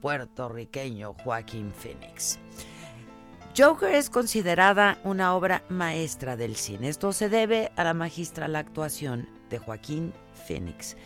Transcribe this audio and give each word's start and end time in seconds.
puertorriqueño 0.00 1.14
Joaquín 1.14 1.72
Phoenix. 1.72 2.38
Joker 3.56 3.94
es 3.94 4.10
considerada 4.10 4.98
una 5.04 5.34
obra 5.34 5.62
maestra 5.68 6.36
del 6.36 6.56
cine. 6.56 6.88
Esto 6.88 7.12
se 7.12 7.28
debe 7.28 7.70
a 7.76 7.84
la 7.84 7.94
magistral 7.94 8.56
actuación 8.56 9.28
de 9.48 9.58
Joaquín 9.58 10.12
Phoenix, 10.46 10.96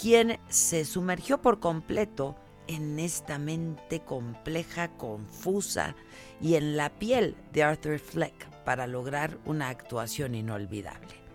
quien 0.00 0.38
se 0.48 0.84
sumergió 0.84 1.42
por 1.42 1.58
completo 1.58 2.36
en 2.68 2.98
esta 2.98 3.38
mente 3.38 4.00
compleja, 4.00 4.88
confusa 4.96 5.96
y 6.40 6.54
en 6.54 6.76
la 6.76 6.90
piel 6.90 7.36
de 7.52 7.64
Arthur 7.64 7.98
Fleck 7.98 8.48
para 8.64 8.86
lograr 8.86 9.38
una 9.44 9.68
actuación 9.68 10.34
inolvidable. 10.34 11.25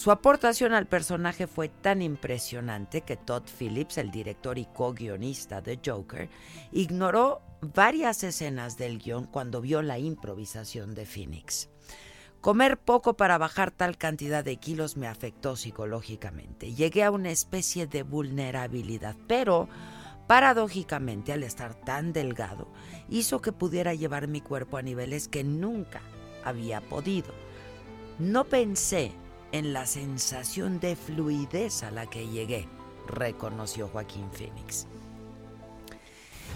Su 0.00 0.10
aportación 0.10 0.72
al 0.72 0.86
personaje 0.86 1.46
fue 1.46 1.68
tan 1.68 2.00
impresionante 2.00 3.02
que 3.02 3.18
Todd 3.18 3.42
Phillips, 3.58 3.98
el 3.98 4.10
director 4.10 4.56
y 4.56 4.64
co-guionista 4.64 5.60
de 5.60 5.78
Joker, 5.84 6.30
ignoró 6.72 7.42
varias 7.60 8.24
escenas 8.24 8.78
del 8.78 8.98
guion 8.98 9.26
cuando 9.26 9.60
vio 9.60 9.82
la 9.82 9.98
improvisación 9.98 10.94
de 10.94 11.04
Phoenix. 11.04 11.68
Comer 12.40 12.78
poco 12.78 13.18
para 13.18 13.36
bajar 13.36 13.72
tal 13.72 13.98
cantidad 13.98 14.42
de 14.42 14.56
kilos 14.56 14.96
me 14.96 15.06
afectó 15.06 15.54
psicológicamente. 15.54 16.72
Llegué 16.72 17.04
a 17.04 17.10
una 17.10 17.30
especie 17.30 17.86
de 17.86 18.02
vulnerabilidad, 18.02 19.16
pero 19.26 19.68
paradójicamente 20.26 21.34
al 21.34 21.42
estar 21.42 21.74
tan 21.74 22.14
delgado 22.14 22.68
hizo 23.10 23.42
que 23.42 23.52
pudiera 23.52 23.92
llevar 23.92 24.28
mi 24.28 24.40
cuerpo 24.40 24.78
a 24.78 24.82
niveles 24.82 25.28
que 25.28 25.44
nunca 25.44 26.00
había 26.42 26.80
podido. 26.80 27.34
No 28.18 28.44
pensé 28.44 29.12
en 29.52 29.72
la 29.72 29.86
sensación 29.86 30.80
de 30.80 30.96
fluidez 30.96 31.82
a 31.82 31.90
la 31.90 32.06
que 32.06 32.28
llegué, 32.28 32.68
reconoció 33.06 33.88
Joaquín 33.88 34.30
Phoenix. 34.32 34.86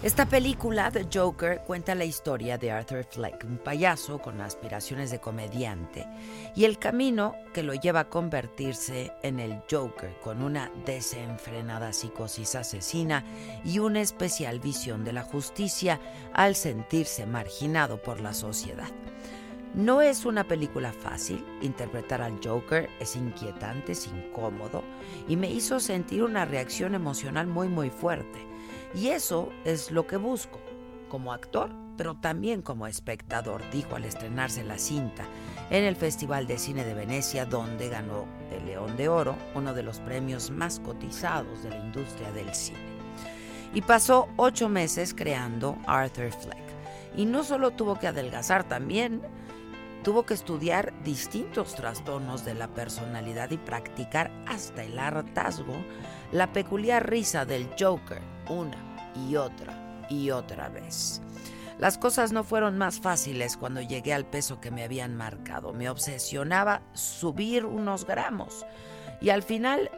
Esta 0.03 0.27
película, 0.27 0.91
The 0.91 1.07
Joker, 1.11 1.61
cuenta 1.61 1.95
la 1.95 2.05
historia 2.05 2.57
de 2.57 2.69
Arthur 2.69 3.05
Fleck, 3.05 3.43
un 3.43 3.57
payaso 3.57 4.19
con 4.19 4.39
aspiraciones 4.39 5.09
de 5.09 5.19
comediante, 5.19 6.05
y 6.55 6.65
el 6.65 6.77
camino 6.77 7.33
que 7.53 7.63
lo 7.63 7.73
lleva 7.73 8.01
a 8.01 8.09
convertirse 8.09 9.13
en 9.23 9.39
el 9.39 9.63
Joker, 9.71 10.13
con 10.21 10.43
una 10.43 10.69
desenfrenada 10.85 11.91
psicosis 11.91 12.55
asesina 12.55 13.23
y 13.63 13.79
una 13.79 14.01
especial 14.01 14.59
visión 14.59 15.05
de 15.05 15.13
la 15.13 15.23
justicia 15.23 15.99
al 16.33 16.55
sentirse 16.55 17.25
marginado 17.25 17.99
por 17.99 18.19
la 18.19 18.33
sociedad. 18.33 18.89
No 19.75 20.01
es 20.01 20.25
una 20.25 20.45
película 20.45 20.93
fácil, 20.93 21.43
interpretar 21.61 22.21
al 22.21 22.39
Joker 22.41 22.89
es 23.01 23.17
inquietante, 23.17 23.91
es 23.91 24.07
incómodo 24.07 24.83
y 25.27 25.35
me 25.35 25.51
hizo 25.51 25.81
sentir 25.81 26.23
una 26.23 26.45
reacción 26.45 26.95
emocional 26.95 27.45
muy 27.45 27.67
muy 27.67 27.89
fuerte. 27.89 28.39
Y 28.93 29.07
eso 29.09 29.49
es 29.65 29.91
lo 29.91 30.07
que 30.07 30.15
busco, 30.15 30.61
como 31.09 31.33
actor, 31.33 31.71
pero 31.97 32.15
también 32.15 32.61
como 32.61 32.87
espectador, 32.87 33.61
dijo 33.69 33.97
al 33.97 34.05
estrenarse 34.05 34.63
la 34.63 34.77
cinta 34.77 35.25
en 35.69 35.83
el 35.83 35.97
Festival 35.97 36.47
de 36.47 36.57
Cine 36.57 36.85
de 36.85 36.93
Venecia, 36.93 37.43
donde 37.43 37.89
ganó 37.89 38.27
el 38.57 38.65
León 38.65 38.95
de 38.95 39.09
Oro, 39.09 39.35
uno 39.55 39.73
de 39.73 39.83
los 39.83 39.99
premios 39.99 40.51
más 40.51 40.79
cotizados 40.79 41.63
de 41.63 41.71
la 41.71 41.79
industria 41.79 42.31
del 42.31 42.53
cine. 42.55 42.79
Y 43.73 43.81
pasó 43.81 44.29
ocho 44.37 44.69
meses 44.69 45.13
creando 45.13 45.77
Arthur 45.85 46.31
Fleck. 46.31 46.63
Y 47.17 47.25
no 47.25 47.43
solo 47.43 47.71
tuvo 47.71 47.99
que 47.99 48.07
adelgazar, 48.07 48.63
también 48.63 49.21
tuvo 50.05 50.23
que 50.23 50.35
estudiar 50.35 50.93
distintos 51.03 51.73
trastornos 51.73 52.45
de 52.45 52.53
la 52.53 52.67
personalidad 52.67 53.49
y 53.49 53.57
practicar 53.57 54.31
hasta 54.45 54.83
el 54.83 54.99
hartazgo 54.99 55.73
la 56.31 56.53
peculiar 56.53 57.09
risa 57.09 57.43
del 57.43 57.67
Joker 57.77 58.21
una 58.47 58.77
y 59.15 59.35
otra 59.35 60.05
y 60.07 60.29
otra 60.29 60.69
vez. 60.69 61.23
Las 61.79 61.97
cosas 61.97 62.31
no 62.31 62.43
fueron 62.43 62.77
más 62.77 62.99
fáciles 62.99 63.57
cuando 63.57 63.81
llegué 63.81 64.13
al 64.13 64.27
peso 64.27 64.61
que 64.61 64.69
me 64.69 64.83
habían 64.83 65.15
marcado. 65.15 65.73
Me 65.73 65.89
obsesionaba 65.89 66.83
subir 66.93 67.65
unos 67.65 68.05
gramos 68.05 68.63
y 69.21 69.31
al 69.31 69.41
final 69.41 69.89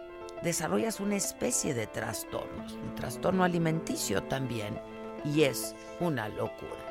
desarrollas 0.42 1.02
una 1.02 1.18
especie 1.18 1.74
de 1.74 1.86
trastornos, 1.86 2.72
un 2.72 2.96
trastorno 2.96 3.44
alimenticio 3.44 4.24
también, 4.24 4.80
y 5.26 5.44
es 5.44 5.76
una 6.00 6.30
locura. 6.30 6.87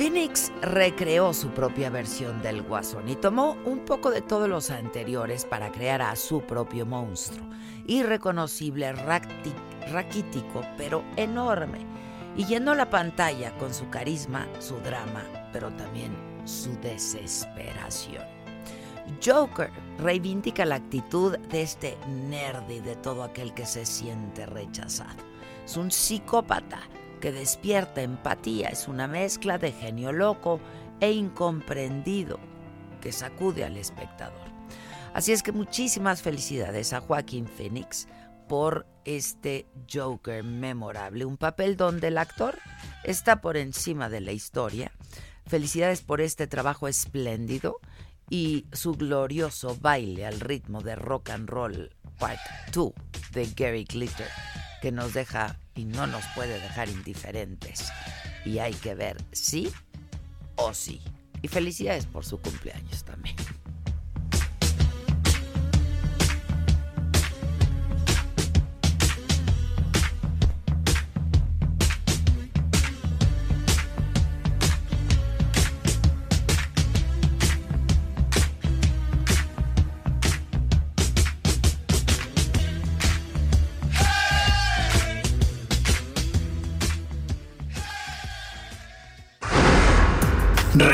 Phoenix 0.00 0.50
recreó 0.62 1.34
su 1.34 1.50
propia 1.50 1.90
versión 1.90 2.40
del 2.40 2.62
guasón 2.62 3.06
y 3.08 3.16
tomó 3.16 3.58
un 3.66 3.84
poco 3.84 4.10
de 4.10 4.22
todos 4.22 4.48
los 4.48 4.70
anteriores 4.70 5.44
para 5.44 5.70
crear 5.70 6.00
a 6.00 6.16
su 6.16 6.40
propio 6.40 6.86
monstruo, 6.86 7.46
irreconocible, 7.86 8.92
raquítico, 9.92 10.64
pero 10.78 11.04
enorme, 11.16 11.86
y 12.34 12.46
llenó 12.46 12.74
la 12.74 12.88
pantalla 12.88 13.54
con 13.58 13.74
su 13.74 13.90
carisma, 13.90 14.48
su 14.58 14.78
drama, 14.78 15.22
pero 15.52 15.70
también 15.72 16.16
su 16.46 16.72
desesperación. 16.80 18.39
Joker 19.24 19.70
reivindica 19.98 20.64
la 20.64 20.76
actitud 20.76 21.38
de 21.38 21.62
este 21.62 21.98
nerd 22.08 22.68
y 22.70 22.80
de 22.80 22.96
todo 22.96 23.22
aquel 23.22 23.54
que 23.54 23.66
se 23.66 23.86
siente 23.86 24.46
rechazado. 24.46 25.22
Es 25.64 25.76
un 25.76 25.90
psicópata 25.90 26.80
que 27.20 27.32
despierta 27.32 28.02
empatía, 28.02 28.68
es 28.68 28.88
una 28.88 29.06
mezcla 29.06 29.58
de 29.58 29.72
genio 29.72 30.12
loco 30.12 30.60
e 31.00 31.12
incomprendido 31.12 32.38
que 33.00 33.12
sacude 33.12 33.64
al 33.64 33.76
espectador. 33.76 34.50
Así 35.14 35.32
es 35.32 35.42
que 35.42 35.52
muchísimas 35.52 36.22
felicidades 36.22 36.92
a 36.92 37.00
Joaquín 37.00 37.46
Phoenix 37.46 38.06
por 38.48 38.86
este 39.04 39.66
Joker 39.92 40.42
memorable, 40.42 41.24
un 41.24 41.36
papel 41.36 41.76
donde 41.76 42.08
el 42.08 42.18
actor 42.18 42.58
está 43.04 43.40
por 43.40 43.56
encima 43.56 44.08
de 44.08 44.20
la 44.20 44.32
historia. 44.32 44.92
Felicidades 45.46 46.02
por 46.02 46.20
este 46.20 46.46
trabajo 46.46 46.88
espléndido 46.88 47.80
y 48.30 48.66
su 48.72 48.94
glorioso 48.94 49.76
baile 49.80 50.24
al 50.24 50.40
ritmo 50.40 50.80
de 50.80 50.94
rock 50.94 51.30
and 51.30 51.50
roll 51.50 51.90
Part 52.18 52.40
2 52.72 52.92
de 53.32 53.46
Gary 53.56 53.84
Glitter, 53.84 54.28
que 54.80 54.92
nos 54.92 55.12
deja 55.12 55.58
y 55.74 55.84
no 55.84 56.06
nos 56.06 56.24
puede 56.34 56.60
dejar 56.60 56.88
indiferentes. 56.88 57.90
Y 58.44 58.58
hay 58.58 58.74
que 58.74 58.94
ver 58.94 59.16
sí 59.32 59.70
o 60.56 60.72
sí. 60.72 61.02
Y 61.42 61.48
felicidades 61.48 62.06
por 62.06 62.24
su 62.24 62.38
cumpleaños 62.38 63.04
también. 63.04 63.36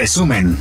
Resumen. 0.06 0.56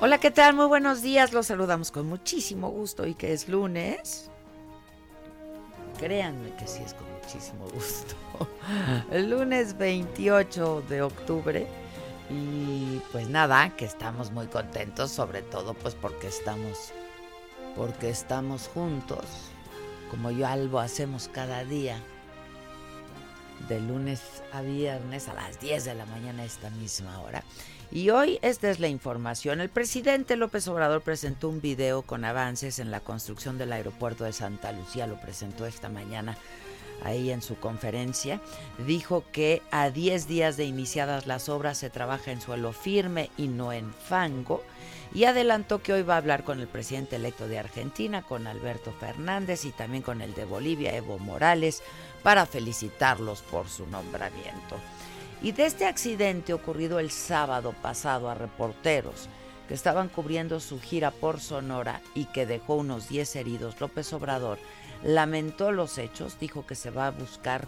Hola, 0.00 0.18
¿qué 0.18 0.30
tal? 0.30 0.52
Muy 0.52 0.66
buenos 0.66 1.00
días. 1.00 1.32
Los 1.32 1.46
saludamos 1.46 1.90
con 1.90 2.06
muchísimo 2.06 2.68
gusto 2.68 3.06
y 3.06 3.14
que 3.14 3.32
es 3.32 3.48
lunes. 3.48 4.30
Créanme 5.98 6.54
que 6.56 6.66
sí 6.66 6.82
es 6.84 6.92
con 6.92 7.10
muchísimo 7.10 7.66
gusto. 7.72 8.16
El 9.10 9.30
lunes 9.30 9.78
28 9.78 10.84
de 10.90 11.00
octubre 11.00 11.87
y 12.30 13.00
pues 13.12 13.28
nada, 13.28 13.74
que 13.76 13.84
estamos 13.84 14.30
muy 14.30 14.46
contentos, 14.46 15.10
sobre 15.10 15.42
todo 15.42 15.74
pues 15.74 15.94
porque 15.94 16.28
estamos 16.28 16.92
porque 17.76 18.10
estamos 18.10 18.68
juntos, 18.68 19.24
como 20.10 20.30
yo 20.30 20.48
algo 20.48 20.80
hacemos 20.80 21.28
cada 21.32 21.64
día, 21.64 22.02
de 23.68 23.80
lunes 23.80 24.20
a 24.52 24.62
viernes 24.62 25.28
a 25.28 25.34
las 25.34 25.60
10 25.60 25.84
de 25.84 25.94
la 25.94 26.06
mañana 26.06 26.44
esta 26.44 26.70
misma 26.70 27.20
hora. 27.20 27.44
Y 27.90 28.10
hoy 28.10 28.38
esta 28.42 28.68
es 28.70 28.80
la 28.80 28.88
información. 28.88 29.60
El 29.60 29.68
presidente 29.68 30.36
López 30.36 30.68
Obrador 30.68 31.02
presentó 31.02 31.48
un 31.48 31.60
video 31.60 32.02
con 32.02 32.24
avances 32.24 32.78
en 32.78 32.90
la 32.90 33.00
construcción 33.00 33.58
del 33.58 33.72
aeropuerto 33.72 34.24
de 34.24 34.32
Santa 34.32 34.72
Lucía, 34.72 35.06
lo 35.06 35.20
presentó 35.20 35.64
esta 35.64 35.88
mañana 35.88 36.36
ahí 37.02 37.30
en 37.30 37.42
su 37.42 37.56
conferencia, 37.58 38.40
dijo 38.86 39.24
que 39.32 39.62
a 39.70 39.90
10 39.90 40.26
días 40.28 40.56
de 40.56 40.64
iniciadas 40.64 41.26
las 41.26 41.48
obras 41.48 41.78
se 41.78 41.90
trabaja 41.90 42.32
en 42.32 42.40
suelo 42.40 42.72
firme 42.72 43.30
y 43.36 43.48
no 43.48 43.72
en 43.72 43.92
fango 43.92 44.62
y 45.14 45.24
adelantó 45.24 45.82
que 45.82 45.92
hoy 45.92 46.02
va 46.02 46.14
a 46.14 46.18
hablar 46.18 46.44
con 46.44 46.60
el 46.60 46.68
presidente 46.68 47.16
electo 47.16 47.48
de 47.48 47.58
Argentina, 47.58 48.22
con 48.22 48.46
Alberto 48.46 48.92
Fernández 48.92 49.64
y 49.64 49.70
también 49.70 50.02
con 50.02 50.20
el 50.20 50.34
de 50.34 50.44
Bolivia, 50.44 50.94
Evo 50.94 51.18
Morales, 51.18 51.82
para 52.22 52.46
felicitarlos 52.46 53.42
por 53.42 53.68
su 53.68 53.86
nombramiento. 53.86 54.76
Y 55.40 55.52
de 55.52 55.66
este 55.66 55.86
accidente 55.86 56.52
ocurrido 56.52 56.98
el 56.98 57.10
sábado 57.10 57.74
pasado 57.80 58.28
a 58.28 58.34
reporteros 58.34 59.28
que 59.66 59.74
estaban 59.74 60.08
cubriendo 60.08 60.60
su 60.60 60.80
gira 60.80 61.10
por 61.10 61.40
Sonora 61.40 62.00
y 62.14 62.24
que 62.26 62.46
dejó 62.46 62.74
unos 62.74 63.08
10 63.08 63.36
heridos, 63.36 63.80
López 63.80 64.12
Obrador 64.12 64.58
lamentó 65.02 65.72
los 65.72 65.98
hechos, 65.98 66.38
dijo 66.38 66.66
que 66.66 66.74
se 66.74 66.90
va 66.90 67.08
a 67.08 67.12
buscar 67.12 67.66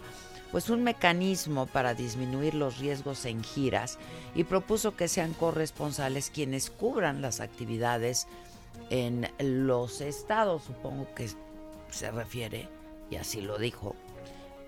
pues 0.51 0.69
un 0.69 0.83
mecanismo 0.83 1.65
para 1.65 1.93
disminuir 1.93 2.55
los 2.55 2.77
riesgos 2.77 3.25
en 3.25 3.43
giras 3.43 3.97
y 4.35 4.43
propuso 4.43 4.95
que 4.95 5.07
sean 5.07 5.33
corresponsales 5.33 6.29
quienes 6.29 6.69
cubran 6.69 7.21
las 7.21 7.39
actividades 7.39 8.27
en 8.89 9.29
los 9.39 10.01
estados, 10.01 10.63
supongo 10.63 11.07
que 11.15 11.29
se 11.89 12.11
refiere, 12.11 12.67
y 13.09 13.15
así 13.15 13.41
lo 13.41 13.57
dijo, 13.57 13.95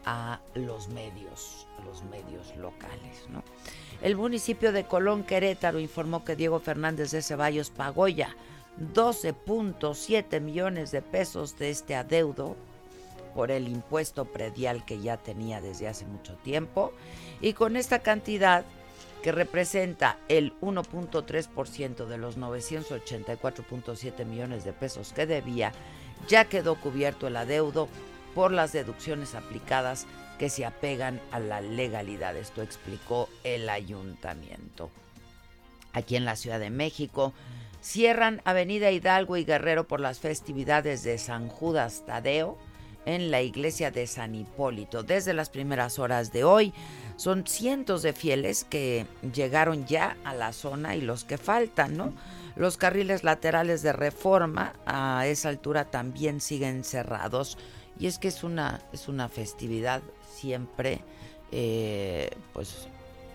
a 0.06 0.40
los 0.56 0.88
medios, 0.90 1.68
los 1.86 2.04
medios 2.06 2.56
locales. 2.58 3.26
El 4.02 4.16
municipio 4.16 4.72
de 4.72 4.86
Colón 4.86 5.24
Querétaro 5.24 5.80
informó 5.80 6.24
que 6.24 6.36
Diego 6.36 6.60
Fernández 6.60 7.12
de 7.12 7.22
Ceballos 7.22 7.70
pagó 7.70 8.08
ya 8.08 8.36
12.7 8.80 10.42
millones 10.42 10.92
de 10.92 11.02
pesos 11.02 11.58
de 11.58 11.70
este 11.70 11.96
adeudo 11.96 12.56
por 13.36 13.52
el 13.52 13.68
impuesto 13.68 14.26
predial 14.26 14.86
que 14.86 15.02
ya 15.02 15.18
tenía 15.18 15.62
desde 15.62 15.88
hace 15.88 16.06
mucho 16.06 16.36
tiempo 16.38 16.94
y 17.42 17.54
con 17.54 17.76
esta 17.76 18.00
cantidad 18.00 18.66
que 19.24 19.32
representa 19.32 20.18
el 20.28 20.54
1.3% 20.60 22.06
de 22.06 22.18
los 22.18 22.38
984.7 22.38 24.26
millones 24.26 24.66
de 24.66 24.74
pesos 24.74 25.14
que 25.14 25.26
debía, 25.26 25.72
ya 26.28 26.46
quedó 26.46 26.76
cubierto 26.76 27.28
el 27.28 27.38
adeudo 27.38 27.88
por 28.36 28.52
las 28.52 28.74
deducciones 28.74 29.34
aplicadas 29.34 30.06
que 30.38 30.50
se 30.50 30.66
apegan 30.66 31.22
a 31.32 31.40
la 31.40 31.62
legalidad. 31.62 32.36
Esto 32.36 32.62
explicó 32.62 33.30
el 33.46 33.70
ayuntamiento. 33.70 34.90
Aquí 35.94 36.18
en 36.18 36.26
la 36.26 36.36
Ciudad 36.36 36.60
de 36.60 36.70
México 36.70 37.34
cierran 37.84 38.42
Avenida 38.46 38.92
Hidalgo 38.92 39.36
y 39.36 39.44
Guerrero 39.44 39.88
por 39.88 40.00
las 40.00 40.20
festividades 40.20 41.04
de 41.04 41.18
San 41.18 41.50
Judas 41.50 42.04
Tadeo 42.08 42.58
en 43.06 43.30
la 43.30 43.42
iglesia 43.42 43.92
de 43.92 44.08
San 44.08 44.34
Hipólito. 44.36 45.04
Desde 45.04 45.34
las 45.34 45.50
primeras 45.50 46.00
horas 46.00 46.32
de 46.32 46.46
hoy 46.46 46.74
son 47.18 47.46
cientos 47.46 48.02
de 48.02 48.14
fieles 48.14 48.64
que 48.64 49.06
llegaron 49.34 49.86
ya 49.86 50.16
a 50.24 50.34
la 50.34 50.54
zona 50.54 50.96
y 50.96 51.02
los 51.02 51.26
que 51.26 51.38
faltan, 51.38 51.98
¿no? 51.98 52.14
Los 52.56 52.78
carriles 52.78 53.26
laterales 53.26 53.82
de 53.82 53.92
reforma 53.92 54.74
a 54.86 55.28
esa 55.28 55.50
altura 55.50 55.84
también 55.84 56.40
siguen 56.40 56.86
cerrados 56.86 57.58
y 58.00 58.08
es 58.08 58.18
que 58.18 58.30
es 58.30 58.46
una, 58.46 58.80
es 58.94 59.10
una 59.10 59.28
festividad 59.28 60.02
siempre 60.34 61.02
eh, 61.52 62.30
pues 62.54 62.88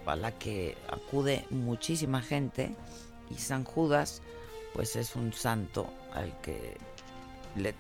a 0.06 0.17
la 0.17 0.33
que 0.33 0.75
acude 0.91 1.44
muchísima 1.51 2.23
gente 2.23 2.75
y 3.31 3.35
San 3.35 3.65
Judas 3.65 4.23
pues 4.79 4.95
es 4.95 5.17
un 5.17 5.33
santo 5.33 5.93
al 6.15 6.41
que 6.41 6.77
le 7.57 7.75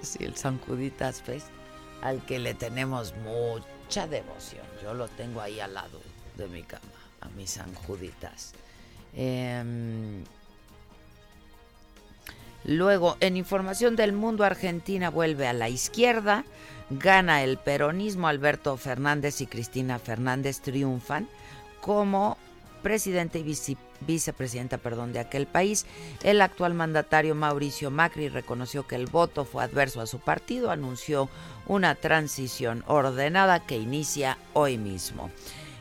sí, 0.00 0.24
el 0.24 0.34
San 0.34 0.58
Juditas 0.58 1.20
Fest, 1.20 1.48
al 2.00 2.24
que 2.24 2.38
le 2.38 2.54
tenemos 2.54 3.12
mucha 3.16 4.06
devoción. 4.06 4.64
Yo 4.82 4.94
lo 4.94 5.06
tengo 5.08 5.42
ahí 5.42 5.60
al 5.60 5.74
lado 5.74 6.00
de 6.38 6.48
mi 6.48 6.62
cama, 6.62 6.82
a 7.20 7.28
mi 7.36 7.46
San 7.46 7.74
Juditas. 7.74 8.54
Em, 9.14 10.24
luego, 12.64 13.18
en 13.20 13.36
información 13.36 13.96
del 13.96 14.14
mundo, 14.14 14.44
Argentina 14.44 15.10
vuelve 15.10 15.46
a 15.46 15.52
la 15.52 15.68
izquierda, 15.68 16.46
gana 16.88 17.44
el 17.44 17.58
peronismo, 17.58 18.28
Alberto 18.28 18.78
Fernández 18.78 19.42
y 19.42 19.46
Cristina 19.46 19.98
Fernández 19.98 20.62
triunfan 20.62 21.28
como 21.82 22.38
presidente 22.82 23.40
y 23.40 23.42
vicepresidenta 24.00 24.78
perdón, 24.78 25.12
de 25.12 25.20
aquel 25.20 25.46
país. 25.46 25.86
El 26.22 26.40
actual 26.42 26.74
mandatario 26.74 27.34
Mauricio 27.34 27.90
Macri 27.90 28.28
reconoció 28.28 28.86
que 28.86 28.96
el 28.96 29.06
voto 29.06 29.44
fue 29.44 29.64
adverso 29.64 30.00
a 30.00 30.06
su 30.06 30.18
partido, 30.18 30.70
anunció 30.70 31.28
una 31.66 31.94
transición 31.94 32.84
ordenada 32.86 33.60
que 33.60 33.76
inicia 33.76 34.38
hoy 34.52 34.78
mismo. 34.78 35.30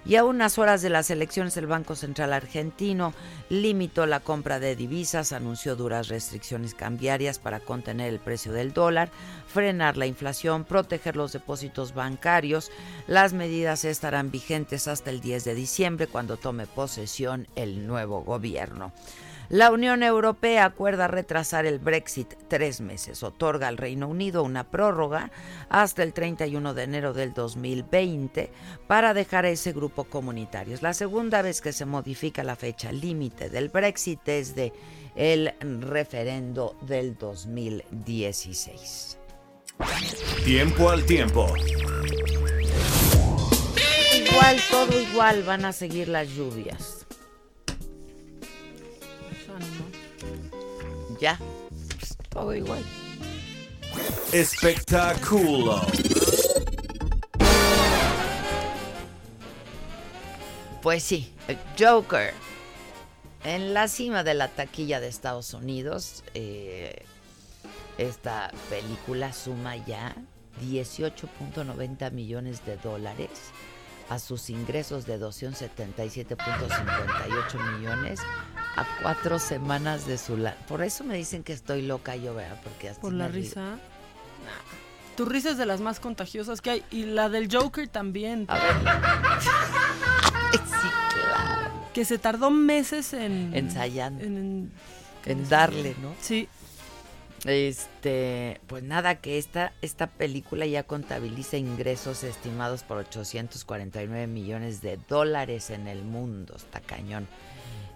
Y 0.06 0.16
a 0.16 0.24
unas 0.24 0.57
horas 0.57 0.81
de 0.81 0.90
las 0.90 1.10
elecciones, 1.10 1.57
el 1.57 1.68
Banco 1.68 1.96
Central 1.96 2.34
argentino 2.34 3.13
limitó 3.50 4.06
la 4.06 4.19
compra 4.19 4.60
de 4.60 4.75
divisas, 4.75 5.34
anunció 5.34 5.75
duras 5.75 6.07
restricciones 6.07 6.74
cambiarias 6.74 7.38
para 7.40 7.60
contener 7.60 8.10
el 8.10 8.19
precio 8.19 8.51
del 8.51 8.74
dólar, 8.74 9.12
frenar 9.48 9.98
la 9.98 10.06
inflación, 10.07 10.63
proteger 10.63 11.16
los 11.16 11.34
depósitos 11.34 11.94
bancarios. 11.94 12.72
Las 13.07 13.34
medidas 13.34 13.86
estarán 13.86 14.31
vigentes 14.31 14.88
hasta 14.88 15.10
el 15.10 15.22
10 15.22 15.44
de 15.44 15.56
diciembre, 15.56 16.07
cuando 16.07 16.38
tome 16.38 16.66
posesión 16.66 17.48
el 17.56 17.86
nuevo 17.86 18.22
gobierno. 18.24 18.92
La 19.50 19.72
Unión 19.72 20.04
Europea 20.04 20.63
acuerda 20.63 21.07
retrasar 21.07 21.66
el 21.66 21.80
Brexit 21.80 22.36
tres 22.48 22.81
meses. 22.81 23.24
Otorga 23.24 23.68
al 23.68 23.78
Reino 23.78 24.07
Unido 24.07 24.44
una 24.44 24.69
prórroga 24.69 25.31
hasta 25.69 26.04
el 26.04 26.13
31 26.13 26.75
de 26.75 26.84
enero 26.84 27.13
del 27.13 27.34
2020 27.34 28.51
para 28.86 29.16
dejar 29.16 29.46
a 29.46 29.50
ese 29.50 29.74
grupo 29.74 30.04
comunitario. 30.04 30.75
Es 30.75 30.84
la 30.84 30.94
segunda 30.94 31.42
vez 31.42 31.62
que 31.62 31.74
se 31.74 31.86
modifica 31.86 32.44
la 32.44 32.56
fecha 32.56 32.92
límite 32.92 33.50
del 33.50 33.69
Brexit 33.69 34.19
desde 34.24 34.72
el 35.16 35.56
referendo 35.81 36.78
del 36.81 37.18
2016. 37.18 39.18
Tiempo 40.45 40.92
al 40.92 41.04
tiempo. 41.06 41.52
Igual, 44.13 44.57
todo 44.69 45.02
igual, 45.02 45.42
van 45.42 45.66
a 45.66 45.74
seguir 45.74 46.07
las 46.07 46.30
lluvias. 46.30 46.99
Ya, 51.19 51.39
pues, 51.89 52.17
todo 52.29 52.53
igual. 52.53 52.83
Espectáculo. 54.31 55.81
Pues 60.81 61.03
sí, 61.03 61.33
Joker. 61.77 62.33
En 63.44 63.73
la 63.73 63.87
cima 63.87 64.23
de 64.23 64.33
la 64.33 64.49
taquilla 64.49 64.99
de 64.99 65.07
Estados 65.07 65.54
Unidos, 65.54 66.23
eh, 66.33 67.04
esta 67.97 68.51
película 68.69 69.33
suma 69.33 69.75
ya 69.78 70.16
18.90 70.61 72.11
millones 72.11 72.66
de 72.66 72.78
dólares 72.78 73.30
a 74.09 74.19
sus 74.19 74.49
ingresos 74.49 75.06
de 75.06 75.19
277.58 75.19 77.78
millones 77.78 78.19
a 78.75 78.85
cuatro 79.01 79.39
semanas 79.39 80.06
de 80.07 80.18
su... 80.18 80.35
La 80.35 80.56
Por 80.68 80.83
eso 80.83 81.04
me 81.04 81.16
dicen 81.16 81.44
que 81.44 81.54
estoy 81.54 81.83
loca 81.83 82.16
yo, 82.16 82.33
vea, 82.33 82.59
porque 82.63 82.92
Por 82.99 83.13
la 83.13 83.28
risa. 83.28 83.78
Tu 85.16 85.25
risa 85.25 85.51
es 85.51 85.57
de 85.57 85.66
las 85.66 85.81
más 85.81 85.99
contagiosas 85.99 86.61
que 86.61 86.69
hay. 86.71 86.83
Y 86.92 87.04
la 87.04 87.30
del 87.30 87.54
Joker 87.54 87.87
también. 87.87 88.45
A 88.47 88.56
ver. 88.56 88.73
sí, 90.54 90.87
claro. 91.13 91.71
Que 91.94 92.06
se 92.06 92.18
tardó 92.18 92.49
meses 92.49 93.13
en... 93.13 93.51
Ensayando. 93.54 94.23
En, 94.23 94.71
darle, 95.49 95.95
¿no? 96.01 96.16
Sí. 96.21 96.47
Este, 97.46 98.60
pues 98.68 98.84
nada, 98.84 99.16
que 99.16 99.38
esta, 99.38 99.72
esta 99.81 100.08
película 100.08 100.66
ya 100.66 100.84
contabiliza 100.84 101.58
ingresos 101.58 102.24
estimados 102.24 102.84
por 102.84 102.98
849 102.98 104.28
millones 104.28 104.81
de 104.81 105.00
dólares 105.08 105.69
en 105.69 105.88
el 105.88 106.04
mundo. 106.04 106.56
Está 106.56 106.81
cañón. 106.81 107.28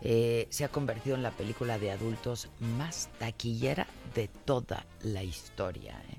Eh, 0.01 0.47
se 0.49 0.65
ha 0.65 0.69
convertido 0.69 1.15
en 1.15 1.23
la 1.23 1.31
película 1.31 1.77
de 1.77 1.91
adultos 1.91 2.49
más 2.59 3.09
taquillera 3.19 3.87
de 4.13 4.27
toda 4.27 4.85
la 5.01 5.23
historia. 5.23 6.01
¿eh? 6.09 6.17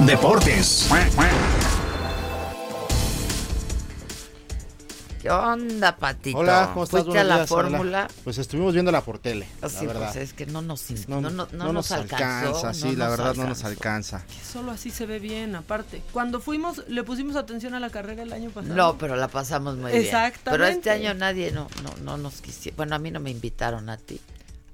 Deportes. 0.00 0.88
¿Qué 5.20 5.30
onda, 5.30 5.96
Patito? 5.96 6.38
Hola, 6.38 6.70
¿cómo 6.72 6.84
estás? 6.84 7.02
¿Fuiste 7.02 7.18
a 7.18 7.24
la 7.24 7.46
fórmula? 7.46 8.08
Pues 8.24 8.38
estuvimos 8.38 8.72
viéndola 8.72 9.02
por 9.02 9.18
tele, 9.18 9.46
la 9.60 9.68
pues 9.68 10.16
es 10.16 10.32
que 10.32 10.46
no 10.46 10.62
nos, 10.62 10.88
no, 11.08 11.20
nos, 11.20 11.92
alcanza, 11.92 12.72
sí, 12.72 12.96
la 12.96 13.10
verdad 13.10 13.34
no 13.34 13.46
nos 13.46 13.62
alcanza. 13.64 14.24
Que 14.24 14.42
solo 14.42 14.72
así 14.72 14.90
se 14.90 15.04
ve 15.04 15.18
bien, 15.18 15.54
aparte. 15.56 16.02
Cuando 16.12 16.40
fuimos, 16.40 16.88
le 16.88 17.04
pusimos 17.04 17.36
atención 17.36 17.74
a 17.74 17.80
la 17.80 17.90
carrera 17.90 18.22
el 18.22 18.32
año 18.32 18.48
pasado. 18.48 18.74
No, 18.74 18.96
pero 18.96 19.14
la 19.14 19.28
pasamos 19.28 19.76
muy 19.76 19.92
bien. 19.92 20.04
Exactamente. 20.04 20.50
Pero 20.52 20.64
este 20.64 20.88
año 20.88 21.12
nadie, 21.12 21.50
no, 21.52 21.68
no, 21.82 21.94
no 22.02 22.16
nos 22.16 22.40
quisieron. 22.40 22.78
Bueno, 22.78 22.96
a 22.96 22.98
mí 22.98 23.10
no 23.10 23.20
me 23.20 23.30
invitaron 23.30 23.90
a 23.90 23.98
ti. 23.98 24.18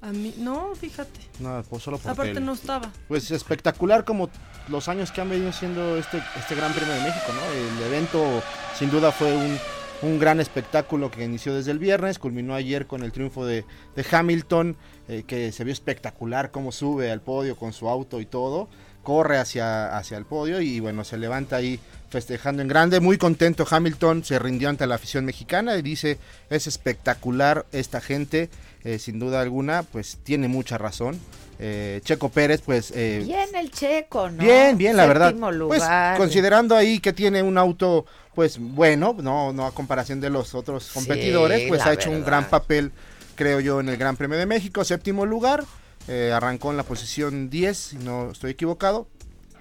A 0.01 0.13
mí, 0.13 0.33
no, 0.39 0.75
fíjate. 0.77 1.19
No, 1.41 1.65
pues 1.69 1.83
solo 1.83 1.99
porque 1.99 2.11
Aparte 2.13 2.41
no 2.41 2.53
estaba. 2.53 2.93
Pues 3.09 3.33
espectacular 3.33 4.05
como 4.05 4.31
los 4.69 4.89
años 4.89 5.11
que 5.11 5.21
han 5.21 5.29
venido 5.31 5.53
siendo 5.53 5.97
este, 5.97 6.23
este 6.37 6.55
Gran 6.55 6.73
Premio 6.73 6.95
de 6.95 7.01
México, 7.01 7.33
¿no? 7.35 7.83
El 7.83 7.93
evento 7.93 8.43
sin 8.79 8.91
duda 8.91 9.11
fue 9.11 9.35
un, 9.35 9.59
un 10.03 10.19
gran 10.19 10.41
espectáculo 10.41 11.11
que 11.11 11.25
inició 11.25 11.55
desde 11.55 11.71
el 11.71 11.79
viernes, 11.79 12.19
culminó 12.19 12.55
ayer 12.55 12.87
con 12.87 13.03
el 13.03 13.13
triunfo 13.13 13.47
de, 13.47 13.65
de 13.95 14.07
Hamilton, 14.11 14.77
eh, 15.09 15.25
que 15.27 15.53
se 15.53 15.65
vio 15.65 15.73
espectacular 15.73 16.51
cómo 16.51 16.73
sube 16.73 17.11
al 17.11 17.21
podio 17.21 17.57
con 17.57 17.73
su 17.73 17.89
auto 17.89 18.21
y 18.21 18.27
todo, 18.27 18.69
corre 19.03 19.39
hacia, 19.39 19.97
hacia 19.97 20.19
el 20.19 20.25
podio 20.25 20.61
y 20.61 20.81
bueno, 20.81 21.05
se 21.05 21.17
levanta 21.17 21.57
ahí 21.57 21.79
festejando 22.11 22.63
en 22.63 22.69
grande, 22.69 23.01
muy 23.01 23.19
contento 23.19 23.67
Hamilton, 23.69 24.25
se 24.25 24.39
rindió 24.39 24.69
ante 24.69 24.87
la 24.87 24.97
afición 24.97 25.25
mexicana 25.25 25.77
y 25.77 25.83
dice, 25.83 26.19
es 26.51 26.67
espectacular 26.67 27.67
esta 27.73 28.01
gente, 28.01 28.51
eh, 28.87 29.01
sin 29.01 29.19
duda 29.19 29.41
alguna, 29.41 29.83
pues 29.83 30.19
tiene 30.23 30.47
mucha 30.47 30.79
razón. 30.79 31.19
Eh, 31.59 32.01
Checo 32.05 32.29
Pérez, 32.29 32.63
pues... 32.65 32.93
Eh, 32.95 33.21
bien 33.25 33.49
el 33.57 33.73
Checo, 33.73 34.31
¿no? 34.31 34.45
Bien, 34.45 34.79
bien, 34.79 34.97
la 34.97 35.07
verdad. 35.07 35.35
Pues, 35.35 35.57
lugar. 35.57 36.17
Pues 36.17 36.19
considerando 36.19 36.77
ahí 36.77 37.01
que 37.01 37.13
tiene 37.13 37.43
un 37.43 37.59
auto, 37.59 38.07
pues 38.37 38.59
bueno, 38.61 39.17
no, 39.21 39.53
no 39.53 39.67
a 39.67 39.73
comparación 39.73 40.21
de 40.21 40.31
los 40.31 40.55
otros 40.55 40.89
competidores, 40.95 41.67
pues 41.67 41.85
ha 41.85 41.95
hecho 41.95 42.13
un 42.13 42.25
gran 42.25 42.49
papel, 42.49 42.93
creo 43.35 43.59
yo, 43.59 43.81
en 43.81 43.89
el 43.89 43.97
Gran 43.97 44.17
Premio 44.17 44.39
de 44.39 44.47
México, 44.47 44.85
séptimo 44.85 45.27
lugar. 45.27 45.65
Eh, 46.07 46.31
arrancó 46.33 46.71
en 46.71 46.77
la 46.77 46.85
posición 46.85 47.51
10, 47.51 47.77
si 47.77 47.97
no 47.97 48.31
estoy 48.31 48.53
equivocado. 48.53 49.09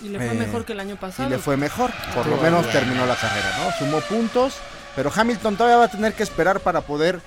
Y 0.03 0.09
le 0.09 0.19
fue 0.19 0.35
mejor 0.35 0.65
que 0.65 0.73
el 0.73 0.81
año 0.81 0.99
pasado. 0.99 1.27
Y 1.27 1.31
le 1.31 1.39
fue 1.39 1.57
mejor, 1.57 1.89
por 2.13 2.27
lo 2.27 2.37
menos 2.37 2.69
terminó 2.71 3.07
la 3.07 3.15
carrera, 3.15 3.57
¿no? 3.57 3.71
Sumó 3.79 4.01
puntos, 4.01 4.53
pero 4.95 5.11
Hamilton 5.11 5.57
todavía 5.57 5.77
va 5.77 5.85
a 5.85 5.91
tener 5.91 6.13
que 6.13 6.21
esperar 6.21 6.59
para 6.59 6.81
poder 6.81 7.21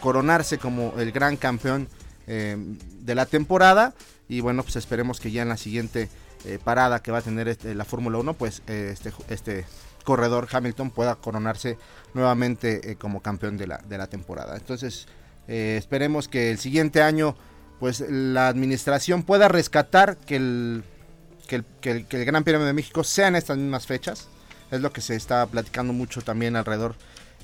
coronarse 0.00 0.58
como 0.58 0.92
el 0.98 1.12
gran 1.12 1.36
campeón 1.36 1.88
eh, 2.26 2.56
de 3.02 3.14
la 3.14 3.26
temporada. 3.26 3.94
Y 4.28 4.40
bueno, 4.40 4.64
pues 4.64 4.74
esperemos 4.76 5.20
que 5.20 5.30
ya 5.30 5.42
en 5.42 5.48
la 5.48 5.56
siguiente 5.56 6.08
eh, 6.44 6.58
parada 6.62 7.00
que 7.00 7.12
va 7.12 7.18
a 7.18 7.22
tener 7.22 7.46
este, 7.46 7.74
la 7.74 7.84
Fórmula 7.84 8.18
1, 8.18 8.34
pues 8.34 8.62
eh, 8.66 8.90
este, 8.92 9.12
este 9.28 9.64
corredor 10.02 10.48
Hamilton 10.50 10.90
pueda 10.90 11.14
coronarse 11.14 11.78
nuevamente 12.14 12.96
como 12.96 13.22
campeón 13.22 13.56
de 13.56 13.68
la, 13.68 13.78
de 13.78 13.98
la 13.98 14.08
temporada. 14.08 14.56
Entonces, 14.56 15.06
esperemos 15.48 16.28
que 16.28 16.50
el 16.50 16.58
siguiente 16.58 17.02
año, 17.02 17.36
pues 17.80 18.00
la 18.00 18.48
administración 18.48 19.24
pueda 19.24 19.48
rescatar 19.48 20.16
que 20.16 20.36
el, 20.36 20.84
que 21.48 21.56
el, 21.56 21.64
que 21.80 21.90
el, 21.90 22.06
que 22.06 22.16
el 22.18 22.24
Gran 22.24 22.44
Premio 22.44 22.64
de 22.64 22.72
México 22.72 23.02
sea 23.04 23.28
en 23.28 23.36
estas 23.36 23.56
mismas 23.56 23.86
fechas. 23.86 24.28
Es 24.70 24.80
lo 24.80 24.92
que 24.92 25.00
se 25.00 25.14
está 25.14 25.46
platicando 25.46 25.92
mucho 25.92 26.22
también 26.22 26.56
alrededor 26.56 26.96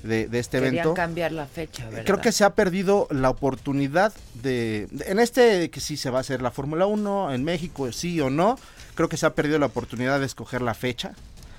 de, 0.03 0.27
este 0.33 0.57
Querían 0.57 0.75
evento. 0.75 0.93
cambiar 0.93 1.31
la 1.31 1.45
fecha, 1.45 1.85
¿verdad? 1.85 2.05
Creo 2.05 2.21
que 2.21 2.31
se 2.31 2.43
ha 2.43 2.53
perdido 2.53 3.07
la 3.09 3.29
oportunidad 3.29 4.13
de, 4.35 4.87
En 5.05 5.19
este, 5.19 5.69
que 5.69 5.79
sí 5.79 5.97
se 5.97 6.09
va 6.09 6.19
a 6.19 6.21
hacer 6.21 6.41
la 6.41 6.51
Fórmula 6.51 6.85
1 6.85 7.33
en 7.33 7.43
México, 7.43 7.91
sí 7.91 8.19
o 8.21 8.29
no, 8.29 8.59
creo 8.95 9.09
que 9.09 9.17
se 9.17 9.25
ha 9.25 9.33
perdido 9.33 9.59
la 9.59 9.67
oportunidad 9.67 10.19
de 10.19 10.25
escoger 10.25 10.61
la 10.61 10.73
fecha. 10.73 11.13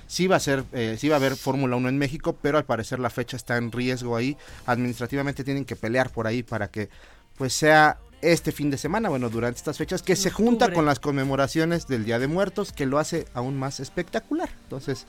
Sí 0.07 0.27
va 0.27 0.35
a 0.35 0.39
ser, 0.39 0.63
eh, 0.71 0.97
sí 0.99 1.09
va 1.09 1.15
a 1.15 1.17
haber 1.17 1.35
Fórmula 1.35 1.75
1 1.75 1.89
en 1.89 1.97
México, 1.97 2.37
pero 2.39 2.59
al 2.59 2.65
parecer 2.65 2.99
la 2.99 3.09
fecha 3.09 3.35
está 3.35 3.57
en 3.57 3.71
riesgo 3.71 4.15
ahí. 4.15 4.37
Administrativamente 4.67 5.43
tienen 5.43 5.65
que 5.65 5.75
pelear 5.75 6.11
por 6.11 6.27
ahí 6.27 6.43
para 6.43 6.67
que 6.67 6.89
pues 7.37 7.53
sea 7.53 7.97
este 8.21 8.51
fin 8.51 8.71
de 8.71 8.77
semana, 8.77 9.09
bueno, 9.09 9.29
durante 9.29 9.57
estas 9.57 9.77
fechas, 9.77 10.01
que 10.01 10.15
se 10.15 10.31
junta 10.31 10.71
con 10.73 10.85
las 10.85 10.99
conmemoraciones 10.99 11.87
del 11.87 12.05
Día 12.05 12.19
de 12.19 12.27
Muertos, 12.27 12.71
que 12.71 12.85
lo 12.85 12.97
hace 12.97 13.25
aún 13.33 13.57
más 13.57 13.79
espectacular. 13.79 14.49
Entonces, 14.63 15.05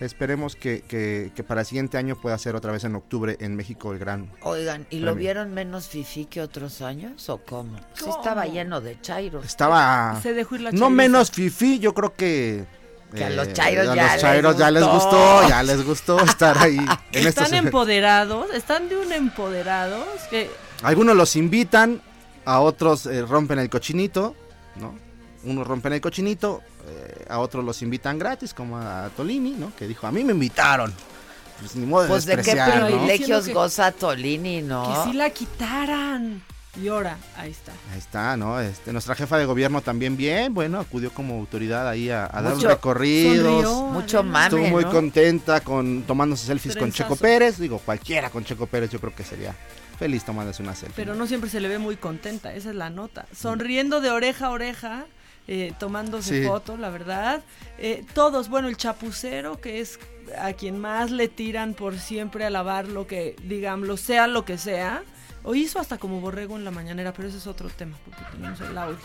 Esperemos 0.00 0.56
que, 0.56 0.80
que, 0.80 1.44
para 1.44 1.60
el 1.60 1.66
siguiente 1.66 1.98
año 1.98 2.16
pueda 2.16 2.38
ser 2.38 2.56
otra 2.56 2.72
vez 2.72 2.84
en 2.84 2.94
octubre 2.94 3.36
en 3.38 3.54
México 3.54 3.92
el 3.92 3.98
gran. 3.98 4.32
Oigan, 4.40 4.86
¿y 4.88 5.00
lo 5.00 5.14
vieron 5.14 5.52
menos 5.52 5.88
fifi 5.88 6.24
que 6.24 6.40
otros 6.40 6.80
años 6.80 7.28
o 7.28 7.38
cómo? 7.38 7.76
Sí 7.92 8.08
estaba 8.08 8.46
lleno 8.46 8.80
de 8.80 8.98
chairos. 9.02 9.44
Estaba. 9.44 10.18
Se 10.22 10.32
dejó 10.32 10.54
ir 10.54 10.62
la 10.62 10.72
No 10.72 10.88
menos 10.88 11.30
fifi, 11.30 11.78
yo 11.78 11.92
creo 11.92 12.14
que. 12.14 12.64
Que 13.14 13.24
a 13.24 13.30
los 13.30 13.48
eh, 13.48 13.52
chairos, 13.52 13.94
ya, 13.94 14.12
los 14.12 14.22
chairos 14.22 14.52
les 14.52 14.60
ya 14.60 14.70
les 14.70 14.84
gustó, 14.84 15.48
ya 15.48 15.62
les 15.64 15.84
gustó 15.84 16.20
estar 16.20 16.56
ahí. 16.58 16.78
están 17.12 17.52
empoderados, 17.54 18.54
están 18.54 18.88
de 18.88 18.96
un 18.96 19.12
empoderados 19.12 20.06
que. 20.30 20.48
Algunos 20.82 21.14
los 21.14 21.36
invitan, 21.36 22.00
a 22.46 22.60
otros 22.60 23.04
eh, 23.06 23.22
rompen 23.26 23.58
el 23.58 23.68
cochinito, 23.68 24.34
¿no? 24.76 25.09
Unos 25.42 25.66
rompen 25.66 25.94
el 25.94 26.00
cochinito, 26.00 26.62
eh, 26.86 27.26
a 27.28 27.38
otros 27.38 27.64
los 27.64 27.80
invitan 27.82 28.18
gratis, 28.18 28.52
como 28.52 28.76
a 28.76 29.10
Tolini, 29.16 29.52
¿no? 29.52 29.74
Que 29.74 29.86
dijo, 29.86 30.06
a 30.06 30.12
mí 30.12 30.22
me 30.22 30.32
invitaron. 30.32 30.92
Pues 31.60 31.76
ni 31.76 31.86
modo 31.86 32.04
de 32.04 32.08
Pues 32.08 32.24
de 32.24 32.36
qué 32.38 32.56
privilegios 32.56 33.48
goza 33.48 33.92
Tolini, 33.92 34.62
¿no? 34.62 35.04
Que 35.04 35.10
si 35.10 35.16
la 35.16 35.30
quitaran. 35.30 36.42
Y 36.80 36.86
ahora, 36.86 37.18
ahí 37.36 37.50
está. 37.50 37.72
Ahí 37.92 37.98
está, 37.98 38.36
¿no? 38.36 38.60
Este, 38.60 38.92
nuestra 38.92 39.16
jefa 39.16 39.36
de 39.38 39.44
gobierno 39.44 39.82
también 39.82 40.16
bien, 40.16 40.54
bueno, 40.54 40.78
acudió 40.78 41.12
como 41.12 41.34
autoridad 41.34 41.88
ahí 41.88 42.10
a, 42.10 42.28
dar 42.28 42.56
recorridos. 42.56 43.82
mucho 43.90 44.22
mame, 44.22 44.44
Estuvo 44.44 44.66
muy 44.68 44.84
contenta 44.84 45.62
con 45.62 46.04
tomándose 46.04 46.46
selfies 46.46 46.76
con 46.76 46.92
Checo 46.92 47.16
Pérez. 47.16 47.58
Digo, 47.58 47.78
cualquiera 47.78 48.30
con 48.30 48.44
Checo 48.44 48.66
Pérez 48.66 48.90
yo 48.90 49.00
creo 49.00 49.14
que 49.14 49.24
sería 49.24 49.54
feliz 49.98 50.24
tomándose 50.24 50.62
una 50.62 50.76
selfie. 50.76 50.94
Pero 50.96 51.16
no 51.16 51.26
siempre 51.26 51.50
se 51.50 51.60
le 51.60 51.68
ve 51.68 51.78
muy 51.78 51.96
contenta, 51.96 52.54
esa 52.54 52.70
es 52.70 52.76
la 52.76 52.88
nota. 52.88 53.26
Sonriendo 53.36 54.00
de 54.00 54.10
oreja 54.10 54.46
a 54.46 54.50
oreja 54.50 55.06
eh, 55.52 55.72
tomándose 55.80 56.46
fotos, 56.46 56.78
la 56.78 56.90
verdad. 56.90 57.42
Eh, 57.76 58.04
todos, 58.14 58.48
bueno, 58.48 58.68
el 58.68 58.76
chapucero, 58.76 59.60
que 59.60 59.80
es 59.80 59.98
a 60.38 60.52
quien 60.52 60.78
más 60.78 61.10
le 61.10 61.26
tiran 61.26 61.74
por 61.74 61.98
siempre 61.98 62.44
a 62.44 62.50
lavar 62.50 62.86
lo 62.86 63.08
que, 63.08 63.34
digamos, 63.42 64.00
sea 64.00 64.28
lo 64.28 64.44
que 64.44 64.58
sea. 64.58 65.02
O 65.42 65.56
hizo 65.56 65.80
hasta 65.80 65.98
como 65.98 66.20
borrego 66.20 66.56
en 66.56 66.64
la 66.64 66.70
mañanera, 66.70 67.12
pero 67.12 67.26
ese 67.26 67.38
es 67.38 67.48
otro 67.48 67.68
tema, 67.68 67.98
porque 68.04 68.22
tenemos 68.30 68.60
el 68.60 68.78
audio. 68.78 68.98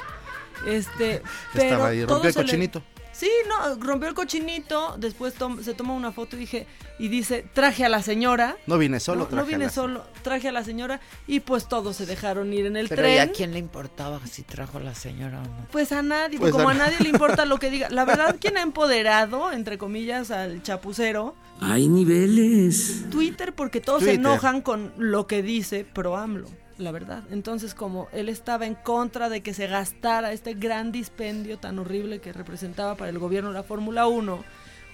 Este, 0.67 1.23
pero 1.51 1.65
Estaba 1.65 1.87
ahí, 1.87 2.05
rompió 2.05 2.29
el 2.29 2.35
cochinito. 2.35 2.83
Sí, 3.15 3.29
no, 3.47 3.75
rompió 3.75 4.09
el 4.09 4.13
cochinito, 4.13 4.95
después 4.97 5.33
se 5.61 5.73
toma 5.73 5.93
una 5.93 6.11
foto 6.11 6.35
y 6.35 6.39
dije, 6.39 6.67
y 6.99 7.07
dice, 7.07 7.45
traje 7.53 7.85
a 7.85 7.89
la 7.89 8.01
señora. 8.01 8.57
No 8.67 8.77
vine 8.77 8.99
solo, 8.99 9.21
no, 9.21 9.27
traje 9.27 9.41
no 9.53 9.57
vine 9.57 9.69
solo, 9.69 10.03
traje 10.21 10.49
a 10.49 10.51
la 10.51 10.65
señora 10.65 10.99
y 11.25 11.39
pues 11.39 11.69
todos 11.69 11.95
se 11.95 12.05
dejaron 12.05 12.51
ir 12.51 12.65
en 12.65 12.75
el 12.75 12.89
Pero 12.89 13.03
tren. 13.03 13.15
¿y 13.15 13.17
a 13.19 13.31
quién 13.31 13.53
le 13.53 13.59
importaba 13.59 14.19
si 14.27 14.43
trajo 14.43 14.79
a 14.79 14.81
la 14.81 14.93
señora 14.93 15.39
o 15.39 15.43
no? 15.43 15.67
Pues 15.71 15.93
a 15.93 16.01
nadie, 16.01 16.37
pues 16.39 16.51
como 16.51 16.67
a... 16.67 16.73
nadie 16.73 16.97
le 16.99 17.07
importa 17.07 17.45
lo 17.45 17.57
que 17.57 17.69
diga. 17.69 17.89
La 17.89 18.03
verdad, 18.03 18.35
quien 18.37 18.57
ha 18.57 18.61
empoderado, 18.61 19.53
entre 19.53 19.77
comillas, 19.77 20.29
al 20.29 20.61
chapucero. 20.61 21.35
Hay 21.61 21.87
niveles. 21.87 23.05
Twitter, 23.11 23.55
porque 23.55 23.79
todos 23.79 24.03
se 24.03 24.15
enojan 24.15 24.61
con 24.61 24.91
lo 24.97 25.25
que 25.25 25.41
dice 25.41 25.85
pro 25.85 26.17
AMLO 26.17 26.49
la 26.77 26.91
verdad. 26.91 27.23
Entonces, 27.31 27.73
como 27.73 28.07
él 28.11 28.29
estaba 28.29 28.65
en 28.65 28.75
contra 28.75 29.29
de 29.29 29.41
que 29.41 29.53
se 29.53 29.67
gastara 29.67 30.33
este 30.33 30.53
gran 30.53 30.91
dispendio 30.91 31.57
tan 31.57 31.79
horrible 31.79 32.19
que 32.19 32.33
representaba 32.33 32.95
para 32.95 33.09
el 33.09 33.19
gobierno 33.19 33.51
la 33.51 33.63
Fórmula 33.63 34.07
1, 34.07 34.43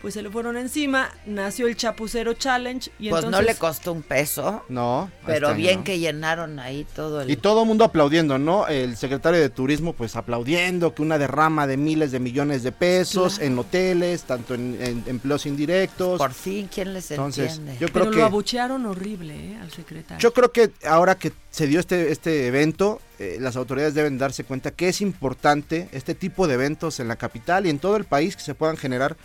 pues 0.01 0.15
se 0.15 0.21
le 0.21 0.29
fueron 0.29 0.57
encima, 0.57 1.11
nació 1.25 1.67
el 1.67 1.75
Chapucero 1.75 2.33
Challenge 2.33 2.89
y 2.99 3.09
pues 3.09 3.25
no 3.25 3.41
le 3.41 3.55
costó 3.55 3.93
un 3.93 4.01
peso. 4.01 4.63
No. 4.67 5.11
Pero 5.25 5.53
bien 5.53 5.83
que 5.83 5.99
llenaron 5.99 6.59
ahí 6.59 6.87
todo 6.95 7.21
el... 7.21 7.29
Y 7.29 7.35
todo 7.35 7.61
el 7.61 7.67
mundo 7.67 7.85
aplaudiendo, 7.85 8.39
¿no? 8.39 8.67
El 8.67 8.97
secretario 8.97 9.39
de 9.39 9.49
Turismo 9.49 9.93
pues 9.93 10.15
aplaudiendo 10.15 10.95
que 10.95 11.03
una 11.03 11.19
derrama 11.19 11.67
de 11.67 11.77
miles 11.77 12.11
de 12.11 12.19
millones 12.19 12.63
de 12.63 12.71
pesos 12.71 13.39
en 13.39 13.57
hoteles, 13.59 14.23
tanto 14.23 14.55
en, 14.55 15.03
empleos 15.05 15.45
indirectos. 15.45 16.17
Por 16.17 16.33
fin, 16.33 16.67
¿quién 16.73 16.93
les 16.93 17.11
Entonces, 17.11 17.57
entiende? 17.57 17.73
Yo 17.79 17.87
creo 17.89 18.05
pero 18.05 18.11
que, 18.11 18.17
lo 18.17 18.25
abuchearon 18.25 18.85
horrible 18.87 19.35
¿eh? 19.35 19.57
al 19.61 19.71
secretario. 19.71 20.19
Yo 20.19 20.33
creo 20.33 20.51
que 20.51 20.71
ahora 20.87 21.15
que 21.15 21.31
se 21.51 21.67
dio 21.67 21.79
este, 21.79 22.11
este 22.11 22.47
evento, 22.47 23.01
eh, 23.19 23.37
las 23.39 23.55
autoridades 23.55 23.93
deben 23.93 24.17
darse 24.17 24.43
cuenta 24.43 24.71
que 24.71 24.87
es 24.87 25.01
importante 25.01 25.89
este 25.91 26.15
tipo 26.15 26.47
de 26.47 26.55
eventos 26.55 26.99
en 26.99 27.07
la 27.07 27.17
capital 27.17 27.67
y 27.67 27.69
en 27.69 27.77
todo 27.77 27.97
el 27.97 28.05
país 28.05 28.35
que 28.35 28.41
se 28.41 28.55
puedan 28.55 28.77
generar 28.77 29.15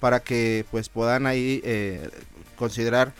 para 0.00 0.20
que 0.20 0.64
pues 0.70 0.88
puedan 0.88 1.26
ahí 1.26 1.60
eh, 1.64 2.08
considerar 2.56 3.12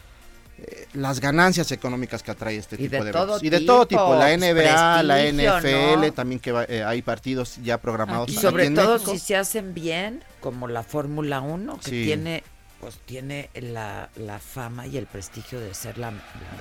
eh, 0.59 0.87
las 0.95 1.21
ganancias 1.21 1.71
económicas 1.73 2.23
que 2.23 2.31
atrae 2.31 2.57
este 2.57 2.79
tipo 2.79 2.93
de, 3.03 3.11
eventos. 3.11 3.43
y 3.43 3.51
de 3.51 3.61
todo 3.61 3.87
tipo, 3.87 4.15
la 4.15 4.35
NBA, 4.35 5.03
la 5.03 5.25
NFL, 5.31 6.15
también 6.15 6.41
que 6.41 6.51
eh, 6.69 6.83
hay 6.83 7.03
partidos 7.03 7.59
ya 7.63 7.79
programados. 7.79 8.31
Y 8.31 8.35
sobre 8.35 8.71
todo 8.71 8.99
si 8.99 9.19
se 9.19 9.37
hacen 9.37 9.75
bien, 9.75 10.25
como 10.41 10.67
la 10.67 10.83
Fórmula 10.83 11.43
1, 11.43 11.81
que 11.85 11.91
tiene 11.91 12.43
pues 12.81 12.99
tiene 13.05 13.51
la, 13.55 14.09
fama 14.39 14.87
y 14.87 14.97
el 14.97 15.07
prestigio 15.07 15.59
de 15.61 15.75
ser 15.75 15.99
la, 15.99 16.13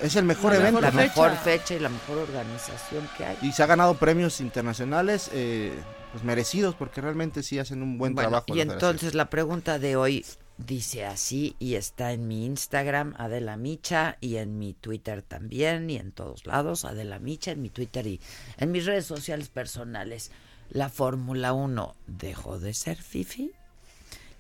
es 0.02 0.16
el 0.16 0.26
mejor 0.26 0.56
evento. 0.56 0.82
la 0.82 0.92
mejor 0.92 1.36
fecha 1.38 1.76
y 1.76 1.80
la 1.80 1.90
mejor 1.90 2.18
organización 2.18 3.08
que 3.18 3.26
hay. 3.26 3.38
Y 3.42 3.52
se 3.52 3.64
ha 3.64 3.66
ganado 3.66 3.96
premios 3.96 4.40
internacionales 4.40 5.30
eh, 5.34 5.74
pues 6.16 6.24
merecidos 6.24 6.76
porque 6.76 7.02
realmente 7.02 7.44
sí 7.44 7.60
hacen 7.60 7.84
un 7.84 7.98
buen 7.98 8.16
trabajo. 8.16 8.46
Y 8.56 8.62
entonces 8.62 9.16
la 9.16 9.30
pregunta 9.30 9.80
de 9.80 9.98
hoy 9.98 10.26
dice 10.58 11.04
así 11.04 11.58
y 11.60 11.76
está 11.76 12.14
en 12.14 12.26
mi 12.30 12.46
Instagram 12.46 13.16
Adela 13.18 13.58
Micha 13.58 14.18
y 14.22 14.38
en 14.38 14.58
mi 14.58 14.74
Twitter 14.74 15.24
también 15.24 15.90
y 15.90 15.98
en 15.98 16.14
todos 16.14 16.46
lados 16.46 16.86
Adela 16.86 17.20
Micha 17.20 17.52
en 17.52 17.62
mi 17.62 17.70
Twitter 17.70 18.08
y 18.08 18.22
en 18.58 18.72
mis 18.72 18.86
redes 18.86 19.06
sociales 19.06 19.50
personales. 19.50 20.32
La 20.70 20.88
Fórmula 20.88 21.52
1 21.52 21.98
dejó 22.08 22.60
de 22.60 22.74
ser 22.74 22.96
Fifi 22.96 23.52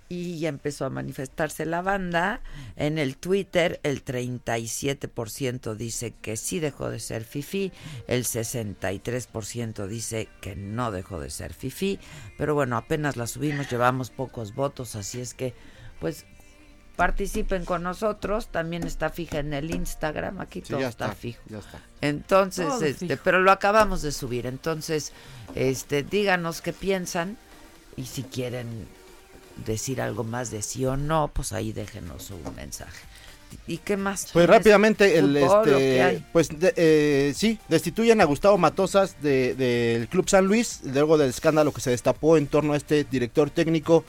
y 0.07 0.39
ya 0.39 0.50
empezó 0.50 0.85
a 0.85 0.89
manifestarse 0.89 1.65
la 1.65 1.81
banda. 1.81 2.41
En 2.75 2.97
el 2.97 3.17
Twitter. 3.17 3.79
El 3.83 4.03
37% 4.03 5.75
dice 5.75 6.13
que 6.21 6.38
sí 6.38 6.59
dejó 6.59 6.89
de 6.89 7.00
ser 7.00 7.24
Fifi, 7.24 7.71
el 8.07 8.24
63% 8.24 9.88
dice 9.88 10.29
que 10.41 10.55
no 10.55 10.91
dejó 10.91 11.19
de 11.19 11.29
ser 11.29 11.53
Fifi, 11.53 12.00
pero 12.38 12.53
bueno, 12.53 12.77
apenas 12.77 13.17
la 13.17 13.27
subimos, 13.27 13.69
llevamos 13.69 14.09
pocos 14.09 14.53
votos, 14.53 14.95
así 14.95 15.19
es 15.19 15.33
que 15.33 15.53
pues 16.00 16.25
participen 16.95 17.65
con 17.65 17.83
nosotros, 17.83 18.47
también 18.47 18.83
está 18.83 19.09
fija 19.09 19.39
en 19.39 19.53
el 19.53 19.74
Instagram, 19.74 20.39
aquí 20.39 20.62
todo 20.62 20.79
está, 20.79 21.12
fijo. 21.13 21.41
Entonces, 22.01 22.81
este, 22.81 23.17
pero 23.17 23.41
lo 23.41 23.51
acabamos 23.51 24.01
de 24.01 24.12
subir, 24.12 24.45
entonces, 24.45 25.12
este, 25.55 26.03
díganos 26.03 26.62
qué 26.62 26.74
piensan 26.74 27.38
y 27.97 28.05
si 28.05 28.24
quieren 28.24 28.88
decir 29.65 30.01
algo 30.01 30.24
más 30.24 30.51
de 30.51 30.62
sí 30.62 30.85
o 30.85 30.97
no, 30.97 31.29
pues 31.33 31.53
ahí 31.53 31.71
déjenos 31.71 32.31
un 32.31 32.55
mensaje. 32.55 33.00
¿Y 33.67 33.77
qué 33.77 33.97
más? 33.97 34.29
Pues 34.33 34.47
rápidamente, 34.47 35.17
el, 35.17 35.35
este, 35.38 36.24
pues 36.31 36.50
eh, 36.62 37.33
sí, 37.35 37.59
destituyen 37.69 38.21
a 38.21 38.25
Gustavo 38.25 38.57
Matosas 38.57 39.21
del 39.21 40.07
Club 40.09 40.29
San 40.29 40.45
Luis, 40.45 40.81
luego 40.83 41.17
del 41.17 41.29
escándalo 41.29 41.71
que 41.71 41.81
se 41.81 41.91
destapó 41.91 42.38
en 42.38 42.47
torno 42.47 42.74
a 42.74 42.77
este 42.77 43.05
director 43.05 43.50
técnico 43.50 44.03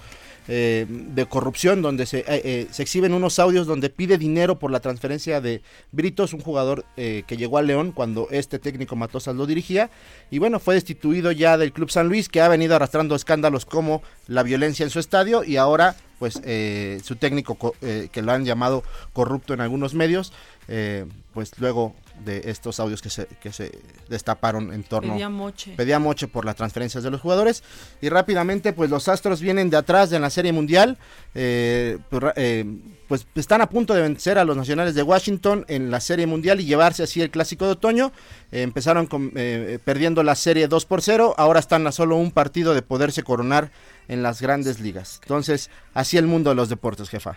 eh, 0.48 0.86
de 0.88 1.26
corrupción, 1.26 1.82
donde 1.82 2.06
se, 2.06 2.24
eh, 2.26 2.66
se, 2.70 2.82
exhiben 2.82 3.12
unos 3.12 3.38
audios 3.38 3.66
donde 3.66 3.90
pide 3.90 4.18
dinero 4.18 4.58
por 4.58 4.70
la 4.70 4.80
transferencia 4.80 5.40
de 5.40 5.62
Britos, 5.92 6.32
un 6.32 6.40
jugador 6.40 6.84
que 6.96 7.36
llegó 7.36 7.58
a 7.58 7.62
León 7.62 7.92
cuando 7.92 8.28
este 8.30 8.58
técnico 8.58 8.96
Matosas 8.96 9.36
lo 9.36 9.46
dirigía, 9.46 9.90
y 10.30 10.38
bueno, 10.38 10.60
fue 10.60 10.74
destituido 10.74 11.32
ya 11.32 11.58
del 11.58 11.72
Club 11.72 11.90
San 11.90 12.08
Luis, 12.08 12.28
que 12.28 12.40
ha 12.40 12.48
venido 12.48 12.76
arrastrando 12.76 13.14
escándalos 13.14 13.66
como 13.66 14.02
la 14.28 14.42
violencia 14.42 14.84
en 14.84 14.90
su 14.90 14.98
estadio 14.98 15.44
y 15.44 15.56
ahora 15.56 15.96
pues 16.18 16.40
eh, 16.44 17.00
su 17.04 17.16
técnico 17.16 17.74
eh, 17.82 18.08
que 18.10 18.22
lo 18.22 18.32
han 18.32 18.44
llamado 18.44 18.82
corrupto 19.12 19.54
en 19.54 19.60
algunos 19.60 19.94
medios, 19.94 20.32
eh, 20.68 21.06
pues 21.34 21.52
luego 21.58 21.94
de 22.24 22.42
estos 22.50 22.80
audios 22.80 23.02
que 23.02 23.10
se, 23.10 23.26
que 23.26 23.52
se 23.52 23.72
destaparon 24.08 24.72
en 24.72 24.82
torno 24.82 25.12
pedía 25.12 25.28
moche. 25.28 25.74
pedía 25.76 25.98
moche 25.98 26.28
por 26.28 26.44
las 26.44 26.56
transferencias 26.56 27.04
de 27.04 27.10
los 27.10 27.20
jugadores 27.20 27.62
y 28.00 28.08
rápidamente 28.08 28.72
pues 28.72 28.90
los 28.90 29.08
Astros 29.08 29.40
vienen 29.40 29.70
de 29.70 29.76
atrás 29.76 30.12
en 30.12 30.22
la 30.22 30.30
Serie 30.30 30.52
Mundial 30.52 30.98
pues, 31.32 32.32
pues, 33.08 33.26
están 33.34 33.60
a 33.60 33.68
punto 33.68 33.94
de 33.94 34.02
vencer 34.02 34.38
a 34.38 34.44
los 34.44 34.56
Nacionales 34.56 34.94
de 34.94 35.02
Washington 35.02 35.64
en 35.68 35.90
la 35.90 36.00
Serie 36.00 36.26
Mundial 36.26 36.60
y 36.60 36.64
llevarse 36.64 37.02
así 37.02 37.20
el 37.20 37.30
Clásico 37.30 37.66
de 37.66 37.72
Otoño 37.72 38.12
empezaron 38.50 39.08
perdiendo 39.84 40.22
la 40.22 40.34
Serie 40.34 40.68
2 40.68 40.86
por 40.86 41.02
0 41.02 41.34
ahora 41.36 41.60
están 41.60 41.86
a 41.86 41.92
solo 41.92 42.16
un 42.16 42.30
partido 42.30 42.74
de 42.74 42.82
poderse 42.82 43.22
coronar 43.22 43.70
en 44.08 44.22
las 44.22 44.40
grandes 44.40 44.80
ligas. 44.80 45.20
Entonces, 45.22 45.70
así 45.94 46.16
el 46.16 46.26
mundo 46.26 46.50
de 46.50 46.56
los 46.56 46.68
deportes, 46.68 47.08
jefa. 47.08 47.36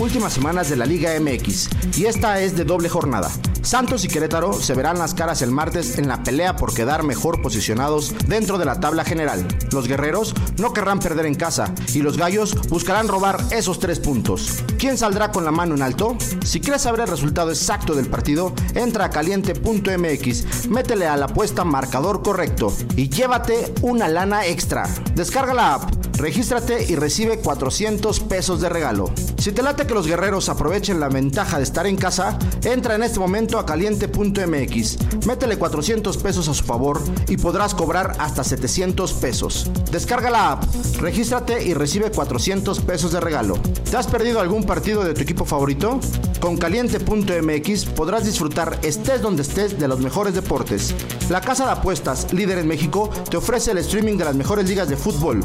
últimas 0.00 0.32
semanas 0.32 0.68
de 0.68 0.76
la 0.76 0.86
Liga 0.86 1.10
MX 1.18 1.68
y 1.96 2.06
esta 2.06 2.40
es 2.40 2.56
de 2.56 2.64
doble 2.64 2.88
jornada. 2.88 3.30
Santos 3.62 4.04
y 4.04 4.08
Querétaro 4.08 4.52
se 4.52 4.74
verán 4.74 4.98
las 4.98 5.14
caras 5.14 5.42
el 5.42 5.50
martes 5.50 5.98
en 5.98 6.06
la 6.06 6.22
pelea 6.22 6.54
por 6.54 6.72
quedar 6.72 7.02
mejor 7.02 7.42
posicionados 7.42 8.14
dentro 8.28 8.58
de 8.58 8.64
la 8.64 8.78
tabla 8.78 9.04
general. 9.04 9.46
Los 9.72 9.88
guerreros 9.88 10.34
no 10.58 10.72
querrán 10.72 11.00
perder 11.00 11.26
en 11.26 11.34
casa 11.34 11.74
y 11.92 12.02
los 12.02 12.16
gallos 12.16 12.54
buscarán 12.68 13.08
robar 13.08 13.38
esos 13.50 13.80
tres 13.80 13.98
puntos. 13.98 14.62
¿Quién 14.78 14.96
saldrá 14.98 15.32
con 15.32 15.44
la 15.44 15.50
mano 15.50 15.74
en 15.74 15.82
alto? 15.82 16.16
Si 16.44 16.60
quieres 16.60 16.82
saber 16.82 17.00
el 17.00 17.08
resultado 17.08 17.50
exacto 17.50 17.94
del 17.94 18.06
partido, 18.06 18.52
entra 18.74 19.06
a 19.06 19.10
caliente.mx, 19.10 20.68
métele 20.68 21.06
a 21.06 21.16
la 21.16 21.26
apuesta 21.26 21.64
marcador 21.64 22.22
correcto 22.22 22.72
y 22.96 23.08
llévate 23.08 23.74
una 23.82 24.06
lana 24.08 24.46
extra. 24.46 24.88
Descarga 25.14 25.54
la 25.54 25.74
app, 25.74 26.15
regístrate 26.16 26.84
y 26.88 26.96
recibe 26.96 27.38
400 27.38 28.20
pesos 28.20 28.60
de 28.60 28.68
regalo. 28.68 29.10
Si 29.38 29.52
te 29.52 29.62
late 29.62 29.86
que 29.86 29.94
los 29.94 30.06
guerreros 30.06 30.48
aprovechen 30.48 30.98
la 30.98 31.08
ventaja 31.08 31.58
de 31.58 31.62
estar 31.62 31.86
en 31.86 31.96
casa, 31.96 32.38
entra 32.64 32.94
en 32.94 33.02
este 33.02 33.20
momento 33.20 33.58
a 33.58 33.66
caliente.mx, 33.66 35.26
métele 35.26 35.58
400 35.58 36.16
pesos 36.16 36.48
a 36.48 36.54
su 36.54 36.64
favor 36.64 37.00
y 37.28 37.36
podrás 37.36 37.74
cobrar 37.74 38.16
hasta 38.18 38.42
700 38.42 39.12
pesos. 39.14 39.70
Descarga 39.90 40.30
la 40.30 40.52
app, 40.52 40.64
regístrate 40.98 41.62
y 41.62 41.74
recibe 41.74 42.10
400 42.10 42.80
pesos 42.80 43.12
de 43.12 43.20
regalo. 43.20 43.58
¿Te 43.90 43.96
has 43.96 44.06
perdido 44.06 44.40
algún 44.40 44.64
partido 44.64 45.04
de 45.04 45.14
tu 45.14 45.20
equipo 45.20 45.44
favorito? 45.44 46.00
Con 46.40 46.56
caliente.mx 46.56 47.84
podrás 47.86 48.24
disfrutar 48.24 48.78
estés 48.82 49.22
donde 49.22 49.42
estés 49.42 49.78
de 49.78 49.88
los 49.88 50.00
mejores 50.00 50.34
deportes. 50.34 50.94
La 51.28 51.40
casa 51.40 51.64
de 51.66 51.72
apuestas, 51.72 52.32
líder 52.32 52.58
en 52.58 52.68
México, 52.68 53.10
te 53.30 53.36
ofrece 53.36 53.72
el 53.72 53.78
streaming 53.78 54.16
de 54.16 54.24
las 54.24 54.36
mejores 54.36 54.68
ligas 54.68 54.88
de 54.88 54.96
fútbol, 54.96 55.40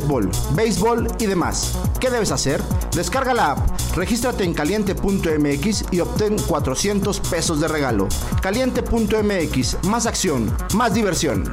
básquetbol, 0.00 0.30
béisbol 0.54 1.08
y 1.18 1.26
demás. 1.26 1.72
¿Qué 2.00 2.10
debes 2.10 2.32
hacer? 2.32 2.62
Descarga 2.94 3.34
la 3.34 3.52
app 3.52 3.80
Regístrate 3.94 4.44
en 4.44 4.54
caliente.mx 4.54 5.84
y 5.90 6.00
obtén 6.00 6.38
400 6.38 7.20
pesos 7.20 7.60
de 7.60 7.68
regalo. 7.68 8.08
Caliente.mx, 8.40 9.84
más 9.84 10.06
acción, 10.06 10.54
más 10.74 10.94
diversión. 10.94 11.52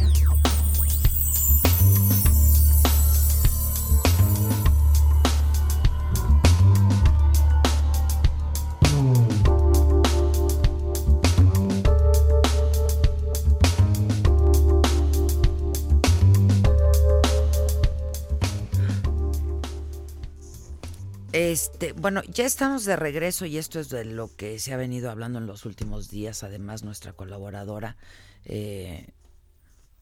Este, 21.33 21.93
bueno, 21.93 22.21
ya 22.23 22.45
estamos 22.45 22.83
de 22.83 22.97
regreso 22.97 23.45
y 23.45 23.57
esto 23.57 23.79
es 23.79 23.87
de 23.87 24.03
lo 24.03 24.35
que 24.35 24.59
se 24.59 24.73
ha 24.73 24.77
venido 24.77 25.09
hablando 25.09 25.39
en 25.39 25.47
los 25.47 25.65
últimos 25.65 26.09
días. 26.09 26.43
Además, 26.43 26.83
nuestra 26.83 27.13
colaboradora, 27.13 27.95
eh, 28.43 29.13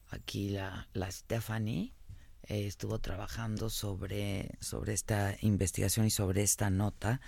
aquí 0.09 0.49
la, 0.49 0.87
Stephanie, 1.11 1.93
eh, 2.47 2.65
estuvo 2.65 2.97
trabajando 2.97 3.69
sobre, 3.69 4.57
sobre 4.59 4.93
esta 4.93 5.35
investigación 5.41 6.07
y 6.07 6.09
sobre 6.09 6.41
esta 6.41 6.71
nota. 6.71 7.21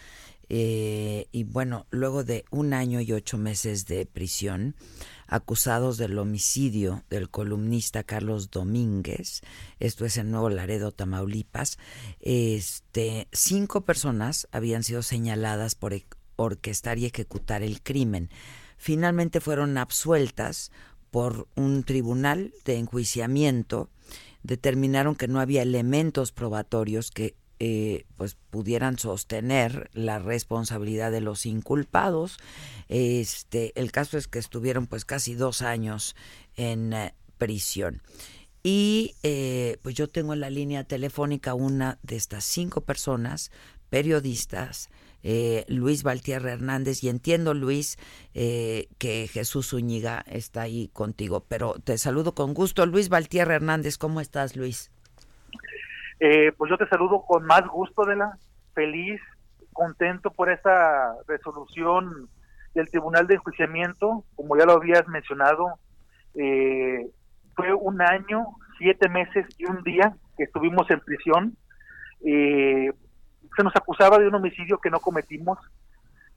Eh, 0.49 1.27
y 1.31 1.43
bueno, 1.43 1.85
luego 1.91 2.23
de 2.23 2.43
un 2.49 2.73
año 2.73 3.01
y 3.01 3.11
ocho 3.13 3.37
meses 3.37 3.85
de 3.85 4.07
prisión, 4.07 4.75
acusados 5.31 5.97
del 5.97 6.19
homicidio 6.19 7.03
del 7.09 7.29
columnista 7.29 8.03
Carlos 8.03 8.51
Domínguez, 8.51 9.41
esto 9.79 10.05
es 10.05 10.17
en 10.17 10.29
Nuevo 10.29 10.49
Laredo, 10.49 10.91
Tamaulipas, 10.91 11.79
este, 12.19 13.29
cinco 13.31 13.81
personas 13.81 14.47
habían 14.51 14.83
sido 14.83 15.01
señaladas 15.01 15.73
por 15.73 15.93
e, 15.93 16.05
orquestar 16.35 16.99
y 16.99 17.05
ejecutar 17.05 17.63
el 17.63 17.81
crimen. 17.81 18.29
Finalmente 18.77 19.39
fueron 19.39 19.77
absueltas 19.77 20.71
por 21.11 21.47
un 21.55 21.83
tribunal 21.83 22.53
de 22.65 22.77
enjuiciamiento 22.77 23.89
determinaron 24.43 25.15
que 25.15 25.27
no 25.27 25.39
había 25.39 25.61
elementos 25.61 26.31
probatorios 26.31 27.11
que 27.11 27.35
eh, 27.63 28.08
pues 28.17 28.38
pudieran 28.50 28.97
sostener 28.97 29.91
la 29.93 30.17
responsabilidad 30.17 31.12
de 31.12 31.21
los 31.21 31.45
inculpados. 31.45 32.38
Este, 32.89 33.71
el 33.80 33.91
caso 33.91 34.17
es 34.17 34.28
que 34.28 34.39
estuvieron 34.39 34.88
pues 34.88 35.06
casi 35.06 35.36
dos 35.36 35.62
años 35.62 36.15
en 36.56 36.91
eh, 36.93 37.13
prisión. 37.38 38.02
Y 38.63 39.13
eh, 39.21 39.78
pues 39.84 39.93
yo 39.93 40.08
tengo 40.08 40.34
en 40.34 40.39
la 40.39 40.50
línea 40.50 40.86
telefónica 40.86 41.54
una 41.54 42.00
de 42.02 42.15
estas 42.15 42.45
cinco 42.45 42.82
personas, 42.82 43.52
periodistas, 43.91 44.89
Luis 45.67 46.02
Valtierra 46.02 46.54
Hernández, 46.54 47.04
y 47.04 47.10
entiendo, 47.10 47.54
Luis, 47.54 48.00
que 48.34 49.30
Jesús 49.32 49.67
Zúñiga 49.69 50.26
está 50.28 50.63
ahí 50.63 50.89
contigo, 50.93 51.45
pero 51.47 51.76
te 51.76 52.00
saludo 52.00 52.34
con 52.34 52.56
gusto. 52.56 52.88
Luis 52.88 53.10
Valtierra 53.10 53.54
Hernández, 53.54 54.00
¿cómo 54.00 54.19
estás, 54.19 54.56
Luis? 54.56 54.89
Eh, 56.23 56.51
pues 56.55 56.69
yo 56.69 56.77
te 56.77 56.88
saludo 56.88 57.25
con 57.25 57.43
más 57.45 57.67
gusto, 57.67 58.05
de 58.05 58.15
la 58.15 58.38
feliz, 58.75 59.19
contento 59.73 60.29
por 60.29 60.51
esta 60.51 61.15
resolución 61.27 62.29
del 62.75 62.89
Tribunal 62.91 63.25
de 63.25 63.34
Enjuiciamiento, 63.36 64.23
como 64.36 64.55
ya 64.55 64.65
lo 64.65 64.73
habías 64.73 65.07
mencionado, 65.07 65.79
eh, 66.36 67.10
fue 67.55 67.73
un 67.73 68.03
año, 68.03 68.45
siete 68.77 69.10
meses 69.10 69.47
y 69.57 69.65
un 69.65 69.81
día 69.81 70.15
que 70.38 70.43
estuvimos 70.43 70.89
en 70.91 70.99
prisión. 70.99 71.57
Eh, 72.23 72.91
se 73.55 73.63
nos 73.63 73.75
acusaba 73.75 74.19
de 74.19 74.27
un 74.27 74.36
homicidio 74.36 74.77
que 74.77 74.91
no 74.91 74.99
cometimos. 74.99 75.57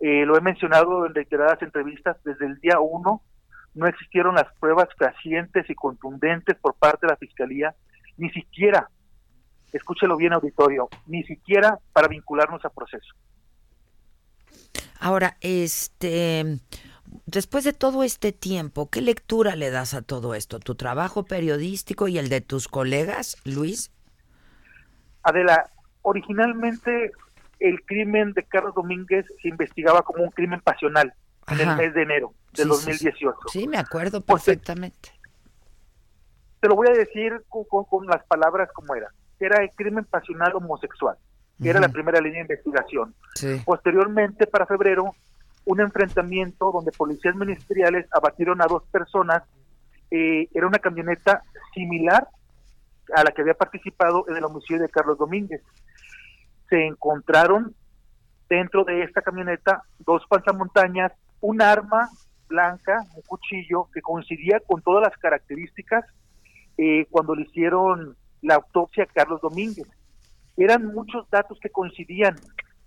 Eh, 0.01 0.25
lo 0.25 0.38
he 0.38 0.40
mencionado 0.40 1.05
en 1.05 1.14
reiteradas 1.14 1.61
entrevistas 1.61 2.16
desde 2.25 2.47
el 2.47 2.59
día 2.61 2.81
uno. 2.81 3.20
No 3.75 3.87
existieron 3.87 4.37
las 4.37 4.53
pruebas 4.59 4.88
fehacientes 4.97 5.68
y 5.68 5.75
contundentes 5.75 6.57
por 6.57 6.75
parte 6.75 7.07
de 7.07 7.12
la 7.12 7.16
Fiscalía, 7.16 7.75
ni 8.16 8.31
siquiera, 8.31 8.88
escúchelo 9.77 10.17
bien 10.17 10.33
auditorio, 10.33 10.89
ni 11.07 11.23
siquiera 11.25 11.79
para 11.93 12.09
vincularnos 12.09 12.65
a 12.65 12.71
proceso. 12.71 13.15
Ahora, 15.01 15.37
este, 15.41 16.61
después 17.27 17.65
de 17.65 17.73
todo 17.73 18.05
este 18.05 18.33
tiempo, 18.33 18.89
¿qué 18.89 19.01
lectura 19.03 19.57
le 19.57 19.71
das 19.71 19.95
a 19.95 20.03
todo 20.03 20.35
esto? 20.35 20.61
¿Tu 20.61 20.75
trabajo 20.75 21.25
periodístico 21.25 22.09
y 22.09 22.19
el 22.19 22.29
de 22.29 22.41
tus 22.41 22.69
colegas, 22.69 23.37
Luis? 23.45 23.91
Adela, 25.23 25.71
originalmente 26.03 27.13
el 27.59 27.83
crimen 27.85 28.33
de 28.33 28.45
Carlos 28.45 28.75
Domínguez 28.75 29.27
se 29.41 29.49
investigaba 29.49 30.03
como 30.03 30.23
un 30.23 30.31
crimen 30.31 30.61
pasional 30.61 31.13
en 31.49 31.61
el 31.61 31.77
mes 31.77 31.95
de 31.95 32.03
enero 32.03 32.35
del 32.53 32.69
2018. 32.69 33.37
Sí, 33.49 33.67
me 33.67 33.79
acuerdo 33.79 34.21
perfectamente. 34.21 35.11
Te, 36.61 36.69
lo 36.69 36.77
voy 36.77 36.89
a 36.89 36.93
decir 36.93 37.43
con, 37.49 38.07
las 38.07 38.25
palabras 38.25 38.71
como 38.73 38.95
era. 39.44 39.57
Era 39.57 39.64
el 39.64 39.70
crimen 39.70 40.04
pasional 40.04 40.52
homosexual, 40.54 41.16
que 41.61 41.70
era 41.70 41.80
la 41.80 41.88
primera 41.88 42.20
línea 42.20 42.38
de 42.38 42.54
investigación. 42.54 43.14
Posteriormente, 43.64 44.46
para 44.46 44.66
febrero, 44.66 45.14
un 45.64 45.80
enfrentamiento 45.80 46.70
donde 46.72 46.92
policías 46.92 47.35
ministeriales 47.35 48.07
abatieron 48.12 48.61
a 48.62 48.66
dos 48.66 48.85
personas. 48.90 49.42
Eh, 50.11 50.48
era 50.54 50.66
una 50.66 50.78
camioneta 50.78 51.42
similar 51.72 52.28
a 53.14 53.24
la 53.24 53.30
que 53.33 53.42
había 53.42 53.54
participado 53.54 54.24
en 54.28 54.37
el 54.37 54.44
homicidio 54.44 54.83
de 54.83 54.88
Carlos 54.88 55.18
Domínguez. 55.18 55.62
Se 56.68 56.87
encontraron 56.87 57.74
dentro 58.48 58.85
de 58.85 59.02
esta 59.02 59.22
camioneta 59.22 59.83
dos 59.98 60.22
panzamontañas, 60.28 61.12
un 61.40 61.61
arma 61.62 62.09
blanca, 62.48 63.02
un 63.16 63.22
cuchillo 63.22 63.88
que 63.92 64.02
coincidía 64.02 64.61
con 64.61 64.83
todas 64.83 65.02
las 65.02 65.16
características 65.18 66.04
eh, 66.76 67.07
cuando 67.11 67.35
le 67.35 67.42
hicieron 67.42 68.16
la 68.44 68.57
autopsia 68.57 69.07
Carlos 69.07 69.40
Domínguez. 69.40 69.88
Eran 70.57 70.87
muchos 70.87 71.28
datos 71.30 71.59
que 71.61 71.70
coincidían 71.70 72.37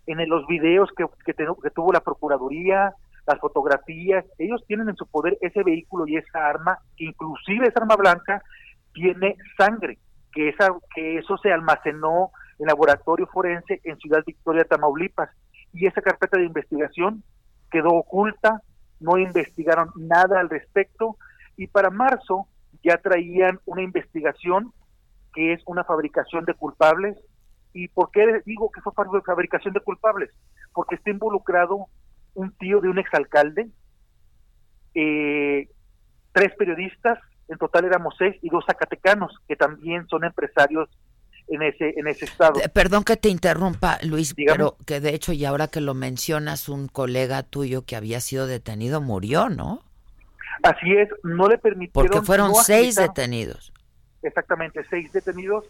en 0.05 0.29
los 0.29 0.47
videos 0.47 0.89
que, 0.95 1.05
que, 1.25 1.33
tuvo 1.71 1.91
la 1.91 1.99
Procuraduría, 1.99 2.93
las 3.25 3.39
fotografías, 3.39 4.23
ellos 4.37 4.63
tienen 4.67 4.87
en 4.87 4.95
su 4.95 5.05
poder 5.05 5.37
ese 5.41 5.63
vehículo 5.63 6.07
y 6.07 6.15
esa 6.15 6.47
arma, 6.47 6.79
inclusive 6.95 7.67
esa 7.67 7.81
arma 7.81 7.97
blanca 7.97 8.41
tiene 8.93 9.35
sangre 9.57 9.97
que, 10.31 10.49
esa, 10.49 10.69
que 10.95 11.17
eso 11.17 11.37
se 11.39 11.51
almacenó 11.51 12.31
en 12.59 12.67
laboratorio 12.67 13.27
forense 13.27 13.81
en 13.83 13.97
Ciudad 13.97 14.23
Victoria, 14.25 14.63
Tamaulipas. 14.63 15.29
Y 15.73 15.87
esa 15.87 16.01
carpeta 16.01 16.37
de 16.37 16.45
investigación 16.45 17.23
quedó 17.69 17.89
oculta, 17.89 18.61
no 18.99 19.17
investigaron 19.17 19.91
nada 19.95 20.39
al 20.39 20.49
respecto 20.49 21.17
y 21.57 21.67
para 21.67 21.89
marzo 21.89 22.47
ya 22.81 22.97
traían 22.97 23.59
una 23.65 23.81
investigación 23.81 24.71
que 25.33 25.53
es 25.53 25.61
una 25.65 25.83
fabricación 25.83 26.45
de 26.45 26.53
culpables. 26.53 27.17
¿Y 27.73 27.87
por 27.89 28.11
qué 28.11 28.41
digo 28.45 28.71
que 28.71 28.81
fue 28.81 28.93
fabricación 29.23 29.73
de 29.73 29.81
culpables? 29.81 30.29
Porque 30.73 30.95
está 30.95 31.11
involucrado 31.11 31.87
un 32.33 32.51
tío 32.53 32.81
de 32.81 32.89
un 32.89 32.99
exalcalde, 32.99 33.69
eh, 34.93 35.67
tres 36.33 36.53
periodistas, 36.57 37.19
en 37.47 37.57
total 37.57 37.85
éramos 37.85 38.15
seis 38.17 38.35
y 38.41 38.49
dos 38.49 38.65
zacatecanos 38.65 39.31
que 39.47 39.55
también 39.55 40.07
son 40.07 40.23
empresarios 40.23 40.89
en 41.47 41.63
ese 41.63 41.93
en 41.97 42.07
ese 42.07 42.25
estado. 42.25 42.59
Perdón 42.73 43.03
que 43.03 43.15
te 43.15 43.29
interrumpa, 43.29 43.99
Luis, 44.03 44.33
pero 44.35 44.77
que 44.85 44.99
de 44.99 45.15
hecho 45.15 45.33
y 45.33 45.45
ahora 45.45 45.67
que 45.67 45.81
lo 45.81 45.93
mencionas, 45.93 46.69
un 46.69 46.87
colega 46.87 47.43
tuyo 47.43 47.85
que 47.85 47.95
había 47.95 48.19
sido 48.19 48.47
detenido 48.47 49.01
murió, 49.01 49.49
¿no? 49.49 49.81
Así 50.63 50.91
es, 50.91 51.09
no 51.23 51.47
le 51.47 51.57
permitieron. 51.57 51.93
Porque 51.93 52.25
fueron 52.25 52.53
seis 52.55 52.95
detenidos. 52.95 53.71
Exactamente, 54.21 54.83
seis 54.89 55.11
detenidos. 55.11 55.65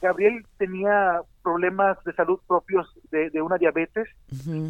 Gabriel 0.00 0.46
tenía 0.56 1.20
problemas 1.42 2.02
de 2.04 2.14
salud 2.14 2.40
propios 2.46 2.88
de, 3.10 3.42
una 3.42 3.58
diabetes, 3.58 4.08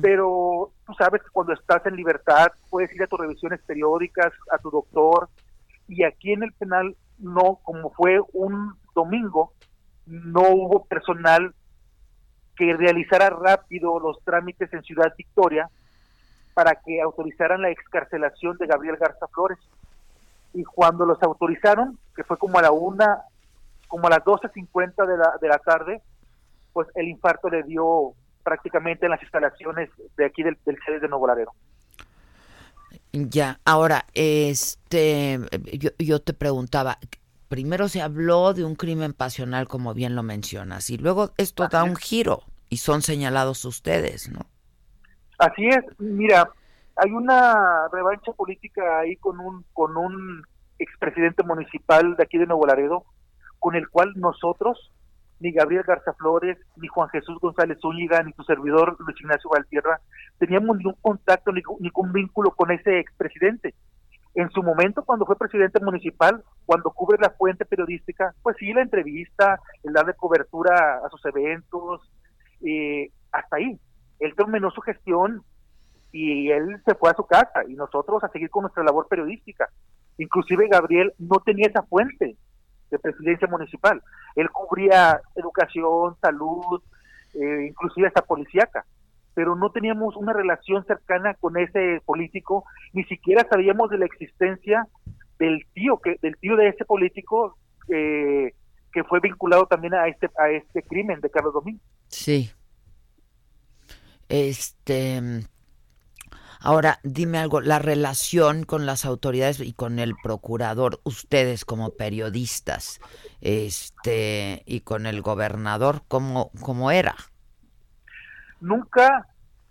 pero 0.03 0.73
tú 0.85 0.95
sabes 0.95 1.23
que 1.23 1.31
cuando 1.31 1.53
estás 1.53 1.87
en 1.87 1.95
libertad 1.95 2.49
puedes 2.69 2.93
ir 2.95 3.03
a 3.05 3.07
tus 3.07 3.21
revisiones 3.21 3.61
periódicas, 3.63 4.33
a 4.51 4.59
tu 4.59 4.71
doctor, 4.71 5.29
y 5.87 6.03
aquí 6.03 6.33
en 6.33 6.43
el 6.43 6.53
penal 6.53 6.97
no, 7.19 7.61
como 7.63 7.91
fue 7.91 8.21
un 8.33 8.75
domingo, 8.95 9.53
no 10.07 10.43
hubo 10.51 10.85
personal 10.87 11.55
que 12.57 12.77
realizara 12.77 13.31
rápido 13.31 14.01
los 14.01 14.23
trámites 14.25 14.73
en 14.73 14.83
Ciudad 14.83 15.15
Victoria 15.17 15.71
para 16.55 16.75
que 16.75 17.01
autorizaran 17.01 17.63
la 17.63 17.71
excarcelación 17.71 18.57
de 18.59 18.67
Gabriel 18.67 18.97
Garza 18.97 19.27
Flores. 19.29 19.59
Y 20.53 20.65
cuando 20.65 21.07
los 21.07 21.23
autorizaron, 21.23 21.99
que 22.15 22.25
fue 22.25 22.37
como 22.37 22.59
a 22.59 22.63
la 22.63 22.73
una, 22.73 23.23
como 23.89 24.07
a 24.07 24.11
las 24.11 24.21
12.50 24.21 25.07
de 25.07 25.17
la, 25.17 25.33
de 25.41 25.49
la 25.49 25.59
tarde, 25.59 26.03
pues 26.73 26.89
el 26.95 27.09
infarto 27.09 27.49
le 27.49 27.63
dio 27.63 28.15
prácticamente 28.43 29.07
en 29.07 29.11
las 29.11 29.23
instalaciones 29.23 29.91
de 30.17 30.25
aquí 30.25 30.43
del, 30.43 30.57
del 30.65 30.79
sede 30.85 31.01
de 31.01 31.09
Nuevo 31.09 31.27
Laredo. 31.27 31.53
Ya, 33.13 33.61
ahora, 33.65 34.07
este, 34.15 35.41
yo, 35.99 36.21
te 36.21 36.33
preguntaba, 36.33 36.99
primero 37.49 37.89
se 37.89 38.03
habló 38.03 38.55
de 38.55 38.65
un 38.65 38.77
crimen 38.77 39.13
pasional, 39.13 39.67
como 39.67 39.95
bien 39.95 40.15
lo 40.15 40.23
mencionas, 40.23 40.91
y 40.91 40.99
luego 40.99 41.33
esto 41.37 41.67
da 41.69 41.83
un 41.83 41.97
giro 41.97 42.43
y 42.69 42.77
son 42.77 43.03
señalados 43.03 43.65
ustedes, 43.65 44.31
¿no? 44.31 44.47
Así 45.39 45.67
es, 45.67 45.81
mira, 45.99 46.51
hay 47.03 47.13
una 47.13 47.89
revancha 47.91 48.33
política 48.33 49.01
ahí 49.01 49.17
con 49.17 49.41
un 49.41 49.65
con 49.73 49.97
un 49.97 50.43
expresidente 50.79 51.43
municipal 51.43 52.15
de 52.17 52.23
aquí 52.23 52.37
de 52.37 52.47
Nuevo 52.47 52.67
Laredo, 52.67 53.05
con 53.59 53.75
el 53.75 53.89
cual 53.89 54.13
nosotros 54.17 54.93
ni 55.41 55.53
Gabriel 55.53 55.85
Garza 55.87 56.13
Flores, 56.13 56.59
ni 56.77 56.89
Juan 56.89 57.09
Jesús 57.09 57.39
González 57.41 57.79
Zúñiga, 57.81 58.23
ni 58.23 58.33
tu 58.33 58.43
servidor 58.45 58.97
Luis 59.01 59.19
Ignacio 59.19 59.49
Valtierra 59.51 60.01
teníamos 60.39 60.77
ningún 60.77 60.97
contacto, 61.01 61.53
ni, 61.53 61.63
ningún 61.79 62.13
vínculo 62.13 62.51
con 62.51 62.71
ese 62.71 62.99
expresidente. 62.99 63.75
En 64.35 64.51
su 64.51 64.63
momento, 64.63 65.03
cuando 65.05 65.27
fue 65.27 65.37
presidente 65.37 65.81
municipal, 65.81 66.43
cuando 66.67 66.91
cubre 66.91 67.19
la 67.21 67.31
fuente 67.31 67.65
periodística, 67.65 68.35
pues 68.43 68.57
sí, 68.59 68.73
la 68.73 68.83
entrevista, 68.83 69.59
el 69.83 69.93
darle 69.93 70.15
cobertura 70.15 71.01
a 71.05 71.09
sus 71.11 71.25
eventos, 71.27 72.11
eh, 72.65 73.11
hasta 73.33 73.57
ahí. 73.57 73.79
Él 74.19 74.35
terminó 74.37 74.71
su 74.71 74.81
gestión 74.83 75.43
y 76.13 76.51
él 76.51 76.81
se 76.85 76.95
fue 76.95 77.11
a 77.11 77.15
su 77.15 77.25
casa 77.25 77.63
y 77.69 77.75
nosotros 77.75 78.23
a 78.25 78.29
seguir 78.29 78.51
con 78.51 78.63
nuestra 78.63 78.83
labor 78.83 79.07
periodística. 79.09 79.69
Inclusive 80.19 80.69
Gabriel 80.69 81.13
no 81.19 81.41
tenía 81.41 81.69
esa 81.69 81.83
fuente 81.83 82.37
de 82.91 82.99
presidencia 82.99 83.47
municipal. 83.49 84.03
Él 84.35 84.51
cubría 84.51 85.21
educación, 85.37 86.17
salud, 86.21 86.83
eh, 87.35 87.67
inclusive 87.69 88.09
hasta 88.09 88.23
policíaca, 88.23 88.85
pero 89.35 89.55
no 89.55 89.71
teníamos 89.71 90.17
una 90.17 90.33
relación 90.33 90.85
cercana 90.85 91.35
con 91.35 91.57
ese 91.57 92.03
político, 92.05 92.65
ni 92.93 93.05
siquiera 93.05 93.47
sabíamos 93.49 93.91
de 93.91 93.99
la 93.99 94.07
existencia 94.07 94.87
del 95.39 95.65
tío 95.73 95.99
que 95.99 96.17
del 96.21 96.37
tío 96.37 96.57
de 96.57 96.69
ese 96.69 96.85
político 96.85 97.57
eh, 97.89 98.53
que 98.93 99.05
fue 99.05 99.21
vinculado 99.21 99.67
también 99.67 99.95
a 99.95 100.07
este 100.09 100.29
a 100.37 100.51
este 100.51 100.83
crimen 100.83 101.21
de 101.21 101.31
Carlos 101.31 101.55
Domínguez. 101.55 101.83
Sí. 102.09 102.51
Este 104.29 105.43
Ahora, 106.63 106.99
dime 107.03 107.39
algo, 107.39 107.63
la 107.63 107.79
relación 107.79 108.65
con 108.65 108.85
las 108.85 109.07
autoridades 109.07 109.61
y 109.61 109.73
con 109.73 109.99
el 109.99 110.15
procurador, 110.23 111.01
ustedes 111.05 111.65
como 111.65 111.91
periodistas, 111.97 113.01
este, 113.41 114.63
y 114.67 114.81
con 114.81 115.07
el 115.07 115.23
gobernador, 115.23 116.03
¿cómo, 116.07 116.51
cómo 116.61 116.91
era? 116.91 117.15
Nunca, 118.61 119.27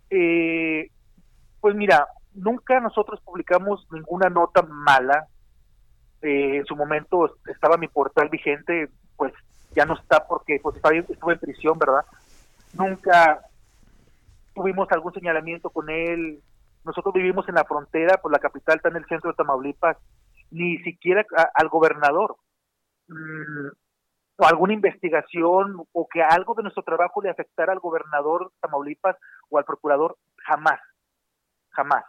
eh, 0.10 0.90
pues 1.62 1.76
mira, 1.76 2.08
nunca 2.34 2.80
nosotros 2.80 3.22
publicamos 3.22 3.86
ninguna 3.92 4.30
nota 4.30 4.64
mala. 4.64 5.28
Eh, 6.24 6.58
en 6.58 6.66
su 6.66 6.76
momento 6.76 7.38
estaba 7.46 7.78
mi 7.78 7.88
portal 7.88 8.30
vigente, 8.30 8.90
pues 9.16 9.32
ya 9.76 9.86
no 9.86 9.94
está 9.94 10.26
porque 10.26 10.60
pues, 10.62 10.76
estuve 10.76 11.34
en 11.34 11.40
prisión, 11.40 11.78
¿verdad? 11.78 12.04
Nunca 12.74 13.42
tuvimos 14.56 14.92
algún 14.92 15.14
señalamiento 15.14 15.70
con 15.70 15.90
él, 15.90 16.42
nosotros 16.84 17.14
vivimos 17.14 17.48
en 17.50 17.56
la 17.56 17.66
frontera, 17.66 18.20
pues 18.22 18.32
la 18.32 18.40
capital 18.40 18.78
está 18.78 18.90
en 18.90 18.98
el 18.98 19.06
centro 19.06 19.32
de 19.32 19.36
Tamaulipas, 19.36 19.98
ni 20.52 20.78
siquiera 20.80 21.26
al 21.54 21.70
gobernador, 21.70 22.38
mm, 23.08 23.68
o 24.38 24.46
alguna 24.46 24.74
investigación, 24.74 25.84
o 25.92 26.08
que 26.08 26.22
algo 26.24 26.54
de 26.56 26.64
nuestro 26.64 26.84
trabajo 26.84 27.22
le 27.22 27.30
afectara 27.30 27.74
al 27.74 27.80
gobernador 27.80 28.52
Tamaulipas 28.62 29.18
o 29.50 29.58
al 29.58 29.66
procurador, 29.66 30.18
jamás, 30.38 30.80
jamás. 31.72 32.06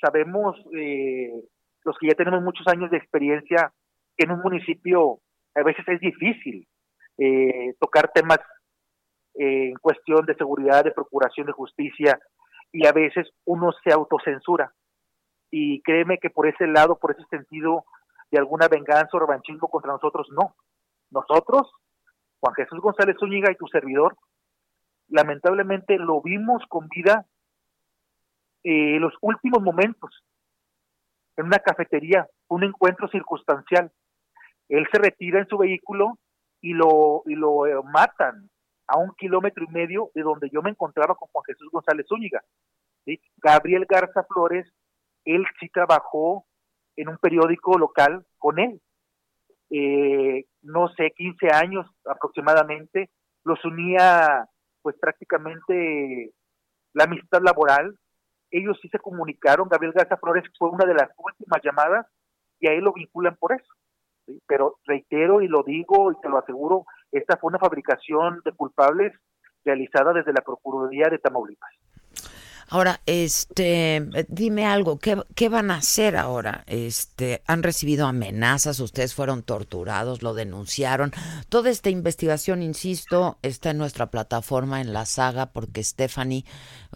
Sabemos, 0.00 0.56
eh, 0.76 1.32
los 1.84 1.98
que 1.98 2.08
ya 2.08 2.14
tenemos 2.14 2.42
muchos 2.42 2.66
años 2.68 2.90
de 2.90 2.98
experiencia, 2.98 3.72
que 4.16 4.24
en 4.24 4.32
un 4.32 4.40
municipio 4.40 5.18
a 5.54 5.62
veces 5.62 5.84
es 5.88 6.00
difícil 6.00 6.66
eh, 7.18 7.74
tocar 7.78 8.10
temas 8.12 8.38
eh, 9.34 9.70
en 9.70 9.74
cuestión 9.74 10.24
de 10.26 10.34
seguridad, 10.34 10.84
de 10.84 10.92
procuración 10.92 11.46
de 11.46 11.52
justicia, 11.52 12.18
y 12.74 12.86
a 12.86 12.92
veces 12.92 13.30
uno 13.44 13.72
se 13.84 13.92
autocensura. 13.92 14.74
Y 15.50 15.80
créeme 15.82 16.18
que 16.18 16.28
por 16.28 16.48
ese 16.48 16.66
lado, 16.66 16.98
por 16.98 17.12
ese 17.12 17.24
sentido 17.30 17.84
de 18.32 18.38
alguna 18.38 18.66
venganza 18.66 19.10
o 19.12 19.20
revanchismo 19.20 19.68
contra 19.68 19.92
nosotros, 19.92 20.26
no. 20.32 20.56
Nosotros, 21.10 21.70
Juan 22.40 22.54
Jesús 22.56 22.80
González 22.80 23.16
Zúñiga 23.18 23.52
y 23.52 23.56
tu 23.56 23.68
servidor, 23.68 24.16
lamentablemente 25.08 25.98
lo 25.98 26.20
vimos 26.20 26.64
con 26.68 26.88
vida 26.88 27.24
eh, 28.64 28.98
los 28.98 29.14
últimos 29.20 29.62
momentos 29.62 30.24
en 31.36 31.46
una 31.46 31.60
cafetería, 31.60 32.26
un 32.48 32.64
encuentro 32.64 33.06
circunstancial. 33.08 33.92
Él 34.68 34.84
se 34.90 34.98
retira 34.98 35.38
en 35.38 35.46
su 35.46 35.58
vehículo 35.58 36.18
y 36.60 36.72
lo, 36.72 37.22
y 37.26 37.36
lo 37.36 37.66
eh, 37.66 37.80
matan 37.84 38.50
a 38.86 38.98
un 38.98 39.12
kilómetro 39.14 39.64
y 39.64 39.72
medio 39.72 40.10
de 40.14 40.22
donde 40.22 40.50
yo 40.50 40.62
me 40.62 40.70
encontraba 40.70 41.14
con 41.14 41.28
Juan 41.32 41.44
Jesús 41.46 41.70
González 41.70 42.06
Zúñiga. 42.08 42.42
Gabriel 43.36 43.86
Garza 43.88 44.24
Flores, 44.24 44.66
él 45.24 45.44
sí 45.60 45.68
trabajó 45.68 46.46
en 46.96 47.08
un 47.08 47.18
periódico 47.18 47.78
local 47.78 48.24
con 48.38 48.58
él. 48.58 48.80
Eh, 49.70 50.46
no 50.62 50.88
sé, 50.88 51.12
15 51.16 51.48
años 51.52 51.86
aproximadamente, 52.06 53.10
los 53.44 53.62
unía 53.64 54.48
pues 54.82 54.96
prácticamente 55.00 56.32
la 56.92 57.04
amistad 57.04 57.40
laboral. 57.42 57.98
Ellos 58.50 58.78
sí 58.80 58.88
se 58.88 58.98
comunicaron, 58.98 59.68
Gabriel 59.68 59.94
Garza 59.94 60.16
Flores 60.16 60.44
fue 60.58 60.68
una 60.68 60.84
de 60.84 60.94
las 60.94 61.10
últimas 61.16 61.60
llamadas 61.62 62.06
y 62.60 62.68
a 62.68 62.72
él 62.72 62.84
lo 62.84 62.92
vinculan 62.92 63.36
por 63.36 63.52
eso. 63.52 63.72
Pero 64.46 64.78
reitero 64.84 65.42
y 65.42 65.48
lo 65.48 65.62
digo 65.62 66.12
y 66.12 66.20
te 66.20 66.28
lo 66.28 66.38
aseguro, 66.38 66.86
esta 67.18 67.36
fue 67.36 67.48
una 67.48 67.58
fabricación 67.58 68.40
de 68.44 68.52
culpables 68.52 69.12
realizada 69.64 70.12
desde 70.12 70.32
la 70.32 70.42
Procuraduría 70.42 71.08
de 71.10 71.18
Tamaulipas. 71.18 71.70
Ahora, 72.70 73.00
este, 73.04 74.08
dime 74.28 74.66
algo, 74.66 74.98
¿qué, 74.98 75.22
¿qué, 75.34 75.48
van 75.48 75.70
a 75.70 75.76
hacer 75.76 76.16
ahora? 76.16 76.64
Este, 76.66 77.42
¿Han 77.46 77.62
recibido 77.62 78.06
amenazas? 78.06 78.80
¿Ustedes 78.80 79.14
fueron 79.14 79.42
torturados? 79.42 80.22
¿Lo 80.22 80.34
denunciaron? 80.34 81.12
Toda 81.50 81.70
esta 81.70 81.90
investigación, 81.90 82.62
insisto, 82.62 83.38
está 83.42 83.70
en 83.70 83.78
nuestra 83.78 84.06
plataforma, 84.06 84.80
en 84.80 84.92
la 84.92 85.04
saga, 85.04 85.52
porque 85.52 85.84
Stephanie, 85.84 86.44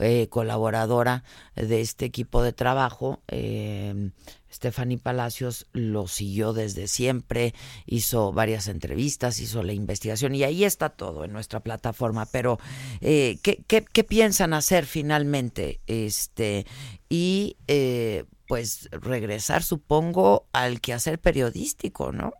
eh, 0.00 0.28
colaboradora 0.30 1.22
de 1.54 1.80
este 1.80 2.06
equipo 2.06 2.42
de 2.42 2.54
trabajo, 2.54 3.20
eh, 3.28 4.10
Stephanie 4.58 4.98
Palacios 4.98 5.68
lo 5.72 6.08
siguió 6.08 6.52
desde 6.52 6.88
siempre, 6.88 7.54
hizo 7.86 8.32
varias 8.32 8.66
entrevistas, 8.66 9.38
hizo 9.38 9.62
la 9.62 9.72
investigación 9.72 10.34
y 10.34 10.42
ahí 10.42 10.64
está 10.64 10.88
todo 10.88 11.24
en 11.24 11.32
nuestra 11.32 11.60
plataforma. 11.60 12.26
Pero, 12.32 12.58
eh, 13.00 13.36
¿qué, 13.40 14.04
piensan 14.04 14.54
hacer 14.54 14.84
finalmente? 14.84 15.78
Este, 15.86 16.66
y 17.08 17.56
eh, 17.68 18.24
pues 18.48 18.88
regresar, 18.90 19.62
supongo, 19.62 20.48
al 20.52 20.80
quehacer 20.80 21.20
periodístico, 21.20 22.10
¿no? 22.10 22.32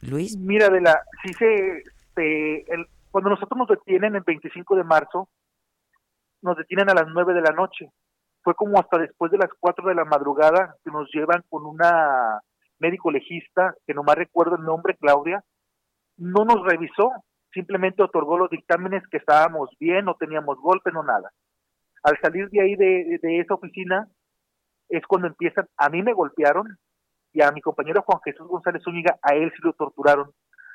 Luis. 0.00 0.36
Mira, 0.36 0.68
de 0.68 0.80
la, 0.80 1.00
si 1.24 1.32
se, 1.34 1.84
cuando 3.12 3.30
nosotros 3.30 3.56
nos 3.56 3.68
detienen 3.68 4.16
el 4.16 4.22
25 4.22 4.74
de 4.74 4.82
marzo, 4.82 5.28
nos 6.42 6.56
detienen 6.56 6.90
a 6.90 6.94
las 6.94 7.06
9 7.06 7.34
de 7.34 7.40
la 7.40 7.52
noche 7.52 7.92
fue 8.46 8.54
como 8.54 8.78
hasta 8.78 8.98
después 8.98 9.32
de 9.32 9.38
las 9.38 9.50
4 9.58 9.88
de 9.88 9.96
la 9.96 10.04
madrugada 10.04 10.76
que 10.84 10.92
nos 10.92 11.10
llevan 11.12 11.42
con 11.48 11.66
una 11.66 12.40
médico 12.78 13.10
legista, 13.10 13.74
que 13.84 13.92
nomás 13.92 14.14
recuerdo 14.14 14.54
el 14.54 14.62
nombre, 14.62 14.96
Claudia, 15.00 15.42
no 16.16 16.44
nos 16.44 16.64
revisó, 16.64 17.10
simplemente 17.52 18.04
otorgó 18.04 18.38
los 18.38 18.48
dictámenes 18.48 19.02
que 19.10 19.16
estábamos 19.16 19.70
bien, 19.80 20.04
no 20.04 20.14
teníamos 20.14 20.60
golpe, 20.60 20.92
no 20.92 21.02
nada. 21.02 21.32
Al 22.04 22.20
salir 22.22 22.48
de 22.50 22.60
ahí 22.60 22.76
de, 22.76 23.18
esa 23.40 23.54
oficina 23.54 24.06
es 24.90 25.04
cuando 25.08 25.26
empiezan, 25.26 25.66
a 25.76 25.88
mí 25.88 26.04
me 26.04 26.12
golpearon 26.12 26.78
y 27.32 27.42
a 27.42 27.50
mi 27.50 27.60
compañero 27.60 28.02
Juan 28.02 28.20
Jesús 28.24 28.46
González 28.46 28.80
Zúñiga, 28.84 29.18
a 29.22 29.34
él 29.34 29.50
sí 29.56 29.58
lo 29.64 29.72
torturaron. 29.72 30.30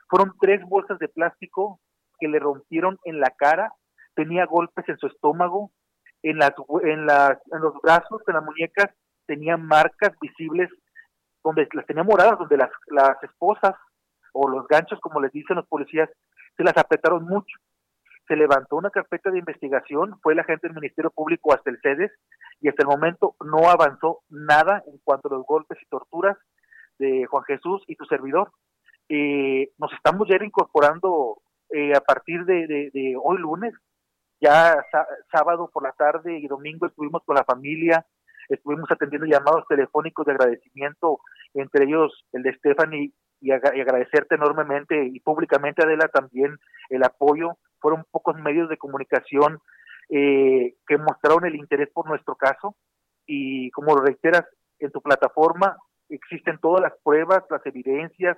Fueron 0.09 0.33
tres 0.41 0.61
bolsas 0.67 0.99
de 0.99 1.07
plástico 1.07 1.79
que 2.19 2.27
le 2.27 2.39
rompieron 2.39 2.99
en 3.05 3.21
la 3.21 3.29
cara, 3.29 3.71
tenía 4.13 4.45
golpes 4.45 4.89
en 4.89 4.97
su 4.97 5.07
estómago, 5.07 5.71
en, 6.23 6.37
las, 6.37 6.53
en, 6.83 7.05
las, 7.05 7.37
los 7.47 7.73
brazos, 7.81 8.21
en 8.27 8.35
las 8.35 8.43
muñecas, 8.43 8.87
tenían 9.25 9.65
marcas 9.65 10.11
visibles 10.19 10.69
donde 11.43 11.67
las 11.73 11.85
tenía 11.85 12.03
moradas, 12.03 12.37
donde 12.37 12.57
las, 12.57 12.69
las 12.87 13.21
esposas 13.23 13.75
o 14.33 14.47
los 14.47 14.67
ganchos, 14.67 14.99
como 14.99 15.19
les 15.19 15.31
dicen 15.31 15.55
los 15.55 15.67
policías, 15.67 16.09
se 16.55 16.63
las 16.63 16.77
apretaron 16.77 17.25
mucho. 17.25 17.57
Se 18.27 18.35
levantó 18.35 18.75
una 18.75 18.91
carpeta 18.91 19.31
de 19.31 19.39
investigación, 19.39 20.19
fue 20.21 20.35
la 20.35 20.43
gente 20.43 20.67
del 20.67 20.75
Ministerio 20.75 21.11
Público 21.11 21.53
hasta 21.53 21.69
el 21.69 21.79
CEDES 21.81 22.11
y 22.61 22.69
hasta 22.69 22.83
el 22.83 22.87
momento 22.87 23.35
no 23.43 23.69
avanzó 23.69 24.19
nada 24.29 24.83
en 24.87 24.99
cuanto 25.03 25.27
a 25.27 25.37
los 25.37 25.45
golpes 25.45 25.77
y 25.81 25.85
torturas 25.87 26.37
de 26.99 27.25
Juan 27.25 27.43
Jesús 27.45 27.83
y 27.87 27.95
su 27.95 28.05
servidor. 28.05 28.51
Eh, 29.09 29.71
nos 29.79 29.91
estamos 29.93 30.27
ya 30.29 30.37
incorporando 30.41 31.41
eh, 31.71 31.93
a 31.95 31.99
partir 31.99 32.45
de, 32.45 32.67
de 32.93 33.15
hoy 33.21 33.37
lunes 33.39 33.73
ya 34.41 34.83
sábado 35.31 35.69
por 35.71 35.83
la 35.83 35.91
tarde 35.93 36.37
y 36.37 36.47
domingo 36.47 36.87
estuvimos 36.87 37.21
con 37.23 37.35
la 37.35 37.43
familia, 37.43 38.05
estuvimos 38.49 38.91
atendiendo 38.91 39.27
llamados 39.27 39.65
telefónicos 39.69 40.25
de 40.25 40.33
agradecimiento, 40.33 41.19
entre 41.53 41.85
ellos 41.85 42.25
el 42.33 42.43
de 42.43 42.53
Stephanie, 42.55 43.11
y, 43.39 43.51
agradecerte 43.51 44.35
enormemente 44.35 45.03
y 45.03 45.19
públicamente, 45.19 45.83
Adela, 45.83 46.07
también 46.07 46.57
el 46.89 47.03
apoyo. 47.03 47.57
Fueron 47.79 48.05
pocos 48.11 48.35
medios 48.35 48.69
de 48.69 48.77
comunicación 48.77 49.59
eh, 50.09 50.75
que 50.87 50.97
mostraron 50.97 51.45
el 51.45 51.55
interés 51.55 51.89
por 51.91 52.07
nuestro 52.07 52.35
caso 52.35 52.75
y 53.25 53.71
como 53.71 53.95
lo 53.95 54.03
reiteras, 54.03 54.45
en 54.79 54.91
tu 54.91 55.01
plataforma 55.01 55.77
existen 56.09 56.59
todas 56.59 56.81
las 56.81 56.93
pruebas, 57.03 57.43
las 57.49 57.65
evidencias, 57.65 58.37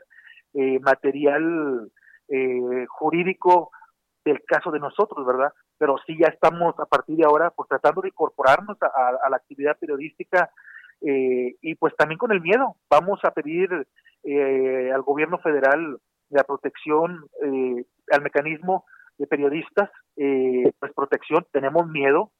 eh, 0.53 0.79
material 0.79 1.91
eh, 2.29 2.85
jurídico 2.87 3.71
del 4.25 4.41
caso 4.45 4.71
de 4.71 4.79
nosotros, 4.79 5.25
¿verdad? 5.25 5.51
pero 5.77 5.97
sí 6.05 6.15
ya 6.17 6.27
estamos 6.27 6.73
a 6.79 6.85
partir 6.85 7.17
de 7.17 7.25
ahora 7.25 7.49
pues 7.49 7.67
tratando 7.67 8.01
de 8.01 8.07
incorporarnos 8.07 8.77
a, 8.81 9.29
la 9.29 9.35
actividad 9.35 9.77
periodística 9.77 10.49
eh, 11.01 11.55
y 11.61 11.75
pues 11.75 11.93
también 11.97 12.17
con 12.17 12.31
el 12.31 12.39
miedo. 12.39 12.77
Vamos 12.89 13.19
a 13.23 13.31
pedir 13.31 13.69
eh, 14.23 14.91
al 14.93 15.01
gobierno 15.01 15.39
federal 15.39 15.97
la 16.29 16.43
protección, 16.45 17.25
eh, 17.43 17.85
al 18.11 18.21
mecanismo 18.21 18.85
de 19.17 19.27
periodistas, 19.27 19.89
pues 20.15 20.93
protección, 20.95 21.45
tenemos 21.51 21.85
miedo. 21.87 22.31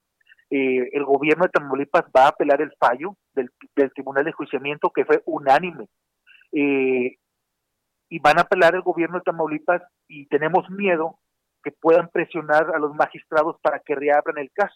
el 0.49 1.03
gobierno 1.03 1.43
de 1.43 1.49
Tamaulipas 1.49 2.05
va 2.15 2.25
a 2.25 2.29
apelar 2.29 2.61
el 2.61 2.71
fallo 2.79 3.17
del, 3.33 3.49
del 3.75 3.91
Tribunal 3.91 4.23
de 4.23 4.31
Juiciamiento 4.31 4.89
que 4.89 5.03
fue 5.03 5.21
unánime. 5.25 5.87
y 6.51 8.19
van 8.19 8.37
a 8.37 8.43
apelar 8.43 8.73
el 8.73 8.81
gobierno 8.83 9.17
de 9.17 9.23
Tamaulipas 9.23 9.81
y 10.07 10.27
tenemos 10.27 10.69
miedo 10.69 11.19
que 11.63 11.71
puedan 11.71 12.09
presionar 12.09 12.75
a 12.75 12.79
los 12.79 12.93
magistrados 12.93 13.57
para 13.61 13.79
que 13.79 13.95
reabran 13.95 14.37
el 14.37 14.51
caso. 14.51 14.75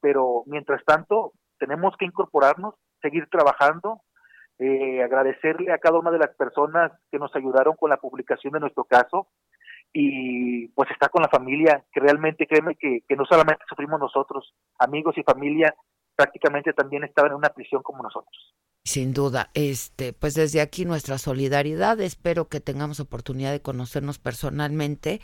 Pero 0.00 0.44
mientras 0.46 0.84
tanto, 0.84 1.32
tenemos 1.58 1.96
que 1.96 2.04
incorporarnos, 2.04 2.74
seguir 3.02 3.28
trabajando, 3.28 4.00
eh, 4.58 5.02
agradecerle 5.02 5.72
a 5.72 5.78
cada 5.78 5.98
una 5.98 6.10
de 6.10 6.18
las 6.18 6.34
personas 6.36 6.92
que 7.10 7.18
nos 7.18 7.34
ayudaron 7.34 7.76
con 7.76 7.90
la 7.90 7.98
publicación 7.98 8.52
de 8.54 8.60
nuestro 8.60 8.84
caso 8.84 9.28
y 9.92 10.68
pues 10.68 10.90
estar 10.90 11.10
con 11.10 11.22
la 11.22 11.28
familia, 11.28 11.84
que 11.92 12.00
realmente 12.00 12.46
créeme 12.46 12.74
que, 12.76 13.00
que 13.06 13.16
no 13.16 13.24
solamente 13.24 13.64
sufrimos 13.68 13.98
nosotros, 13.98 14.54
amigos 14.78 15.16
y 15.18 15.22
familia 15.22 15.74
prácticamente 16.14 16.72
también 16.72 17.04
estaban 17.04 17.32
en 17.32 17.38
una 17.38 17.50
prisión 17.50 17.82
como 17.82 18.02
nosotros. 18.02 18.54
Sin 18.86 19.12
duda, 19.12 19.50
este, 19.54 20.12
pues 20.12 20.34
desde 20.34 20.60
aquí 20.60 20.84
nuestra 20.84 21.18
solidaridad, 21.18 22.00
espero 22.00 22.46
que 22.46 22.60
tengamos 22.60 23.00
oportunidad 23.00 23.50
de 23.50 23.60
conocernos 23.60 24.20
personalmente, 24.20 25.20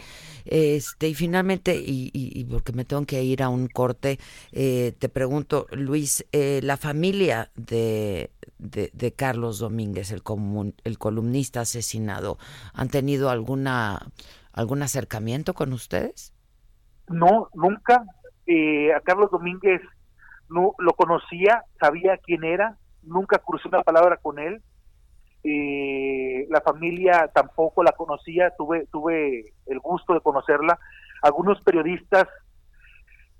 este, 0.46 1.06
y 1.06 1.14
finalmente, 1.14 1.80
y, 1.80 2.44
porque 2.50 2.72
me 2.72 2.84
tengo 2.84 3.06
que 3.06 3.22
ir 3.22 3.40
a 3.40 3.48
un 3.48 3.68
corte, 3.68 4.18
eh, 4.50 4.96
te 4.98 5.08
pregunto, 5.08 5.68
Luis, 5.70 6.26
eh, 6.32 6.58
la 6.64 6.76
familia 6.76 7.52
de, 7.54 8.32
de, 8.58 9.12
Carlos 9.12 9.60
Domínguez, 9.60 10.10
el, 10.10 10.24
el 10.82 10.98
columnista 10.98 11.60
asesinado, 11.60 12.38
¿han 12.74 12.88
tenido 12.88 13.30
alguna 13.30 14.08
algún 14.52 14.82
acercamiento 14.82 15.54
con 15.54 15.72
ustedes? 15.72 16.34
No, 17.06 17.48
nunca. 17.54 18.04
Eh, 18.44 18.92
a 18.92 19.00
Carlos 19.02 19.30
Domínguez 19.30 19.80
no 20.48 20.74
lo 20.78 20.94
conocía, 20.94 21.62
sabía 21.78 22.18
quién 22.18 22.42
era, 22.42 22.76
nunca 23.02 23.38
crucé 23.38 23.68
una 23.68 23.82
palabra 23.82 24.16
con 24.16 24.38
él. 24.38 24.62
Eh, 25.44 26.46
la 26.50 26.60
familia 26.60 27.28
tampoco 27.34 27.82
la 27.82 27.92
conocía, 27.92 28.50
tuve, 28.56 28.86
tuve 28.92 29.52
el 29.66 29.78
gusto 29.80 30.14
de 30.14 30.20
conocerla. 30.20 30.78
Algunos 31.22 31.60
periodistas, 31.62 32.28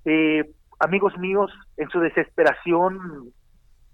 eh, 0.05 0.51
amigos 0.79 1.17
míos, 1.19 1.51
en 1.77 1.89
su 1.91 2.01
desesperación, 2.01 3.33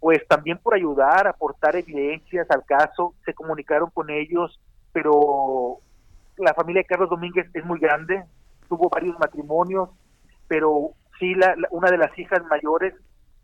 pues 0.01 0.27
también 0.29 0.59
por 0.59 0.75
ayudar, 0.75 1.27
aportar 1.27 1.77
evidencias 1.77 2.51
al 2.51 2.65
caso, 2.65 3.15
se 3.25 3.35
comunicaron 3.35 3.91
con 3.91 4.11
ellos, 4.11 4.61
pero 4.93 5.79
la 6.37 6.55
familia 6.55 6.83
de 6.83 6.87
Carlos 6.87 7.11
Domínguez 7.11 7.49
es 7.53 7.65
muy 7.65 7.81
grande, 7.81 8.25
tuvo 8.69 8.89
varios 8.89 9.19
matrimonios, 9.19 9.91
pero 10.47 10.93
sí 11.19 11.35
la, 11.35 11.57
una 11.71 11.91
de 11.91 11.99
las 11.99 12.17
hijas 12.19 12.43
mayores 12.49 12.95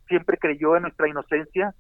siempre 0.06 0.38
creyó 0.38 0.76
en 0.76 0.82
nuestra 0.82 1.08
inocencia, 1.08 1.74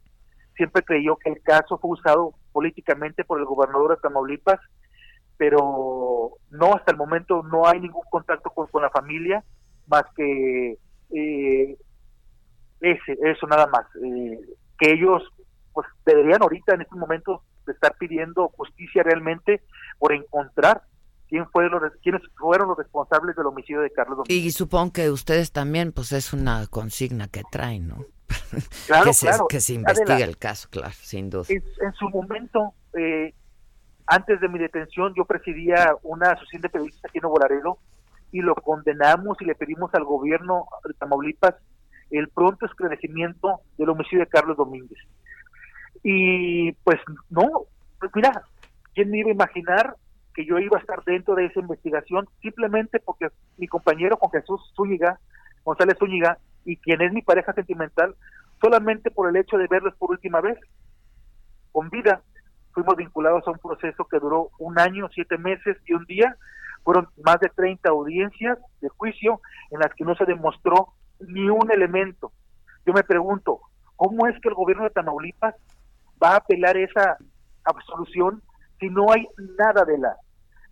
siempre 0.56 0.82
creyó 0.82 1.16
que 1.16 1.30
el 1.30 1.42
caso 1.42 1.78
fue 1.78 1.90
usado 1.90 2.34
políticamente 2.52 3.24
por 3.24 3.38
el 3.38 3.44
gobernador 3.44 3.90
de 3.90 4.02
Tamaulipas, 4.02 4.60
pero 5.36 6.32
no, 6.50 6.74
hasta 6.74 6.92
el 6.92 6.98
momento 6.98 7.42
no 7.42 7.66
hay 7.66 7.80
ningún 7.80 8.04
contacto 8.10 8.50
con, 8.50 8.66
con 8.68 8.82
la 8.82 8.90
familia, 8.90 9.44
más 9.86 10.04
que 10.16 10.78
eh, 11.10 11.76
ese, 12.80 13.18
eso 13.22 13.46
nada 13.46 13.66
más. 13.66 13.86
Eh, 14.04 14.40
que 14.78 14.92
ellos 14.92 15.22
pues 15.72 15.86
deberían 16.06 16.42
ahorita 16.42 16.74
en 16.74 16.82
estos 16.82 16.98
momentos 16.98 17.40
estar 17.66 17.96
pidiendo 17.96 18.48
justicia 18.50 19.02
realmente 19.02 19.62
por 19.98 20.12
encontrar 20.12 20.82
quién 21.28 21.48
fue 21.50 21.68
los, 21.68 21.82
quiénes 22.02 22.22
fueron 22.36 22.68
los 22.68 22.78
responsables 22.78 23.34
del 23.34 23.46
homicidio 23.46 23.80
de 23.80 23.90
Carlos 23.90 24.20
Y 24.28 24.50
supongo 24.52 24.92
que 24.92 25.10
ustedes 25.10 25.50
también, 25.50 25.92
pues 25.92 26.12
es 26.12 26.32
una 26.32 26.66
consigna 26.68 27.28
que 27.28 27.42
traen, 27.50 27.88
¿no? 27.88 28.04
Claro, 28.86 29.06
que 29.06 29.12
se, 29.14 29.26
claro. 29.26 29.46
Que 29.48 29.60
se 29.60 29.74
investigue 29.74 30.22
el 30.22 30.38
caso, 30.38 30.68
claro, 30.70 30.92
sin 30.92 31.28
duda. 31.28 31.44
En, 31.48 31.62
en 31.80 31.92
su 31.94 32.08
momento, 32.08 32.74
eh, 32.96 33.34
antes 34.06 34.40
de 34.40 34.48
mi 34.48 34.58
detención, 34.58 35.12
yo 35.16 35.24
presidía 35.24 35.96
una 36.02 36.30
asociación 36.30 36.62
de 36.62 36.68
periodistas 36.68 37.04
aquí 37.06 37.18
en 37.18 37.22
Nuevo 37.22 37.38
Laredo 37.38 37.78
y 38.30 38.40
lo 38.42 38.54
condenamos 38.54 39.40
y 39.40 39.44
le 39.44 39.54
pedimos 39.54 39.94
al 39.94 40.04
gobierno 40.04 40.66
de 40.86 40.94
Tamaulipas 40.94 41.54
el 42.10 42.28
pronto 42.28 42.66
esclarecimiento 42.66 43.60
del 43.78 43.88
homicidio 43.88 44.20
de 44.20 44.28
Carlos 44.28 44.56
Domínguez. 44.56 44.98
Y 46.02 46.72
pues 46.84 47.00
no, 47.30 47.64
pues 47.98 48.12
mira, 48.14 48.42
¿quién 48.94 49.10
me 49.10 49.18
iba 49.18 49.30
a 49.30 49.34
imaginar 49.34 49.96
que 50.34 50.44
yo 50.44 50.58
iba 50.58 50.76
a 50.76 50.80
estar 50.80 51.02
dentro 51.04 51.34
de 51.34 51.46
esa 51.46 51.60
investigación 51.60 52.28
simplemente 52.42 53.00
porque 53.00 53.28
mi 53.56 53.68
compañero 53.68 54.16
Juan 54.16 54.32
Jesús 54.32 54.60
Zúñiga, 54.76 55.18
González 55.64 55.96
Zúñiga, 55.98 56.38
y 56.64 56.76
quien 56.76 57.02
es 57.02 57.12
mi 57.12 57.22
pareja 57.22 57.52
sentimental, 57.52 58.14
solamente 58.60 59.10
por 59.10 59.28
el 59.28 59.36
hecho 59.36 59.56
de 59.56 59.66
verlos 59.66 59.94
por 59.96 60.10
última 60.10 60.40
vez, 60.40 60.58
con 61.72 61.90
vida, 61.90 62.22
fuimos 62.72 62.96
vinculados 62.96 63.46
a 63.46 63.50
un 63.50 63.58
proceso 63.58 64.04
que 64.06 64.18
duró 64.18 64.50
un 64.58 64.78
año, 64.78 65.08
siete 65.14 65.38
meses 65.38 65.76
y 65.86 65.94
un 65.94 66.04
día, 66.06 66.36
fueron 66.82 67.08
más 67.24 67.40
de 67.40 67.48
30 67.48 67.88
audiencias 67.88 68.58
de 68.80 68.88
juicio 68.90 69.40
en 69.70 69.80
las 69.80 69.92
que 69.94 70.04
no 70.04 70.14
se 70.14 70.24
demostró 70.24 70.92
ni 71.20 71.48
un 71.48 71.70
elemento. 71.70 72.32
Yo 72.86 72.92
me 72.92 73.02
pregunto, 73.02 73.60
¿cómo 73.96 74.26
es 74.26 74.38
que 74.40 74.48
el 74.48 74.54
gobierno 74.54 74.84
de 74.84 74.90
Tamaulipas 74.90 75.54
va 76.22 76.32
a 76.32 76.36
apelar 76.36 76.76
esa 76.76 77.16
absolución 77.64 78.42
si 78.78 78.88
no 78.88 79.10
hay 79.10 79.26
nada 79.58 79.84
de 79.84 79.98
la, 79.98 80.16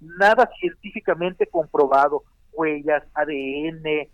nada 0.00 0.48
científicamente 0.60 1.46
comprobado, 1.46 2.24
huellas, 2.52 3.02
ADN, 3.14 4.08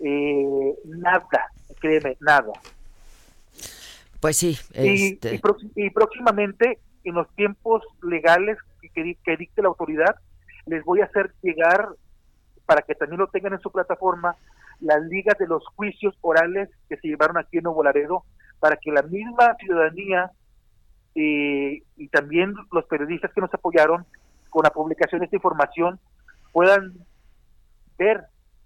eh, 0.00 0.74
nada, 0.84 1.48
créeme, 1.80 2.16
nada. 2.20 2.52
Pues 4.20 4.36
sí. 4.36 4.58
Y, 4.74 5.12
Este... 5.14 5.34
y, 5.34 5.38
prox- 5.38 5.70
y 5.74 5.90
próximamente, 5.90 6.78
en 7.04 7.14
los 7.14 7.28
tiempos 7.34 7.82
legales 8.02 8.58
que, 8.94 9.16
que 9.24 9.36
dicte 9.36 9.62
la 9.62 9.68
autoridad, 9.68 10.16
les 10.66 10.84
voy 10.84 11.00
a 11.00 11.06
hacer 11.06 11.32
llegar, 11.42 11.88
para 12.66 12.82
que 12.82 12.94
también 12.94 13.18
lo 13.20 13.28
tengan 13.28 13.54
en 13.54 13.60
su 13.60 13.70
plataforma, 13.70 14.36
las 14.80 15.02
ligas 15.02 15.36
de 15.38 15.46
los 15.46 15.66
juicios 15.76 16.14
orales 16.20 16.68
que 16.88 16.96
se 16.96 17.08
llevaron 17.08 17.38
aquí 17.38 17.58
en 17.58 17.64
Nuevo 17.64 17.82
Laredo, 17.82 18.24
para 18.58 18.76
que 18.76 18.92
la 18.92 19.02
misma 19.02 19.54
ciudadanía 19.58 20.30
eh, 21.14 21.82
y 21.96 22.08
también 22.08 22.54
los 22.70 22.84
periodistas 22.84 23.32
que 23.32 23.40
nos 23.40 23.52
apoyaron 23.52 24.04
con 24.48 24.62
la 24.62 24.70
publicación 24.70 25.20
de 25.20 25.24
esta 25.24 25.36
información 25.36 25.98
puedan 26.52 26.94
ver 27.98 28.24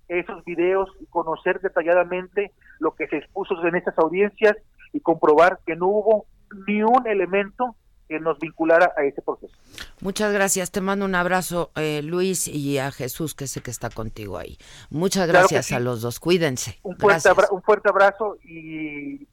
esos 0.08 0.44
videos 0.44 0.88
y 1.00 1.06
conocer 1.06 1.60
detalladamente 1.60 2.52
lo 2.78 2.94
que 2.94 3.06
se 3.08 3.16
expuso 3.18 3.54
en 3.66 3.76
estas 3.76 3.98
audiencias 3.98 4.56
y 4.92 5.00
comprobar 5.00 5.60
que 5.66 5.76
no 5.76 5.86
hubo 5.88 6.26
ni 6.66 6.82
un 6.82 7.06
elemento 7.06 7.74
que 8.08 8.20
nos 8.20 8.38
vinculara 8.38 8.92
a 8.98 9.04
ese 9.04 9.22
proceso. 9.22 9.54
Muchas 10.02 10.30
gracias. 10.32 10.70
Te 10.70 10.82
mando 10.82 11.06
un 11.06 11.14
abrazo, 11.14 11.70
eh, 11.74 12.02
Luis, 12.02 12.46
y 12.48 12.76
a 12.78 12.92
Jesús, 12.92 13.34
que 13.34 13.46
sé 13.46 13.62
que 13.62 13.70
está 13.70 13.88
contigo 13.88 14.36
ahí. 14.36 14.58
Muchas 14.90 15.24
Claro 15.24 15.38
gracias 15.40 15.66
sí. 15.66 15.74
a 15.74 15.80
los 15.80 16.02
dos. 16.02 16.20
Cuídense. 16.20 16.78
Un 16.82 16.96
fuerte, 16.98 17.06
Gracias. 17.28 17.32
abra- 17.32 17.48
un 17.50 17.62
fuerte 17.62 17.88
abrazo 17.88 18.36
y 18.44 19.26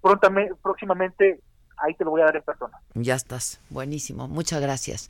prontamente, 0.00 0.54
próximamente 0.62 1.40
ahí 1.76 1.94
te 1.94 2.04
lo 2.04 2.10
voy 2.12 2.22
a 2.22 2.24
dar 2.26 2.36
en 2.36 2.42
persona. 2.42 2.78
Ya 2.94 3.14
estás. 3.16 3.60
Buenísimo. 3.68 4.28
Muchas 4.28 4.60
gracias. 4.62 5.08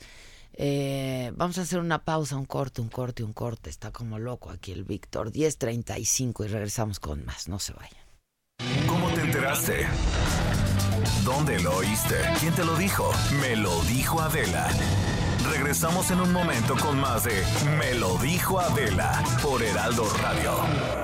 Eh, 0.56 1.32
vamos 1.36 1.58
a 1.58 1.62
hacer 1.62 1.80
una 1.80 2.04
pausa, 2.04 2.36
un 2.36 2.46
corte, 2.46 2.80
un 2.80 2.88
corte, 2.88 3.24
un 3.24 3.32
corte. 3.32 3.70
Está 3.70 3.90
como 3.90 4.18
loco 4.18 4.50
aquí 4.50 4.72
el 4.72 4.84
Víctor. 4.84 5.32
10.35 5.32 6.44
y 6.44 6.48
regresamos 6.48 7.00
con 7.00 7.24
más. 7.24 7.48
No 7.48 7.58
se 7.58 7.72
vayan. 7.72 8.04
¿Cómo 8.86 9.08
te 9.10 9.22
enteraste? 9.22 9.86
¿Dónde 11.24 11.60
lo 11.60 11.76
oíste? 11.76 12.16
¿Quién 12.40 12.54
te 12.54 12.64
lo 12.64 12.76
dijo? 12.76 13.10
Me 13.40 13.56
lo 13.56 13.82
dijo 13.84 14.20
Adela. 14.20 14.68
Regresamos 15.50 16.10
en 16.10 16.20
un 16.20 16.32
momento 16.32 16.74
con 16.76 16.98
más 16.98 17.24
de 17.24 17.42
Me 17.78 17.94
lo 17.94 18.16
dijo 18.18 18.60
Adela 18.60 19.22
por 19.42 19.62
Heraldo 19.62 20.08
Radio. 20.22 21.03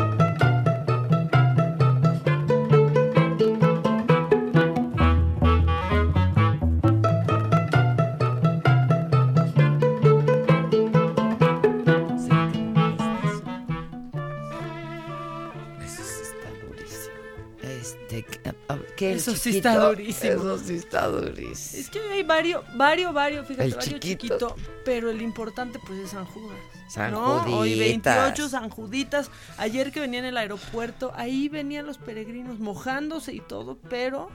El 19.11 19.17
Eso 19.17 19.31
sí 19.35 19.51
chiquito? 19.51 19.69
está 19.69 19.87
durísimo. 19.87 20.31
Eso 20.33 20.57
sí 20.59 20.73
está 20.75 21.07
durísimo. 21.07 21.81
Es 21.81 21.89
que 21.89 21.99
hay 21.99 22.23
varios, 22.23 22.63
varios, 22.75 23.13
varios, 23.13 23.47
fíjate, 23.47 23.65
El 23.65 23.75
varios 23.75 23.99
chiquito. 23.99 24.07
chiquito, 24.07 24.55
pero 24.85 25.09
el 25.09 25.21
importante 25.21 25.79
pues 25.85 25.99
es 25.99 26.09
San 26.11 26.25
Judas. 26.25 26.57
San 26.89 27.11
¿no? 27.11 27.43
Hoy 27.43 27.73
Juditas. 27.75 28.17
28 28.17 28.49
San 28.49 28.69
Juditas. 28.69 29.31
Ayer 29.57 29.91
que 29.91 29.99
venía 29.99 30.19
en 30.19 30.25
el 30.25 30.37
aeropuerto, 30.37 31.13
ahí 31.15 31.47
venían 31.47 31.85
los 31.85 31.97
peregrinos 31.97 32.59
mojándose 32.59 33.33
y 33.33 33.39
todo, 33.39 33.77
pero 33.89 34.29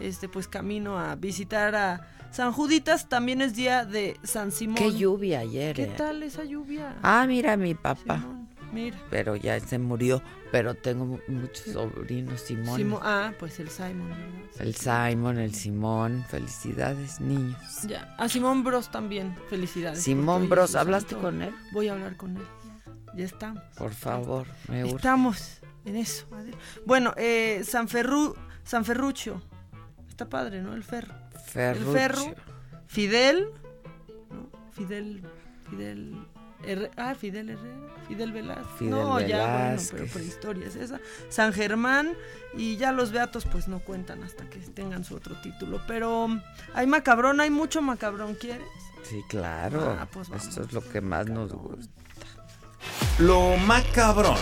este 0.00 0.28
pues 0.28 0.48
camino 0.48 0.98
a 0.98 1.16
visitar 1.16 1.74
a 1.74 2.08
San 2.30 2.52
Juditas. 2.52 3.08
También 3.08 3.42
es 3.42 3.54
día 3.54 3.84
de 3.84 4.16
San 4.22 4.52
Simón. 4.52 4.76
Qué 4.76 4.92
lluvia 4.96 5.40
ayer. 5.40 5.76
¿Qué 5.76 5.82
eh. 5.84 5.94
tal 5.96 6.22
esa 6.22 6.44
lluvia? 6.44 6.96
Ah, 7.02 7.26
mira 7.26 7.56
mi 7.56 7.74
papá. 7.74 8.20
Simón, 8.20 8.48
mira. 8.72 8.98
Pero 9.10 9.36
ya 9.36 9.58
se 9.60 9.78
murió. 9.78 10.22
Pero 10.50 10.74
tengo 10.74 11.04
mu- 11.04 11.18
muchos 11.28 11.72
sobrinos, 11.72 12.40
Simón. 12.40 12.78
Simo- 12.80 13.00
ah, 13.02 13.32
pues 13.38 13.60
el 13.60 13.68
Simon, 13.68 14.08
¿verdad? 14.08 14.60
El 14.60 14.74
Simon, 14.74 15.38
el 15.38 15.54
Simón. 15.54 16.24
Felicidades, 16.28 17.20
niños. 17.20 17.58
Ya, 17.86 18.14
a 18.18 18.28
Simón 18.28 18.64
Bros 18.64 18.90
también, 18.90 19.36
felicidades. 19.50 20.02
Simón 20.02 20.48
Bros, 20.48 20.74
¿hablaste 20.74 21.10
santo. 21.10 21.22
con 21.26 21.42
él? 21.42 21.54
Voy 21.72 21.88
a 21.88 21.92
hablar 21.92 22.16
con 22.16 22.36
él. 22.36 22.42
Ya 23.14 23.24
estamos. 23.24 23.62
Por 23.76 23.92
favor, 23.92 24.46
me 24.68 24.84
urge. 24.84 24.96
Estamos 24.96 25.58
en 25.84 25.96
eso. 25.96 26.26
Bueno, 26.86 27.12
eh, 27.16 27.62
San 27.64 27.88
Ferru, 27.88 28.34
San 28.64 28.84
Ferruccio. 28.84 29.42
Está 30.08 30.28
padre, 30.28 30.62
¿no? 30.62 30.74
El 30.74 30.82
ferro. 30.84 31.14
Ferruccio. 31.46 31.90
El 31.92 31.98
ferro. 31.98 32.34
Fidel. 32.86 33.48
¿no? 34.30 34.50
Fidel. 34.72 35.22
Fidel. 35.68 36.26
Ah, 36.96 37.14
Fidel 37.14 37.50
Herrera. 37.50 37.76
Fidel 38.08 38.32
Velázquez. 38.32 38.66
Fidel 38.78 38.90
no, 38.90 39.20
ya, 39.20 39.74
bueno, 39.74 39.82
pero 39.90 40.06
prehistoria 40.06 40.66
es 40.66 40.76
esa. 40.76 41.00
San 41.28 41.52
Germán. 41.52 42.14
Y 42.54 42.76
ya 42.76 42.92
los 42.92 43.12
beatos, 43.12 43.44
pues 43.44 43.68
no 43.68 43.80
cuentan 43.80 44.22
hasta 44.24 44.48
que 44.48 44.58
tengan 44.58 45.04
su 45.04 45.14
otro 45.14 45.40
título. 45.40 45.80
Pero 45.86 46.28
hay 46.74 46.86
macabrón, 46.86 47.40
hay 47.40 47.50
mucho 47.50 47.80
macabrón, 47.82 48.34
¿quieres? 48.34 48.66
Sí, 49.04 49.22
claro. 49.28 49.96
Ah, 49.98 50.08
pues 50.10 50.28
vamos. 50.28 50.46
Esto 50.46 50.62
es 50.62 50.72
lo 50.72 50.80
que 50.80 51.00
más 51.00 51.28
nos 51.28 51.52
gusta. 51.52 51.92
Lo 53.18 53.56
macabrón. 53.56 54.38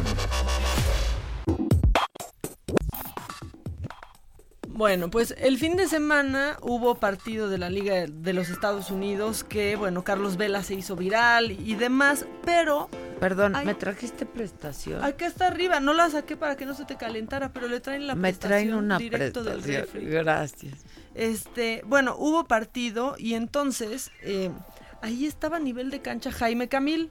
Bueno, 4.76 5.10
pues 5.10 5.34
el 5.38 5.56
fin 5.56 5.76
de 5.76 5.88
semana 5.88 6.58
hubo 6.60 6.96
partido 6.96 7.48
de 7.48 7.56
la 7.56 7.70
Liga 7.70 8.04
de 8.06 8.32
los 8.34 8.50
Estados 8.50 8.90
Unidos 8.90 9.42
que, 9.42 9.74
bueno, 9.74 10.04
Carlos 10.04 10.36
Vela 10.36 10.62
se 10.62 10.74
hizo 10.74 10.96
viral 10.96 11.50
y 11.50 11.76
demás, 11.76 12.26
pero 12.44 12.90
Perdón, 13.18 13.54
¿me 13.64 13.74
trajiste 13.74 14.26
prestación? 14.26 15.02
Acá 15.02 15.26
está 15.26 15.46
arriba, 15.46 15.80
no 15.80 15.94
la 15.94 16.10
saqué 16.10 16.36
para 16.36 16.56
que 16.56 16.66
no 16.66 16.74
se 16.74 16.84
te 16.84 16.96
calentara, 16.96 17.54
pero 17.54 17.68
le 17.68 17.80
traen 17.80 18.06
la 18.06 18.14
me 18.14 18.34
traen 18.34 18.74
una 18.74 18.98
directo 18.98 19.42
del 19.42 19.62
refri. 19.62 20.04
Gracias. 20.04 20.84
Este, 21.14 21.82
bueno, 21.86 22.14
hubo 22.18 22.44
partido 22.44 23.14
y 23.16 23.32
entonces 23.32 24.10
eh, 24.20 24.50
ahí 25.00 25.24
estaba 25.24 25.56
a 25.56 25.60
nivel 25.60 25.90
de 25.90 26.02
cancha 26.02 26.30
Jaime 26.30 26.68
Camil, 26.68 27.10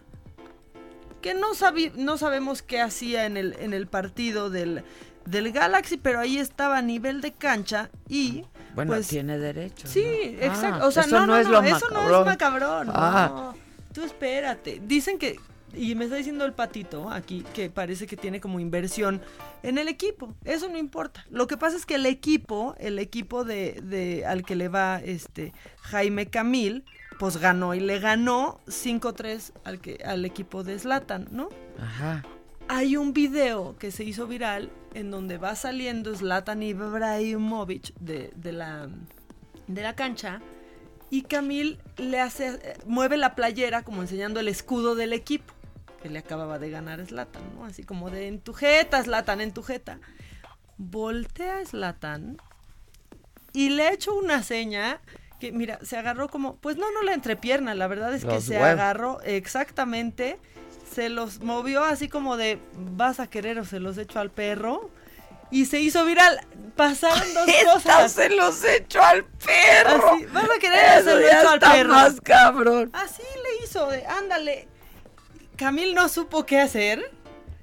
que 1.24 1.34
no, 1.34 1.48
no 1.96 2.18
sabemos 2.20 2.62
qué 2.62 2.80
hacía 2.80 3.26
en 3.26 3.38
el, 3.38 3.56
en 3.60 3.74
el 3.74 3.88
partido 3.88 4.52
del, 4.52 4.84
del 5.26 5.52
Galaxy, 5.52 5.98
pero 5.98 6.20
ahí 6.20 6.38
estaba 6.38 6.78
a 6.78 6.82
nivel 6.82 7.22
de 7.22 7.34
cancha 7.34 7.90
y... 8.08 8.44
Bueno, 8.74 8.94
pues, 8.94 9.08
tiene 9.08 9.38
derecho. 9.38 9.88
Sí, 9.88 10.04
exacto. 10.40 10.86
o 10.86 10.92
sea, 10.92 11.06
no, 11.08 11.26
no, 11.26 11.38
es 11.38 11.48
lo 11.48 11.62
eso 11.62 11.90
no 11.92 12.20
es 12.20 12.26
macabrón. 12.26 12.90
Ah. 12.92 13.54
Tú 13.94 14.04
espérate. 14.04 14.82
Dicen 14.86 15.18
que 15.18 15.40
y 15.74 15.96
me 15.96 16.06
está 16.06 16.16
diciendo 16.16 16.46
el 16.46 16.54
patito 16.54 17.10
aquí 17.10 17.44
que 17.54 17.70
parece 17.70 18.08
que 18.08 18.18
tiene 18.18 18.40
como 18.40 18.60
inversión 18.60 19.22
en 19.64 19.78
el 19.78 19.88
equipo. 19.88 20.36
Eso 20.44 20.70
no 20.70 20.78
importa. 20.78 21.26
Lo 21.30 21.48
que 21.48 21.58
pasa 21.58 21.78
es 21.78 21.86
que 21.86 21.96
el 21.96 22.06
equipo, 22.06 22.76
el 22.80 23.00
equipo 23.00 23.44
de, 23.44 23.82
de 23.84 24.26
al 24.26 24.44
que 24.44 24.56
le 24.56 24.70
va 24.70 25.00
este 25.04 25.54
Jaime 25.82 26.28
Camil, 26.28 26.86
pues 27.20 27.38
ganó 27.38 27.74
y 27.74 27.80
le 27.80 28.00
ganó 28.00 28.60
5-3 28.68 29.52
al 29.64 29.80
que 29.80 30.02
al 30.06 30.26
equipo 30.26 30.64
de 30.64 30.78
Zlatan, 30.80 31.28
¿no? 31.32 31.50
Ajá. 31.82 32.24
Hay 32.68 32.98
un 32.98 33.14
video 33.14 33.78
que 33.78 33.92
se 33.92 34.04
hizo 34.04 34.28
viral 34.28 34.72
en 34.96 35.12
donde 35.12 35.38
va 35.38 35.56
saliendo 35.56 36.16
Zlatan 36.16 36.64
Ibrahimovic 36.64 37.94
de, 38.00 38.32
de 38.36 38.52
la 38.52 38.90
de 39.68 39.82
la 39.82 39.96
cancha 39.96 40.42
y 41.10 41.24
Camil 41.24 41.80
le 41.98 42.20
hace 42.20 42.76
mueve 42.86 43.18
la 43.18 43.36
playera 43.36 43.84
como 43.84 44.02
enseñando 44.02 44.40
el 44.40 44.48
escudo 44.48 44.96
del 44.96 45.14
equipo 45.14 45.54
que 46.02 46.10
le 46.12 46.20
acababa 46.20 46.60
de 46.60 46.70
ganar 46.70 47.04
Slatan, 47.04 47.42
¿no? 47.56 47.66
Así 47.66 47.84
como 47.84 48.12
de 48.12 48.28
en 48.28 48.40
tu 48.40 48.54
jeta, 48.54 49.04
Slatan, 49.04 49.42
en 49.42 49.54
tu 49.54 49.64
jeta. 49.64 50.00
Voltea 50.78 51.58
a 51.58 51.66
Slatan 51.66 52.38
y 53.54 53.70
le 53.70 53.92
echo 53.92 54.14
una 54.14 54.44
seña 54.44 55.02
que, 55.40 55.52
mira, 55.52 55.80
se 55.82 55.98
agarró 55.98 56.30
como, 56.30 56.58
pues 56.58 56.78
no, 56.78 56.92
no 56.92 57.02
la 57.02 57.16
entrepierna, 57.16 57.74
la 57.74 57.88
verdad 57.88 58.14
es 58.14 58.24
que 58.24 58.40
se 58.40 58.60
agarró 58.60 59.20
exactamente, 59.22 60.38
se 60.94 61.10
los 61.10 61.42
movió 61.42 61.84
así 61.84 62.08
como 62.08 62.38
de, 62.38 62.60
vas 62.74 63.20
a 63.20 63.28
querer 63.28 63.60
o 63.60 63.66
se 63.66 63.80
los 63.80 63.98
echo 63.98 64.20
al 64.20 64.32
perro. 64.32 64.90
Y 65.52 65.66
se 65.66 65.80
hizo 65.80 66.04
viral. 66.06 66.42
Pasaron 66.76 67.34
dos 67.34 67.46
cosas. 67.74 68.12
se 68.12 68.30
los 68.30 68.64
echo 68.64 69.02
al 69.02 69.26
perro. 69.26 70.14
Así, 70.14 70.26
vas 70.26 70.50
a 70.50 70.60
querer 70.60 71.00
o 71.00 71.04
se 71.04 71.16
los 71.16 71.32
echo 71.32 71.50
al 71.50 71.60
perro. 71.60 71.94
más 71.94 72.22
cabrón. 72.22 72.90
Así 72.94 73.22
le 73.22 73.64
hizo, 73.64 73.88
de, 73.90 74.06
ándale. 74.06 74.68
Camil 75.56 75.94
no 75.94 76.10
supo 76.10 76.46
qué 76.46 76.60
hacer. 76.60 77.12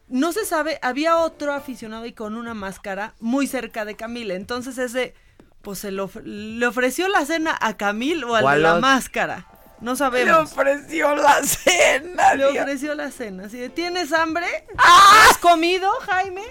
No 0.08 0.32
se 0.32 0.44
sabe, 0.44 0.78
había 0.82 1.18
otro 1.18 1.54
aficionado 1.54 2.04
y 2.06 2.12
con 2.12 2.36
una 2.36 2.54
máscara 2.54 3.14
muy 3.18 3.46
cerca 3.46 3.84
de 3.84 3.96
Camil. 3.96 4.30
Entonces 4.30 4.76
ese, 4.78 5.14
pues 5.62 5.78
se 5.78 5.90
le 5.90 6.66
ofreció 6.66 7.08
la 7.08 7.24
cena 7.24 7.56
a 7.60 7.76
Camil 7.76 8.24
o 8.24 8.36
a 8.36 8.56
la 8.56 8.78
máscara. 8.78 9.46
No 9.82 9.96
sabemos. 9.96 10.26
Le 10.26 10.62
ofreció 10.62 11.14
la 11.16 11.42
cena. 11.42 12.34
Le 12.34 12.46
ofreció 12.46 12.94
la 12.94 13.10
cena. 13.10 13.46
Así 13.46 13.58
de, 13.58 13.68
¿tienes 13.68 14.12
hambre? 14.12 14.46
¡Ah! 14.78 15.28
¿Has 15.28 15.38
comido, 15.38 15.90
Jaime? 16.02 16.42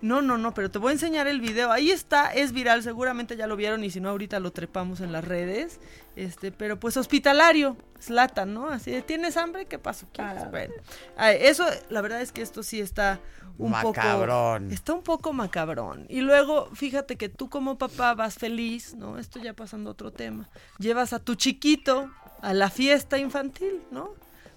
No, 0.00 0.22
no, 0.22 0.38
no, 0.38 0.52
pero 0.54 0.70
te 0.70 0.78
voy 0.78 0.90
a 0.90 0.92
enseñar 0.92 1.26
el 1.26 1.40
video. 1.40 1.70
Ahí 1.70 1.90
está, 1.90 2.32
es 2.32 2.52
viral, 2.52 2.82
seguramente 2.82 3.36
ya 3.36 3.46
lo 3.46 3.56
vieron 3.56 3.84
y 3.84 3.90
si 3.90 4.00
no 4.00 4.10
ahorita 4.10 4.40
lo 4.40 4.52
trepamos 4.52 5.00
en 5.00 5.12
las 5.12 5.24
redes. 5.24 5.78
Este, 6.16 6.52
pero 6.52 6.80
pues 6.80 6.96
hospitalario, 6.96 7.76
slata, 8.00 8.46
¿no? 8.46 8.68
Así 8.68 8.90
de, 8.90 9.02
¿tienes 9.02 9.36
hambre? 9.36 9.66
¿Qué 9.66 9.78
pasó? 9.78 10.06
Ah. 10.18 10.48
Bueno, 10.50 10.74
eso, 11.18 11.66
la 11.90 12.00
verdad 12.00 12.20
es 12.20 12.32
que 12.32 12.42
esto 12.42 12.62
sí 12.62 12.80
está 12.80 13.20
un 13.58 13.70
macabrón. 13.70 14.64
poco... 14.64 14.74
Está 14.74 14.92
un 14.94 15.02
poco 15.02 15.32
macabrón. 15.32 16.06
Y 16.08 16.20
luego, 16.20 16.70
fíjate 16.74 17.16
que 17.16 17.28
tú 17.28 17.48
como 17.48 17.78
papá 17.78 18.14
vas 18.14 18.34
feliz, 18.34 18.94
¿no? 18.94 19.18
Esto 19.18 19.38
ya 19.38 19.54
pasando 19.54 19.90
a 19.90 19.92
otro 19.92 20.12
tema. 20.12 20.48
Llevas 20.78 21.12
a 21.12 21.18
tu 21.18 21.34
chiquito 21.34 22.10
a 22.44 22.52
la 22.52 22.68
fiesta 22.68 23.16
infantil, 23.18 23.82
¿no? 23.90 24.10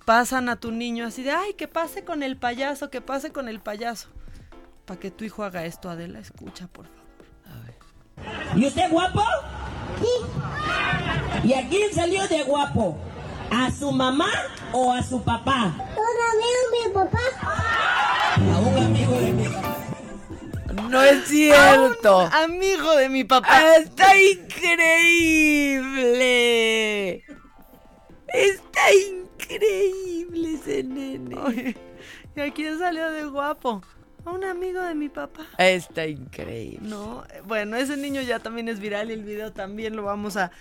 Pasan 0.05 0.49
a 0.49 0.57
tu 0.57 0.71
niño 0.71 1.07
así 1.07 1.23
de, 1.23 1.31
ay, 1.31 1.53
que 1.53 1.69
pase 1.69 2.03
con 2.03 2.21
el 2.21 2.35
payaso, 2.35 2.89
que 2.89 2.99
pase 2.99 3.31
con 3.31 3.47
el 3.47 3.61
payaso. 3.61 4.09
Para 4.85 4.99
que 4.99 5.09
tu 5.09 5.23
hijo 5.23 5.45
haga 5.45 5.63
esto, 5.65 5.89
Adela, 5.89 6.19
escucha, 6.19 6.67
por 6.67 6.85
favor. 6.85 7.01
A 7.45 7.55
ver. 7.65 7.75
¿Y 8.57 8.67
usted 8.67 8.91
guapo? 8.91 9.23
Sí. 10.01 10.09
¿Y 11.47 11.53
a 11.53 11.67
quién 11.69 11.93
salió 11.93 12.27
de 12.27 12.43
guapo? 12.43 12.97
¿A 13.51 13.71
su 13.71 13.89
mamá 13.91 14.31
o 14.73 14.91
a 14.91 15.01
su 15.01 15.23
papá? 15.23 15.73
Un 15.95 16.17
amigo 16.33 16.59
de 16.71 16.88
mi 16.88 16.93
papá. 16.93 17.21
A 18.35 18.59
un 18.59 18.77
amigo 18.83 19.13
de 19.13 19.31
mi 19.31 19.47
papá. 19.47 19.77
No 20.89 21.01
es 21.03 21.25
cierto. 21.27 22.29
amigo 22.33 22.95
de 22.97 23.07
mi 23.07 23.23
papá. 23.23 23.77
Está 23.77 24.17
increíble. 24.17 25.38
Está 28.38 28.81
increíble 28.93 30.53
ese 30.53 30.83
nene. 30.83 31.75
¿Y 32.35 32.39
a 32.39 32.53
quién 32.53 32.77
salió 32.77 33.11
de 33.11 33.25
guapo? 33.25 33.81
un 34.31 34.43
amigo 34.43 34.81
de 34.81 34.95
mi 34.95 35.09
papá. 35.09 35.45
Está 35.57 36.05
increíble. 36.05 36.88
No, 36.88 37.23
bueno, 37.45 37.77
ese 37.77 37.97
niño 37.97 38.21
ya 38.21 38.39
también 38.39 38.67
es 38.67 38.79
viral 38.79 39.09
y 39.09 39.13
el 39.13 39.23
video 39.23 39.53
también 39.53 39.95
lo 39.95 40.03
vamos 40.03 40.38
a, 40.38 40.51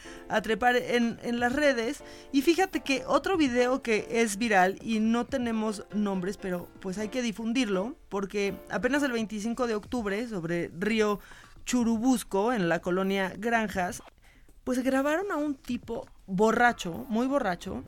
trepar 0.43 0.77
en, 0.77 1.19
en, 1.23 1.41
las 1.41 1.53
redes. 1.53 2.03
Y 2.33 2.43
fíjate 2.43 2.81
que 2.81 3.05
otro 3.07 3.37
video 3.37 3.83
que 3.83 4.07
es 4.11 4.39
viral 4.39 4.79
y 4.83 5.01
no 5.01 5.27
tenemos 5.27 5.85
nombres, 5.93 6.37
pero 6.37 6.69
pues 6.81 6.99
hay 6.99 7.09
que 7.09 7.23
difundirlo, 7.23 7.97
porque 8.09 8.55
apenas 8.71 9.03
el 9.03 9.13
25 9.13 9.67
de 9.67 9.75
octubre, 9.75 10.29
sobre 10.29 10.71
Río 10.79 11.21
Churubusco, 11.65 12.53
en 12.53 12.69
la 12.69 12.81
colonia 12.81 13.33
Granjas, 13.37 14.03
pues 14.67 14.83
grabaron 14.83 15.31
a 15.31 15.37
un 15.37 15.55
tipo 15.55 16.09
borracho, 16.27 17.07
muy 17.09 17.29
borracho, 17.29 17.85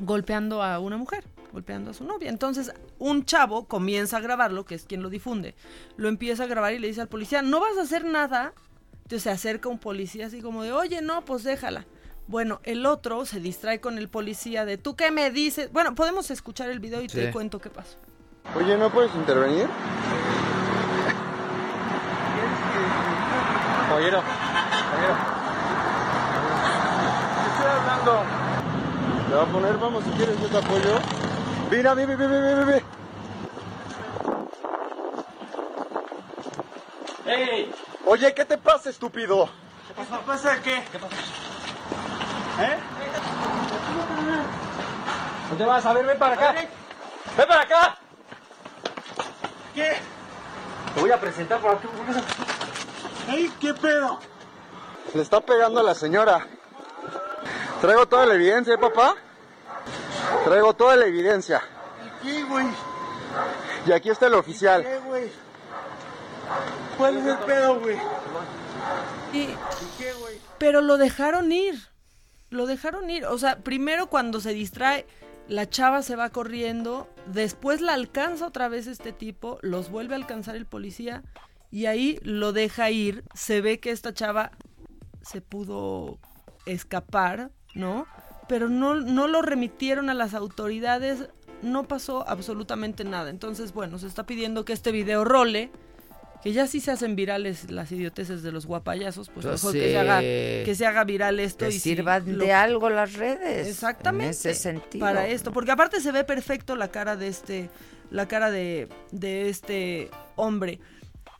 golpeando 0.00 0.64
a 0.64 0.80
una 0.80 0.96
mujer 0.96 1.24
golpeando 1.52 1.92
a 1.92 1.94
su 1.94 2.04
novia. 2.04 2.28
Entonces, 2.28 2.74
un 2.98 3.24
chavo 3.24 3.66
comienza 3.66 4.18
a 4.18 4.20
grabarlo, 4.20 4.66
que 4.66 4.74
es 4.74 4.84
quien 4.84 5.00
lo 5.00 5.08
difunde. 5.08 5.54
Lo 5.96 6.08
empieza 6.08 6.42
a 6.42 6.46
grabar 6.46 6.74
y 6.74 6.78
le 6.78 6.88
dice 6.88 7.00
al 7.00 7.08
policía, 7.08 7.40
no 7.40 7.58
vas 7.58 7.78
a 7.78 7.82
hacer 7.82 8.04
nada. 8.04 8.52
Entonces 8.96 9.22
se 9.22 9.30
acerca 9.30 9.70
un 9.70 9.78
policía 9.78 10.26
así 10.26 10.42
como 10.42 10.62
de, 10.62 10.72
oye, 10.72 11.00
no, 11.00 11.24
pues 11.24 11.44
déjala. 11.44 11.86
Bueno, 12.26 12.60
el 12.64 12.84
otro 12.84 13.24
se 13.24 13.40
distrae 13.40 13.80
con 13.80 13.96
el 13.96 14.10
policía 14.10 14.66
de, 14.66 14.76
¿tú 14.76 14.94
qué 14.94 15.10
me 15.10 15.30
dices? 15.30 15.72
Bueno, 15.72 15.94
podemos 15.94 16.30
escuchar 16.30 16.68
el 16.68 16.80
video 16.80 17.00
y 17.00 17.06
te 17.06 17.30
cuento 17.30 17.60
qué 17.60 17.70
pasó. 17.70 17.96
Oye, 18.54 18.76
¿no 18.76 18.90
puedes 18.90 19.14
intervenir? 19.14 19.68
Caballero, 23.88 24.22
caballero. 24.90 25.37
¿Qué? 28.08 29.30
¿Le 29.30 29.36
va 29.36 29.42
a 29.42 29.46
poner? 29.46 29.76
Vamos, 29.76 30.04
si 30.04 30.10
quieres, 30.10 30.40
yo 30.40 30.48
te 30.48 30.58
apoyo. 30.58 30.98
Mira, 31.70 31.94
ve, 31.94 32.06
ve, 32.06 32.16
ve, 32.16 32.64
ve. 32.64 32.84
¡Ey! 37.26 37.74
Oye, 38.06 38.32
¿qué 38.32 38.44
te 38.46 38.56
pasa, 38.56 38.88
estúpido? 38.88 39.50
¿Qué 39.86 39.94
pasa? 39.94 40.20
¿Pasa 40.24 40.62
qué? 40.62 40.82
¿Qué 40.90 40.98
pasa? 40.98 41.16
¿Eh? 42.60 42.78
¿Dónde 45.50 45.64
vas? 45.66 45.84
A 45.84 45.92
ver, 45.92 46.06
ven 46.06 46.18
para 46.18 46.34
acá. 46.34 46.52
¡Ven 47.36 47.48
para 47.48 47.60
acá! 47.62 47.98
¿Qué? 49.74 49.92
Te 50.94 51.00
voy 51.00 51.10
a 51.10 51.20
presentar 51.20 51.60
por 51.60 51.74
aquí. 51.74 51.86
¡Ey, 53.28 53.52
qué 53.60 53.74
pedo! 53.74 54.18
Le 55.12 55.22
está 55.22 55.40
pegando 55.40 55.80
a 55.80 55.82
la 55.82 55.94
señora. 55.94 56.46
Traigo 57.80 58.06
toda 58.06 58.26
la 58.26 58.34
evidencia, 58.34 58.74
¿eh, 58.74 58.78
papá? 58.78 59.14
Traigo 60.44 60.74
toda 60.74 60.96
la 60.96 61.06
evidencia. 61.06 61.62
¿Qué, 62.22 62.42
güey? 62.44 62.66
Y 63.86 63.92
aquí 63.92 64.10
está 64.10 64.26
el 64.26 64.34
oficial. 64.34 64.82
¿Qué, 64.82 64.98
güey? 64.98 65.30
¿Cuál 66.96 67.18
es 67.18 67.26
el 67.26 67.38
pedo, 67.38 67.80
güey? 67.80 67.96
¿Y 69.32 69.46
qué, 69.96 70.12
güey? 70.18 70.40
Pero 70.58 70.80
lo 70.80 70.96
dejaron 70.96 71.52
ir. 71.52 71.78
Lo 72.50 72.66
dejaron 72.66 73.08
ir. 73.10 73.26
O 73.26 73.38
sea, 73.38 73.58
primero 73.58 74.08
cuando 74.08 74.40
se 74.40 74.52
distrae, 74.52 75.06
la 75.46 75.68
chava 75.68 76.02
se 76.02 76.16
va 76.16 76.30
corriendo. 76.30 77.08
Después 77.26 77.80
la 77.80 77.94
alcanza 77.94 78.46
otra 78.46 78.68
vez 78.68 78.88
este 78.88 79.12
tipo. 79.12 79.58
Los 79.62 79.90
vuelve 79.90 80.14
a 80.14 80.16
alcanzar 80.16 80.56
el 80.56 80.66
policía. 80.66 81.22
Y 81.70 81.86
ahí 81.86 82.18
lo 82.22 82.52
deja 82.52 82.90
ir. 82.90 83.22
Se 83.34 83.60
ve 83.60 83.78
que 83.78 83.92
esta 83.92 84.12
chava 84.12 84.50
se 85.22 85.40
pudo 85.40 86.18
escapar, 86.66 87.50
¿no? 87.74 88.06
pero 88.48 88.68
no, 88.68 88.94
no 88.94 89.28
lo 89.28 89.42
remitieron 89.42 90.10
a 90.10 90.14
las 90.14 90.34
autoridades, 90.34 91.28
no 91.62 91.86
pasó 91.86 92.28
absolutamente 92.28 93.04
nada. 93.04 93.30
Entonces, 93.30 93.72
bueno, 93.72 93.98
se 93.98 94.06
está 94.06 94.24
pidiendo 94.24 94.64
que 94.64 94.72
este 94.72 94.90
video 94.90 95.24
role 95.24 95.70
que 96.42 96.52
ya 96.52 96.68
sí 96.68 96.80
se 96.80 96.92
hacen 96.92 97.16
virales 97.16 97.70
las 97.70 97.90
idioteces 97.90 98.42
de 98.42 98.52
los 98.52 98.64
guapayazos, 98.64 99.28
pues, 99.28 99.44
pues 99.44 99.60
mejor 99.60 99.72
que, 99.72 99.90
se 99.90 99.98
haga, 99.98 100.20
que 100.20 100.74
se 100.74 100.86
haga 100.86 101.04
viral 101.04 101.40
esto. 101.40 101.66
y 101.66 101.72
sirvan 101.72 102.38
de 102.38 102.52
algo 102.52 102.90
las 102.90 103.14
redes. 103.14 103.66
Exactamente. 103.66 104.26
En 104.26 104.30
ese 104.30 104.54
sentido. 104.54 105.04
Para 105.04 105.26
esto, 105.26 105.52
porque 105.52 105.72
aparte 105.72 106.00
se 106.00 106.12
ve 106.12 106.24
perfecto 106.24 106.76
la 106.76 106.88
cara 106.88 107.16
de 107.16 107.28
este, 107.28 107.70
la 108.10 108.28
cara 108.28 108.50
de, 108.50 108.88
de 109.10 109.48
este 109.48 110.10
hombre. 110.36 110.80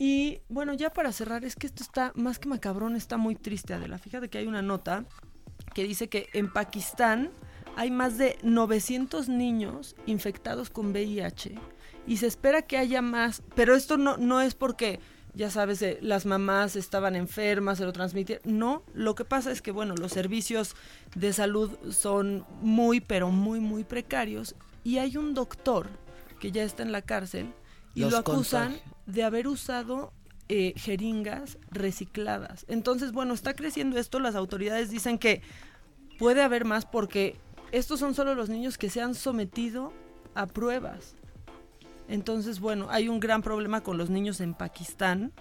Y 0.00 0.40
bueno, 0.48 0.74
ya 0.74 0.90
para 0.90 1.10
cerrar, 1.12 1.44
es 1.44 1.56
que 1.56 1.68
esto 1.68 1.82
está, 1.82 2.12
más 2.14 2.38
que 2.38 2.48
macabrón, 2.48 2.94
está 2.94 3.16
muy 3.16 3.34
triste, 3.34 3.74
Adela. 3.74 3.98
Fíjate 3.98 4.28
que 4.28 4.38
hay 4.38 4.46
una 4.46 4.62
nota 4.62 5.04
que 5.74 5.84
dice 5.84 6.08
que 6.08 6.28
en 6.32 6.52
Pakistán 6.52 7.30
hay 7.76 7.90
más 7.90 8.18
de 8.18 8.38
900 8.42 9.28
niños 9.28 9.94
infectados 10.06 10.70
con 10.70 10.90
VIH 10.90 11.54
y 12.06 12.16
se 12.16 12.26
espera 12.26 12.62
que 12.62 12.78
haya 12.78 13.02
más, 13.02 13.42
pero 13.54 13.76
esto 13.76 13.98
no, 13.98 14.16
no 14.16 14.40
es 14.40 14.54
porque, 14.54 14.98
ya 15.34 15.50
sabes, 15.50 15.82
eh, 15.82 15.98
las 16.00 16.26
mamás 16.26 16.74
estaban 16.74 17.14
enfermas, 17.14 17.78
se 17.78 17.84
lo 17.84 17.92
transmitieron, 17.92 18.42
no, 18.58 18.82
lo 18.94 19.14
que 19.14 19.24
pasa 19.24 19.52
es 19.52 19.62
que, 19.62 19.70
bueno, 19.70 19.94
los 19.94 20.12
servicios 20.12 20.74
de 21.14 21.32
salud 21.32 21.70
son 21.90 22.44
muy, 22.62 23.00
pero 23.00 23.30
muy, 23.30 23.60
muy 23.60 23.84
precarios 23.84 24.56
y 24.82 24.98
hay 24.98 25.16
un 25.16 25.34
doctor 25.34 25.88
que 26.40 26.50
ya 26.50 26.62
está 26.62 26.82
en 26.82 26.92
la 26.92 27.02
cárcel 27.02 27.52
y 27.94 28.00
lo 28.00 28.16
acusan 28.16 28.76
de 29.06 29.22
haber 29.22 29.48
usado 29.48 30.12
eh, 30.48 30.72
jeringas 30.76 31.58
recicladas. 31.70 32.64
Entonces, 32.68 33.12
bueno, 33.12 33.34
está 33.34 33.54
creciendo 33.54 33.98
esto, 33.98 34.18
las 34.20 34.34
autoridades 34.34 34.90
dicen 34.90 35.18
que 35.18 35.42
puede 36.18 36.42
haber 36.42 36.64
más 36.64 36.86
porque 36.86 37.36
estos 37.72 38.00
son 38.00 38.14
solo 38.14 38.34
los 38.34 38.48
niños 38.48 38.78
que 38.78 38.90
se 38.90 39.00
han 39.00 39.14
sometido 39.14 39.92
a 40.34 40.46
pruebas. 40.46 41.14
Entonces, 42.08 42.60
bueno, 42.60 42.86
hay 42.90 43.08
un 43.08 43.20
gran 43.20 43.42
problema 43.42 43.82
con 43.82 43.98
los 43.98 44.10
niños 44.10 44.40
en 44.40 44.54
Pakistán. 44.54 45.32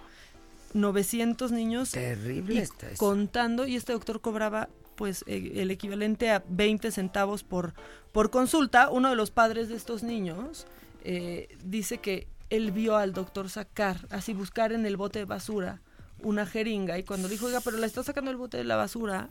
900 0.74 1.50
niños 1.50 1.92
Terrible 1.92 2.68
contando 2.98 3.66
y 3.66 3.74
este 3.74 3.94
doctor 3.94 4.20
cobraba 4.20 4.68
pues 4.96 5.24
eh, 5.26 5.52
el 5.54 5.70
equivalente 5.70 6.30
a 6.30 6.44
20 6.46 6.90
centavos 6.90 7.42
por, 7.42 7.72
por 8.12 8.30
consulta. 8.30 8.90
Uno 8.90 9.08
de 9.08 9.16
los 9.16 9.30
padres 9.30 9.70
de 9.70 9.76
estos 9.76 10.02
niños 10.02 10.66
eh, 11.04 11.56
dice 11.64 11.98
que 11.98 12.26
él 12.50 12.72
vio 12.72 12.96
al 12.96 13.12
doctor 13.12 13.50
sacar, 13.50 14.06
así 14.10 14.32
buscar 14.32 14.72
en 14.72 14.86
el 14.86 14.96
bote 14.96 15.20
de 15.20 15.24
basura 15.24 15.80
una 16.22 16.46
jeringa 16.46 16.98
y 16.98 17.04
cuando 17.04 17.28
dijo, 17.28 17.46
oiga, 17.46 17.60
pero 17.60 17.76
la 17.78 17.86
está 17.86 18.02
sacando 18.02 18.30
el 18.30 18.36
bote 18.36 18.56
de 18.56 18.64
la 18.64 18.76
basura, 18.76 19.30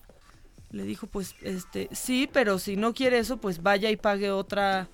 le 0.72 0.84
dijo, 0.84 1.07
pues, 1.07 1.36
este, 1.41 1.89
sí, 1.91 2.30
pero 2.32 2.59
si 2.59 2.76
no 2.76 2.93
quiere 2.93 3.20
eso, 3.20 3.38
pues 3.38 3.61
vaya 3.61 3.89
y 3.89 3.97
pague 3.97 4.32
otra, 4.32 4.88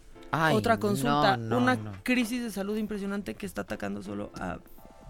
otra 0.53 0.80
consulta. 0.80 1.38
una 1.38 2.01
crisis 2.03 2.43
de 2.43 2.51
salud 2.51 2.78
impresionante 2.78 3.36
que 3.36 3.45
está 3.45 3.61
atacando 3.61 4.03
solo 4.03 4.32
a, 4.36 4.59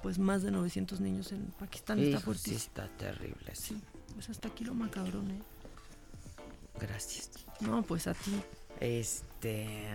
pues, 0.01 0.19
más 0.19 0.43
de 0.43 0.51
900 0.51 0.99
niños 0.99 1.31
en 1.31 1.45
Pakistán. 1.59 1.99
está 1.99 2.19
fuertísimo. 2.19 2.59
Sí, 2.59 2.65
está 2.65 2.87
terrible. 2.97 3.55
Sí, 3.55 3.81
pues 4.13 4.29
hasta 4.29 4.49
aquí 4.49 4.63
lo 4.63 4.73
macabrón, 4.73 5.31
¿eh? 5.31 5.41
Gracias. 6.79 7.29
No, 7.59 7.83
pues 7.83 8.07
a 8.07 8.13
ti. 8.13 8.41
Este, 8.79 9.87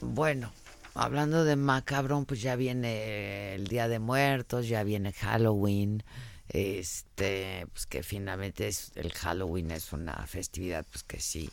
bueno, 0.00 0.50
hablando 0.94 1.44
de 1.44 1.56
macabrón, 1.56 2.24
pues 2.24 2.42
ya 2.42 2.56
viene 2.56 3.54
el 3.54 3.66
Día 3.68 3.88
de 3.88 3.98
Muertos, 3.98 4.68
ya 4.68 4.82
viene 4.82 5.12
Halloween, 5.12 6.02
este, 6.48 7.66
pues 7.72 7.86
que 7.86 8.02
finalmente 8.02 8.70
el 8.94 9.12
Halloween 9.12 9.70
es 9.70 9.92
una 9.92 10.14
festividad, 10.26 10.84
pues 10.90 11.04
que 11.04 11.20
sí, 11.20 11.50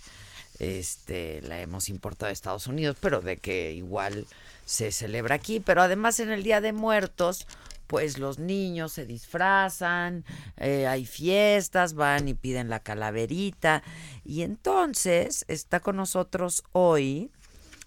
este, 0.59 1.41
la 1.41 1.61
hemos 1.61 1.89
importado 1.89 2.27
de 2.27 2.33
Estados 2.33 2.67
Unidos, 2.67 2.97
pero 2.99 3.21
de 3.21 3.37
que 3.37 3.73
igual 3.73 4.25
se 4.65 4.91
celebra 4.91 5.35
aquí, 5.35 5.59
pero 5.59 5.81
además 5.81 6.19
en 6.19 6.31
el 6.31 6.43
Día 6.43 6.61
de 6.61 6.73
Muertos, 6.73 7.47
pues 7.87 8.17
los 8.17 8.39
niños 8.39 8.93
se 8.93 9.05
disfrazan, 9.05 10.25
eh, 10.57 10.87
hay 10.87 11.05
fiestas, 11.05 11.93
van 11.93 12.27
y 12.27 12.33
piden 12.33 12.69
la 12.69 12.79
calaverita, 12.79 13.83
y 14.23 14.41
entonces 14.41 15.45
está 15.47 15.81
con 15.81 15.97
nosotros 15.97 16.63
hoy 16.71 17.31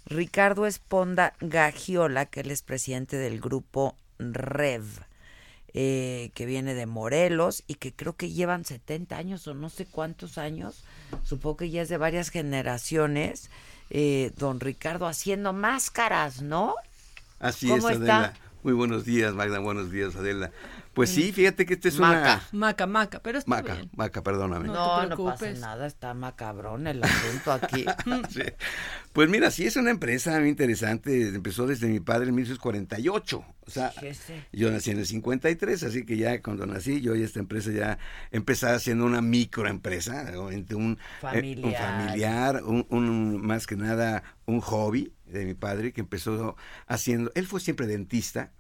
Ricardo 0.09 0.66
Esponda 0.66 1.34
Gagiola, 1.40 2.26
que 2.26 2.40
él 2.40 2.50
es 2.50 2.62
presidente 2.62 3.16
del 3.16 3.40
grupo 3.40 3.94
REV, 4.18 4.84
eh, 5.74 6.30
que 6.34 6.46
viene 6.46 6.74
de 6.74 6.86
Morelos 6.86 7.62
y 7.66 7.74
que 7.74 7.92
creo 7.92 8.16
que 8.16 8.30
llevan 8.30 8.64
70 8.64 9.16
años 9.16 9.46
o 9.46 9.54
no 9.54 9.68
sé 9.68 9.84
cuántos 9.84 10.38
años, 10.38 10.82
supongo 11.24 11.59
que 11.59 11.70
ya 11.70 11.82
es 11.82 11.90
de 11.90 11.98
varias 11.98 12.30
generaciones, 12.30 13.50
eh, 13.90 14.32
don 14.36 14.61
Ricardo 14.61 15.06
haciendo 15.06 15.52
máscaras, 15.52 16.40
¿no? 16.40 16.74
Así 17.38 17.70
es, 17.70 17.84
Adela. 17.84 18.32
Muy 18.62 18.72
buenos 18.72 19.04
días, 19.04 19.34
Magda, 19.34 19.59
buenos 19.61 19.92
días, 19.92 20.16
Adela. 20.16 20.50
Pues 20.99 21.11
sí, 21.11 21.30
fíjate 21.30 21.64
que 21.64 21.74
este 21.74 21.90
es 21.90 21.99
una... 22.01 22.42
Maca, 22.51 22.88
maca, 22.88 23.20
pero 23.22 23.38
está 23.38 23.49
maca, 23.49 23.74
bien. 23.74 23.88
Maca, 23.94 24.20
perdóname. 24.20 24.66
No, 24.66 25.07
no, 25.07 25.16
pasa 25.16 25.49
nada, 25.53 25.86
está 25.86 26.12
macabrón 26.12 26.88
el 26.88 27.05
asunto 27.05 27.53
aquí. 27.53 27.84
Pues 29.12 29.28
mira, 29.28 29.51
sí 29.53 29.64
es 29.64 29.76
una 29.76 29.90
empresa 29.90 30.38
muy 30.40 30.49
interesante, 30.49 31.28
empezó 31.28 31.66
desde 31.66 31.88
mi 31.88 32.01
padre 32.01 32.28
en 32.28 32.34
1948, 32.36 33.44
o 33.66 33.70
sea, 33.70 33.92
yo 34.53 34.70
nací 34.70 34.90
en 34.90 34.99
el 34.99 35.07
53, 35.07 35.82
así 35.82 36.05
que 36.05 36.16
ya 36.16 36.40
cuando 36.40 36.66
nací 36.66 37.01
yo 37.01 37.14
y 37.14 37.22
esta 37.22 37.40
empresa 37.40 37.70
ya 37.70 37.99
empezaba 38.30 38.78
siendo 38.78 39.07
una 39.07 39.20
microempresa, 39.20 40.32
un 40.38 40.99
familiar, 41.20 41.64
un, 41.64 41.74
familiar 41.74 42.62
un 42.64 43.40
más 43.44 43.66
que 43.66 43.76
nada 43.76 44.22
un 44.46 44.61
hobby 44.61 45.12
de 45.26 45.44
mi 45.44 45.55
padre 45.55 45.92
que 45.92 46.01
empezó 46.01 46.57
haciendo, 46.86 47.32
él 47.34 47.46
fue 47.46 47.61
siempre 47.61 47.86
dentista 47.86 48.53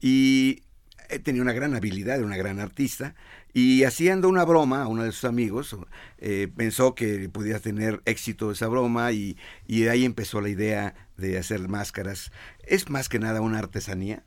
y 0.00 0.60
eh, 0.60 0.71
tenía 1.18 1.42
una 1.42 1.52
gran 1.52 1.74
habilidad, 1.74 2.22
una 2.22 2.36
gran 2.36 2.60
artista, 2.60 3.14
y 3.52 3.84
haciendo 3.84 4.28
una 4.28 4.44
broma 4.44 4.82
a 4.82 4.86
uno 4.88 5.04
de 5.04 5.12
sus 5.12 5.24
amigos, 5.24 5.76
eh, 6.18 6.48
pensó 6.56 6.94
que 6.94 7.28
podía 7.28 7.58
tener 7.60 8.00
éxito 8.04 8.50
esa 8.50 8.68
broma 8.68 9.12
y, 9.12 9.36
y 9.66 9.82
de 9.82 9.90
ahí 9.90 10.04
empezó 10.04 10.40
la 10.40 10.48
idea 10.48 10.94
de 11.16 11.38
hacer 11.38 11.68
máscaras. 11.68 12.32
Es 12.64 12.88
más 12.88 13.08
que 13.08 13.18
nada 13.18 13.40
una 13.40 13.58
artesanía, 13.58 14.24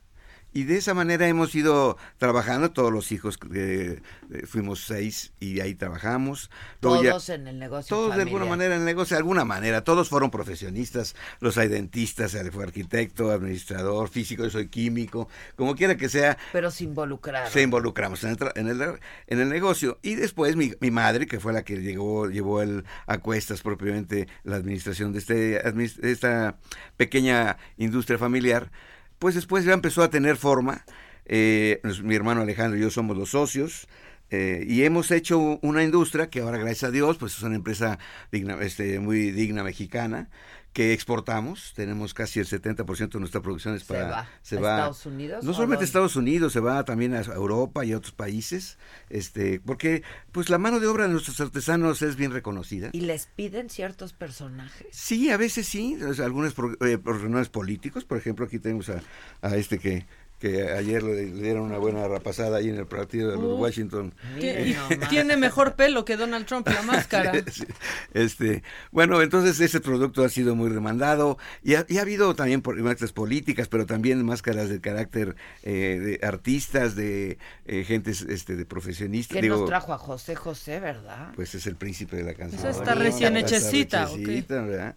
y 0.56 0.64
de 0.64 0.78
esa 0.78 0.94
manera 0.94 1.28
hemos 1.28 1.54
ido 1.54 1.98
trabajando, 2.16 2.70
todos 2.70 2.90
los 2.90 3.12
hijos, 3.12 3.38
eh, 3.54 4.00
fuimos 4.46 4.86
seis 4.86 5.34
y 5.38 5.60
ahí 5.60 5.74
trabajamos. 5.74 6.50
Todos 6.80 7.28
en 7.28 7.46
el 7.46 7.58
negocio. 7.58 7.94
Todos 7.94 8.16
de 8.16 8.22
alguna 8.22 8.46
manera 8.46 8.74
en 8.74 8.80
el 8.80 8.86
negocio, 8.86 9.16
de 9.16 9.18
alguna 9.18 9.44
manera, 9.44 9.84
todos 9.84 10.08
fueron 10.08 10.30
profesionistas, 10.30 11.14
los 11.40 11.58
hay 11.58 11.68
dentistas, 11.68 12.32
él 12.32 12.50
fue 12.50 12.64
arquitecto, 12.64 13.30
administrador, 13.32 14.08
físico, 14.08 14.44
yo 14.44 14.50
soy 14.50 14.68
químico, 14.68 15.28
como 15.56 15.74
quiera 15.74 15.98
que 15.98 16.08
sea. 16.08 16.38
Pero 16.52 16.70
se 16.70 16.84
involucraron. 16.84 17.52
Se 17.52 17.60
involucramos 17.60 18.24
en 18.24 18.30
el, 18.30 18.98
en 19.26 19.40
el, 19.40 19.48
negocio. 19.50 19.98
Y 20.00 20.14
después 20.14 20.56
mi, 20.56 20.72
mi, 20.80 20.90
madre, 20.90 21.26
que 21.26 21.38
fue 21.38 21.52
la 21.52 21.64
que 21.64 21.82
llegó, 21.82 22.30
llevó 22.30 22.62
el, 22.62 22.86
a 23.06 23.18
cuestas 23.18 23.60
propiamente 23.60 24.26
la 24.42 24.56
administración 24.56 25.12
de, 25.12 25.18
este, 25.18 25.34
de 25.34 26.12
esta 26.12 26.56
pequeña 26.96 27.58
industria 27.76 28.16
familiar, 28.16 28.70
pues 29.18 29.34
después 29.34 29.64
ya 29.64 29.72
empezó 29.72 30.02
a 30.02 30.10
tener 30.10 30.36
forma. 30.36 30.84
Eh, 31.24 31.80
mi 32.02 32.14
hermano 32.14 32.42
Alejandro 32.42 32.78
y 32.78 32.82
yo 32.82 32.90
somos 32.90 33.16
los 33.16 33.30
socios. 33.30 33.88
Eh, 34.30 34.64
y 34.68 34.82
hemos 34.82 35.10
hecho 35.12 35.38
una 35.62 35.84
industria 35.84 36.28
que 36.28 36.40
ahora, 36.40 36.58
gracias 36.58 36.84
a 36.84 36.90
Dios, 36.90 37.16
pues 37.16 37.36
es 37.36 37.42
una 37.42 37.54
empresa 37.54 37.98
digna, 38.32 38.58
este, 38.60 38.98
muy 38.98 39.30
digna 39.30 39.62
mexicana, 39.62 40.28
que 40.76 40.92
exportamos, 40.92 41.72
tenemos 41.74 42.12
casi 42.12 42.38
el 42.38 42.44
70% 42.44 43.12
de 43.12 43.18
nuestra 43.18 43.40
producción 43.40 43.74
es 43.74 43.84
para 43.84 44.28
se 44.42 44.56
va, 44.56 44.74
a 44.74 44.78
Estados 44.80 45.06
Unidos. 45.06 45.42
No 45.42 45.54
solamente 45.54 45.84
a 45.84 45.86
Estados 45.86 46.16
Unidos, 46.16 46.52
se 46.52 46.60
va 46.60 46.84
también 46.84 47.14
a 47.14 47.22
Europa 47.22 47.82
y 47.86 47.94
a 47.94 47.96
otros 47.96 48.12
países, 48.12 48.76
este, 49.08 49.58
porque 49.58 50.02
pues 50.32 50.50
la 50.50 50.58
mano 50.58 50.78
de 50.78 50.86
obra 50.86 51.04
de 51.04 51.12
nuestros 51.12 51.40
artesanos 51.40 52.02
es 52.02 52.16
bien 52.16 52.30
reconocida. 52.30 52.90
¿Y 52.92 53.00
les 53.00 53.24
piden 53.24 53.70
ciertos 53.70 54.12
personajes? 54.12 54.88
Sí, 54.90 55.30
a 55.30 55.38
veces 55.38 55.66
sí, 55.66 55.96
algunos 56.22 56.54
eh, 56.82 56.98
políticos, 57.50 58.04
por 58.04 58.18
ejemplo, 58.18 58.44
aquí 58.44 58.58
tenemos 58.58 58.90
a, 58.90 59.00
a 59.40 59.56
este 59.56 59.78
que 59.78 60.04
que 60.38 60.70
ayer 60.70 61.02
le, 61.02 61.26
dieron 61.26 61.62
una 61.62 61.78
buena 61.78 62.06
rapazada 62.06 62.58
ahí 62.58 62.68
en 62.68 62.76
el 62.76 62.86
partido 62.86 63.30
de 63.30 63.36
los 63.36 63.58
Washington. 63.58 64.14
tiene 65.08 65.36
mejor 65.36 65.74
pelo 65.74 66.04
que 66.04 66.16
Donald 66.16 66.46
Trump 66.46 66.68
la 66.68 66.82
máscara. 66.82 67.32
este, 68.14 68.62
bueno, 68.90 69.22
entonces 69.22 69.58
ese 69.60 69.80
producto 69.80 70.24
ha 70.24 70.28
sido 70.28 70.54
muy 70.54 70.70
demandado 70.70 71.38
y 71.62 71.74
ha, 71.74 71.86
habido 72.00 72.34
también 72.34 72.60
por, 72.60 72.76
máscaras 72.76 73.12
políticas, 73.12 73.68
pero 73.68 73.86
también 73.86 74.24
máscaras 74.24 74.68
de 74.68 74.80
carácter 74.80 75.36
eh, 75.62 76.18
de 76.20 76.26
artistas, 76.26 76.96
de 76.96 77.38
eh, 77.64 77.84
gentes 77.84 78.22
este, 78.22 78.56
de 78.56 78.66
profesionistas. 78.66 79.40
Que 79.40 79.48
nos 79.48 79.66
trajo 79.66 79.92
a 79.92 79.98
José 79.98 80.34
José, 80.34 80.80
¿verdad? 80.80 81.32
Pues 81.34 81.54
es 81.54 81.66
el 81.66 81.76
príncipe 81.76 82.16
de 82.16 82.24
la 82.24 82.34
canción. 82.34 82.60
Eso 82.60 82.80
está 82.80 82.94
recién 82.94 83.36
hechecita. 83.36 84.06
¿verdad? 84.48 84.96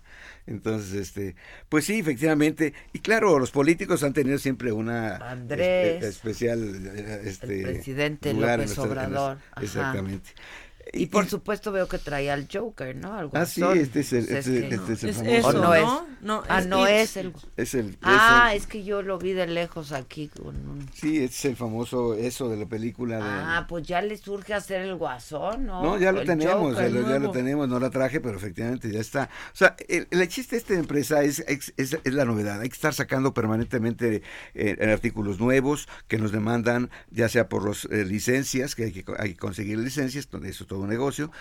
Entonces, 0.50 0.96
este, 0.96 1.36
pues 1.70 1.86
sí, 1.86 2.00
efectivamente. 2.00 2.74
Y 2.92 3.00
claro, 3.00 3.38
los 3.38 3.52
políticos 3.52 4.04
han 4.04 4.14
tenido 4.14 4.40
siempre 4.40 4.72
una 4.72 5.18
Andrés, 5.18 6.04
especial 6.04 6.64
este, 7.24 7.60
el 7.60 7.64
presidente 7.64 8.34
López 8.34 8.78
Obrador. 8.80 9.38
exactamente. 9.62 10.32
Y 10.92 11.06
por 11.08 11.28
supuesto 11.28 11.72
veo 11.72 11.88
que 11.88 11.98
traía 12.00 12.34
al 12.34 12.48
Joker, 12.52 12.96
¿no? 12.96 13.14
Algo 13.14 13.32
ah, 13.38 13.46
sí, 13.46 13.62
este 13.64 14.00
es 14.02 14.14
el, 14.14 14.26
pues 14.26 14.48
este, 14.48 14.76
este 14.76 14.94
es 14.94 15.04
el 15.04 15.10
Es 15.10 15.18
famoso. 15.18 15.36
eso, 15.38 15.48
¿O 15.50 15.54
no 15.54 15.60
¿no? 15.62 15.74
es? 15.76 16.22
No, 16.22 16.44
ah, 16.50 16.60
es 16.60 16.68
no 16.68 16.88
It. 16.88 16.94
es 16.96 17.18
el... 17.18 17.34
Es 17.58 17.74
el, 17.76 17.98
Ah, 18.02 18.52
es 18.54 18.62
es 18.64 18.68
que 18.68 18.84
yo 18.84 19.02
lo 19.02 19.18
vi 19.20 19.34
de 19.34 19.48
lejos 19.48 19.92
aquí 19.92 20.28
con 20.30 20.56
sí, 20.94 21.24
es 21.24 21.46
el 21.46 21.56
famoso 21.56 22.14
eso 22.16 22.50
de 22.50 22.58
la 22.58 22.66
película 22.66 23.18
de... 23.18 23.24
Ah, 23.24 23.66
pues 23.70 23.88
ya 23.88 24.02
le 24.02 24.18
surge 24.18 24.54
hacer 24.54 24.82
el 24.82 24.96
guasón, 24.96 25.66
¿no? 25.66 25.82
No, 25.82 25.98
ya 25.98 26.12
lo 26.12 26.22
El 26.22 26.28
tenemos, 26.28 26.74
Joker 26.74 26.76
ya 26.76 26.90
lo, 26.90 27.02
ya 27.02 27.08
lo 27.14 27.20
nuevo. 27.20 27.32
tenemos, 27.34 27.70
no 27.70 27.80
la 27.80 27.90
traje, 27.90 28.20
pero 28.20 28.38
efectivamente 28.38 28.92
ya 28.92 29.00
está. 29.00 29.30
O 29.54 29.56
sea, 29.56 29.76
el, 29.88 30.08
el 30.12 30.28
chiste 30.28 30.56
de 30.56 30.60
esta 30.62 30.74
empresa 30.74 31.22
es, 31.24 31.40
es, 31.48 31.74
es- 31.78 31.98
es 32.04 32.14
la 32.14 32.26
novedad, 32.26 32.60
hay 32.62 32.70
que 32.70 32.76
estar 32.76 32.94
sacando 32.94 33.34
permanentemente 33.34 34.22
eh, 34.56 34.78
artículos 34.92 35.40
nuevos 35.40 35.88
que 36.08 36.18
nos 36.18 36.32
demandan, 36.32 36.90
ya 37.12 37.30
sea 37.30 37.48
por 37.48 37.68
las 37.68 37.86
licencias, 37.86 38.76
que 38.76 38.86
hay 38.86 38.92
que, 38.92 39.06
hay 39.18 39.34
que 39.34 39.40
conseguir 39.40 39.78
licencias, 39.78 40.28
eso 40.44 40.64
es 40.64 40.68
todo 40.68 40.79
negocio, 40.88 41.32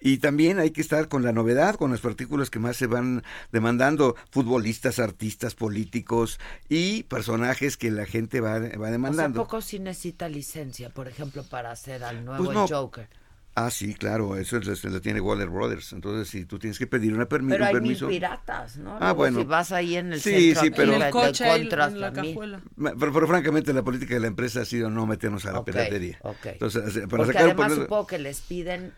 y 0.00 0.18
también 0.18 0.58
hay 0.58 0.70
que 0.70 0.80
estar 0.80 1.08
con 1.08 1.22
la 1.22 1.32
novedad, 1.32 1.76
con 1.76 1.90
los 1.90 2.04
artículos 2.04 2.50
que 2.50 2.58
más 2.58 2.76
se 2.76 2.86
van 2.86 3.22
demandando, 3.50 4.14
futbolistas, 4.30 4.98
artistas, 4.98 5.54
políticos 5.54 6.38
y 6.68 7.02
personajes 7.04 7.76
que 7.76 7.90
la 7.90 8.04
gente 8.06 8.40
va, 8.40 8.58
va 8.58 8.66
O 8.66 8.70
sea, 8.80 8.90
demandando. 8.90 9.42
poco 9.42 9.60
sí 9.62 9.78
necesita 9.78 10.28
licencia, 10.28 10.90
por 10.90 11.08
ejemplo, 11.08 11.42
para 11.44 11.70
hacer 11.70 12.04
al 12.04 12.24
nuevo 12.24 12.44
Pues 12.44 12.54
no. 12.54 12.68
Joker. 12.68 13.08
Ah, 13.58 13.70
sí, 13.70 13.94
claro, 13.94 14.36
eso 14.36 14.58
es- 14.58 14.84
lo 14.84 15.00
tiene 15.00 15.18
Warner 15.18 15.48
Brothers. 15.48 15.94
Entonces, 15.94 16.28
si 16.28 16.44
tú 16.44 16.58
tienes 16.58 16.78
que 16.78 16.86
pedir 16.86 17.14
una 17.14 17.26
permi- 17.26 17.48
Pero 17.48 17.62
un 17.64 17.68
hay 17.68 17.72
permiso. 17.72 18.06
mil 18.06 18.16
piratas, 18.16 18.76
¿no? 18.76 18.96
Ah, 18.96 18.98
Luego, 19.00 19.14
bueno. 19.16 19.38
Si 19.40 19.44
vas 19.46 19.72
ahí 19.72 19.96
en 19.96 20.12
el 20.12 20.20
Sí, 20.20 20.52
centro 20.54 20.62
sí, 20.62 20.70
pero- 20.76 20.92
En 20.92 21.02
el 21.02 21.10
coche 21.10 21.56
en 21.56 22.00
la 22.00 22.12
cajuela. 22.12 22.60
Pero, 22.76 23.12
pero 23.14 23.26
francamente 23.26 23.72
la 23.72 23.82
política 23.82 24.12
de 24.12 24.20
la 24.20 24.26
empresa 24.26 24.60
ha 24.60 24.64
sido 24.66 24.90
no 24.90 25.06
meternos 25.06 25.46
a 25.46 25.52
la 25.52 25.60
Ok, 25.60 25.66
piratería. 25.66 26.18
ok. 26.22 26.36
Entonces, 26.44 26.82
para 26.94 27.06
Porque 27.08 27.26
sacar 27.32 27.42
además 27.44 27.72
supongo 27.72 28.06
que 28.06 28.18
les 28.18 28.40
piden 28.42 28.92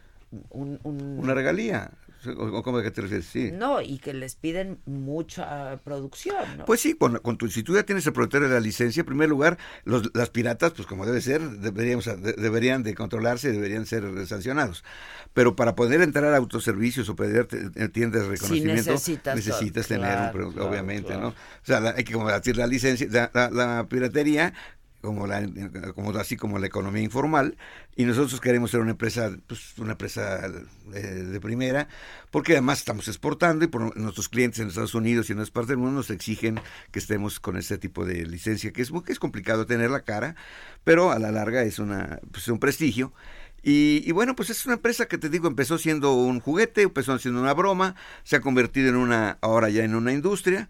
un... 0.51 0.81
un- 0.83 1.19
una 1.21 1.35
regalía. 1.35 1.93
¿O, 2.37 2.63
cómo 2.63 2.79
es 2.81 2.85
que 2.85 2.91
te 2.91 3.01
refieres? 3.03 3.27
Sí. 3.27 3.51
No, 3.53 3.81
y 3.81 3.99
que 3.99 4.13
les 4.13 4.35
piden 4.35 4.81
mucha 4.87 5.77
producción, 5.85 6.59
¿no? 6.59 6.65
Pues 6.65 6.81
sí, 6.81 6.95
con, 6.95 7.19
con 7.19 7.39
tu, 7.39 7.49
si 7.49 7.63
tú 7.63 7.75
ya 7.75 7.83
tienes 7.85 8.07
el 8.07 8.13
propietario 8.13 8.49
de 8.49 8.55
la 8.55 8.61
licencia, 8.61 9.01
en 9.01 9.07
primer 9.07 9.29
lugar, 9.29 9.57
los, 9.85 10.11
las 10.15 10.31
piratas, 10.31 10.73
pues 10.73 10.87
como 10.89 11.07
debe 11.07 11.21
ser, 11.21 11.41
deberíamos, 11.43 12.07
de- 12.07 12.33
deberían 12.33 12.83
de 12.83 12.95
controlarse, 12.95 13.53
deberían 13.53 13.87
ser 13.87 14.05
sancionados. 14.27 14.85
Pero 15.33 15.55
para 15.57 15.75
poder 15.75 16.01
entrar 16.03 16.33
a 16.33 16.37
autoservicios 16.37 17.09
o 17.09 17.17
pedir 17.17 17.47
te- 17.47 17.89
tiendas 17.91 18.23
de 18.23 18.29
reconocimiento, 18.29 18.91
necesitas 18.93 19.37
necesitas 19.37 19.87
todo. 19.87 19.99
tener, 19.99 20.11
un 20.19 20.31
Claro, 20.33 20.53
claro, 20.53 20.69
obviamente, 20.71 21.07
claro. 21.09 21.21
¿no? 21.23 21.29
O 21.29 21.35
sea, 21.63 21.81
la- 21.81 21.95
hay 21.97 22.05
que 22.05 22.13
combatir 22.13 22.57
la 22.57 22.67
licencia, 22.67 23.07
la, 23.11 23.31
la- 23.33 23.51
la 23.51 23.87
piratería, 23.89 24.55
como 25.01 25.27
la, 25.27 25.49
como 25.95 26.11
así 26.19 26.37
como 26.37 26.59
la 26.59 26.67
economía 26.67 27.03
informal, 27.03 27.57
y 27.97 28.05
nosotros 28.05 28.41
queremos 28.41 28.71
ser 28.71 28.81
una 28.81 28.93
empresa, 28.93 29.31
pues 29.47 29.79
una 29.79 29.93
empresa 29.93 30.47
eh, 30.95 31.01
de 31.01 31.41
primera, 31.41 31.89
porque 32.31 32.53
además 32.53 32.81
estamos 32.81 33.09
exportando 33.09 33.65
y 33.65 33.69
por 33.69 33.97
nuestros 33.97 34.29
clientes 34.29 34.61
en 34.61 34.69
Estados 34.69 34.95
Unidos 34.95 35.29
y 35.29 35.33
en 35.33 35.39
otras 35.39 35.51
partes 35.51 35.69
del 35.69 35.79
mundo 35.79 35.93
nos 35.93 36.11
exigen 36.11 36.61
que 36.91 36.99
estemos 36.99 37.41
con 37.41 37.57
ese 37.57 37.79
tipo 37.79 38.05
de 38.05 38.27
licencia, 38.27 38.73
que 38.73 38.83
es, 38.83 38.91
muy- 38.91 39.03
que 39.03 39.13
es 39.13 39.19
complicado 39.19 39.67
tener 39.67 39.91
la 39.91 40.01
cara, 40.03 40.35
pero 40.85 41.11
a 41.13 41.19
la 41.19 41.31
larga 41.31 41.63
es 41.63 41.79
una, 41.79 42.21
pues, 42.33 42.49
un 42.49 42.59
prestigio. 42.59 43.13
Y, 43.61 44.03
y 44.07 44.13
bueno, 44.13 44.37
pues 44.37 44.51
es 44.51 44.65
una 44.67 44.77
empresa 44.77 45.07
que 45.07 45.19
te 45.19 45.29
digo, 45.29 45.49
empezó 45.49 45.79
siendo 45.79 46.15
un 46.15 46.39
juguete, 46.39 46.83
empezó 46.83 47.19
siendo 47.19 47.41
una 47.41 47.55
broma, 47.55 47.97
se 48.23 48.37
ha 48.37 48.41
convertido 48.41 48.89
en 48.89 48.97
una, 48.97 49.37
ahora 49.41 49.69
ya 49.69 49.83
en 49.83 49.97
una 49.97 50.13
industria, 50.13 50.69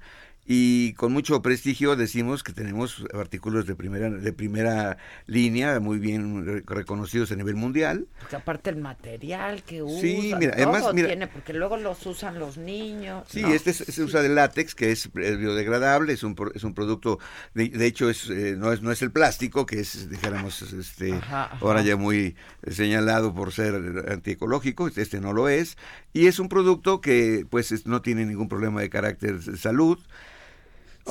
y 0.51 0.95
con 0.95 1.13
mucho 1.13 1.43
prestigio 1.43 1.95
decimos 1.95 2.43
que 2.43 2.55
tenemos 2.55 3.05
artículos 3.13 3.67
de 3.67 3.75
primera, 3.75 4.09
de 4.09 4.33
primera 4.33 4.97
línea, 5.27 5.79
muy 5.79 5.99
bien 5.99 6.47
re- 6.47 6.63
reconocidos 6.67 7.31
a 7.33 7.37
nivel 7.37 7.55
mundial. 7.55 8.07
Porque 8.19 8.37
aparte 8.37 8.71
el 8.71 8.77
material 8.77 9.63
que 9.63 9.83
usan, 9.83 10.01
Sí, 10.01 10.33
mira, 10.39 10.57
todo 10.57 10.71
además, 10.71 10.95
mira- 10.95 11.09
tiene, 11.09 11.27
porque 11.27 11.53
luego 11.53 11.77
los 11.77 12.05
usan 12.07 12.39
los 12.39 12.57
niños. 12.57 13.25
Sí, 13.29 13.43
¿no? 13.43 13.53
este 13.53 13.73
es- 13.73 13.77
se 13.87 14.03
usa 14.03 14.23
de 14.23 14.31
látex, 14.31 14.75
que 14.75 14.91
es 14.91 15.13
biodegradable, 15.13 16.15
es 16.15 16.23
un, 16.23 16.35
es 16.55 16.65
un 16.65 16.73
producto, 16.73 17.19
de, 17.53 17.69
de 17.69 17.85
hecho 17.87 18.09
es, 18.09 18.31
eh, 18.31 18.55
no 18.57 18.73
es 18.73 18.81
no 18.81 18.91
es 18.91 19.03
el 19.03 19.11
plástico, 19.13 19.67
que 19.67 19.81
es, 19.81 20.09
dijéramos, 20.09 20.63
este, 20.63 21.13
Ajá, 21.13 21.45
ajá. 21.45 21.59
ahora 21.61 21.83
ya 21.83 21.97
muy 21.97 22.37
señalado 22.67 23.35
por 23.35 23.53
ser 23.53 23.75
antiecológico, 24.11 24.89
este 24.89 25.21
no 25.21 25.35
lo 25.35 25.51
es, 25.51 25.77
y 26.15 26.27
es 26.27 26.39
un 26.39 26.49
producto 26.49 27.03
que 27.03 27.45
pues 27.51 27.71
es- 27.71 27.87
no 27.87 28.01
tiene 28.01 28.25
ningún 28.25 28.49
problema 28.49 28.81
de 28.81 28.89
carácter 28.89 29.41
de 29.41 29.59
salud. 29.59 29.99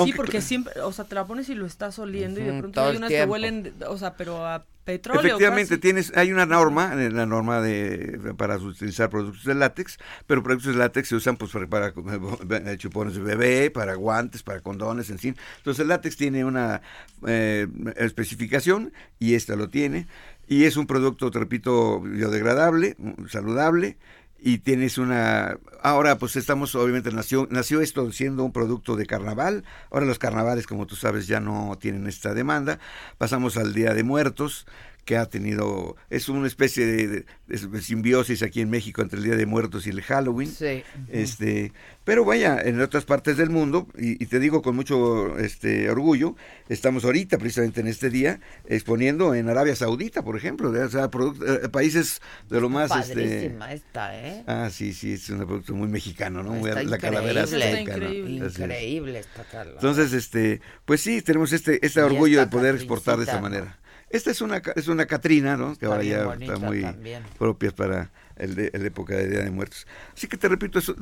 Sí, 0.06 0.14
porque 0.14 0.42
siempre, 0.42 0.80
o 0.82 0.92
sea, 0.92 1.06
te 1.06 1.16
la 1.16 1.26
pones 1.26 1.50
y 1.50 1.56
lo 1.56 1.66
estás 1.66 1.98
oliendo 2.00 2.40
y 2.40 2.44
de 2.44 2.60
pronto 2.60 2.82
hay 2.82 2.98
unas 2.98 3.10
que 3.10 3.26
huelen, 3.26 3.74
o 3.88 3.98
sea, 3.98 4.16
pero 4.16 4.46
a 4.46 4.66
petróleo. 4.88 5.22
Efectivamente, 5.22 5.70
casi. 5.70 5.82
tienes, 5.82 6.14
hay 6.16 6.32
una 6.32 6.46
norma, 6.46 6.94
eh, 6.96 7.12
la 7.12 7.26
norma 7.26 7.62
de 7.62 8.34
para 8.38 8.58
utilizar 8.58 9.10
productos 9.10 9.44
de 9.44 9.54
látex, 9.54 9.98
pero 10.26 10.42
productos 10.42 10.74
de 10.74 10.80
látex 10.80 11.10
se 11.10 11.16
usan 11.16 11.36
pues 11.36 11.52
para, 11.70 11.94
para, 11.94 12.72
eh, 12.72 12.78
chupones 12.78 13.16
de 13.16 13.22
bebé, 13.22 13.70
para 13.70 13.96
guantes, 13.96 14.44
para 14.44 14.62
condones, 14.62 15.10
en 15.10 15.20
fin. 15.20 15.36
Entonces 15.58 15.82
el 15.82 15.90
látex 15.90 16.16
tiene 16.16 16.46
una 16.46 16.82
eh, 17.28 17.68
especificación 17.98 18.94
y 19.20 19.36
esta 19.36 19.56
lo 19.56 19.70
tiene 19.70 20.08
y 20.48 20.64
es 20.64 20.78
un 20.78 20.88
producto, 20.88 21.30
te 21.30 21.40
repito, 21.40 22.00
biodegradable, 22.00 22.96
mm, 22.98 23.28
saludable 23.28 23.98
y 24.40 24.60
tienes 24.60 24.98
una 24.98 25.58
ahora 25.82 26.18
pues 26.18 26.36
estamos 26.36 26.76
obviamente 26.76 27.12
nació 27.12 27.48
nació 27.50 27.82
esto 27.82 28.12
siendo 28.12 28.44
un 28.44 28.52
producto 28.52 28.96
de 28.96 29.06
carnaval. 29.06 29.64
Ahora 29.92 30.06
los 30.06 30.20
carnavales 30.20 30.68
como 30.68 30.86
tú 30.88 30.96
sabes 30.96 31.28
ya 31.28 31.40
no 31.40 31.78
tienen 31.80 32.08
esta 32.08 32.34
demanda. 32.34 32.80
Pasamos 33.18 33.58
al 33.58 33.74
día 33.74 33.94
de 33.94 34.04
muertos 34.04 34.66
que 35.08 35.16
ha 35.18 35.26
tenido 35.26 35.96
es 36.10 36.28
una 36.28 36.46
especie 36.48 36.86
de, 36.86 37.08
de- 37.08 37.26
de 37.48 37.82
simbiosis 37.82 38.44
aquí 38.44 38.60
en 38.60 38.70
México 38.70 39.02
entre 39.02 39.20
el 39.20 39.24
día 39.24 39.36
de 39.38 39.46
muertos 39.46 39.88
y 39.88 39.90
el 39.90 40.02
Halloween 40.02 40.52
Sí. 40.52 40.84
este 41.10 41.72
pero 42.04 42.26
vaya 42.26 42.60
en 42.62 42.80
otras 42.82 43.06
partes 43.06 43.38
del 43.38 43.50
mundo 43.50 43.88
y, 43.98 44.22
y 44.22 44.28
te 44.28 44.40
digo 44.40 44.62
con 44.62 44.76
mucho 44.76 45.38
este 45.40 45.90
orgullo 45.90 46.36
estamos 46.68 47.06
ahorita 47.06 47.38
precisamente 47.38 47.80
en 47.82 47.88
este 47.88 48.10
día 48.10 48.42
exponiendo 48.68 49.34
en 49.34 49.48
Arabia 49.50 49.76
Saudita 49.78 50.24
por 50.24 50.36
ejemplo 50.36 50.72
de, 50.74 50.84
o 50.84 50.90
sea, 50.90 51.10
produc- 51.10 51.64
eh, 51.66 51.70
países 51.70 52.22
de 52.50 52.60
lo 52.62 52.68
más 52.70 52.92
este 53.10 53.56
esta, 53.72 54.20
¿eh? 54.28 54.44
Ah, 54.46 54.70
sí, 54.72 54.94
sí, 54.94 55.14
es 55.14 55.30
un 55.30 55.38
producto 55.46 55.74
muy 55.74 55.88
mexicano, 55.88 56.44
¿no? 56.44 56.52
Muy- 56.52 56.70
Está 56.70 56.84
la 56.84 56.98
calavera 56.98 57.44
es 57.44 57.54
increíble. 57.54 58.42
mexicana. 58.42 58.74
increíble. 58.76 59.20
Esta 59.20 59.44
Carla. 59.46 59.74
Entonces, 59.74 60.12
este, 60.14 60.60
pues 60.86 61.00
sí, 61.02 61.22
tenemos 61.22 61.54
este, 61.54 61.86
este 61.86 62.02
Y 62.02 62.04
orgullo 62.04 62.40
de 62.42 62.48
poder 62.48 62.76
exportar 62.76 63.18
de 63.18 63.24
esta 63.24 63.40
manera. 63.40 63.80
Esta 64.10 64.32
es 64.32 64.42
una, 64.42 64.62
es 64.76 64.88
una 64.88 65.06
Catrina, 65.06 65.58
¿no? 65.58 65.76
Que 65.76 65.86
ahora 65.86 66.04
ya 66.04 66.34
está 66.34 66.58
muy 66.58 66.82
también. 66.82 67.24
propia 67.38 67.72
para 67.72 68.10
el 68.38 68.56
de, 68.56 68.72
la 68.74 68.86
época 68.86 69.16
de 69.16 69.28
Día 69.28 69.40
de 69.40 69.52
Muertos. 69.52 69.86
Así 70.16 70.28
que 70.28 70.38
te 70.38 70.48
repito, 70.48 70.80
es, 70.80 70.94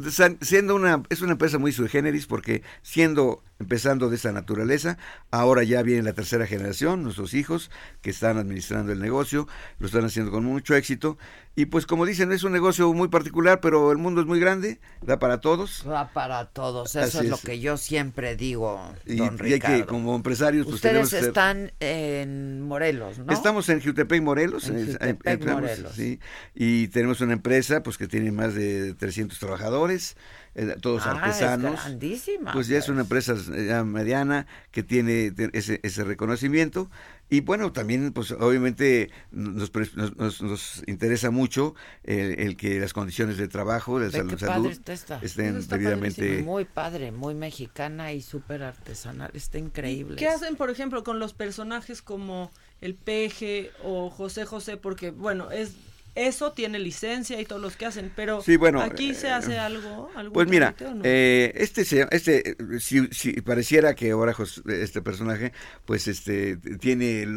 siendo 0.42 0.76
una, 0.76 1.04
es 1.10 1.22
una 1.22 1.34
empresa 1.34 1.60
muy 1.60 1.72
sui 1.72 1.88
generis 1.88 2.26
porque 2.26 2.64
siendo, 2.82 3.44
empezando 3.60 4.10
de 4.10 4.16
esa 4.16 4.32
naturaleza, 4.32 4.98
ahora 5.32 5.64
ya 5.64 5.82
viene 5.84 6.02
la 6.02 6.14
tercera 6.14 6.48
generación, 6.48 7.04
nuestros 7.04 7.34
hijos, 7.34 7.70
que 8.02 8.10
están 8.10 8.38
administrando 8.38 8.92
el 8.92 9.00
negocio, 9.00 9.48
lo 9.80 9.86
están 9.86 10.06
haciendo 10.06 10.32
con 10.32 10.44
mucho 10.44 10.76
éxito. 10.76 11.18
Y 11.58 11.68
pues 11.68 11.86
como 11.86 12.06
dicen, 12.06 12.34
es 12.34 12.44
un 12.44 12.52
negocio 12.52 12.92
muy 12.94 13.08
particular, 13.08 13.62
pero 13.62 13.92
el 13.94 13.98
mundo 13.98 14.20
es 14.20 14.28
muy 14.28 14.42
grande, 14.42 14.80
da 15.02 15.20
para 15.20 15.40
todos. 15.40 15.86
Va 15.90 16.12
para 16.12 16.48
todos, 16.48 16.96
eso 16.98 17.22
es 17.22 17.30
lo 17.30 17.38
que 17.38 17.60
yo 17.62 17.78
siempre 17.78 18.36
digo, 18.36 18.94
Y, 19.06 19.16
don 19.16 19.38
y 19.40 19.46
hay 19.46 19.54
Ricardo. 19.54 19.78
que, 19.78 19.86
como 19.86 20.16
empresarios, 20.16 20.66
pues 20.66 20.76
Ustedes 20.76 20.92
tenemos 20.92 21.10
que 21.12 21.20
ser- 21.20 21.28
están 21.30 21.72
en 21.80 22.62
Morelos, 22.62 23.20
¿no? 23.20 23.32
Estamos 23.32 23.70
en 23.70 23.82
Jutepec, 23.82 24.22
Morelos. 24.22 24.68
En 24.68 24.86
Jutepec, 24.86 25.46
Morelos. 25.48 25.94
sí, 25.96 26.20
y 26.54 26.90
tenemos 26.90 27.22
una 27.22 27.32
empresa 27.34 27.82
pues 27.84 27.98
que 27.98 28.08
tiene 28.10 28.34
más 28.34 28.54
de 28.54 28.94
300 28.94 29.40
trabajadores, 29.40 30.18
eh, 30.56 30.76
todos 30.82 31.04
Ah, 31.06 31.12
es 31.12 31.18
artesanos. 31.18 31.84
grandísima, 31.84 32.52
Pues 32.54 32.68
ya 32.68 32.78
es 32.78 32.90
una 32.90 33.02
empresa 33.02 33.36
eh, 33.54 33.66
ya 33.68 33.84
mediana 33.84 34.48
que 34.72 34.84
tiene 34.84 35.34
ese, 35.54 35.80
ese 35.84 36.04
reconocimiento. 36.04 36.90
Y 37.28 37.42
bueno, 37.42 37.72
también 37.72 38.14
pues 38.14 38.32
obviamente 38.32 39.10
nos, 39.32 39.72
nos, 39.96 40.16
nos- 40.16 40.42
nos 40.44 40.84
interesa 40.86 41.32
mucho 41.32 41.74
el, 42.04 42.40
el 42.40 42.56
que 42.56 42.80
las 42.80 42.94
condiciones 42.94 43.38
de 43.38 43.48
trabajo, 43.48 44.00
de 44.00 44.12
salud, 44.12 44.30
qué 44.30 44.38
salud 44.38 44.54
padre 44.64 44.72
está 44.74 44.94
esta. 44.94 45.20
estén 45.24 45.58
está 45.58 45.76
debidamente... 45.78 46.22
padrísimo. 46.22 46.52
Muy 46.52 46.66
padre, 46.66 47.12
muy 47.12 47.34
mexicana 47.34 48.14
y 48.14 48.22
súper 48.22 48.62
artesanal, 48.62 49.32
está 49.34 49.58
increíble. 49.58 50.18
¿Qué 50.18 50.28
hacen, 50.28 50.56
por 50.56 50.70
ejemplo, 50.70 51.04
con 51.04 51.18
los 51.18 51.34
personajes 51.34 52.04
como 52.04 52.52
el 52.80 52.94
Peje 52.94 53.72
o 53.84 54.12
José 54.12 54.46
José? 54.46 54.78
Porque, 54.78 55.10
bueno, 55.10 55.50
es 55.50 55.74
eso 56.16 56.54
tiene 56.54 56.80
licencia 56.80 57.40
y 57.40 57.46
todos 57.46 57.62
los 57.62 57.76
que 57.76 57.86
hacen, 57.86 58.12
pero 58.16 58.42
Sí, 58.42 58.56
bueno, 58.58 58.82
aquí 58.82 59.14
se 59.14 59.28
eh, 59.28 59.32
hace 59.32 59.60
algo. 59.60 60.10
Pues 60.34 60.48
mira, 60.48 60.74
no? 60.80 61.02
eh, 61.04 61.52
este, 61.56 61.82
este, 62.12 62.56
si, 62.80 63.08
si 63.08 63.34
pareciera 63.42 63.94
que 63.96 64.12
ahora 64.12 64.34
este 64.68 65.02
personaje, 65.02 65.52
pues 65.86 66.08
este, 66.08 66.58
tiene, 66.80 67.28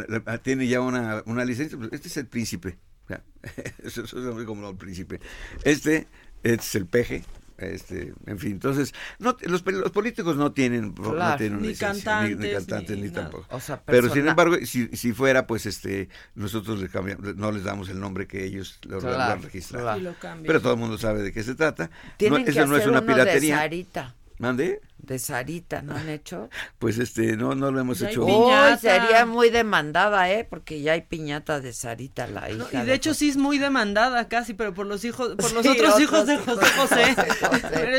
tiene 0.43 0.67
ya 0.69 0.81
una, 0.81 1.23
una 1.27 1.45
licencia, 1.45 1.77
pues, 1.77 1.93
este 1.93 2.09
es 2.09 2.17
el 2.17 2.27
príncipe, 2.27 2.79
eso, 3.83 4.05
eso 4.05 4.41
es 4.41 4.47
como 4.47 4.71
el 4.71 4.77
príncipe. 4.77 5.21
Este 5.65 6.07
es 6.43 6.75
el 6.75 6.87
peje, 6.87 7.25
este, 7.59 8.15
en 8.27 8.39
fin, 8.39 8.53
entonces, 8.53 8.95
no, 9.19 9.37
los, 9.43 9.67
los 9.67 9.91
políticos 9.91 10.37
no 10.37 10.53
tienen, 10.53 10.95
no 10.97 11.37
tienen 11.37 11.61
ni, 11.61 11.75
cantantes, 11.75 12.39
ni, 12.39 12.53
cantantes, 12.53 12.99
ni, 12.99 13.11
tampoco. 13.11 13.47
Pero 13.85 14.09
sin 14.11 14.29
embargo, 14.29 14.57
si, 14.65 14.89
si 14.97 15.13
fuera, 15.13 15.47
pues, 15.47 15.67
este, 15.67 16.09
nosotros 16.35 16.81
les 16.81 16.91
cambiamos, 16.91 17.37
no 17.37 17.51
les 17.51 17.65
damos 17.65 17.89
el 17.89 17.99
nombre 17.99 18.27
que 18.27 18.45
ellos 18.45 18.79
lo, 18.83 18.99
han 18.99 19.43
registrado. 19.43 19.99
Pero 20.47 20.61
todo 20.61 20.75
el 20.75 20.79
mundo 20.79 20.99
sabe 20.99 21.23
de 21.23 21.33
qué 21.33 21.43
se 21.43 21.55
trata. 21.55 21.91
No, 22.29 22.37
eso 22.39 22.67
no 22.67 22.77
es 22.77 22.87
una 22.87 23.05
piratería. 23.05 23.69
¿Mande? 24.39 24.81
De 24.99 25.19
Sarita, 25.19 25.83
¿no 25.83 25.97
han 25.97 26.09
hecho? 26.09 26.49
Pues 26.79 26.99
este, 26.99 27.37
no, 27.37 27.55
no 27.55 27.73
lo 27.73 27.81
hemos 27.81 28.01
hecho. 28.03 28.25
Uy, 28.25 28.53
sería 28.81 29.27
muy 29.27 29.51
demandada, 29.51 30.31
¿eh? 30.31 30.47
Porque 30.49 30.81
ya 30.81 30.93
hay 30.93 31.03
piñata 31.03 31.61
de 31.61 31.73
Sarita, 31.73 32.27
la 32.29 32.51
hija. 32.51 32.83
y 32.83 32.87
de, 32.87 32.95
hecho 32.95 33.15
sí 33.15 33.29
es 33.29 33.37
muy 33.37 33.59
demandada 33.59 34.29
casi, 34.29 34.55
pero 34.55 34.75
por 34.75 34.87
los 34.87 35.05
hijos, 35.05 35.35
por 35.37 35.53
los 35.55 35.67
otros, 35.67 36.01
hijos 36.01 36.27
de 36.27 36.39
José 36.39 36.67
José. 36.77 37.17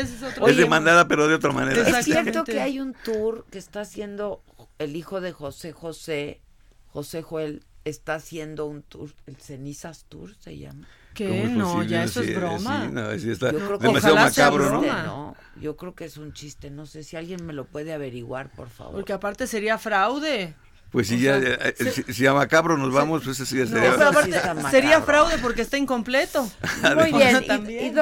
es, 0.46 0.56
demandada, 0.56 1.08
pero 1.08 1.28
de 1.28 1.34
otra 1.34 1.52
manera. 1.52 1.86
Es 1.86 2.04
cierto 2.04 2.44
que 2.44 2.60
hay 2.60 2.80
un 2.80 2.94
tour 2.94 3.44
que 3.50 3.58
está 3.58 3.82
haciendo 3.82 4.42
el 4.78 4.96
hijo 4.96 5.20
de 5.20 5.32
José 5.32 5.72
José, 5.72 6.40
José 6.88 7.22
Joel, 7.22 7.64
está 7.84 8.14
haciendo 8.14 8.66
un 8.66 8.82
tour, 8.82 9.10
el 9.26 9.36
Cenizas 9.36 10.06
Tour 10.08 10.34
se 10.38 10.56
llama. 10.56 10.88
¿Qué? 11.14 11.44
No, 11.44 11.82
ya 11.82 12.04
eso 12.04 12.20
es 12.20 12.34
broma. 12.34 12.88
no, 12.88 13.10
está 13.10 13.52
yo 13.52 13.58
creo 13.58 13.78
que 13.78 13.86
demasiado 13.86 14.16
macabro, 14.16 14.70
¿no? 14.70 14.82
¿no? 14.82 15.36
Yo 15.60 15.76
creo 15.76 15.94
que 15.94 16.04
es 16.04 16.16
un 16.16 16.32
chiste, 16.32 16.70
no 16.70 16.86
sé 16.86 17.02
si 17.02 17.16
alguien 17.16 17.44
me 17.44 17.52
lo 17.52 17.66
puede 17.66 17.92
averiguar, 17.92 18.50
por 18.50 18.68
favor. 18.68 18.94
Porque 18.94 19.12
aparte 19.12 19.46
sería 19.46 19.76
fraude. 19.76 20.54
Pues 20.90 21.06
si 21.06 21.20
ya, 21.20 21.38
eh, 21.38 21.74
si, 22.08 22.26
a 22.26 22.34
macabro 22.34 22.76
nos 22.76 22.92
vamos, 22.92 23.22
pues 23.24 23.38
eso 23.38 23.56
ya 23.56 23.66
sería... 23.66 24.70
sería 24.70 25.02
fraude 25.02 25.38
porque 25.38 25.62
está 25.62 25.78
incompleto. 25.78 26.50
Muy 26.96 27.12
bien, 27.12 27.44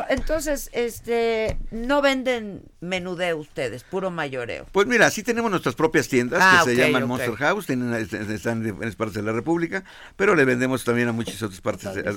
entonces, 0.08 0.70
este, 0.72 1.58
no 1.70 2.00
venden 2.00 2.62
menudeo 2.80 3.36
ustedes, 3.36 3.84
puro 3.84 4.10
mayoreo. 4.10 4.66
Pues 4.72 4.86
mira, 4.86 5.10
sí 5.10 5.22
tenemos 5.22 5.50
nuestras 5.50 5.74
propias 5.74 6.08
tiendas 6.08 6.40
ah, 6.42 6.62
que 6.64 6.70
se 6.70 6.76
llaman 6.76 7.06
Monster 7.06 7.36
House, 7.36 7.66
tienen, 7.66 7.92
están 7.94 8.58
en 8.58 8.64
diferentes 8.64 8.96
partes 8.96 9.16
de 9.16 9.22
la 9.22 9.32
República, 9.32 9.84
pero 10.16 10.34
le 10.34 10.46
vendemos 10.46 10.84
también 10.84 11.08
a 11.08 11.12
muchas 11.12 11.42
otras 11.42 11.60
partes, 11.60 11.94
de, 11.94 12.08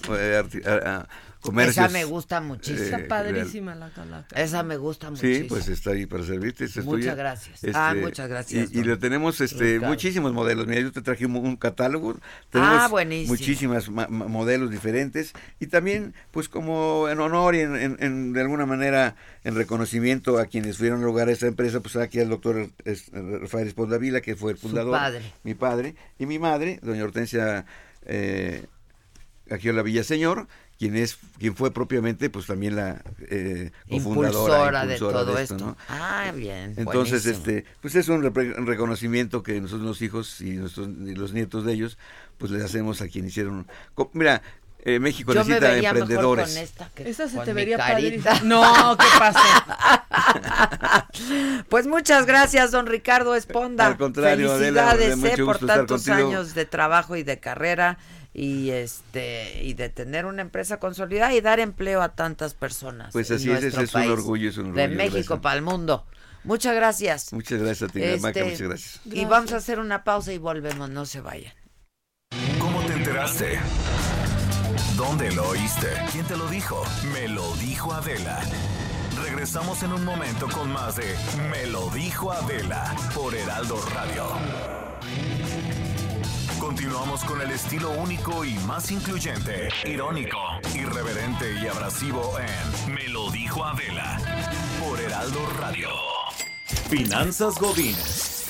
a, 0.66 1.08
esa 1.62 1.90
me 1.90 2.06
gusta 2.06 2.42
muchísimo. 2.42 2.84
Está 2.84 3.08
padrísima 3.08 3.76
la 3.76 3.90
calaca. 3.90 4.36
Esa 4.40 4.64
me 4.64 4.78
gusta 4.78 5.10
muchísimo. 5.10 5.36
Sí, 5.36 5.44
pues 5.44 5.68
está 5.68 5.92
ahí 5.92 6.06
para 6.06 6.24
servirte. 6.24 6.68
muchas 6.84 7.16
gracias. 7.16 7.60
ah, 7.74 7.92
este, 7.94 8.06
muchas 8.06 8.30
gracias. 8.30 8.72
Y, 8.72 8.84
le 8.84 8.98
tenemos 8.98 9.42
este 9.42 9.80
muchísimos 9.80 10.34
modelos. 10.34 10.68
Mira, 10.68 10.82
yo 10.82 10.92
te 10.92 11.02
traje 11.02 11.26
un, 11.26 11.56
catálogo. 11.56 12.18
Tenemos 12.50 12.82
ah, 12.82 12.88
buenísimo. 12.88 13.34
Muchísimas 13.34 13.90
modelos 13.90 14.70
diferentes. 14.70 15.34
Y 15.60 15.68
también, 15.68 16.14
pues 16.32 16.48
como 16.48 17.10
en 17.10 17.20
honor 17.20 17.56
y 17.56 17.62
en, 17.62 18.34
de 18.34 18.42
alguna 18.42 18.66
manera 18.66 19.16
en 19.44 19.56
reconocimiento 19.56 20.38
a 20.38 20.46
quienes 20.46 20.78
fueron 20.78 21.02
a 21.02 21.06
lugar 21.06 21.30
a 21.30 21.32
esta 21.32 21.48
empresa, 21.48 21.80
pues 21.80 21.96
aquí 21.96 22.20
al 22.20 22.30
doctor 22.30 22.70
Rafael 23.14 23.68
Espondavila, 23.68 24.22
que 24.22 24.36
fue 24.36 24.52
el 24.52 24.58
fundador. 24.58 25.00
Mi 25.44 25.56
padre. 25.56 25.96
Y 26.20 26.26
mi 26.26 26.40
madre, 26.40 26.80
doña 26.84 27.04
Hortensia 27.04 27.66
eh, 28.06 28.66
Agiola 29.50 29.82
Villaseñor 29.82 30.48
quien 30.82 30.98
es 30.98 31.20
quien 31.38 31.56
fue 31.56 31.70
propiamente 31.70 32.32
pues 32.32 32.48
también 32.48 32.76
la 32.76 33.04
eh, 33.30 33.70
impulsora, 33.86 34.88
de 34.88 34.98
todo 34.98 35.38
esto, 35.38 35.78
ah 35.88 36.32
bien 36.36 36.74
entonces 36.76 37.28
este 37.28 37.66
pues 37.82 37.94
es 37.94 38.10
un 38.10 38.24
reconocimiento 38.24 39.44
que 39.44 39.62
nosotros 39.62 39.86
los 39.86 40.02
hijos 40.02 40.42
y 40.42 40.54
nuestros 40.54 40.88
los 40.88 41.34
nietos 41.34 41.66
de 41.66 41.74
ellos 41.74 42.00
pues 42.40 42.50
les 42.50 42.64
hacemos 42.64 43.00
a 43.04 43.10
quien 43.10 43.28
hicieron 43.28 43.68
mira 44.14 44.42
eh, 44.84 44.98
México 44.98 45.32
Yo 45.32 45.44
necesita 45.44 45.68
me 45.74 45.78
emprendedores. 45.78 46.56
Con 46.56 46.58
esta, 46.58 46.90
que 46.96 47.08
esa 47.08 47.30
se 47.30 47.38
te 47.38 47.54
vería 47.54 47.78
No, 48.44 48.98
¿qué 48.98 49.06
pasa? 49.20 51.08
pues 51.70 51.86
muchas 51.86 52.26
gracias, 52.26 52.72
don 52.72 52.88
Ricardo 52.88 53.36
Esponda. 53.36 53.86
Al 53.86 53.98
contrario, 53.98 54.58
Felicidades 54.58 55.24
eh, 55.24 55.44
por 55.46 55.60
tantos 55.60 56.08
años 56.08 56.56
de 56.56 56.66
trabajo 56.66 57.16
y 57.16 57.22
de 57.22 57.40
carrera 57.40 58.00
y 58.34 58.70
este 58.70 59.64
y 59.64 59.74
de 59.74 59.90
tener 59.90 60.26
una 60.26 60.42
empresa 60.42 60.80
consolidada 60.80 61.34
y 61.34 61.42
dar 61.42 61.60
empleo 61.60 62.02
a 62.02 62.10
tantas 62.10 62.54
personas. 62.54 63.12
Pues 63.14 63.32
así 63.32 63.52
es, 63.52 63.64
es 63.64 63.94
un 63.94 64.10
orgullo, 64.10 64.50
es 64.50 64.58
un 64.58 64.68
orgullo. 64.68 64.82
De 64.82 64.88
México 64.90 65.42
para 65.42 65.56
el 65.56 65.62
mundo. 65.62 66.06
Muchas 66.44 66.76
gracias. 66.76 67.34
Muchas 67.34 67.60
gracias 67.62 67.90
a 67.90 67.94
ti, 67.94 68.02
este, 68.02 68.44
muchas 68.44 68.62
gracias. 68.62 69.02
Y 69.06 69.26
vamos 69.26 69.54
a 69.54 69.58
hacer 69.58 69.80
una 69.80 70.04
pausa 70.04 70.34
y 70.34 70.38
volvemos, 70.38 70.90
no 70.90 71.06
se 71.06 71.22
vayan. 71.22 71.54
¿Cómo 72.60 72.82
te 72.82 72.94
enteraste? 72.94 73.60
¿Dónde 74.96 75.32
lo 75.32 75.50
oíste? 75.50 75.88
¿Quién 76.12 76.26
te 76.26 76.38
lo 76.38 76.48
dijo? 76.48 76.84
Me 77.14 77.28
lo 77.28 77.56
dijo 77.58 77.94
Adela. 77.94 78.40
Regresamos 79.24 79.84
en 79.84 79.94
un 79.94 80.04
momento 80.04 80.48
con 80.48 80.72
más 80.72 80.96
de 80.96 81.16
Me 81.52 81.68
lo 81.68 81.90
dijo 81.90 82.32
Adela 82.32 82.96
por 83.14 83.36
Heraldo 83.36 83.80
Radio. 83.94 84.26
Continuamos 86.72 87.26
con 87.26 87.42
el 87.42 87.52
estilo 87.52 87.92
único 87.92 88.46
y 88.46 88.54
más 88.60 88.92
incluyente, 88.92 89.68
irónico, 89.84 90.38
irreverente 90.74 91.54
y 91.62 91.68
abrasivo 91.68 92.38
en 92.40 92.94
Me 92.96 93.10
lo 93.10 93.30
dijo 93.30 93.66
Adela 93.66 94.18
por 94.80 94.98
Heraldo 94.98 95.46
Radio. 95.60 95.90
Finanzas 96.90 97.60
Godines. 97.60 98.46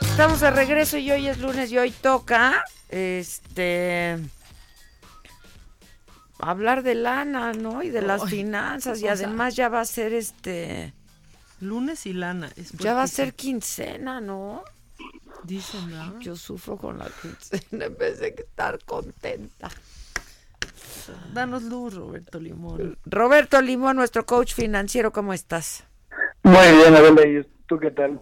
Estamos 0.00 0.40
de 0.40 0.50
regreso 0.50 0.96
y 0.96 1.10
hoy 1.10 1.28
es 1.28 1.36
lunes 1.40 1.70
y 1.70 1.76
hoy 1.76 1.90
toca 1.90 2.64
este 2.88 4.18
hablar 6.38 6.82
de 6.82 6.94
lana, 6.94 7.52
¿no? 7.52 7.82
Y 7.82 7.90
de 7.90 8.02
las 8.02 8.24
finanzas. 8.24 9.00
Y 9.00 9.08
además 9.08 9.56
ya 9.56 9.68
va 9.68 9.80
a 9.80 9.84
ser 9.84 10.12
este... 10.12 10.92
Lunes 11.60 12.04
y 12.04 12.12
lana. 12.12 12.50
Ya 12.78 12.92
va 12.92 13.04
a 13.04 13.08
ser 13.08 13.34
quincena, 13.34 14.20
¿no? 14.20 14.62
Dicen, 15.44 15.90
¿no? 15.90 16.20
Yo 16.20 16.36
sufro 16.36 16.76
con 16.76 16.98
la 16.98 17.08
quincena 17.22 17.86
en 17.86 17.96
vez 17.96 18.20
de 18.20 18.28
estar 18.28 18.78
contenta. 18.84 19.70
Danos 21.32 21.62
luz, 21.62 21.94
Roberto 21.94 22.38
Limón. 22.40 22.98
Roberto 23.06 23.60
Limón, 23.62 23.96
nuestro 23.96 24.26
coach 24.26 24.54
financiero, 24.54 25.12
¿cómo 25.12 25.32
estás? 25.32 25.84
Muy 26.42 26.66
bien, 26.76 26.94
Adela, 26.94 27.26
¿y 27.26 27.46
tú 27.66 27.78
qué 27.78 27.90
tal? 27.90 28.20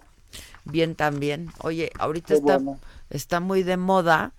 Bien 0.65 0.95
también. 0.95 1.51
Oye, 1.59 1.91
ahorita 1.99 2.35
está, 2.35 2.61
está 3.11 3.41
muy 3.41 3.62
de 3.62 3.77
moda 3.77 4.33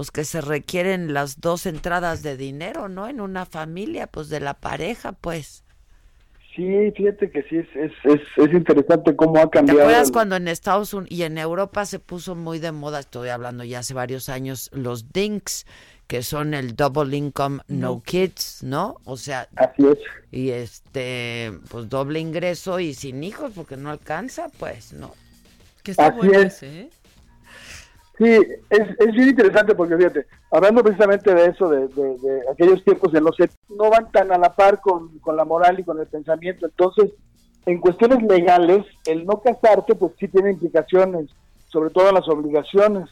pues 0.00 0.10
que 0.10 0.24
se 0.24 0.40
requieren 0.40 1.12
las 1.12 1.42
dos 1.42 1.66
entradas 1.66 2.22
de 2.22 2.38
dinero, 2.38 2.88
¿no? 2.88 3.06
En 3.06 3.20
una 3.20 3.44
familia, 3.44 4.06
pues 4.06 4.30
de 4.30 4.40
la 4.40 4.54
pareja, 4.54 5.12
pues. 5.12 5.62
Sí, 6.56 6.90
fíjate 6.96 7.30
que 7.30 7.42
sí, 7.42 7.58
es, 7.58 7.68
es, 7.74 7.92
es, 8.34 8.52
interesante 8.54 9.14
cómo 9.14 9.38
ha 9.38 9.50
cambiado. 9.50 9.80
¿Te 9.80 9.84
acuerdas 9.84 10.10
cuando 10.10 10.36
en 10.36 10.48
Estados 10.48 10.94
Unidos 10.94 11.10
y 11.12 11.24
en 11.24 11.36
Europa 11.36 11.84
se 11.84 11.98
puso 11.98 12.34
muy 12.34 12.58
de 12.58 12.72
moda, 12.72 13.00
estoy 13.00 13.28
hablando 13.28 13.62
ya 13.62 13.80
hace 13.80 13.92
varios 13.92 14.30
años, 14.30 14.70
los 14.72 15.12
DINKs, 15.12 15.66
que 16.06 16.22
son 16.22 16.54
el 16.54 16.76
Double 16.76 17.14
Income 17.14 17.60
No, 17.68 18.02
Kids, 18.02 18.62
¿no? 18.62 18.96
O 19.04 19.18
sea, 19.18 19.50
así 19.56 19.86
es. 19.86 19.98
Y 20.32 20.48
este, 20.48 21.52
pues 21.68 21.90
doble 21.90 22.20
ingreso 22.20 22.80
y 22.80 22.94
sin 22.94 23.22
hijos 23.22 23.52
porque 23.54 23.76
no 23.76 23.90
alcanza, 23.90 24.48
pues, 24.58 24.94
¿no? 24.94 25.12
Que 25.82 25.90
está 25.90 26.10
bueno 26.10 26.40
ese, 26.40 26.80
¿eh? 26.80 26.90
Sí, 28.20 28.26
es, 28.68 29.14
bien 29.14 29.30
interesante 29.30 29.74
porque 29.74 29.96
fíjate, 29.96 30.26
hablando 30.50 30.82
precisamente 30.82 31.34
de 31.34 31.46
eso, 31.46 31.70
de, 31.70 31.88
aquellos 32.52 32.84
tiempos 32.84 33.14
en 33.14 33.24
los 33.24 33.34
que 33.34 33.48
no 33.70 33.88
van 33.88 34.12
tan 34.12 34.30
a 34.30 34.36
la 34.36 34.54
par 34.54 34.78
con, 34.82 35.10
la 35.34 35.46
moral 35.46 35.80
y 35.80 35.84
con 35.84 35.98
el 35.98 36.06
pensamiento, 36.06 36.66
entonces, 36.66 37.12
en 37.64 37.80
cuestiones 37.80 38.22
legales, 38.24 38.84
el 39.06 39.24
no 39.24 39.40
casarte, 39.40 39.94
pues 39.94 40.12
sí 40.20 40.28
tiene 40.28 40.50
implicaciones, 40.50 41.30
sobre 41.68 41.88
todo 41.88 42.12
las 42.12 42.28
obligaciones. 42.28 43.08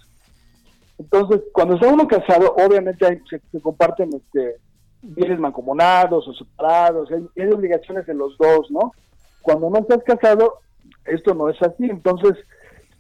Entonces, 0.99 1.41
cuando 1.55 1.77
está 1.77 1.89
uno 1.89 2.07
casado, 2.07 2.55
obviamente 2.59 3.23
se, 3.31 3.61
comparten 3.63 4.11
este, 4.13 4.57
bienes 5.01 5.39
mancomunados 5.39 6.29
o 6.29 6.35
separados, 6.35 7.11
hay, 7.13 7.27
hay 7.43 7.51
obligaciones 7.51 8.07
en 8.11 8.19
los 8.19 8.37
dos, 8.37 8.71
¿no? 8.71 8.93
Cuando 9.41 9.71
no 9.71 9.79
estás 9.79 10.03
casado, 10.05 10.59
esto 11.07 11.33
no 11.35 11.49
es 11.49 11.57
así, 11.63 11.85
entonces 11.85 12.37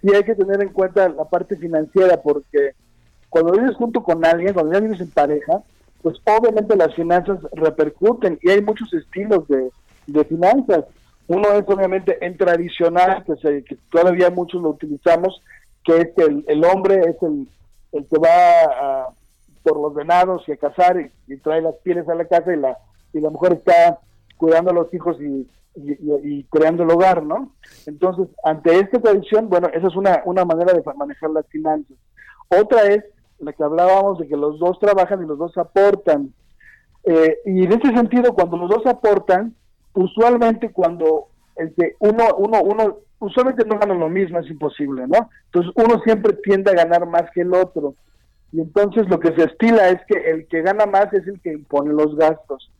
sí 0.00 0.14
hay 0.14 0.24
que 0.24 0.34
tener 0.34 0.62
en 0.62 0.70
cuenta 0.70 1.08
la 1.08 1.24
parte 1.24 1.56
financiera 1.56 2.20
porque 2.20 2.72
cuando 3.28 3.52
vives 3.52 3.76
junto 3.76 4.02
con 4.02 4.24
alguien, 4.24 4.54
cuando 4.54 4.72
ya 4.72 4.80
vives 4.80 5.00
en 5.00 5.10
pareja, 5.10 5.62
pues 6.02 6.16
obviamente 6.24 6.76
las 6.76 6.94
finanzas 6.94 7.38
repercuten 7.52 8.38
y 8.42 8.50
hay 8.50 8.62
muchos 8.62 8.92
estilos 8.94 9.46
de, 9.48 9.70
finanzas. 10.24 10.84
Uno 11.26 11.52
es 11.52 11.64
obviamente 11.66 12.24
el 12.24 12.36
tradicional, 12.38 13.22
que, 13.24 13.36
se, 13.36 13.62
que 13.64 13.76
todavía 13.90 14.30
muchos 14.30 14.62
lo 14.62 14.70
utilizamos, 14.70 15.42
que 15.84 15.98
es 15.98 16.08
que 16.16 16.42
el, 16.46 16.64
hombre 16.64 17.00
es 17.00 17.22
el, 17.22 17.46
el 17.92 18.06
que 18.06 18.18
va 18.18 19.08
por 19.62 19.80
los 19.80 19.94
venados 19.94 20.48
y 20.48 20.52
a 20.52 20.56
cazar 20.56 20.98
y, 21.26 21.36
trae 21.38 21.60
las 21.60 21.74
pieles 21.76 22.08
a 22.08 22.14
la 22.14 22.24
casa 22.24 22.54
y 22.54 22.56
la, 22.56 22.78
y 23.12 23.20
la 23.20 23.28
mujer 23.28 23.52
está 23.54 23.98
cuidando 24.38 24.70
a 24.70 24.74
los 24.74 24.92
hijos 24.94 25.20
y 25.20 25.46
y, 25.78 26.44
creando 26.44 26.82
el 26.82 26.90
hogar, 26.90 27.22
¿no? 27.22 27.54
Entonces, 27.86 28.28
ante 28.44 28.78
esta 28.78 29.00
tradición, 29.00 29.48
bueno, 29.48 29.68
esa 29.72 29.86
es 29.86 29.96
una, 29.96 30.22
una 30.24 30.44
manera 30.44 30.72
de 30.72 30.82
manejar 30.96 31.30
las 31.30 31.46
finanzas. 31.46 31.96
Otra 32.48 32.82
es 32.86 33.04
la 33.38 33.52
que 33.52 33.62
hablábamos 33.62 34.18
de 34.18 34.28
que 34.28 34.36
los 34.36 34.58
dos 34.58 34.78
trabajan 34.78 35.22
y 35.22 35.26
los 35.26 35.38
dos 35.38 35.56
aportan. 35.56 36.32
Eh, 37.04 37.38
y 37.44 37.64
en 37.64 37.72
ese 37.72 37.94
sentido, 37.94 38.34
cuando 38.34 38.56
los 38.56 38.70
dos 38.70 38.86
aportan, 38.86 39.54
usualmente 39.94 40.70
cuando 40.72 41.28
el 41.56 41.74
que 41.74 41.96
uno, 42.00 42.24
uno, 42.36 42.62
uno, 42.62 42.98
usualmente 43.18 43.64
no 43.64 43.78
gana 43.78 43.94
lo 43.94 44.08
mismo, 44.08 44.38
es 44.38 44.50
imposible, 44.50 45.06
¿no? 45.06 45.28
Entonces 45.46 45.72
uno 45.74 46.00
siempre 46.02 46.34
tiende 46.44 46.70
a 46.70 46.74
ganar 46.74 47.06
más 47.06 47.24
que 47.34 47.42
el 47.42 47.52
otro. 47.52 47.94
Y 48.52 48.60
entonces 48.60 49.08
lo 49.08 49.20
que 49.20 49.34
se 49.34 49.44
estila 49.44 49.88
es 49.88 50.00
que 50.06 50.30
el 50.30 50.46
que 50.48 50.62
gana 50.62 50.86
más 50.86 51.12
es 51.12 51.26
el 51.26 51.40
que 51.40 51.52
impone 51.52 51.92
los 51.92 52.16
gastos, 52.16 52.70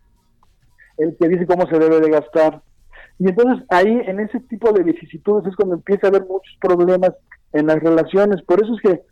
el 0.96 1.16
que 1.18 1.28
dice 1.28 1.46
cómo 1.46 1.66
se 1.66 1.78
debe 1.78 2.00
de 2.00 2.10
gastar. 2.10 2.62
Y 3.18 3.28
entonces 3.28 3.64
ahí, 3.70 4.00
en 4.06 4.20
ese 4.20 4.40
tipo 4.40 4.72
de 4.72 4.82
vicisitudes, 4.82 5.46
es 5.46 5.56
cuando 5.56 5.74
empieza 5.74 6.06
a 6.06 6.10
haber 6.10 6.22
muchos 6.22 6.56
problemas 6.60 7.12
en 7.52 7.66
las 7.66 7.80
relaciones. 7.80 8.42
Por 8.42 8.62
eso 8.62 8.74
es 8.74 8.80
que 8.82 9.02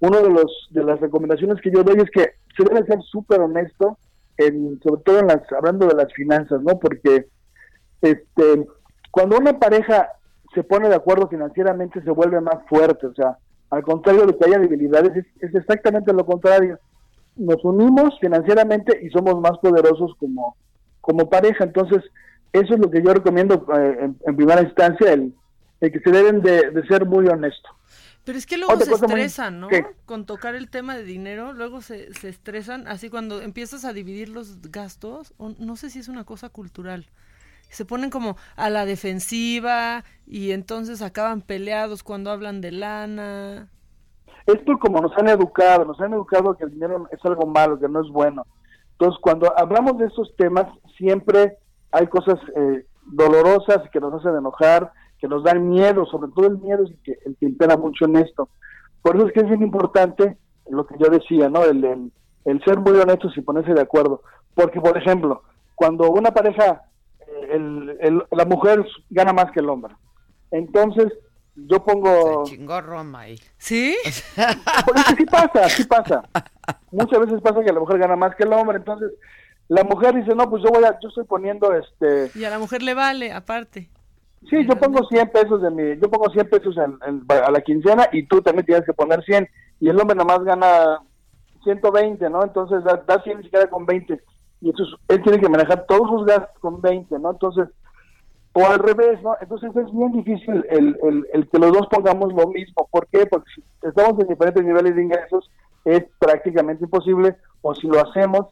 uno 0.00 0.20
de 0.20 0.30
los 0.30 0.68
de 0.70 0.84
las 0.84 1.00
recomendaciones 1.00 1.60
que 1.60 1.70
yo 1.70 1.82
doy 1.82 1.96
es 1.96 2.10
que 2.10 2.32
se 2.56 2.64
debe 2.64 2.86
ser 2.86 3.02
súper 3.02 3.40
honesto, 3.40 3.98
en, 4.36 4.78
sobre 4.82 5.02
todo 5.02 5.18
en 5.20 5.28
las, 5.28 5.40
hablando 5.52 5.86
de 5.86 5.94
las 5.94 6.12
finanzas, 6.12 6.62
¿no? 6.62 6.78
Porque 6.78 7.26
este 8.02 8.66
cuando 9.10 9.38
una 9.38 9.58
pareja 9.58 10.10
se 10.54 10.62
pone 10.62 10.88
de 10.88 10.94
acuerdo 10.94 11.28
financieramente 11.28 12.02
se 12.02 12.10
vuelve 12.10 12.40
más 12.40 12.58
fuerte, 12.68 13.06
o 13.06 13.14
sea, 13.14 13.38
al 13.70 13.82
contrario 13.82 14.26
de 14.26 14.36
que 14.36 14.44
haya 14.44 14.58
debilidades, 14.58 15.24
es, 15.40 15.54
exactamente 15.54 16.12
lo 16.12 16.24
contrario. 16.24 16.78
Nos 17.36 17.64
unimos 17.64 18.18
financieramente 18.20 18.98
y 19.02 19.10
somos 19.10 19.40
más 19.40 19.58
poderosos 19.58 20.12
como, 20.18 20.56
como 21.00 21.28
pareja. 21.28 21.64
Entonces, 21.64 22.02
eso 22.52 22.74
es 22.74 22.80
lo 22.80 22.90
que 22.90 23.02
yo 23.02 23.12
recomiendo 23.12 23.66
eh, 23.76 24.10
en, 24.26 24.36
primera 24.36 24.62
instancia, 24.62 25.12
el, 25.12 25.34
que 25.80 26.00
se 26.00 26.10
deben 26.10 26.42
de, 26.42 26.82
ser 26.88 27.04
muy 27.04 27.26
honestos. 27.28 27.70
Pero 28.24 28.38
es 28.38 28.46
que 28.46 28.56
luego 28.56 28.76
se 28.80 28.92
estresan, 28.92 29.60
¿no? 29.60 29.68
Con 30.04 30.26
tocar 30.26 30.56
el 30.56 30.68
tema 30.68 30.96
de 30.96 31.04
dinero, 31.04 31.52
luego 31.52 31.80
se, 31.80 32.12
se 32.14 32.28
estresan, 32.28 32.88
así 32.88 33.08
cuando 33.08 33.40
empiezas 33.40 33.84
a 33.84 33.92
dividir 33.92 34.28
los 34.28 34.60
gastos, 34.62 35.34
no 35.38 35.76
sé 35.76 35.90
si 35.90 36.00
es 36.00 36.08
una 36.08 36.24
cosa 36.24 36.48
cultural 36.48 37.06
se 37.70 37.84
ponen 37.84 38.10
como 38.10 38.36
a 38.56 38.70
la 38.70 38.86
defensiva 38.86 40.04
y 40.26 40.52
entonces 40.52 41.02
acaban 41.02 41.42
peleados 41.42 42.02
cuando 42.02 42.30
hablan 42.30 42.60
de 42.60 42.72
lana. 42.72 43.68
Esto 44.46 44.78
como 44.78 45.00
nos 45.00 45.16
han 45.18 45.28
educado, 45.28 45.84
nos 45.84 46.00
han 46.00 46.12
educado 46.12 46.56
que 46.56 46.64
el 46.64 46.70
dinero 46.70 47.08
es 47.10 47.18
algo 47.24 47.46
malo, 47.46 47.78
que 47.78 47.88
no 47.88 48.00
es 48.00 48.10
bueno. 48.10 48.46
Entonces 48.92 49.18
cuando 49.20 49.52
hablamos 49.58 49.98
de 49.98 50.06
estos 50.06 50.34
temas 50.36 50.66
siempre 50.96 51.58
hay 51.96 52.06
cosas 52.06 52.38
eh, 52.54 52.86
dolorosas 53.04 53.88
que 53.90 54.00
nos 54.00 54.14
hacen 54.14 54.36
enojar, 54.36 54.92
que 55.18 55.28
nos 55.28 55.42
dan 55.42 55.68
miedo, 55.68 56.04
sobre 56.06 56.30
todo 56.32 56.46
el 56.46 56.58
miedo 56.58 56.84
es 56.84 56.90
el 56.90 56.98
que, 57.02 57.18
el 57.24 57.36
que 57.36 57.46
impera 57.46 57.76
mucho 57.76 58.04
en 58.04 58.16
esto. 58.16 58.48
Por 59.02 59.16
eso 59.16 59.26
es 59.26 59.32
que 59.32 59.40
es 59.40 59.48
bien 59.48 59.62
importante 59.62 60.36
lo 60.68 60.86
que 60.86 60.96
yo 60.98 61.08
decía, 61.08 61.48
¿no? 61.48 61.64
El, 61.64 62.12
el 62.44 62.64
ser 62.64 62.78
muy 62.78 62.98
honestos 62.98 63.36
y 63.36 63.40
ponerse 63.40 63.72
de 63.72 63.80
acuerdo. 63.80 64.22
Porque, 64.54 64.80
por 64.80 64.96
ejemplo, 64.96 65.42
cuando 65.74 66.10
una 66.10 66.32
pareja 66.32 66.82
el, 67.50 68.22
la 68.30 68.44
mujer 68.44 68.84
gana 69.10 69.32
más 69.32 69.50
que 69.52 69.60
el 69.60 69.68
hombre. 69.68 69.94
Entonces, 70.50 71.12
yo 71.54 71.84
pongo... 71.84 72.44
Se 72.46 72.56
chingó 72.56 72.80
Roma 72.80 73.20
ahí. 73.20 73.40
¿Sí? 73.58 73.96
Porque 74.86 75.02
sí 75.16 75.26
pasa, 75.26 75.68
sí 75.68 75.84
pasa. 75.84 76.22
Muchas 76.90 77.20
veces 77.20 77.40
pasa 77.40 77.62
que 77.64 77.72
la 77.72 77.80
mujer 77.80 77.98
gana 77.98 78.16
más 78.16 78.34
que 78.36 78.44
el 78.44 78.52
hombre, 78.52 78.78
entonces 78.78 79.12
la 79.68 79.84
mujer 79.84 80.14
dice, 80.14 80.34
no, 80.34 80.48
pues 80.48 80.62
yo 80.62 80.70
voy 80.70 80.84
a, 80.84 80.98
yo 81.00 81.08
estoy 81.08 81.24
poniendo 81.24 81.72
este... 81.74 82.30
Y 82.38 82.44
a 82.44 82.50
la 82.50 82.58
mujer 82.58 82.82
le 82.82 82.94
vale, 82.94 83.32
aparte. 83.32 83.90
Sí, 84.48 84.64
yo 84.66 84.76
pongo 84.76 85.04
100 85.08 85.30
pesos 85.30 85.60
de 85.60 85.70
mi, 85.70 86.00
yo 86.00 86.08
pongo 86.10 86.30
100 86.30 86.48
pesos 86.48 86.76
a 86.78 87.50
la 87.50 87.60
quincena 87.62 88.08
y 88.12 88.26
tú 88.26 88.40
también 88.42 88.64
tienes 88.64 88.84
que 88.84 88.92
poner 88.92 89.24
100 89.24 89.48
y 89.80 89.88
el 89.88 90.00
hombre 90.00 90.16
nada 90.16 90.36
más 90.36 90.44
gana 90.44 91.00
120, 91.64 92.30
¿no? 92.30 92.44
Entonces 92.44 92.84
da, 92.84 93.02
da 93.06 93.22
100 93.22 93.40
y 93.40 93.42
se 93.44 93.50
queda 93.50 93.68
con 93.68 93.86
20 93.86 94.22
y 94.60 94.70
entonces 94.70 94.96
él 95.08 95.22
tiene 95.22 95.38
que 95.38 95.48
manejar 95.48 95.84
todos 95.86 96.08
sus 96.08 96.26
gastos 96.26 96.58
con 96.60 96.80
20, 96.80 97.18
¿no? 97.18 97.30
Entonces, 97.32 97.68
o 98.52 98.66
al 98.66 98.78
revés, 98.78 99.22
¿no? 99.22 99.36
Entonces 99.40 99.70
es 99.76 99.92
bien 99.92 100.12
difícil 100.12 100.64
el, 100.70 100.96
el, 101.02 101.26
el 101.32 101.48
que 101.48 101.58
los 101.58 101.72
dos 101.72 101.86
pongamos 101.88 102.32
lo 102.32 102.48
mismo. 102.48 102.88
¿Por 102.90 103.06
qué? 103.08 103.26
Porque 103.26 103.48
si 103.54 103.62
estamos 103.86 104.18
en 104.20 104.28
diferentes 104.28 104.64
niveles 104.64 104.96
de 104.96 105.02
ingresos, 105.02 105.50
es 105.84 106.04
prácticamente 106.18 106.84
imposible, 106.84 107.36
o 107.60 107.74
si 107.74 107.86
lo 107.86 108.00
hacemos, 108.00 108.46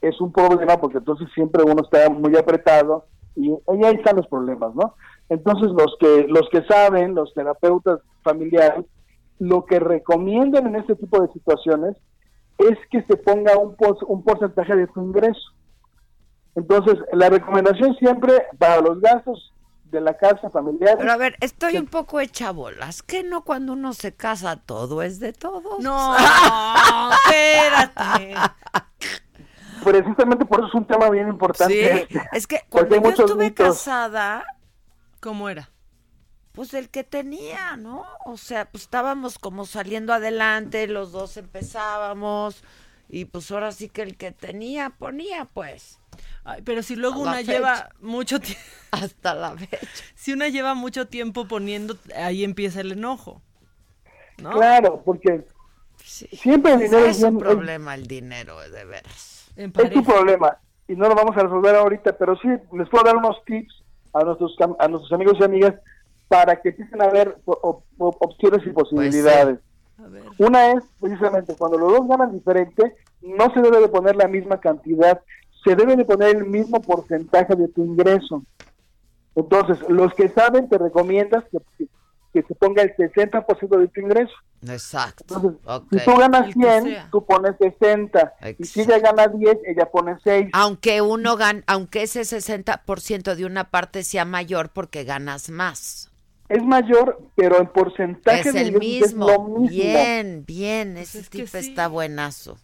es 0.00 0.20
un 0.20 0.32
problema, 0.32 0.80
porque 0.80 0.98
entonces 0.98 1.28
siempre 1.34 1.62
uno 1.62 1.82
está 1.82 2.08
muy 2.10 2.36
apretado 2.36 3.06
y, 3.36 3.50
ahí 3.50 3.94
están 3.94 4.16
los 4.16 4.26
problemas, 4.26 4.74
¿no? 4.74 4.94
Entonces 5.28 5.70
los 5.70 5.96
que, 6.00 6.26
los 6.28 6.48
que 6.50 6.62
saben, 6.64 7.14
los 7.14 7.32
terapeutas 7.34 8.00
familiares, 8.22 8.84
lo 9.38 9.64
que 9.64 9.78
recomiendan 9.78 10.66
en 10.66 10.76
este 10.76 10.96
tipo 10.96 11.20
de 11.20 11.32
situaciones 11.32 11.96
es 12.58 12.78
que 12.90 13.02
se 13.04 13.16
ponga 13.16 13.56
un, 13.56 13.76
un 14.08 14.22
porcentaje 14.24 14.74
de 14.76 14.86
su 14.92 15.00
ingreso. 15.00 15.40
Entonces, 16.54 16.98
la 17.12 17.30
recomendación 17.30 17.94
siempre 17.96 18.32
para 18.58 18.80
los 18.80 19.00
gastos 19.00 19.52
de 19.84 20.00
la 20.00 20.16
casa 20.16 20.50
familiar. 20.50 20.96
Pero 20.98 21.12
a 21.12 21.16
ver, 21.16 21.36
estoy 21.40 21.76
un 21.78 21.86
poco 21.86 22.20
hecha 22.20 22.52
bolas. 22.52 23.02
¿Qué 23.02 23.22
no 23.22 23.42
cuando 23.44 23.72
uno 23.72 23.92
se 23.92 24.14
casa 24.14 24.56
todo 24.56 25.02
es 25.02 25.20
de 25.20 25.32
todos? 25.32 25.80
No, 25.80 26.16
espérate. 27.26 28.34
Precisamente 29.84 30.44
por 30.44 30.60
eso 30.60 30.68
es 30.68 30.74
un 30.74 30.84
tema 30.84 31.10
bien 31.10 31.28
importante. 31.28 32.06
Sí, 32.08 32.18
es 32.32 32.46
que 32.46 32.60
cuando 32.68 32.96
yo 32.96 33.08
estuve 33.10 33.54
casada... 33.54 34.44
¿Cómo 35.20 35.48
era? 35.48 35.68
pues 36.52 36.74
el 36.74 36.90
que 36.90 37.04
tenía, 37.04 37.76
¿no? 37.76 38.04
O 38.24 38.36
sea, 38.36 38.70
pues 38.70 38.84
estábamos 38.84 39.38
como 39.38 39.66
saliendo 39.66 40.12
adelante, 40.12 40.86
los 40.88 41.12
dos 41.12 41.36
empezábamos 41.36 42.62
y 43.08 43.24
pues 43.24 43.50
ahora 43.50 43.72
sí 43.72 43.88
que 43.88 44.02
el 44.02 44.16
que 44.16 44.32
tenía 44.32 44.90
ponía, 44.90 45.46
pues. 45.46 45.98
Ay, 46.44 46.62
pero 46.62 46.82
si 46.82 46.96
luego 46.96 47.20
una 47.20 47.40
lleva 47.42 47.90
mucho 48.00 48.40
tiempo. 48.40 48.60
Hasta 48.90 49.34
la 49.34 49.56
fecha. 49.56 49.78
Si 50.14 50.32
una 50.32 50.48
lleva 50.48 50.74
mucho 50.74 51.06
tiempo 51.08 51.46
poniendo, 51.46 51.96
ahí 52.14 52.44
empieza 52.44 52.82
el 52.82 52.92
enojo. 52.92 53.40
¿no? 54.38 54.50
Claro, 54.50 55.02
porque 55.04 55.46
siempre 56.04 56.72
el 56.72 56.80
dinero 56.80 57.06
es 57.06 57.22
un 57.22 57.38
problema, 57.38 57.94
el 57.94 58.06
dinero, 58.06 58.60
de 58.68 58.84
veras. 58.84 59.39
Es 59.60 59.96
un 59.96 60.04
problema 60.04 60.56
y 60.88 60.96
no 60.96 61.08
lo 61.08 61.14
vamos 61.14 61.36
a 61.36 61.42
resolver 61.42 61.76
ahorita, 61.76 62.16
pero 62.16 62.36
sí 62.36 62.48
les 62.72 62.88
puedo 62.88 63.04
dar 63.04 63.16
unos 63.16 63.44
tips 63.44 63.84
a 64.12 64.24
nuestros, 64.24 64.56
a 64.78 64.88
nuestros 64.88 65.12
amigos 65.12 65.36
y 65.38 65.44
amigas 65.44 65.74
para 66.28 66.56
que 66.56 66.70
empiecen 66.70 67.02
a 67.02 67.08
ver 67.08 67.38
opciones 67.98 68.66
y 68.66 68.70
posibilidades. 68.70 69.58
Una 70.38 70.72
es 70.72 70.84
precisamente 70.98 71.54
cuando 71.56 71.78
los 71.78 71.92
dos 71.92 72.08
ganan 72.08 72.32
diferente, 72.32 72.96
no 73.20 73.52
se 73.52 73.60
debe 73.60 73.80
de 73.80 73.88
poner 73.88 74.16
la 74.16 74.28
misma 74.28 74.58
cantidad, 74.58 75.20
se 75.62 75.76
debe 75.76 75.94
de 75.94 76.04
poner 76.04 76.36
el 76.36 76.46
mismo 76.46 76.80
porcentaje 76.80 77.54
de 77.54 77.68
tu 77.68 77.84
ingreso. 77.84 78.42
Entonces, 79.34 79.78
los 79.88 80.14
que 80.14 80.28
saben 80.28 80.68
te 80.68 80.78
recomiendas 80.78 81.44
que, 81.50 81.58
que 82.32 82.42
se 82.42 82.54
ponga 82.54 82.82
el 82.82 82.94
60% 82.96 83.78
de 83.78 83.88
tu 83.88 84.00
ingreso. 84.00 84.32
Exacto. 84.62 85.58
si 85.90 86.04
tú 86.04 86.16
ganas 86.16 86.52
100, 86.52 87.10
tú 87.10 87.24
pones 87.24 87.56
60. 87.58 88.34
Y 88.58 88.64
si 88.64 88.82
ella 88.82 88.98
gana 88.98 89.28
10, 89.28 89.58
ella 89.66 89.86
pone 89.90 90.16
6. 90.22 90.50
Aunque 90.52 91.00
uno 91.00 91.36
gan 91.36 91.64
aunque 91.66 92.02
ese 92.02 92.20
60% 92.20 93.34
de 93.34 93.44
una 93.44 93.70
parte 93.70 94.02
sea 94.04 94.24
mayor 94.24 94.70
porque 94.70 95.04
ganas 95.04 95.50
más 95.50 96.10
es 96.50 96.64
mayor, 96.64 97.20
pero 97.36 97.60
en 97.60 97.68
porcentaje 97.68 98.48
es 98.48 98.54
el 98.56 98.76
mismo. 98.76 99.30
Es 99.30 99.36
lo 99.36 99.44
mismo. 99.44 99.68
Bien, 99.68 100.44
bien, 100.44 100.94
pues 100.94 101.14
ese 101.14 101.30
tipo 101.30 101.56
está 101.56 101.86
buenazo. 101.86 102.58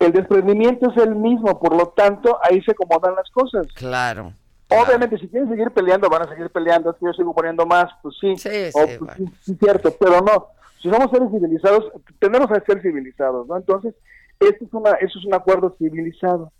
El 0.00 0.12
desprendimiento 0.12 0.90
es 0.90 0.96
el 0.96 1.14
mismo, 1.14 1.60
por 1.60 1.76
lo 1.76 1.88
tanto, 1.90 2.38
ahí 2.42 2.60
se 2.62 2.72
acomodan 2.72 3.14
las 3.14 3.30
cosas. 3.30 3.66
Claro. 3.74 4.32
Obviamente, 4.70 5.18
si 5.18 5.28
quieren 5.28 5.48
seguir 5.48 5.70
peleando, 5.70 6.08
van 6.08 6.22
a 6.22 6.28
seguir 6.28 6.50
peleando. 6.50 6.92
Si 6.98 7.04
yo 7.04 7.12
sigo 7.12 7.34
poniendo 7.34 7.66
más, 7.66 7.90
pues 8.02 8.14
sí. 8.20 8.36
Sí, 8.36 8.70
sí, 8.70 8.98
pues 8.98 9.16
sí, 9.42 9.56
cierto, 9.60 9.90
pero 9.98 10.20
no. 10.20 10.48
Si 10.80 10.88
somos 10.88 11.10
seres 11.10 11.30
civilizados, 11.30 11.92
tenemos 12.18 12.48
que 12.48 12.60
ser 12.60 12.80
civilizados, 12.80 13.46
¿no? 13.46 13.56
Entonces, 13.56 13.94
esto 14.38 14.64
es, 14.64 14.72
una, 14.72 14.90
eso 14.92 15.18
es 15.18 15.24
un 15.26 15.34
acuerdo 15.34 15.74
civilizado. 15.78 16.52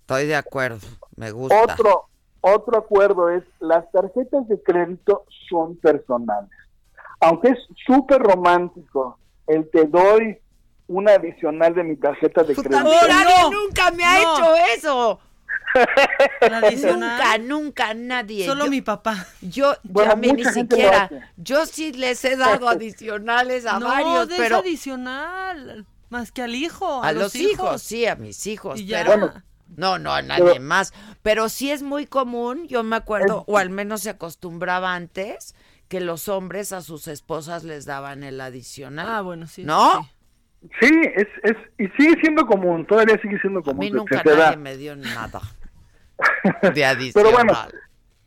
Estoy 0.00 0.26
de 0.26 0.36
acuerdo, 0.36 0.86
me 1.16 1.30
gusta. 1.32 1.62
Otro, 1.62 2.04
otro 2.40 2.78
acuerdo 2.78 3.28
es 3.28 3.42
las 3.60 3.90
tarjetas 3.90 4.46
de 4.48 4.62
crédito 4.62 5.24
son 5.48 5.76
personales. 5.76 6.50
Aunque 7.20 7.48
es 7.48 7.58
súper 7.86 8.22
romántico, 8.22 9.18
el 9.46 9.68
te 9.70 9.84
doy 9.86 10.38
una 10.88 11.14
adicional 11.14 11.74
de 11.74 11.82
mi 11.82 11.96
tarjeta 11.96 12.44
de 12.44 12.54
crédito. 12.54 12.70
Nadie 12.70 13.50
nunca 13.50 13.90
me 13.90 14.04
ha 14.04 14.20
hecho 14.20 14.54
eso. 14.76 15.20
Nunca, 16.86 17.38
nunca 17.38 17.94
nadie. 17.94 18.46
Solo 18.46 18.68
mi 18.68 18.82
papá. 18.82 19.26
Yo, 19.40 19.74
a 20.08 20.16
mí 20.16 20.32
ni 20.32 20.44
siquiera. 20.44 21.10
Yo 21.36 21.66
sí 21.66 21.92
les 21.92 22.24
he 22.24 22.36
dado 22.36 22.68
adicionales 22.68 23.66
a 23.66 23.78
varios, 23.78 24.28
pero 24.36 24.58
adicional 24.58 25.86
más 26.08 26.32
que 26.32 26.42
al 26.42 26.54
hijo. 26.54 27.02
A, 27.02 27.12
los, 27.12 27.34
hijos. 27.34 27.82
sí, 27.82 28.06
a 28.06 28.16
mis 28.16 28.46
hijos. 28.46 28.80
pero 28.88 29.32
No, 29.76 29.98
no, 29.98 30.20
nadie 30.22 30.60
más. 30.60 30.92
Pero 31.22 31.48
sí 31.48 31.70
es 31.70 31.82
muy 31.82 32.06
común, 32.06 32.66
yo 32.68 32.82
me 32.82 32.96
acuerdo, 32.96 33.44
o 33.46 33.58
al 33.58 33.70
menos 33.70 34.02
se 34.02 34.10
acostumbraba 34.10 34.94
antes, 34.94 35.54
que 35.88 36.00
los 36.00 36.28
hombres 36.28 36.72
a 36.72 36.82
sus 36.82 37.08
esposas 37.08 37.64
les 37.64 37.84
daban 37.84 38.22
el 38.22 38.40
adicional. 38.40 39.06
Ah, 39.08 39.20
bueno, 39.20 39.46
sí. 39.46 39.64
¿No? 39.64 40.02
Sí, 40.02 40.08
es, 40.80 41.28
es, 41.42 41.56
y 41.78 41.88
sigue 41.96 42.20
siendo 42.20 42.46
común, 42.46 42.86
todavía 42.86 43.18
sigue 43.20 43.38
siendo 43.40 43.62
común. 43.62 43.82
A 43.82 43.84
mí 43.84 43.90
nunca 43.90 44.22
nadie 44.24 44.56
me 44.56 44.76
dio 44.76 44.96
nada 44.96 45.40
de 46.74 46.84
adicional. 46.84 47.12
Pero 47.14 47.30
bueno, 47.32 47.52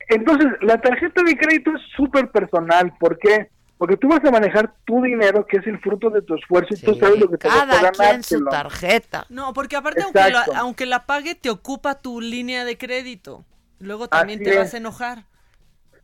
entonces 0.08 0.48
la 0.62 0.80
tarjeta 0.80 1.24
de 1.24 1.38
crédito 1.38 1.72
es 1.76 1.82
súper 1.96 2.30
personal, 2.30 2.94
¿por 3.00 3.18
qué? 3.18 3.50
Porque 3.78 3.96
tú 3.96 4.10
vas 4.10 4.24
a 4.26 4.32
manejar 4.32 4.74
tu 4.84 5.02
dinero, 5.02 5.46
que 5.46 5.58
es 5.58 5.68
el 5.68 5.80
fruto 5.80 6.10
de 6.10 6.22
tu 6.22 6.36
esfuerzo, 6.36 6.74
y 6.74 6.82
tú 6.82 6.96
sabes 6.96 7.18
lo 7.18 7.30
que 7.30 7.38
te 7.38 7.48
vas 7.48 7.62
a 7.62 7.92
ganar. 7.92 8.24
su 8.24 8.44
tarjeta. 8.44 9.26
No, 9.30 9.54
porque 9.54 9.78
aparte, 9.78 10.02
aunque 10.02 10.30
la, 10.30 10.46
aunque 10.58 10.86
la 10.86 11.06
pague, 11.06 11.34
te 11.36 11.50
ocupa 11.50 11.96
tu 11.96 12.20
línea 12.20 12.66
de 12.66 12.78
crédito. 12.78 13.46
Luego 13.80 14.10
también 14.10 14.44
te 14.44 14.58
vas 14.58 14.74
a 14.74 14.78
enojar. 14.78 15.24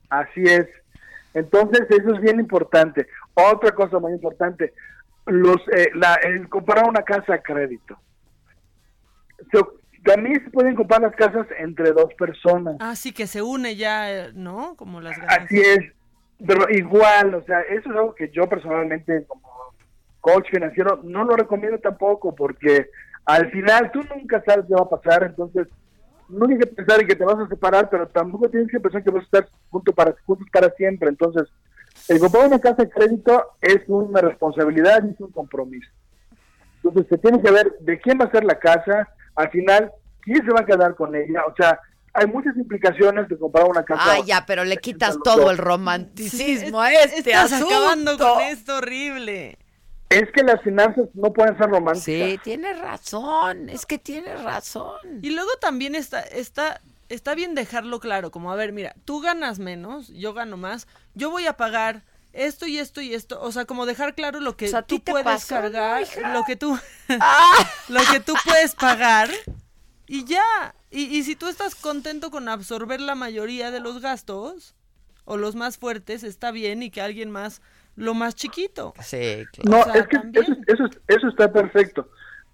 Así 0.10 0.44
es. 0.44 0.68
Entonces, 1.34 1.82
eso 1.90 2.16
es 2.16 2.22
bien 2.22 2.40
importante. 2.40 3.08
Otra 3.34 3.72
cosa 3.72 4.00
muy 4.00 4.14
importante, 4.14 4.74
los 5.26 5.58
eh, 5.76 5.90
la, 5.96 6.16
el 6.16 6.48
comprar 6.50 6.88
una 6.88 7.04
casa 7.04 7.36
a 7.36 7.42
crédito. 7.42 7.98
también 10.04 10.44
se 10.44 10.50
pueden 10.52 10.76
comprar 10.76 11.02
las 11.02 11.16
casas 11.16 11.48
entre 11.58 11.92
dos 11.92 12.14
personas. 12.16 12.76
Ah, 12.80 12.96
sí, 12.96 13.12
que 13.12 13.28
se 13.28 13.42
une 13.42 13.76
ya, 13.76 14.32
¿no? 14.34 14.76
Como 14.76 15.02
las 15.02 15.18
Así 15.28 15.60
es 15.60 15.96
pero 16.46 16.70
igual, 16.70 17.36
o 17.36 17.44
sea, 17.44 17.62
eso 17.62 17.90
es 17.90 17.96
algo 17.96 18.14
que 18.14 18.30
yo 18.30 18.48
personalmente 18.48 19.26
como 19.28 19.50
coach 20.20 20.50
financiero 20.50 21.00
no 21.04 21.24
lo 21.24 21.36
recomiendo 21.36 21.80
tampoco 21.80 22.36
porque 22.36 22.90
al 23.26 23.50
final 23.52 23.92
tú 23.92 24.02
nunca 24.04 24.44
sabes 24.46 24.66
qué 24.68 24.74
va 24.74 24.82
a 24.82 24.90
pasar, 24.90 25.24
entonces 25.24 25.68
no 26.28 26.48
tienes 26.48 26.66
que 26.66 26.74
pensar 26.74 27.02
en 27.02 27.08
que 27.08 27.16
te 27.16 27.24
vas 27.24 27.38
a 27.38 27.48
separar, 27.48 27.90
pero 27.90 28.08
tampoco 28.08 28.50
tienes 28.50 28.70
que 28.70 28.80
pensar 28.80 29.04
que 29.04 29.12
vas 29.12 29.22
a 29.22 29.26
estar 29.26 29.48
junto 29.70 29.94
para, 29.94 30.16
juntos 30.26 30.48
para 30.52 30.70
siempre. 30.72 31.10
Entonces, 31.10 31.44
el 32.08 32.20
comprar 32.20 32.48
una 32.48 32.60
casa 32.60 32.84
de 32.84 32.90
crédito 32.90 33.58
es 33.62 33.82
una 33.88 34.22
responsabilidad 34.22 35.04
y 35.06 35.12
es 35.12 35.20
un 35.20 35.32
compromiso. 35.32 35.90
Entonces, 36.84 37.08
se 37.10 37.18
tiene 37.18 37.42
que 37.42 37.52
ver 37.52 37.76
de 37.80 38.00
quién 38.00 38.20
va 38.20 38.26
a 38.26 38.32
ser 38.32 38.44
la 38.44 38.60
casa, 38.60 39.10
al 39.36 39.50
final, 39.50 39.92
quién 40.22 40.46
se 40.46 40.52
va 40.52 40.62
a 40.62 40.66
quedar 40.66 40.96
con 40.96 41.16
ella, 41.16 41.44
o 41.46 41.56
sea, 41.56 41.80
hay 42.16 42.28
muchas 42.28 42.56
implicaciones 42.56 43.28
de 43.28 43.38
comprar 43.38 43.66
una 43.66 43.84
casa. 43.84 44.02
Ah, 44.06 44.20
ya, 44.26 44.46
pero 44.46 44.64
le 44.64 44.78
quitas 44.78 45.18
todo 45.22 45.52
el 45.52 45.58
romanticismo 45.58 46.82
a 46.82 46.94
este 46.94 47.20
estás 47.20 47.52
acabando 47.54 48.18
con 48.18 48.42
esto 48.42 48.78
horrible. 48.78 49.58
Es 50.10 50.32
que 50.32 50.44
las 50.44 50.62
finanzas 50.62 51.08
no 51.14 51.34
pueden 51.34 51.58
ser 51.58 51.70
románticas. 51.70 52.04
Sí, 52.06 52.40
tienes 52.42 52.80
razón, 52.80 53.70
es 53.70 53.86
que 53.86 53.98
tienes 53.98 54.42
razón. 54.44 54.96
Y 55.22 55.32
luego 55.32 55.50
también 55.60 55.94
está, 55.94 56.22
está, 56.22 56.80
está 57.10 57.36
bien 57.36 57.56
dejarlo 57.56 58.00
claro, 58.00 58.32
como 58.32 58.52
a 58.52 58.56
ver, 58.56 58.72
mira, 58.72 58.96
tú 59.06 59.22
ganas 59.22 59.60
menos, 59.60 60.10
yo 60.10 60.34
gano 60.34 60.58
más, 60.58 60.88
yo 61.14 61.30
voy 61.30 61.46
a 61.46 61.58
pagar 61.58 62.04
esto 62.34 62.66
y 62.68 62.78
esto 62.80 63.02
y 63.02 63.14
esto, 63.14 63.42
o 63.42 63.52
sea, 63.52 63.66
como 63.66 63.86
dejar 63.86 64.14
claro 64.14 64.40
lo 64.40 64.58
que 64.58 64.72
tú 64.88 65.02
puedes 65.02 65.46
cargar, 65.46 66.06
lo 66.34 66.44
que 66.44 66.56
tú, 66.56 66.78
ah. 67.10 67.72
lo 67.88 68.02
que 68.12 68.20
tú 68.20 68.34
puedes 68.46 68.76
pagar 68.76 69.30
y 70.08 70.26
ya, 70.26 70.76
y, 70.92 71.24
si 71.24 71.36
tú 71.36 71.48
estás 71.48 71.76
contento 71.76 72.30
con 72.32 72.48
absorber 72.48 73.02
la 73.02 73.16
mayoría 73.16 73.72
de 73.72 73.80
los 73.80 74.02
gastos, 74.02 74.76
o 75.26 75.38
los 75.38 75.56
más 75.56 75.78
fuertes, 75.78 76.24
está 76.24 76.52
bien, 76.52 76.84
y 76.84 76.92
que 76.92 77.02
alguien 77.02 77.32
más, 77.32 77.62
lo 77.96 78.14
más 78.14 78.36
chiquito. 78.36 78.94
Sí, 79.02 79.44
claro. 79.52 79.88
No, 79.88 79.94
es 79.94 80.08
que 80.08 80.18
eso, 80.68 80.90
eso, 81.08 81.28
está 81.28 81.52
perfecto. 81.52 82.08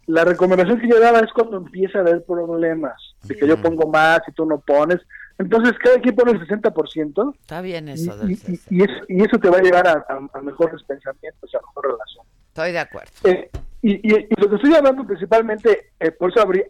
La 0.08 0.26
recomendación 0.26 0.80
que 0.80 0.90
yo 0.90 1.00
daba 1.00 1.20
es 1.20 1.32
cuando 1.34 1.58
empieza 1.58 2.00
a 2.00 2.02
haber 2.02 2.24
problemas, 2.24 2.96
de 3.24 3.36
que 3.36 3.48
yo 3.48 3.62
pongo 3.62 3.88
más 3.88 4.22
y 4.28 4.32
tú 4.32 4.46
no 4.46 4.60
pones. 4.60 5.00
Entonces, 5.38 5.74
cada 5.84 6.00
quien 6.00 6.16
pone 6.16 6.32
el 6.32 6.48
60%. 6.48 7.36
Está 7.40 7.62
bien 7.62 7.88
eso. 7.90 8.16
y, 8.28 8.34
y, 8.70 8.84
eso, 8.84 8.94
y 9.08 9.24
eso 9.24 9.38
te 9.40 9.50
va 9.50 9.58
a 9.58 9.62
llevar 9.62 9.88
a, 9.88 10.06
a, 10.34 10.42
mejores 10.42 10.84
pensamientos, 10.84 11.54
a 11.56 11.60
mejor 11.68 11.92
relación. 11.92 12.26
Estoy 12.48 12.72
de 12.72 12.80
acuerdo. 12.80 13.12
Eh, 13.24 13.50
y, 13.82 13.94
y, 14.08 14.28
lo 14.38 14.50
que 14.50 14.56
estoy 14.56 14.76
hablando 14.76 15.04
principalmente, 15.06 15.92
eh, 16.00 16.12
por 16.12 16.32
eso 16.32 16.42
abrí, 16.42 16.64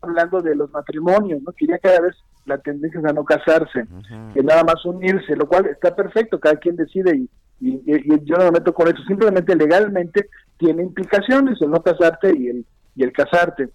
hablando 0.00 0.42
de 0.42 0.54
los 0.54 0.70
matrimonios, 0.70 1.40
¿no? 1.42 1.52
que 1.52 1.66
ya 1.66 1.78
cada 1.78 2.00
vez 2.00 2.16
la 2.44 2.58
tendencia 2.58 3.00
es 3.00 3.06
a 3.06 3.12
no 3.12 3.24
casarse, 3.24 3.86
que 4.34 4.42
nada 4.42 4.64
más 4.64 4.84
unirse, 4.84 5.36
lo 5.36 5.46
cual 5.46 5.66
está 5.66 5.94
perfecto, 5.94 6.38
cada 6.38 6.56
quien 6.56 6.76
decide 6.76 7.16
y, 7.16 7.30
yo 7.62 8.36
no 8.36 8.44
me 8.44 8.50
meto 8.52 8.74
con 8.74 8.88
eso, 8.88 9.02
simplemente 9.06 9.54
legalmente 9.54 10.28
tiene 10.56 10.82
implicaciones 10.82 11.60
el 11.60 11.70
no 11.70 11.82
casarte 11.82 12.34
y 12.36 12.48
el, 12.48 12.66
y 12.96 13.04
el 13.04 13.12
casarte. 13.12 13.68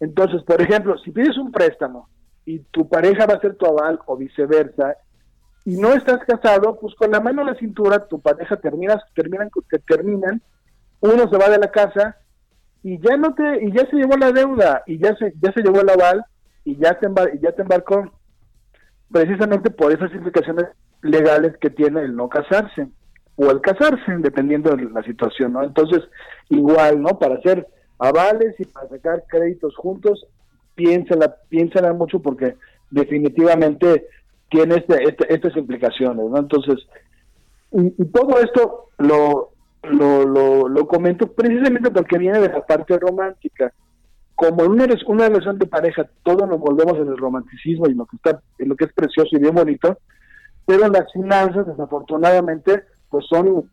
Entonces, 0.00 0.42
por 0.42 0.60
ejemplo, 0.60 0.96
si 0.98 1.10
pides 1.10 1.36
un 1.36 1.50
préstamo 1.50 2.08
y 2.46 2.58
tu 2.58 2.88
pareja 2.88 3.26
va 3.26 3.34
a 3.34 3.40
ser 3.40 3.56
tu 3.56 3.66
aval 3.66 3.98
o 4.06 4.16
viceversa, 4.16 4.96
y 5.66 5.78
no 5.78 5.94
estás 5.94 6.18
casado, 6.26 6.78
pues 6.78 6.94
con 6.94 7.10
la 7.10 7.20
mano 7.20 7.40
en 7.40 7.48
la 7.48 7.54
cintura 7.54 8.06
tu 8.06 8.20
pareja 8.20 8.56
terminas, 8.56 9.02
terminan, 9.14 9.50
te 9.70 9.78
terminan 9.78 10.42
uno 11.00 11.28
se 11.28 11.36
va 11.36 11.50
de 11.50 11.58
la 11.58 11.70
casa 11.70 12.16
y 12.82 12.98
ya 12.98 13.16
no 13.16 13.34
te 13.34 13.64
y 13.64 13.72
ya 13.72 13.86
se 13.90 13.96
llevó 13.96 14.16
la 14.16 14.32
deuda 14.32 14.82
y 14.86 14.98
ya 14.98 15.14
se 15.16 15.34
ya 15.40 15.52
se 15.52 15.62
llevó 15.62 15.80
el 15.80 15.90
aval 15.90 16.24
y 16.64 16.76
ya 16.76 16.98
te 16.98 17.06
y 17.06 17.40
ya 17.40 17.52
te 17.52 17.62
embarcó 17.62 18.10
precisamente 19.10 19.70
por 19.70 19.92
esas 19.92 20.12
implicaciones 20.12 20.66
legales 21.02 21.56
que 21.58 21.70
tiene 21.70 22.00
el 22.02 22.16
no 22.16 22.28
casarse 22.28 22.88
o 23.36 23.50
el 23.50 23.60
casarse 23.60 24.16
dependiendo 24.18 24.74
de 24.74 24.84
la 24.90 25.02
situación 25.02 25.52
no 25.52 25.62
entonces 25.62 26.02
igual 26.48 27.00
no 27.00 27.18
para 27.18 27.36
hacer 27.36 27.66
avales 27.98 28.54
y 28.58 28.64
para 28.64 28.88
sacar 28.88 29.24
créditos 29.28 29.74
juntos 29.76 30.26
piénsala 30.74 31.36
piénsala 31.48 31.92
mucho 31.92 32.20
porque 32.20 32.56
definitivamente 32.90 34.06
tiene 34.50 34.76
este, 34.76 35.02
este 35.08 35.34
estas 35.34 35.56
implicaciones 35.56 36.24
no 36.30 36.38
entonces 36.38 36.86
y 37.72 38.04
todo 38.06 38.38
esto 38.40 38.90
lo 38.98 39.54
lo, 39.90 40.68
lo, 40.68 40.86
comento 40.86 41.30
precisamente 41.32 41.90
porque 41.90 42.18
viene 42.18 42.40
de 42.40 42.48
la 42.48 42.64
parte 42.64 42.98
romántica. 42.98 43.72
Como 44.34 44.64
en 44.64 44.72
una, 44.72 44.86
una 45.06 45.28
relación 45.28 45.58
de 45.58 45.66
pareja, 45.66 46.08
todos 46.22 46.48
nos 46.48 46.58
volvemos 46.58 46.96
en 46.98 47.08
el 47.08 47.16
romanticismo 47.16 47.86
y 47.86 47.94
lo 47.94 48.06
que 48.06 48.16
está, 48.16 48.40
en 48.58 48.68
lo 48.68 48.76
que 48.76 48.86
es 48.86 48.92
precioso 48.92 49.28
y 49.32 49.38
bien 49.38 49.54
bonito, 49.54 49.98
pero 50.66 50.88
las 50.88 51.12
finanzas, 51.12 51.66
desafortunadamente, 51.66 52.82
pues 53.14 53.26
son, 53.28 53.70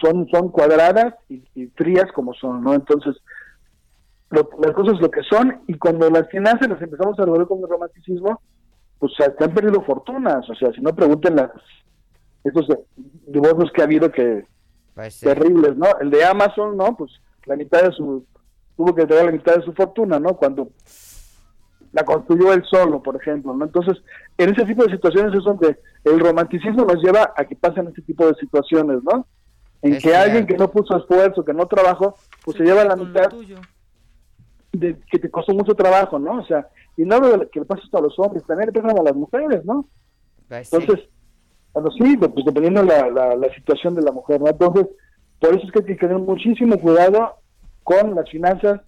son, 0.00 0.26
son 0.30 0.48
cuadradas 0.48 1.12
y, 1.28 1.66
frías 1.76 2.10
como 2.14 2.32
son, 2.32 2.64
¿no? 2.64 2.72
Entonces, 2.72 3.16
las 4.30 4.72
cosas 4.72 4.98
lo 4.98 5.10
que 5.10 5.22
son, 5.24 5.60
y 5.66 5.74
cuando 5.74 6.08
las 6.08 6.26
finanzas 6.30 6.70
las 6.70 6.80
empezamos 6.80 7.18
a 7.18 7.26
volver 7.26 7.46
con 7.46 7.58
el 7.58 7.68
romanticismo, 7.68 8.40
pues 8.98 9.12
se 9.14 9.24
han 9.24 9.52
perdido 9.52 9.82
fortunas, 9.82 10.48
o 10.48 10.54
sea, 10.54 10.72
si 10.72 10.80
no 10.80 10.96
pregunten 10.96 11.36
las, 11.36 11.50
estos 12.44 12.66
divorcios 13.26 13.70
que 13.72 13.82
ha 13.82 13.84
habido 13.84 14.10
que 14.10 14.46
pues 14.94 15.20
terribles, 15.20 15.76
¿no? 15.76 15.88
El 16.00 16.08
de 16.08 16.24
Amazon, 16.24 16.74
¿no? 16.74 16.96
Pues 16.96 17.12
la 17.44 17.56
mitad 17.56 17.82
de 17.82 17.92
su, 17.92 18.24
tuvo 18.74 18.94
que 18.94 19.02
entregar 19.02 19.26
la 19.26 19.32
mitad 19.32 19.54
de 19.54 19.64
su 19.64 19.74
fortuna, 19.74 20.18
¿no? 20.18 20.30
Cuando 20.34 20.70
la 21.92 22.04
construyó 22.04 22.52
él 22.52 22.64
solo, 22.68 23.02
por 23.02 23.16
ejemplo, 23.16 23.54
¿no? 23.54 23.64
Entonces, 23.64 23.96
en 24.36 24.50
ese 24.50 24.64
tipo 24.64 24.84
de 24.84 24.92
situaciones 24.92 25.34
es 25.34 25.44
donde 25.44 25.78
el 26.04 26.20
romanticismo 26.20 26.84
nos 26.84 27.02
lleva 27.02 27.32
a 27.36 27.44
que 27.44 27.56
pasen 27.56 27.88
este 27.88 28.02
tipo 28.02 28.26
de 28.26 28.34
situaciones, 28.34 29.02
¿no? 29.02 29.26
En 29.82 29.98
que 29.98 30.14
alguien 30.14 30.46
que 30.46 30.56
no 30.56 30.70
puso 30.70 30.96
esfuerzo, 30.96 31.44
que 31.44 31.54
no 31.54 31.66
trabajó, 31.66 32.16
pues 32.44 32.56
se 32.56 32.64
lleva 32.64 32.84
la 32.84 32.96
mitad 32.96 33.30
de 34.72 34.96
que 35.10 35.18
te 35.18 35.30
costó 35.30 35.54
mucho 35.54 35.74
trabajo, 35.74 36.18
¿no? 36.18 36.40
O 36.40 36.44
sea, 36.44 36.68
y 36.96 37.04
no 37.04 37.16
hablo 37.16 37.38
de 37.38 37.48
que 37.48 37.60
le 37.60 37.66
pasa 37.66 37.82
esto 37.84 37.98
a 37.98 38.02
los 38.02 38.18
hombres, 38.18 38.44
también 38.44 38.70
le 38.72 38.80
pasa 38.80 39.00
a 39.00 39.02
las 39.02 39.14
mujeres, 39.14 39.64
¿no? 39.64 39.88
Pues 40.48 40.72
Entonces, 40.72 41.08
bueno, 41.72 41.90
sí, 41.92 42.16
pues 42.16 42.44
dependiendo 42.44 42.82
la, 42.82 43.08
la, 43.08 43.54
situación 43.54 43.94
de 43.94 44.02
la 44.02 44.12
mujer, 44.12 44.40
¿no? 44.40 44.48
Entonces, 44.48 44.86
por 45.40 45.54
eso 45.54 45.66
es 45.66 45.72
que 45.72 45.78
hay 45.78 45.84
que 45.84 45.94
tener 45.94 46.18
muchísimo 46.18 46.78
cuidado 46.78 47.36
con 47.84 48.14
las 48.14 48.28
finanzas. 48.28 48.80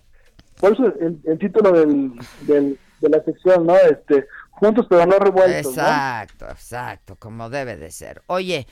Por 0.58 0.72
eso 0.72 0.92
el, 0.98 1.38
título 1.38 1.72
del, 1.72 2.12
del, 2.46 2.78
de 3.00 3.08
la 3.08 3.22
sección, 3.24 3.66
¿no? 3.66 3.76
Este, 3.76 4.26
juntos 4.50 4.86
pero 4.88 5.06
no 5.06 5.18
revueltos. 5.18 5.72
Exacto, 5.76 6.46
exacto, 6.46 7.16
como 7.16 7.50
debe 7.50 7.76
de 7.76 7.90
ser. 7.90 8.22
Oye, 8.26 8.66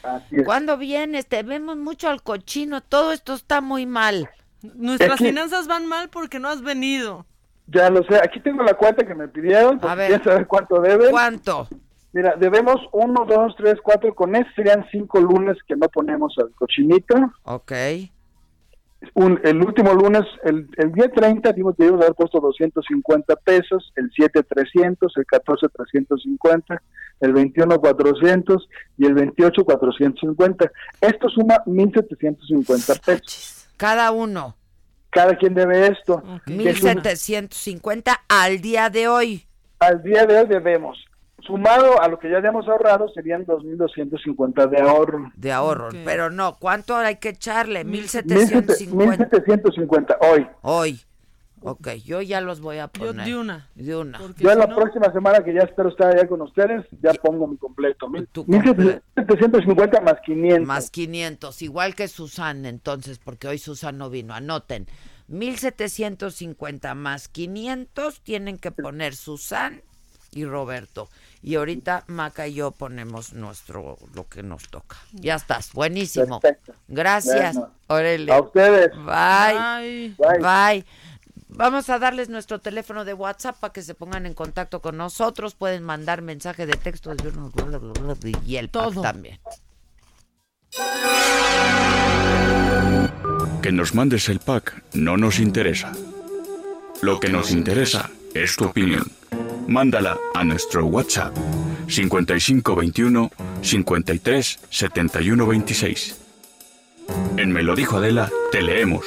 ¿cuándo 0.44 0.76
vienes? 0.76 1.26
Te 1.26 1.42
vemos 1.42 1.76
mucho 1.76 2.08
al 2.08 2.22
cochino, 2.22 2.80
todo 2.82 3.12
esto 3.12 3.34
está 3.34 3.60
muy 3.60 3.86
mal. 3.86 4.28
Nuestras 4.62 5.18
finanzas 5.18 5.66
van 5.66 5.86
mal 5.86 6.08
porque 6.08 6.38
no 6.38 6.48
has 6.48 6.62
venido. 6.62 7.26
Ya 7.66 7.90
lo 7.90 8.02
sé, 8.04 8.16
aquí 8.16 8.40
tengo 8.40 8.62
la 8.62 8.74
cuenta 8.74 9.06
que 9.06 9.14
me 9.14 9.28
pidieron, 9.28 9.78
ver, 9.78 10.22
saber 10.24 10.46
cuánto 10.46 10.80
deben. 10.80 11.10
¿Cuánto? 11.10 11.68
Mira, 12.12 12.34
debemos 12.36 12.76
uno, 12.92 13.26
dos, 13.26 13.54
tres, 13.56 13.76
cuatro, 13.82 14.14
con 14.14 14.34
eso 14.34 14.48
serían 14.56 14.86
cinco 14.90 15.20
lunes 15.20 15.58
que 15.66 15.76
no 15.76 15.88
ponemos 15.88 16.34
al 16.38 16.50
cochinito. 16.54 17.14
Ok. 17.44 17.72
El 19.42 19.62
último 19.62 19.92
lunes, 19.94 20.22
el, 20.44 20.68
el 20.76 20.92
día 20.92 21.08
30, 21.08 21.52
dimos 21.52 21.76
que 21.76 21.84
haber 21.84 22.14
puesto 22.14 22.40
250 22.40 23.36
pesos, 23.36 23.92
el 23.96 24.10
7 24.14 24.42
300, 24.42 25.12
el 25.16 25.26
14 25.26 25.66
350, 25.68 26.82
el 27.20 27.32
21 27.32 27.80
400 27.80 28.68
y 28.96 29.06
el 29.06 29.14
28 29.14 29.64
450. 29.64 30.70
Esto 31.00 31.28
suma 31.28 31.62
1750 31.66 32.94
pesos. 32.94 33.68
Cada 33.76 34.10
uno. 34.10 34.56
cada 35.10 35.36
quien 35.36 35.54
debe 35.54 35.86
esto. 35.86 36.22
1750 36.46 38.20
al 38.28 38.60
día 38.60 38.90
de 38.90 39.08
hoy. 39.08 39.46
Al 39.78 40.02
día 40.02 40.26
de 40.26 40.40
hoy 40.40 40.46
debemos. 40.48 41.07
Sumado 41.48 42.00
a 42.02 42.08
lo 42.08 42.18
que 42.18 42.30
ya 42.30 42.36
habíamos 42.36 42.68
ahorrado 42.68 43.08
serían 43.08 43.46
2.250 43.46 44.68
de 44.68 44.82
ahorro. 44.82 45.32
De 45.34 45.50
ahorro, 45.50 45.88
pero 46.04 46.28
no, 46.30 46.58
¿cuánto 46.58 46.94
hay 46.94 47.16
que 47.16 47.30
echarle? 47.30 47.86
1.750. 47.86 48.90
1.750 48.90 50.18
hoy. 50.20 50.46
Hoy. 50.60 51.00
Ok, 51.62 51.88
yo 52.04 52.20
ya 52.20 52.42
los 52.42 52.60
voy 52.60 52.76
a 52.78 52.88
poner. 52.88 53.26
Yo 53.26 53.32
de 53.32 53.36
una. 53.38 53.68
De 53.74 53.96
una. 53.96 54.20
Yo 54.36 54.52
en 54.52 54.58
la 54.58 54.68
próxima 54.68 55.10
semana 55.10 55.42
que 55.42 55.54
ya 55.54 55.62
espero 55.62 55.88
estar 55.88 56.14
allá 56.14 56.28
con 56.28 56.42
ustedes, 56.42 56.84
ya 57.02 57.14
pongo 57.14 57.46
mi 57.46 57.56
completo. 57.56 58.08
1750 58.08 60.00
más 60.02 60.16
500. 60.26 60.66
Más 60.66 60.90
500, 60.90 61.62
igual 61.62 61.94
que 61.94 62.08
Susan 62.08 62.66
entonces, 62.66 63.18
porque 63.18 63.48
hoy 63.48 63.56
Susan 63.58 63.96
no 63.96 64.10
vino. 64.10 64.34
Anoten. 64.34 64.86
1750 65.28 66.94
más 66.94 67.28
500 67.28 68.20
tienen 68.20 68.58
que 68.58 68.70
poner 68.70 69.14
Susan 69.14 69.80
y 70.32 70.44
Roberto. 70.44 71.08
Y 71.42 71.54
ahorita 71.54 72.04
Maca 72.08 72.46
y 72.48 72.54
yo 72.54 72.72
ponemos 72.72 73.32
nuestro, 73.32 73.98
lo 74.14 74.28
que 74.28 74.42
nos 74.42 74.68
toca. 74.68 74.96
Ya 75.12 75.36
estás, 75.36 75.72
buenísimo. 75.72 76.40
Gracias. 76.88 77.56
A 77.56 78.40
ustedes. 78.40 78.90
Bye. 78.96 80.14
Bye. 80.18 80.38
Bye. 80.40 80.86
Vamos 81.48 81.88
a 81.88 81.98
darles 81.98 82.28
nuestro 82.28 82.60
teléfono 82.60 83.04
de 83.04 83.14
WhatsApp 83.14 83.56
para 83.58 83.72
que 83.72 83.82
se 83.82 83.94
pongan 83.94 84.26
en 84.26 84.34
contacto 84.34 84.82
con 84.82 84.96
nosotros. 84.96 85.54
Pueden 85.54 85.82
mandar 85.82 86.22
mensaje 86.22 86.66
de 86.66 86.74
texto 86.74 87.12
y 88.44 88.56
el 88.56 88.70
Todo. 88.70 89.00
también. 89.00 89.40
Que 93.62 93.72
nos 93.72 93.94
mandes 93.94 94.28
el 94.28 94.40
pack 94.40 94.82
no 94.92 95.16
nos 95.16 95.40
interesa. 95.40 95.92
Lo 97.00 97.18
que 97.18 97.28
nos 97.28 97.50
interesa 97.50 98.10
es 98.34 98.56
tu 98.56 98.66
opinión. 98.66 99.10
Mándala 99.68 100.18
a 100.34 100.42
nuestro 100.42 100.84
WhatsApp 100.86 101.36
5521 101.86 103.30
53 103.62 104.58
71 104.68 105.46
26. 105.46 106.16
En 107.36 107.52
Me 107.52 107.62
lo 107.62 107.76
dijo 107.76 107.98
Adela, 107.98 108.28
te 108.50 108.60
leemos 108.60 109.06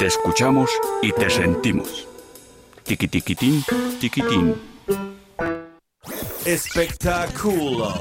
te 0.00 0.06
escuchamos 0.06 0.70
y 1.02 1.12
te 1.12 1.28
sentimos. 1.28 2.08
Tiki 2.84 3.06
tiquitín, 3.06 3.62
tiquitín. 4.00 4.54
Espectáculo. 6.46 7.98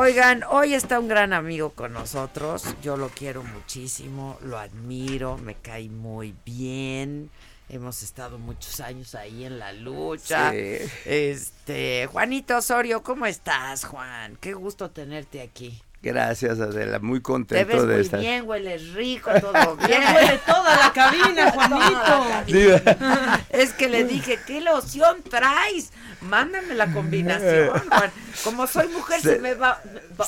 Oigan, 0.00 0.44
hoy 0.48 0.74
está 0.74 1.00
un 1.00 1.08
gran 1.08 1.32
amigo 1.32 1.70
con 1.70 1.92
nosotros. 1.92 2.62
Yo 2.84 2.96
lo 2.96 3.08
quiero 3.08 3.42
muchísimo, 3.42 4.38
lo 4.42 4.56
admiro, 4.56 5.38
me 5.38 5.56
cae 5.56 5.88
muy 5.88 6.36
bien. 6.46 7.30
Hemos 7.68 8.04
estado 8.04 8.38
muchos 8.38 8.78
años 8.78 9.16
ahí 9.16 9.44
en 9.44 9.58
la 9.58 9.72
lucha. 9.72 10.54
Este, 10.54 12.06
Juanito 12.12 12.58
Osorio, 12.58 13.02
¿cómo 13.02 13.26
estás, 13.26 13.86
Juan? 13.86 14.36
Qué 14.40 14.54
gusto 14.54 14.88
tenerte 14.88 15.42
aquí. 15.42 15.82
Gracias, 16.00 16.60
Adela, 16.60 17.00
muy 17.00 17.20
contento 17.20 17.66
Te 17.66 17.74
ves 17.76 17.84
de 17.84 17.94
muy 17.94 18.02
estar. 18.02 18.20
bien, 18.20 18.48
hueles 18.48 18.92
rico, 18.92 19.32
todo 19.40 19.76
bien. 19.86 20.00
huele 20.14 20.38
toda 20.46 20.76
la 20.76 20.92
cabina, 20.92 21.50
Juanito. 22.46 23.42
es 23.50 23.72
que 23.72 23.88
le 23.88 24.04
dije, 24.04 24.38
¿qué 24.46 24.60
loción 24.60 25.24
traes? 25.28 25.90
Mándame 26.22 26.74
la 26.74 26.92
combinación, 26.92 27.68
Juan. 27.68 28.10
Como 28.42 28.66
soy 28.66 28.88
mujer, 28.88 29.20
se, 29.20 29.38
me 29.38 29.54
va, 29.54 29.80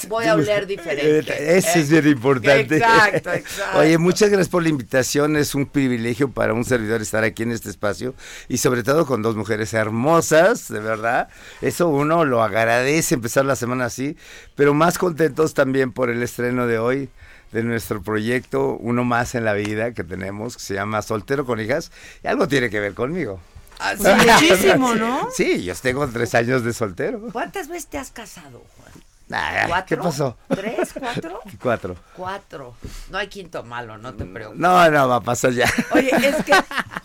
voy 0.09 0.27
a 0.27 0.35
oler 0.35 0.67
diferente. 0.67 1.57
Eso 1.57 1.79
es 1.79 1.91
bien 1.91 2.07
importante. 2.07 2.77
Exacto, 2.77 3.33
exacto. 3.35 3.79
Oye, 3.79 3.99
muchas 3.99 4.31
gracias 4.31 4.49
por 4.49 4.63
la 4.63 4.69
invitación. 4.69 5.37
Es 5.37 5.55
un 5.55 5.67
privilegio 5.67 6.31
para 6.31 6.55
un 6.55 6.65
servidor 6.65 7.03
estar 7.03 7.25
aquí 7.25 7.43
en 7.43 7.53
este 7.53 7.71
espacio 7.71 8.15
y 8.49 8.59
sobre 8.59 8.83
todo 8.83 9.05
con 9.05 9.23
dos 9.23 9.37
mujeres 9.37 9.75
hermosas, 9.75 10.69
de 10.69 10.81
verdad. 10.81 11.29
Eso 11.61 11.89
uno 11.89 12.25
lo 12.25 12.43
agradece 12.43 13.15
empezar 13.15 13.45
la 13.45 13.57
semana 13.57 13.87
así, 13.87 14.17
pero 14.55 14.75
más 14.75 14.99
contentos 14.99 15.55
también 15.55 15.93
por 15.93 16.11
el 16.11 16.23
estreno 16.23 16.67
de 16.67 16.79
hoy 16.79 17.09
de 17.53 17.65
nuestro 17.65 18.01
proyecto, 18.01 18.77
uno 18.77 19.05
más 19.05 19.35
en 19.35 19.45
la 19.45 19.55
vida 19.55 19.93
que 19.93 20.05
tenemos, 20.05 20.57
que 20.57 20.63
se 20.63 20.75
llama 20.75 21.03
Soltero 21.03 21.45
con 21.45 21.61
Hijas, 21.61 21.91
y 22.23 22.29
algo 22.29 22.47
tiene 22.47 22.71
que 22.71 22.79
ver 22.79 22.95
conmigo. 22.95 23.41
Ah, 23.81 23.95
muchísimo, 23.99 24.95
¿no? 24.95 25.29
Sí, 25.35 25.65
yo 25.65 25.75
tengo 25.75 26.07
tres 26.09 26.35
años 26.35 26.63
de 26.63 26.73
soltero. 26.73 27.29
¿Cuántas 27.33 27.69
veces 27.69 27.87
te 27.87 27.99
has 27.99 28.11
casado, 28.11 28.63
Juan? 28.77 28.93
Ah, 29.33 29.65
¿Cuatro? 29.69 29.97
¿Qué 29.97 30.03
pasó? 30.03 30.37
¿Tres? 30.49 30.93
¿Cuatro? 30.99 31.41
Cuatro. 31.63 31.97
Cuatro. 32.17 32.75
No 33.11 33.19
hay 33.19 33.29
quinto 33.29 33.63
malo, 33.63 33.97
no 33.97 34.13
te 34.15 34.25
preocupes. 34.25 34.61
No, 34.61 34.91
no, 34.91 35.09
va 35.09 35.17
a 35.17 35.21
pasar 35.21 35.53
ya. 35.53 35.71
Oye, 35.93 36.11
es 36.11 36.45
que 36.45 36.53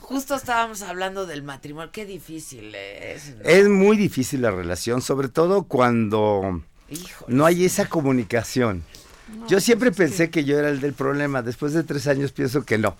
justo 0.01 0.36
estábamos 0.36 0.82
hablando 0.82 1.26
del 1.26 1.43
matrimonio. 1.43 1.91
Qué 1.91 2.05
difícil 2.05 2.73
es. 2.76 3.36
¿no? 3.36 3.43
Es 3.43 3.69
muy 3.69 3.95
difícil 3.95 4.41
la 4.41 4.51
relación, 4.51 5.01
sobre 5.01 5.30
todo 5.30 5.63
cuando 5.63 6.61
no 7.28 7.45
hay 7.45 7.65
esa 7.65 7.88
comunicación. 7.88 8.84
yo 9.47 9.59
siempre 9.59 9.91
pensé 9.91 10.30
que... 10.30 10.43
yo 10.43 10.57
era 10.57 10.69
el 10.69 10.82
del 10.82 10.93
problema. 10.93 11.43
Después 11.43 11.73
de 11.73 11.84
tres 11.84 12.07
años 12.07 12.32
pienso 12.32 12.65
que 12.65 12.80
no. 12.80 12.95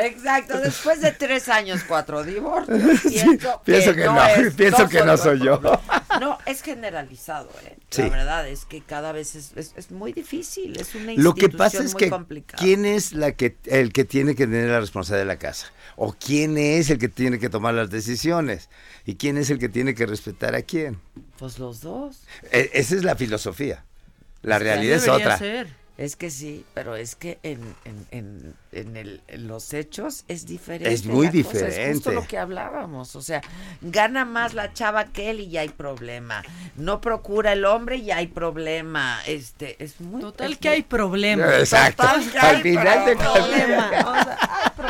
Exacto, 0.00 0.58
después 0.60 1.00
de 1.00 1.12
tres 1.12 1.48
años, 1.48 1.82
cuatro 1.86 2.24
divorcios, 2.24 3.00
pienso, 3.02 3.62
pienso 3.64 3.94
que, 3.94 4.04
no, 4.04 4.26
es, 4.26 4.54
pienso 4.56 4.88
que 4.88 5.02
no 5.02 5.16
soy 5.16 5.40
yo. 5.40 5.60
No, 6.20 6.38
es 6.44 6.60
generalizado, 6.62 7.48
¿eh? 7.64 7.78
Sí. 7.88 8.02
La 8.02 8.08
verdad 8.10 8.48
es 8.48 8.66
que 8.66 8.82
cada 8.82 9.12
vez 9.12 9.36
es, 9.36 9.52
es, 9.56 9.72
es 9.76 9.90
muy 9.90 10.12
difícil, 10.12 10.78
es 10.78 10.94
una 10.94 11.14
Lo 11.14 11.34
que 11.34 11.48
pasa 11.48 11.82
es 11.82 11.94
que 11.94 12.10
complicada. 12.10 12.62
quién 12.62 12.84
es 12.84 13.12
la 13.12 13.32
que 13.32 13.56
el 13.64 13.92
que 13.92 14.04
tiene 14.04 14.34
que 14.34 14.46
tener 14.46 14.68
la 14.68 14.80
responsabilidad 14.80 15.24
de 15.24 15.34
la 15.34 15.38
casa 15.38 15.72
o 15.96 16.12
quién 16.12 16.58
es 16.58 16.90
el 16.90 16.98
que 16.98 17.08
tiene 17.08 17.38
que 17.38 17.48
tomar 17.48 17.74
las 17.74 17.90
decisiones 17.90 18.68
y 19.06 19.14
quién 19.14 19.38
es 19.38 19.48
el 19.50 19.58
que 19.58 19.68
tiene 19.68 19.94
que 19.94 20.04
respetar 20.04 20.54
a 20.54 20.62
quién. 20.62 21.00
Pues 21.38 21.58
los 21.58 21.80
dos. 21.80 22.24
E 22.50 22.70
esa 22.74 22.96
es 22.96 23.04
la 23.04 23.16
filosofía. 23.16 23.84
La 24.42 24.58
realidad 24.58 24.96
es 24.96 25.08
otra. 25.08 25.38
ser. 25.38 25.79
Es 26.00 26.16
que 26.16 26.30
sí, 26.30 26.64
pero 26.72 26.96
es 26.96 27.14
que 27.14 27.38
en, 27.42 27.60
en, 27.84 28.06
en, 28.10 28.54
en, 28.72 28.96
el, 28.96 29.20
en 29.28 29.46
los 29.48 29.74
hechos 29.74 30.24
es 30.28 30.46
diferente. 30.46 30.90
Es 30.94 31.04
muy 31.04 31.26
la 31.26 31.32
cosa, 31.32 31.42
es 31.42 31.52
justo 31.52 31.74
diferente. 31.74 32.12
lo 32.14 32.26
que 32.26 32.38
hablábamos. 32.38 33.14
O 33.16 33.20
sea, 33.20 33.42
gana 33.82 34.24
más 34.24 34.54
la 34.54 34.72
chava 34.72 35.04
que 35.04 35.28
él 35.28 35.40
y 35.40 35.50
ya 35.50 35.60
hay 35.60 35.68
problema. 35.68 36.42
No 36.76 37.02
procura 37.02 37.52
el 37.52 37.66
hombre 37.66 37.96
y 37.96 38.04
ya 38.06 38.16
hay 38.16 38.28
problema. 38.28 39.20
Este, 39.26 39.76
es 39.84 40.00
muy. 40.00 40.22
Total 40.22 40.52
es 40.52 40.58
que 40.58 40.68
muy- 40.68 40.76
hay 40.76 40.82
problema. 40.84 41.58
Exacto. 41.58 42.02
Total 42.02 42.30
que 42.30 42.38
Al 42.38 42.56
hay 42.56 42.62
final 42.62 43.04
de 43.04 43.16
problema. 43.16 43.90
O 43.90 44.14
sea, 44.24 44.38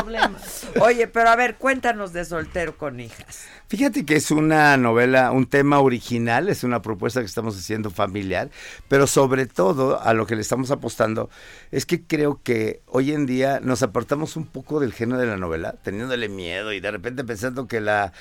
Oye, 0.81 1.07
pero 1.07 1.31
a 1.31 1.37
ver, 1.37 1.57
cuéntanos 1.57 2.13
de 2.13 2.25
soltero 2.25 2.77
con 2.77 3.01
hijas. 3.01 3.47
Fíjate 3.69 4.05
que 4.05 4.17
es 4.17 4.33
una 4.33 4.77
novela, 4.77 5.31
un 5.31 5.47
tema 5.47 5.79
original, 5.79 6.49
es 6.49 6.65
una 6.65 6.83
propuesta 6.83 7.21
que 7.21 7.27
estamos 7.27 7.57
haciendo 7.57 7.91
familiar, 7.91 8.51
pero 8.89 9.07
sobre 9.07 9.47
todo 9.47 10.01
a 10.03 10.13
lo 10.13 10.27
que 10.27 10.35
le 10.35 10.41
estamos 10.41 10.73
apostando 10.73 11.31
es 11.71 11.87
que 11.87 12.03
creo 12.03 12.41
que 12.43 12.83
hoy 12.87 13.13
en 13.13 13.27
día 13.27 13.61
nos 13.63 13.85
apartamos 13.85 14.35
un 14.35 14.47
poco 14.47 14.81
del 14.81 14.93
género 14.93 15.21
de 15.21 15.27
la 15.29 15.37
novela, 15.37 15.77
teniéndole 15.85 16.29
miedo 16.29 16.73
y 16.73 16.81
de 16.81 16.91
repente 16.91 17.23
pensando 17.23 17.69
que 17.69 17.81
la, 17.81 18.13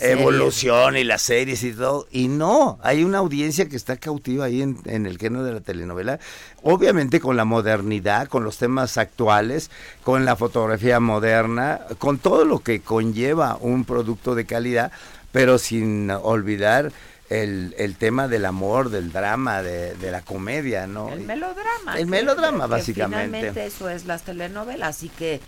evolución 0.00 0.98
y 0.98 1.04
las 1.04 1.22
series 1.22 1.62
y 1.62 1.72
todo, 1.72 2.06
y 2.10 2.28
no, 2.28 2.78
hay 2.82 3.02
una 3.02 3.18
audiencia 3.18 3.66
que 3.66 3.76
está 3.76 3.96
cautiva 3.96 4.44
ahí 4.44 4.60
en, 4.60 4.78
en 4.84 5.06
el 5.06 5.16
género 5.16 5.42
de 5.42 5.52
la 5.52 5.60
telenovela, 5.60 6.20
obviamente 6.62 7.20
con 7.20 7.36
la 7.36 7.44
modernidad, 7.44 8.28
con 8.28 8.44
los 8.44 8.58
temas 8.58 8.98
actuales, 8.98 9.70
con 10.02 10.24
la 10.24 10.36
fotografía 10.36 11.00
moderna, 11.00 11.80
con 11.98 12.18
todo 12.18 12.44
lo 12.44 12.60
que 12.60 12.80
conlleva 12.80 13.56
un 13.60 13.84
producto 13.84 14.34
de 14.34 14.44
calidad, 14.46 14.92
pero 15.32 15.58
sin 15.58 16.10
olvidar 16.10 16.92
el, 17.30 17.74
el 17.78 17.96
tema 17.96 18.26
del 18.28 18.46
amor, 18.46 18.88
del 18.90 19.12
drama, 19.12 19.62
de, 19.62 19.94
de 19.96 20.10
la 20.10 20.22
comedia, 20.22 20.86
¿no? 20.86 21.10
El 21.10 21.20
melodrama. 21.20 21.98
El 21.98 22.06
melodrama, 22.06 22.64
que 22.64 22.70
básicamente. 22.70 23.38
Finalmente 23.38 23.66
eso 23.66 23.88
es 23.90 24.06
las 24.06 24.22
telenovelas, 24.22 24.96
así 24.96 25.10
que 25.10 25.40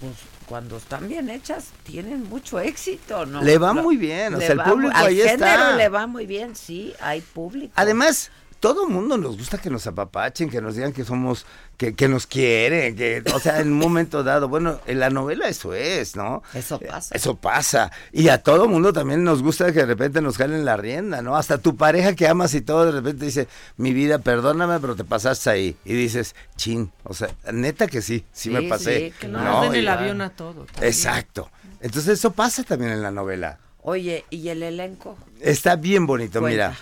pues 0.00 0.12
cuando 0.46 0.76
están 0.78 1.08
bien 1.08 1.28
hechas 1.28 1.66
tienen 1.84 2.24
mucho 2.24 2.58
éxito, 2.58 3.26
¿no? 3.26 3.42
Le 3.42 3.58
va 3.58 3.74
Lo- 3.74 3.82
muy 3.82 3.96
bien, 3.96 4.34
o 4.34 4.38
sea, 4.40 4.52
el 4.52 4.60
público 4.60 4.96
muy- 4.96 5.06
al 5.06 5.14
género 5.14 5.76
le 5.76 5.88
va 5.88 6.06
muy 6.06 6.26
bien, 6.26 6.56
sí, 6.56 6.94
hay 7.00 7.20
público. 7.20 7.72
Además, 7.76 8.30
todo 8.60 8.88
mundo 8.88 9.16
nos 9.16 9.36
gusta 9.36 9.58
que 9.58 9.70
nos 9.70 9.86
apapachen, 9.86 10.50
que 10.50 10.60
nos 10.60 10.74
digan 10.74 10.92
que 10.92 11.04
somos, 11.04 11.46
que, 11.76 11.94
que 11.94 12.08
nos 12.08 12.26
quieren, 12.26 12.96
que, 12.96 13.22
o 13.34 13.38
sea, 13.38 13.60
en 13.60 13.72
un 13.72 13.78
momento 13.78 14.24
dado, 14.24 14.48
bueno, 14.48 14.80
en 14.86 14.98
la 14.98 15.10
novela 15.10 15.48
eso 15.48 15.74
es, 15.74 16.16
¿no? 16.16 16.42
Eso 16.54 16.78
pasa. 16.80 17.14
Eso 17.14 17.36
pasa. 17.36 17.92
Y 18.12 18.28
a 18.28 18.42
todo 18.42 18.68
mundo 18.68 18.92
también 18.92 19.22
nos 19.22 19.42
gusta 19.42 19.66
que 19.66 19.80
de 19.80 19.86
repente 19.86 20.20
nos 20.20 20.36
jalen 20.36 20.64
la 20.64 20.76
rienda, 20.76 21.22
¿no? 21.22 21.36
Hasta 21.36 21.58
tu 21.58 21.76
pareja 21.76 22.14
que 22.14 22.26
amas 22.26 22.54
y 22.54 22.60
todo, 22.60 22.86
de 22.86 22.92
repente 22.92 23.24
dice, 23.24 23.48
mi 23.76 23.92
vida, 23.92 24.18
perdóname, 24.18 24.80
pero 24.80 24.96
te 24.96 25.04
pasaste 25.04 25.50
ahí. 25.50 25.76
Y 25.84 25.94
dices, 25.94 26.34
chin, 26.56 26.90
o 27.04 27.14
sea, 27.14 27.30
neta 27.52 27.86
que 27.86 28.02
sí, 28.02 28.24
sí, 28.32 28.50
me 28.50 28.62
pasé. 28.62 28.98
Sí, 28.98 29.14
que 29.20 29.28
no, 29.28 29.42
nos 29.42 29.62
den 29.62 29.74
el 29.76 29.88
avión 29.88 30.20
a 30.20 30.30
todo. 30.30 30.64
también. 30.64 30.84
Exacto. 30.84 31.50
Entonces 31.80 32.18
eso 32.18 32.32
pasa 32.32 32.64
también 32.64 32.92
en 32.92 33.02
la 33.02 33.12
novela. 33.12 33.58
Oye, 33.82 34.24
¿y 34.30 34.48
el 34.48 34.62
elenco? 34.62 35.16
Está 35.40 35.76
bien 35.76 36.06
bonito, 36.06 36.40
mira. 36.42 36.76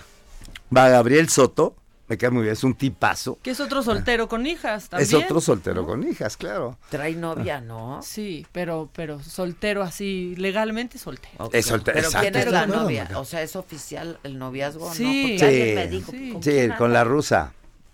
Va 0.75 0.89
Gabriel 0.89 1.29
Soto, 1.29 1.75
me 2.09 2.17
cae 2.17 2.31
muy 2.31 2.43
bien, 2.43 2.53
es 2.53 2.63
un 2.65 2.75
tipazo. 2.75 3.39
Que 3.43 3.51
es 3.51 3.61
otro 3.61 3.83
soltero 3.83 4.29
con 4.29 4.47
hijas 4.47 4.89
también. 4.89 5.09
Es 5.09 5.15
otro 5.15 5.41
soltero 5.41 5.85
con 5.87 6.07
hijas, 6.07 6.37
claro. 6.37 6.79
Trae 6.89 7.15
novia, 7.15 7.61
¿no? 7.61 8.01
Sí, 8.03 8.47
pero 8.53 8.89
pero 8.95 9.21
soltero 9.23 9.83
así, 9.83 10.35
legalmente 10.37 10.99
soltero. 10.99 11.51
Es 11.53 11.67
soltero, 11.67 11.95
¿Pero 11.97 12.07
exacto. 12.09 12.23
quién 12.31 12.37
es 12.37 12.45
la 12.53 12.65
Claro, 12.67 12.83
novia? 12.83 13.09
O 13.17 13.25
sea, 13.25 13.43
¿es 13.43 13.57
oficial 13.57 14.19
el 14.23 14.39
noviazgo 14.39 14.93
Sí. 14.95 15.03
no? 15.05 15.09
Porque 15.23 15.39
Sí, 15.39 15.45
alguien 15.45 15.75
me 15.75 15.87
dijo. 15.89 16.13
sí. 16.13 16.31
¿con 16.33 16.43
Sí, 16.43 16.69
con 16.79 16.93
la 16.93 17.05
rusa. 17.05 17.53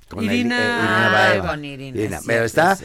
Con 0.09 0.27
la- 0.27 0.35
Irina- 0.35 0.59
eh, 0.59 1.41
Ah, 1.41 1.47
con 1.49 1.65
Irina, 1.65 1.99
Irina. 1.99 2.17
es 2.19 2.25
Pero 2.27 2.45
está 2.45 2.79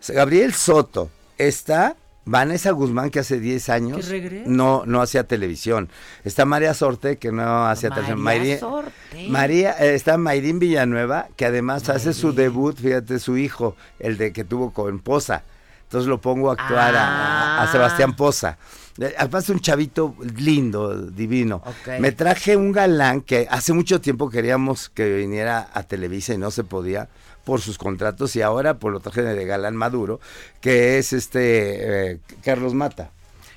es 0.00 0.10
Gabriel 0.10 0.54
Soto, 0.54 1.10
está 1.36 1.94
Vanessa 2.30 2.70
Guzmán, 2.70 3.10
que 3.10 3.18
hace 3.18 3.40
10 3.40 3.68
años 3.70 4.08
no, 4.46 4.84
no 4.86 5.02
hacía 5.02 5.24
televisión. 5.24 5.88
Está 6.24 6.44
María 6.44 6.74
Sorte, 6.74 7.18
que 7.18 7.32
no 7.32 7.66
hacía 7.66 7.90
televisión. 7.90 8.20
María 8.20 8.58
Sorte. 8.60 9.26
María, 9.28 9.72
eh, 9.80 9.94
está 9.96 10.16
Mayrín 10.16 10.60
Villanueva, 10.60 11.26
que 11.36 11.46
además 11.46 11.88
hace 11.88 12.12
su 12.12 12.32
debut, 12.32 12.78
fíjate, 12.78 13.18
su 13.18 13.36
hijo, 13.36 13.74
el 13.98 14.16
de 14.16 14.32
que 14.32 14.44
tuvo 14.44 14.72
con 14.72 15.00
Poza. 15.00 15.42
Entonces 15.82 16.06
lo 16.08 16.20
pongo 16.20 16.50
a 16.50 16.52
actuar 16.52 16.94
a- 16.94 17.58
a, 17.58 17.62
Ah. 17.64 17.72
Sebastián 17.72 18.14
Poza. 18.14 18.58
Eh, 19.00 19.12
Además 19.18 19.48
un 19.48 19.58
chavito 19.58 20.14
lindo, 20.36 20.94
divino. 21.10 21.62
Me 21.98 22.12
traje 22.12 22.56
un 22.56 22.70
galán 22.70 23.22
que 23.22 23.48
hace 23.50 23.72
mucho 23.72 24.00
tiempo 24.00 24.30
queríamos 24.30 24.88
que 24.88 25.12
viniera 25.16 25.68
a 25.74 25.82
Televisa 25.82 26.32
y 26.34 26.38
no 26.38 26.52
se 26.52 26.62
podía 26.62 27.08
por 27.44 27.60
sus 27.60 27.78
contratos 27.78 28.36
y 28.36 28.42
ahora 28.42 28.74
por 28.78 28.92
lo 28.92 29.00
traje 29.00 29.22
de 29.22 29.44
galán 29.46 29.76
maduro, 29.76 30.20
que 30.60 30.98
es 30.98 31.12
este 31.12 32.12
eh, 32.12 32.18
Carlos 32.44 32.74
Mata. 32.74 33.10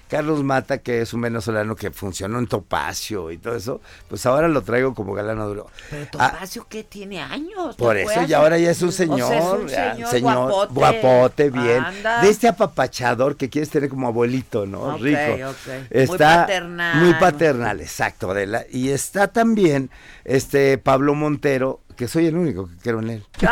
Carlos 0.10 0.44
Mata, 0.44 0.78
que 0.78 1.02
es 1.02 1.12
un 1.16 1.22
venezolano 1.22 1.76
que 1.76 1.90
funcionó 1.90 2.38
en 2.38 2.46
Topacio 2.46 3.32
y 3.32 3.40
todo 3.40 3.56
eso, 3.56 3.82
pues 4.10 4.24
ahora 4.28 4.48
lo 4.48 4.62
traigo 4.62 4.94
como 4.94 5.16
galán 5.16 5.40
maduro. 5.40 5.66
Pero 5.90 6.06
Ah, 6.20 6.30
Topacio, 6.34 6.68
que 6.70 6.84
tiene 6.84 7.20
años. 7.20 7.76
por 7.76 7.96
¿te 7.96 8.04
eso, 8.04 8.22
y 8.28 8.34
ahora 8.34 8.60
ya 8.60 8.70
es 8.70 8.82
un 8.84 8.90
O 8.90 8.92
sea, 8.92 9.08
señor, 9.08 9.34
es 9.34 9.44
un 9.44 9.68
ya, 9.70 10.06
señor, 10.08 10.52
guapote. 10.52 10.74
guapote, 10.74 11.50
bien. 11.50 11.84
Anda. 11.84 12.22
De 12.22 12.30
este 12.30 12.48
apapachador 12.48 13.36
que 13.38 13.50
quieres 13.50 13.72
tener 13.72 13.90
como 13.90 14.08
abuelito, 14.08 14.68
¿no? 14.68 15.00
Rico. 15.00 15.20
ok. 15.50 15.68
Muy 15.68 15.88
Está 15.90 16.42
paternal. 16.42 16.98
Muy 17.04 17.14
paternal, 17.16 17.82
exacto, 17.82 18.30
Adela. 18.30 18.66
Y 18.70 18.90
está 18.90 19.30
también 19.30 19.90
este 20.26 20.78
Pablo 20.78 21.16
Montero, 21.16 21.80
que 21.96 22.08
soy 22.08 22.28
el 22.28 22.36
único 22.38 22.68
que 22.68 22.76
quiero 22.82 23.00
en 23.00 23.10
él. 23.10 23.26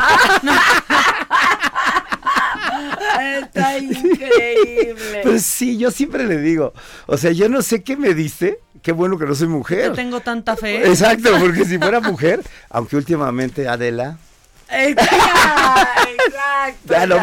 Está 3.22 3.78
increíble. 3.80 5.22
Pues 5.24 5.46
sí, 5.46 5.78
yo 5.78 5.92
siempre 5.92 6.26
le 6.26 6.38
digo, 6.38 6.74
o 7.06 7.18
sea, 7.18 7.32
yo 7.32 7.50
no 7.50 7.62
sé 7.62 7.84
qué 7.84 7.98
me 7.98 8.14
dice, 8.14 8.60
qué 8.82 8.92
bueno 8.92 9.18
que 9.18 9.26
no 9.26 9.36
soy 9.36 9.48
mujer. 9.48 9.94
tengo 9.94 10.20
tanta 10.22 10.56
fe. 10.56 10.88
Exacto, 10.88 11.30
porque 11.40 11.66
si 11.66 11.78
fuera 11.78 12.00
mujer, 12.00 12.42
aunque 12.70 12.96
últimamente 12.96 13.68
Adela, 13.68 14.18
Exacto. 14.74 15.12
exacto. 16.26 16.94
Ya 16.94 17.06
no 17.06 17.18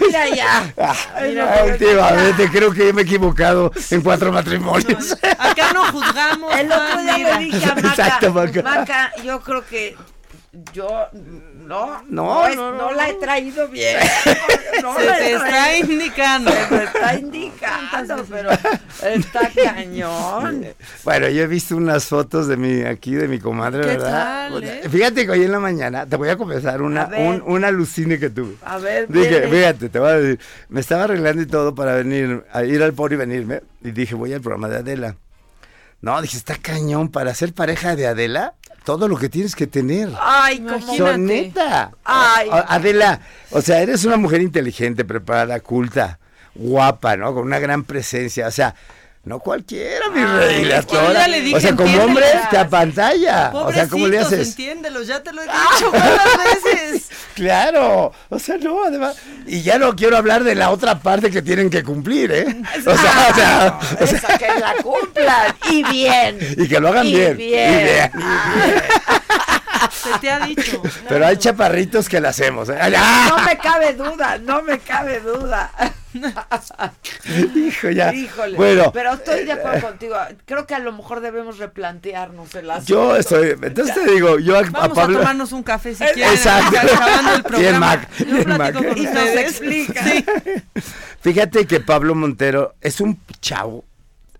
Mira 0.00 0.28
ya. 0.34 0.72
Ah, 0.78 0.96
Mira, 1.22 1.44
ah, 1.44 1.56
pero 1.60 1.72
últimamente 1.72 2.48
creo 2.50 2.72
que 2.72 2.92
me 2.94 3.02
he 3.02 3.04
equivocado 3.04 3.70
en 3.90 4.00
cuatro 4.00 4.32
matrimonios. 4.32 5.12
Acá 5.38 5.72
no 5.74 5.84
juzgamos. 5.92 6.54
El 6.58 6.72
otro 6.72 7.02
día 7.02 7.16
mira. 7.18 7.38
le 7.38 7.44
dije 7.44 7.64
a 7.66 7.74
Maca, 7.74 7.88
Exacto, 7.88 8.32
Maca. 8.32 8.62
Maca, 8.62 9.12
yo 9.22 9.40
creo 9.40 9.66
que 9.66 9.94
yo 10.72 11.08
no, 11.12 12.02
No, 12.08 12.46
es- 12.46 12.56
no, 12.56 12.72
no, 12.72 12.78
no 12.78 12.92
la 12.92 13.08
he 13.08 13.14
traído 13.14 13.68
bien. 13.68 13.98
No 14.82 14.96
Se 14.98 15.06
te 15.06 15.32
está 15.34 15.78
indicando. 15.78 16.50
Se 16.50 16.74
me 16.74 16.84
está 16.84 17.14
indicando, 17.14 18.24
pero 18.28 18.50
está 19.08 19.48
cañón. 19.54 20.66
Bueno, 21.04 21.28
yo 21.28 21.42
he 21.44 21.46
visto 21.46 21.76
unas 21.76 22.04
fotos 22.06 22.48
de 22.48 22.56
mi 22.56 22.82
aquí 22.82 23.14
de 23.14 23.28
mi 23.28 23.38
comadre, 23.38 23.82
¿Qué 23.82 23.86
¿verdad? 23.86 24.50
tal, 24.50 24.64
eh? 24.64 24.82
Fíjate 24.90 25.24
que 25.26 25.30
hoy 25.30 25.44
en 25.44 25.52
la 25.52 25.60
mañana 25.60 26.06
te 26.06 26.16
voy 26.16 26.28
a 26.28 26.36
confesar 26.36 26.82
una 26.82 27.06
un, 27.16 27.40
un 27.46 27.64
alucine 27.64 28.18
que 28.18 28.30
tuve. 28.30 28.56
A 28.64 28.78
ver, 28.78 29.06
Dije, 29.08 29.28
viene. 29.40 29.48
fíjate, 29.48 29.88
te 29.88 29.98
voy 30.00 30.08
a 30.10 30.14
decir, 30.14 30.40
me 30.68 30.80
estaba 30.80 31.04
arreglando 31.04 31.40
y 31.42 31.46
todo 31.46 31.74
para 31.74 31.94
venir, 31.94 32.44
a 32.52 32.64
ir 32.64 32.82
al 32.82 32.92
por 32.94 33.12
y 33.12 33.16
venirme, 33.16 33.62
y 33.82 33.92
dije, 33.92 34.14
voy 34.16 34.32
al 34.34 34.40
programa 34.40 34.68
de 34.68 34.78
Adela. 34.78 35.16
No, 36.00 36.20
dije, 36.20 36.36
está 36.36 36.56
cañón, 36.56 37.08
para 37.10 37.32
ser 37.34 37.54
pareja 37.54 37.94
de 37.96 38.06
Adela, 38.08 38.54
todo 38.84 39.08
lo 39.08 39.16
que 39.16 39.28
tienes 39.28 39.54
que 39.56 39.66
tener. 39.66 40.10
Ay, 40.20 40.56
Imagínate. 40.58 40.96
Son 40.98 41.26
neta. 41.26 41.92
Ay. 42.04 42.48
A- 42.50 42.74
Adela, 42.74 43.20
o 43.50 43.60
sea, 43.62 43.80
eres 43.80 44.04
una 44.04 44.16
mujer 44.16 44.42
inteligente, 44.42 45.04
preparada, 45.04 45.58
culta, 45.60 46.18
guapa, 46.54 47.16
¿no? 47.16 47.32
Con 47.34 47.44
una 47.46 47.58
gran 47.58 47.84
presencia, 47.84 48.46
o 48.46 48.50
sea, 48.50 48.74
no 49.24 49.38
cualquiera, 49.38 50.08
mi 50.10 50.20
Ay, 50.20 50.70
toda- 50.86 51.12
ya 51.14 51.28
le 51.28 51.40
dije, 51.40 51.56
o 51.56 51.60
sea, 51.60 51.74
como 51.74 51.98
hombre 52.04 52.26
te 52.50 52.58
apantalla. 52.58 53.50
O 53.54 53.72
sea, 53.72 53.88
¿cómo 53.88 54.06
le 54.06 54.18
haces? 54.18 54.48
entiéndelos, 54.48 55.06
ya 55.06 55.22
te 55.22 55.32
lo 55.32 55.40
he 55.42 55.46
dicho 55.46 55.90
muchas 55.92 56.62
veces. 56.64 57.08
Claro, 57.34 58.12
o 58.28 58.38
sea, 58.38 58.56
no, 58.58 58.84
además, 58.84 59.16
y 59.46 59.62
ya 59.62 59.78
no 59.78 59.96
quiero 59.96 60.16
hablar 60.16 60.44
de 60.44 60.54
la 60.54 60.70
otra 60.70 61.00
parte 61.00 61.30
que 61.30 61.42
tienen 61.42 61.70
que 61.70 61.82
cumplir, 61.82 62.30
¿eh? 62.32 62.62
O 62.86 62.96
sea, 62.96 63.28
o 63.30 63.34
sea, 63.34 63.78
o 64.00 64.06
sea, 64.06 64.18
Esa 64.18 64.38
que 64.38 64.60
la 64.60 64.74
cumplan 64.82 65.56
y 65.70 65.82
bien. 65.84 66.38
y 66.58 66.68
que 66.68 66.78
lo 66.80 66.88
hagan 66.88 67.06
Y 67.06 67.14
bien, 67.16 67.36
bien. 67.36 67.80
y 67.80 67.84
bien. 67.84 68.12
Se 69.90 70.18
te 70.20 70.30
ha 70.30 70.40
dicho. 70.40 70.82
Pero 71.08 71.26
hay 71.26 71.36
chaparritos 71.36 72.08
que 72.08 72.20
la 72.20 72.30
hacemos, 72.30 72.68
¿eh? 72.68 72.76
¡Ay! 72.80 72.92
No 73.28 73.38
me 73.38 73.56
cabe 73.58 73.92
duda, 73.94 74.38
no 74.38 74.62
me 74.62 74.78
cabe 74.78 75.20
duda. 75.20 75.70
Hijo, 77.56 77.90
ya. 77.90 78.14
Híjole. 78.14 78.56
Bueno, 78.56 78.92
pero 78.92 79.14
estoy 79.14 79.44
de 79.44 79.52
acuerdo 79.52 79.88
contigo. 79.88 80.16
Creo 80.44 80.66
que 80.66 80.74
a 80.74 80.78
lo 80.78 80.92
mejor 80.92 81.20
debemos 81.20 81.58
replantearnos 81.58 82.54
el 82.54 82.70
asunto. 82.70 82.92
yo 82.92 83.16
estoy, 83.16 83.50
entonces 83.50 83.94
te 83.94 84.12
digo, 84.12 84.38
yo 84.38 84.56
a, 84.56 84.62
Vamos 84.62 84.98
a 84.98 85.02
Pablo... 85.02 85.18
tomarnos 85.18 85.52
un 85.52 85.62
café 85.62 85.94
si 85.94 86.04
quieren. 86.04 86.22
Exacto. 86.34 86.78
Acabando 86.78 87.30
el 87.30 87.34
Y 87.34 87.36
el 87.36 87.42
programa. 87.42 87.78
Mac, 87.78 88.08
Yo 88.18 88.26
y 88.26 88.38
el 88.38 88.44
platico 88.44 88.78
Mac. 88.80 88.88
con 88.88 88.98
Y 88.98 89.06
nos 89.06 89.28
explica. 89.28 90.04
Sí. 90.04 90.24
Fíjate 91.20 91.66
que 91.66 91.80
Pablo 91.80 92.14
Montero 92.14 92.74
es 92.80 93.00
un 93.00 93.18
chavo 93.40 93.84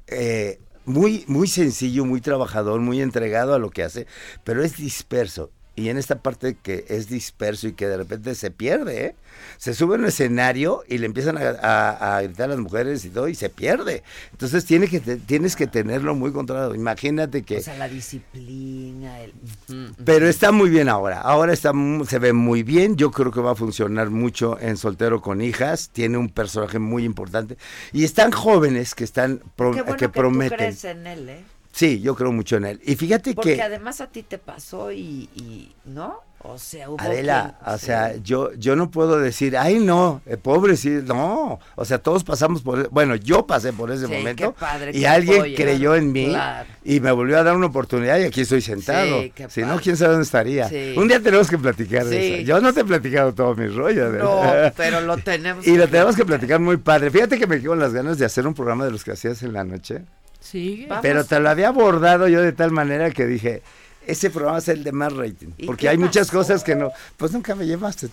eh, 0.07 0.59
muy, 0.85 1.25
muy 1.29 1.49
sencillo, 1.49 2.05
muy 2.05 2.21
trabajador, 2.21 2.81
muy 2.81 3.01
entregado 3.01 3.55
a 3.55 3.59
lo 3.59 3.71
que 3.71 3.83
hace, 3.83 4.07
pero 4.45 4.63
es 4.63 4.77
disperso. 4.77 5.51
Y 5.77 5.89
en 5.89 5.99
esta 5.99 6.21
parte 6.21 6.57
que 6.63 6.85
es 6.89 7.09
disperso 7.09 7.67
y 7.67 7.73
que 7.73 7.89
de 7.89 7.97
repente 7.97 8.35
se 8.37 8.51
pierde, 8.53 9.07
¿eh? 9.07 9.15
se 9.59 9.75
sube 9.75 9.97
a 9.97 9.99
un 9.99 10.05
escenario 10.05 10.85
y 10.89 10.99
le 10.99 11.07
empiezan 11.07 11.37
a, 11.37 11.41
a- 11.51 12.17
a 12.17 12.23
gritar 12.23 12.45
a 12.45 12.49
las 12.55 12.59
mujeres 12.61 13.05
y 13.05 13.09
todo 13.11 13.27
y 13.29 13.35
se 13.35 13.49
pierde. 13.51 14.05
Entonces 14.31 14.65
tiene 14.65 14.87
que 14.87 15.01
te- 15.01 15.17
tienes 15.17 15.57
que 15.57 15.67
tenerlo 15.67 16.15
muy 16.15 16.31
controlado. 16.33 16.75
Imagínate 16.77 17.43
que... 17.43 17.57
O 17.59 17.61
sea, 17.63 17.77
la 17.77 17.89
disciplina, 17.89 19.21
el... 19.21 19.33
Pero 20.05 20.29
está 20.29 20.53
muy 20.53 20.71
bien 20.71 20.89
ahora. 20.89 21.21
Ahora 21.21 21.53
está 21.53 21.73
se 22.07 22.19
ve 22.21 22.33
muy 22.33 22.63
bien. 22.63 22.97
Yo 22.97 23.11
creo 23.11 23.33
que 23.33 23.41
va 23.41 23.53
a 23.53 23.57
funcionar 23.57 24.11
mucho 24.11 24.59
en 24.61 24.77
Soltero 24.77 25.21
con 25.21 25.41
hijas. 25.41 25.91
Tiene 25.93 26.19
un 26.19 26.29
personaje 26.29 26.79
muy 26.79 27.05
importante 27.05 27.57
y 27.93 28.05
están 28.05 28.31
jóvenes 28.31 28.95
que 28.95 29.03
están 29.05 29.43
pro- 29.57 29.73
Qué 29.73 29.83
bueno 29.83 29.97
que 29.97 30.05
que, 30.07 30.09
prometen. 30.09 30.51
tú 30.51 30.57
crees 30.57 30.85
en 30.85 31.07
él, 31.07 31.29
¿eh? 31.29 31.45
Sí, 31.75 32.01
yo 32.01 32.15
creo 32.15 32.31
mucho 32.31 32.57
en 32.57 32.67
él. 32.67 32.81
Y 32.85 32.95
fíjate 32.95 33.35
Porque 33.35 33.57
que 33.57 33.63
además 33.63 34.01
a 34.01 34.07
ti 34.07 34.23
te 34.23 34.39
pasó 34.39 34.93
y, 34.93 35.29
y 35.35 35.75
¿no? 35.87 36.21
O 36.47 36.57
sea, 36.59 36.91
hubo 36.91 37.01
Adela, 37.01 37.57
quien- 37.65 37.75
o 37.75 37.79
sí. 37.79 37.87
sea, 37.87 38.17
yo 38.19 38.53
yo 38.53 38.77
no 38.77 38.91
puedo 38.91 39.19
decir, 39.19 39.57
ay 39.57 39.81
no, 39.81 40.21
eh, 40.27 40.37
pobre 40.37 40.77
sí, 40.77 40.91
no. 41.05 41.59
O 41.75 41.85
sea, 41.87 41.99
todos 41.99 42.23
pasamos 42.23 42.61
por, 42.63 42.91
bueno, 42.91 43.17
yo 43.17 43.47
pasé 43.47 43.73
por 43.73 43.91
ese 43.91 44.07
Sí, 44.07 44.13
momento 44.13 44.53
qué 44.53 44.61
padre 44.61 44.91
y 44.95 45.07
alguien 45.07 45.55
creyó 45.55 45.95
en 45.97 46.13
mí 46.13 46.27
Claro. 46.29 46.69
y 46.85 47.01
me 47.01 47.11
volvió 47.13 47.39
a 47.39 47.43
dar 47.45 47.57
una 47.57 47.67
oportunidad 47.67 48.19
y 48.19 48.25
aquí 48.25 48.43
estoy 48.43 48.61
sentado. 48.61 49.23
Sí, 49.23 49.33
si 49.49 49.63
no, 49.63 49.81
quién 49.81 49.97
sabe 49.97 50.11
dónde 50.13 50.25
estaría. 50.27 50.69
Sí. 50.69 50.95
Un 50.99 51.09
día 51.09 51.19
tenemos 51.21 51.49
que 51.49 51.57
platicar 51.59 52.05
de 52.05 52.21
Sí. 52.21 52.33
eso. 52.35 52.43
Yo 52.43 52.61
no 52.61 52.73
te 52.75 52.81
he 52.83 52.85
platicado 52.85 53.33
todo 53.35 53.55
mi 53.57 53.67
rollo. 53.69 54.11
No, 54.11 54.43
pero 54.77 55.01
lo 55.01 55.17
tenemos. 55.17 55.67
Y 55.67 55.77
lo 55.79 55.89
tenemos 55.89 56.15
que 56.15 56.27
platicar 56.27 56.61
muy 56.61 56.77
padre. 56.77 57.11
Fíjate 57.11 57.39
que 57.39 57.47
me 57.47 57.59
quedo 57.61 57.75
las 57.75 57.95
ganas 57.95 58.19
de 58.19 58.27
hacer 58.27 58.47
un 58.47 58.53
programa 58.55 58.85
de 58.85 58.91
los 58.91 59.03
que 59.03 59.13
hacías 59.13 59.43
en 59.43 59.55
la 59.55 59.65
noche. 59.65 60.03
Sigue. 60.45 60.87
Vamos. 60.87 61.03
Pero 61.03 61.25
te 61.25 61.41
lo 61.41 61.49
había 61.49 61.69
abordado 61.69 62.29
yo 62.29 62.43
de 62.43 62.53
tal 62.53 62.71
manera 62.71 63.11
que 63.11 63.27
dije, 63.27 63.63
ese 64.07 64.31
programa 64.31 64.59
es 64.59 64.69
el 64.69 64.85
de 64.85 64.93
más 64.93 65.13
rating. 65.13 65.49
Porque 65.67 65.89
hay 65.89 65.97
muchas 65.97 66.31
cosas 66.31 66.63
que 66.63 66.75
no. 66.75 66.91
Pues 67.17 67.33
nunca 67.33 67.55
me 67.55 67.67
llevaste. 67.67 68.09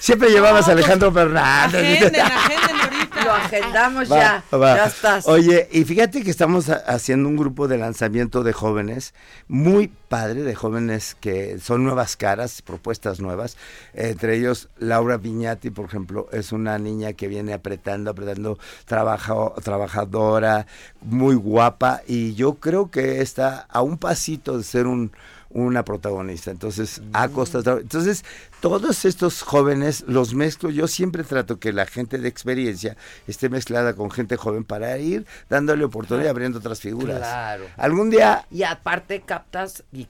siempre, 0.00 0.30
llevabas 0.30 0.68
a 0.68 0.72
Alejandro 0.72 1.12
Fernández. 1.12 2.10
Lo 3.24 3.32
agendamos 3.32 4.08
ya. 4.08 4.42
Ya 4.50 4.84
estás. 4.86 5.26
Oye, 5.28 5.68
y 5.70 5.84
fíjate 5.84 6.22
que 6.22 6.30
estamos 6.30 6.70
haciendo 6.70 7.28
un 7.28 7.36
grupo 7.36 7.68
de 7.68 7.76
lanzamiento 7.76 8.42
de 8.42 8.52
jóvenes 8.52 9.12
muy 9.48 9.92
padre, 10.08 10.42
de 10.42 10.54
jóvenes 10.54 11.16
que 11.20 11.58
son 11.58 11.84
nuevas 11.84 12.16
caras, 12.16 12.62
propuestas 12.62 13.20
nuevas. 13.20 13.56
Entre 13.94 14.36
ellos, 14.36 14.68
Laura 14.78 15.16
Viñati, 15.16 15.70
por 15.70 15.86
ejemplo, 15.86 16.28
es 16.32 16.52
una 16.52 16.78
niña 16.78 17.12
que 17.12 17.28
viene 17.28 17.52
apretando, 17.52 18.10
apretando, 18.10 18.58
trabajo, 18.86 19.54
trabajadora, 19.62 20.66
muy 21.00 21.34
guapa. 21.34 22.02
Y 22.06 22.34
yo 22.34 22.54
creo 22.54 22.90
que 22.90 23.20
está 23.20 23.66
a 23.68 23.82
un 23.82 23.98
pasito 23.98 24.56
de 24.56 24.64
ser 24.64 24.86
un 24.86 25.12
una 25.50 25.84
protagonista. 25.84 26.50
Entonces, 26.50 27.00
a 27.12 27.28
costa 27.28 27.58
Entonces, 27.58 28.24
todos 28.60 29.04
estos 29.04 29.42
jóvenes 29.42 30.04
los 30.06 30.34
mezclo. 30.34 30.70
Yo 30.70 30.88
siempre 30.88 31.24
trato 31.24 31.58
que 31.58 31.72
la 31.72 31.86
gente 31.86 32.18
de 32.18 32.28
experiencia 32.28 32.96
esté 33.26 33.48
mezclada 33.48 33.94
con 33.94 34.10
gente 34.10 34.36
joven 34.36 34.64
para 34.64 34.98
ir 34.98 35.26
dándole 35.48 35.84
oportunidad 35.84 36.26
y 36.26 36.28
abriendo 36.28 36.58
otras 36.58 36.80
figuras. 36.80 37.18
Claro. 37.18 37.64
Algún 37.76 38.10
día. 38.10 38.46
Y 38.50 38.62
aparte 38.62 39.22
captas 39.22 39.84
y 39.92 40.06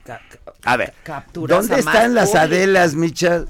a 0.63 0.77
ver, 0.77 0.93
capturas. 1.03 1.67
¿Dónde 1.67 1.79
están 1.79 2.13
las 2.13 2.35
Adelas, 2.35 2.95
Micha? 2.95 3.45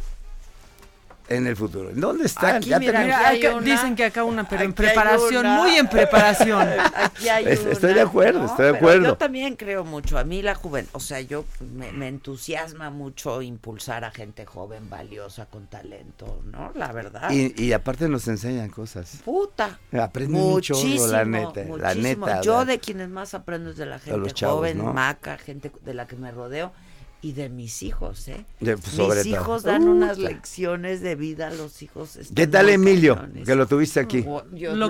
En 1.30 1.48
el 1.48 1.56
futuro. 1.56 1.92
¿Dónde 1.94 2.26
están? 2.26 2.62
ya 2.62 2.80
dicen 2.80 3.96
que 3.96 4.06
acá 4.06 4.24
una, 4.24 4.48
pero 4.48 4.64
en 4.64 4.74
preparación, 4.74 5.46
muy 5.46 5.76
en 5.76 5.88
preparación. 5.88 6.68
Aquí 6.96 7.30
hay 7.30 7.46
estoy 7.46 7.94
de 7.94 8.02
acuerdo, 8.02 8.46
estoy 8.46 8.72
de 8.72 8.78
acuerdo. 8.78 9.06
Yo 9.06 9.18
también 9.18 9.56
creo 9.56 9.86
mucho. 9.86 10.18
A 10.18 10.24
mí 10.24 10.42
la 10.42 10.56
joven, 10.56 10.88
o 10.92 11.00
sea, 11.00 11.22
yo 11.22 11.46
me, 11.76 12.08
entusiasma 12.08 12.90
mucho 12.90 13.42
impulsar 13.42 14.04
a 14.04 14.12
gente 14.12 14.46
joven, 14.46 14.90
valiosa, 14.90 15.46
con 15.46 15.68
talento, 15.68 16.42
¿no? 16.52 16.72
La 16.76 16.92
verdad. 16.92 17.30
Y, 17.32 17.74
aparte 17.74 18.10
nos 18.10 18.28
enseñan 18.28 18.70
cosas. 18.70 19.20
Puta. 19.24 19.80
Aprenden 19.94 20.42
mucho, 20.42 20.76
la 21.08 21.24
neta. 21.26 21.64
La 21.78 21.94
neta. 21.94 22.42
Yo 22.42 22.66
de 22.66 22.80
quienes 22.80 23.10
más 23.10 23.34
aprendo 23.34 23.70
es 23.70 23.78
de 23.78 23.86
la 23.86 24.00
gente 24.00 24.34
joven, 24.46 24.84
maca, 24.94 25.38
gente 25.38 25.72
de 25.86 25.94
la 25.94 26.08
que 26.08 26.16
me 26.16 26.32
rodeo 26.32 26.72
y 27.22 27.34
de 27.34 27.50
mis 27.50 27.84
hijos, 27.84 28.28
¿eh? 28.30 28.46
Pues, 28.60 28.98
mis 28.98 29.26
hijos 29.26 29.64
dan 29.64 29.88
unas 29.88 30.18
lecciones 30.18 31.02
de 31.02 31.16
vida 31.16 31.48
a 31.48 31.52
los 31.52 31.82
hijos. 31.82 32.18
¿Qué 32.34 32.48
tal 32.48 32.70
Emilio? 32.70 33.20
Que 33.46 33.56
lo 33.56 33.68
tuviste 33.68 34.00
aquí. 34.00 34.26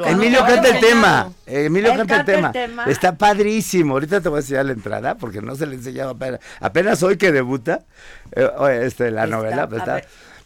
Emilio 0.06 0.46
canta 0.46 0.70
el 0.70 0.80
tema. 0.80 1.32
Emilio 1.46 1.96
canta, 1.96 2.20
el, 2.20 2.26
tema. 2.26 2.86
Está 2.86 3.16
padrísimo. 3.18 3.94
Ahorita 3.94 4.22
te 4.22 4.30
voy 4.30 4.38
a 4.38 4.42
enseñar 4.42 4.66
la 4.66 4.74
entrada 4.74 5.16
porque 5.16 5.42
no 5.42 5.56
se 5.56 5.66
le 5.66 5.76
enseñaba 5.76 6.12
apenas. 6.12 6.40
Apenas 6.60 7.02
hoy 7.02 7.18
que 7.18 7.32
debuta 7.32 7.82
eh, 8.32 8.82
este, 8.84 9.10
la 9.10 9.26
novela. 9.26 9.68
Pues 9.68 9.82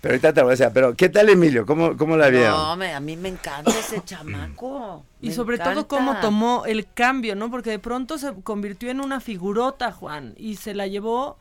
pero 0.03 0.15
ahorita 0.15 0.33
te 0.33 0.41
lo 0.41 0.47
voy 0.47 0.51
a 0.51 0.55
decir. 0.57 0.69
Pero, 0.73 0.95
¿qué 0.95 1.07
tal 1.07 1.29
Emilio? 1.29 1.65
¿Cómo, 1.65 1.95
cómo 1.95 2.17
la 2.17 2.27
vieron? 2.27 2.51
No, 2.51 2.71
a 2.71 2.99
mí 2.99 3.15
me 3.15 3.29
encanta 3.29 3.71
ese 3.71 4.01
chamaco. 4.05 5.05
Y 5.21 5.31
sobre 5.31 5.57
todo 5.57 5.87
cómo 5.87 6.17
tomó 6.19 6.65
el 6.65 6.87
cambio, 6.93 7.35
¿no? 7.35 7.49
Porque 7.49 7.69
de 7.69 7.79
pronto 7.79 8.17
se 8.17 8.33
convirtió 8.43 8.89
en 8.89 8.99
una 8.99 9.21
figurota, 9.21 9.93
Juan, 9.93 10.33
y 10.37 10.57
se 10.57 10.73
la 10.73 10.87
llevó 10.87 11.37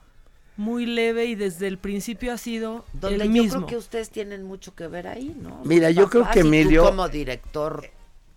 muy 0.56 0.86
leve 0.86 1.26
y 1.26 1.34
desde 1.34 1.66
el 1.66 1.78
principio 1.78 2.32
ha 2.32 2.38
sido 2.38 2.84
Donde 2.92 3.24
el 3.24 3.32
yo 3.32 3.48
creo 3.48 3.66
que 3.66 3.76
ustedes 3.76 4.10
tienen 4.10 4.42
mucho 4.42 4.74
que 4.74 4.86
ver 4.86 5.06
ahí, 5.06 5.34
¿no? 5.40 5.62
Mira, 5.64 5.90
yo 5.90 6.08
creo 6.08 6.28
que 6.30 6.40
Emilio 6.40 6.84
como 6.84 7.08
director 7.08 7.90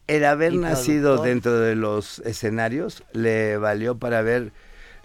el 0.08 0.26
haber 0.26 0.54
nacido 0.54 1.22
dentro 1.22 1.60
de 1.60 1.76
los 1.76 2.20
escenarios 2.20 3.04
le 3.12 3.58
valió 3.58 3.98
para 3.98 4.22
ver 4.22 4.52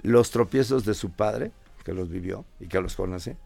los 0.02 0.30
tropiezos 0.30 0.84
de 0.84 0.94
su 0.94 1.10
padre, 1.10 1.52
que 1.84 1.92
los 1.92 2.10
vivió 2.10 2.44
y 2.58 2.66
que 2.66 2.80
los 2.80 2.96
conoce, 2.96 3.36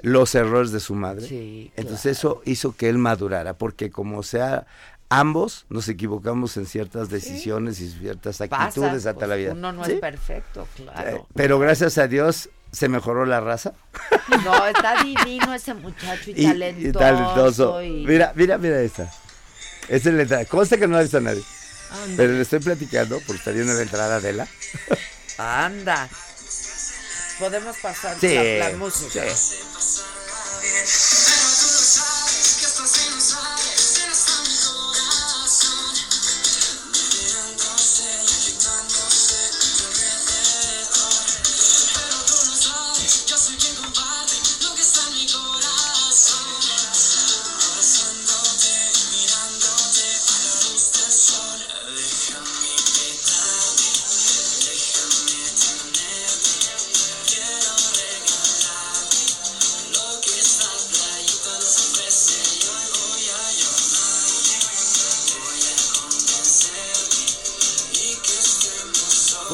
los 0.00 0.34
errores 0.34 0.72
de 0.72 0.80
su 0.80 0.94
madre. 0.94 1.26
Sí, 1.26 1.70
Entonces 1.76 2.18
eso 2.18 2.42
hizo 2.44 2.74
que 2.74 2.88
él 2.88 2.98
madurara, 2.98 3.54
porque 3.54 3.90
como 3.90 4.22
sea 4.22 4.66
ambos 5.10 5.66
nos 5.68 5.88
equivocamos 5.88 6.56
en 6.56 6.64
ciertas 6.64 7.10
decisiones 7.10 7.80
y 7.80 7.90
ciertas 7.90 8.40
actitudes 8.40 9.04
hasta 9.04 9.26
la 9.26 9.34
pues, 9.34 9.38
vida. 9.38 9.52
Uno 9.52 9.72
no 9.72 9.84
es 9.84 10.00
perfecto, 10.00 10.66
claro. 10.76 11.16
Eh, 11.16 11.22
pero 11.34 11.58
gracias 11.58 11.98
a 11.98 12.08
Dios 12.08 12.48
se 12.72 12.88
mejoró 12.88 13.26
la 13.26 13.40
raza. 13.40 13.72
No, 14.44 14.66
está 14.66 15.02
divino 15.02 15.52
ese 15.52 15.74
muchacho 15.74 16.30
y, 16.34 16.92
talentoso. 16.92 17.78
Mira, 17.82 18.32
mira, 18.34 18.56
mira 18.56 18.80
esta. 18.80 19.12
Esta 19.88 20.08
es 20.08 20.14
la 20.14 20.22
entrada. 20.22 20.44
Consta 20.46 20.78
que 20.78 20.86
no 20.86 20.94
la 20.94 21.00
ha 21.00 21.02
visto 21.02 21.20
nadie. 21.20 21.42
Pero 22.16 22.32
le 22.32 22.40
estoy 22.40 22.60
platicando 22.60 23.18
porque 23.26 23.38
está 23.38 23.50
viendo 23.50 23.74
la 23.74 23.82
entrada 23.82 24.20
de 24.20 24.32
la. 24.32 24.48
Anda. 25.38 26.08
Podemos 27.38 27.76
pasar 27.78 28.16
la, 28.22 28.70
la 28.70 28.76
música. 28.76 29.22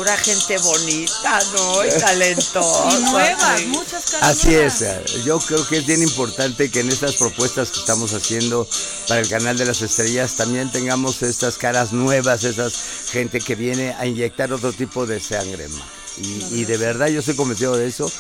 Pura 0.09 0.17
gente 0.17 0.57
bonita, 0.59 1.39
¿no? 1.53 1.85
Y 1.85 1.91
talentosa. 1.91 2.99
Y 2.99 3.03
nuevas, 3.11 3.67
muchas 3.67 4.11
caras 4.11 4.31
Así 4.31 4.55
es, 4.55 4.85
yo 5.25 5.39
creo 5.39 5.67
que 5.67 5.79
es 5.79 5.87
bien 5.87 6.03
importante 6.03 6.71
que 6.71 6.81
en 6.81 6.89
estas 6.89 7.17
propuestas 7.17 7.71
que 7.71 7.81
estamos 7.81 8.15
haciendo 8.15 8.67
para 9.07 9.21
el 9.21 9.29
canal 9.29 9.59
de 9.59 9.67
las 9.67 9.83
estrellas 9.83 10.37
también 10.37 10.71
tengamos 10.73 11.23
estas 11.23 11.59
caras 11.59 11.93
nuevas, 11.93 12.45
esas 12.45 12.73
gente 13.11 13.41
que 13.41 13.55
viene 13.55 13.95
a 13.99 14.07
inyectar 14.07 14.53
otro 14.53 14.73
tipo 14.73 15.07
de 15.07 15.21
sangre. 15.21 15.67
Y, 16.17 16.61
y 16.61 16.65
de 16.65 16.77
verdad 16.79 17.09
yo 17.09 17.21
soy 17.21 17.37
convencido 17.37 17.77
de 17.77 17.87
eso 17.87 18.11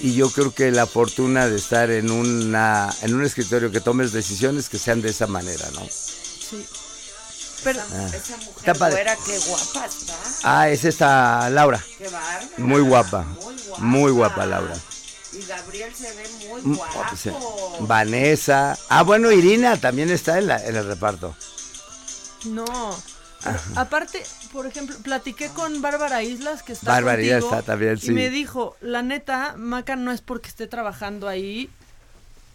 y 0.00 0.14
yo 0.14 0.30
creo 0.30 0.54
que 0.54 0.70
la 0.70 0.86
fortuna 0.86 1.48
de 1.48 1.56
estar 1.56 1.90
en 1.90 2.10
una 2.10 2.94
en 3.02 3.14
un 3.14 3.24
escritorio 3.24 3.70
que 3.70 3.80
tomes 3.80 4.12
decisiones 4.12 4.68
que 4.68 4.78
sean 4.78 5.02
de 5.02 5.10
esa 5.10 5.26
manera, 5.26 5.68
¿no? 5.74 5.86
Sí. 5.90 6.64
Pero 7.64 7.80
ah. 7.80 8.10
esa 8.14 8.36
mujer 8.38 8.76
fuera, 8.76 9.16
qué 9.16 9.38
guapa 9.38 9.86
está. 9.86 10.14
Ah, 10.44 10.68
es 10.68 10.84
esta 10.84 11.48
Laura. 11.50 11.82
Qué 11.98 12.08
bárbara. 12.08 12.48
Muy 12.58 12.80
guapa. 12.80 13.26
Muy 13.78 14.10
guapa. 14.10 14.46
Laura. 14.46 14.74
Y 15.32 15.46
Gabriel 15.46 15.94
se 15.94 16.12
ve 16.14 16.24
muy 16.48 16.62
mm, 16.62 16.76
guapo. 16.76 17.76
Vanessa. 17.80 18.76
Ah, 18.88 19.02
bueno, 19.02 19.30
Irina 19.30 19.76
también 19.76 20.10
está 20.10 20.38
en, 20.38 20.48
la, 20.48 20.64
en 20.64 20.76
el 20.76 20.86
reparto. 20.86 21.34
No. 22.44 22.64
Aparte, 23.76 24.22
por 24.52 24.66
ejemplo, 24.66 24.96
platiqué 25.02 25.48
con 25.48 25.82
Bárbara 25.82 26.22
Islas, 26.22 26.62
que 26.62 26.72
está 26.72 26.92
Bárbara 26.92 27.22
Islas 27.22 27.44
está 27.44 27.62
también, 27.62 27.98
sí. 27.98 28.08
Y 28.08 28.14
me 28.14 28.30
dijo, 28.30 28.76
la 28.80 29.02
neta, 29.02 29.54
Maca 29.56 29.96
no 29.96 30.12
es 30.12 30.20
porque 30.20 30.48
esté 30.48 30.66
trabajando 30.66 31.28
ahí, 31.28 31.68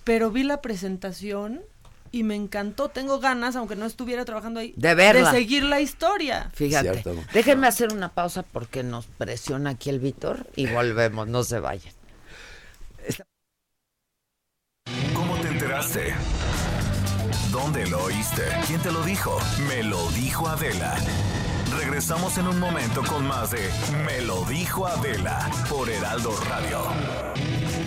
pero 0.04 0.32
vi 0.32 0.44
la 0.44 0.62
presentación 0.62 1.62
y 2.12 2.24
me 2.24 2.36
encantó. 2.36 2.90
Tengo 2.90 3.20
ganas, 3.20 3.56
aunque 3.56 3.76
no 3.76 3.86
estuviera 3.86 4.26
trabajando 4.26 4.60
ahí, 4.60 4.74
de, 4.76 4.96
verla. 4.96 5.32
de 5.32 5.38
seguir 5.38 5.64
la 5.64 5.82
historia. 5.82 6.50
Fíjate. 6.54 7.04
Déjenme 7.34 7.68
hacer 7.68 7.94
una 7.94 8.10
pausa 8.10 8.44
porque 8.44 8.84
nos 8.84 9.06
presiona 9.06 9.72
aquí 9.72 9.90
el 9.90 10.00
Víctor 10.00 10.48
y 10.56 10.68
volvemos, 10.68 11.28
no 11.28 11.44
se 11.44 11.60
vayan. 11.60 11.94
¿Cómo 15.14 15.36
te 15.38 15.48
enteraste? 15.48 16.14
¿Dónde 17.52 17.88
lo 17.88 18.04
oíste? 18.04 18.44
¿Quién 18.68 18.82
te 18.82 18.92
lo 18.92 19.04
dijo? 19.04 19.38
Me 19.68 19.84
lo 19.84 20.10
dijo 20.12 20.48
Adela. 20.48 20.96
Regresamos 21.78 22.38
en 22.38 22.48
un 22.48 22.60
momento 22.60 23.04
con 23.04 23.28
más 23.28 23.52
de 23.52 23.70
Me 24.06 24.22
lo 24.22 24.44
dijo 24.46 24.88
Adela 24.88 25.50
por 25.70 25.90
Heraldo 25.90 26.36
Radio. 26.50 27.87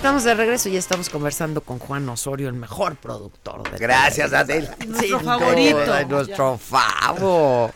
Estamos 0.00 0.24
de 0.24 0.34
regreso 0.34 0.70
y 0.70 0.78
estamos 0.78 1.10
conversando 1.10 1.60
con 1.60 1.78
Juan 1.78 2.08
Osorio, 2.08 2.48
el 2.48 2.54
mejor 2.54 2.96
productor. 2.96 3.70
De 3.70 3.76
Gracias, 3.76 4.32
Adela. 4.32 4.74
Nuestro 4.88 5.20
favorito. 5.20 6.08
nuestro 6.08 6.56
favo. 6.56 7.70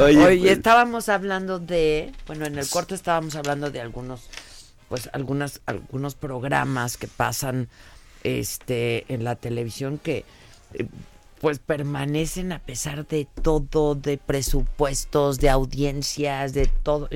Oye, 0.00 0.24
Oye, 0.24 0.38
pues- 0.38 0.52
estábamos 0.52 1.08
hablando 1.08 1.58
de, 1.58 2.12
bueno, 2.28 2.46
en 2.46 2.58
el 2.60 2.68
corto 2.68 2.94
estábamos 2.94 3.34
hablando 3.34 3.72
de 3.72 3.80
algunos, 3.80 4.28
pues 4.88 5.10
algunas, 5.12 5.62
algunos 5.66 6.14
programas 6.14 6.96
que 6.96 7.08
pasan, 7.08 7.68
este, 8.22 9.12
en 9.12 9.24
la 9.24 9.34
televisión 9.34 9.98
que, 9.98 10.24
eh, 10.74 10.86
pues 11.40 11.58
permanecen 11.58 12.52
a 12.52 12.60
pesar 12.60 13.04
de 13.04 13.26
todo, 13.42 13.96
de 13.96 14.16
presupuestos, 14.16 15.40
de 15.40 15.50
audiencias, 15.50 16.52
de 16.54 16.66
todo, 16.66 17.08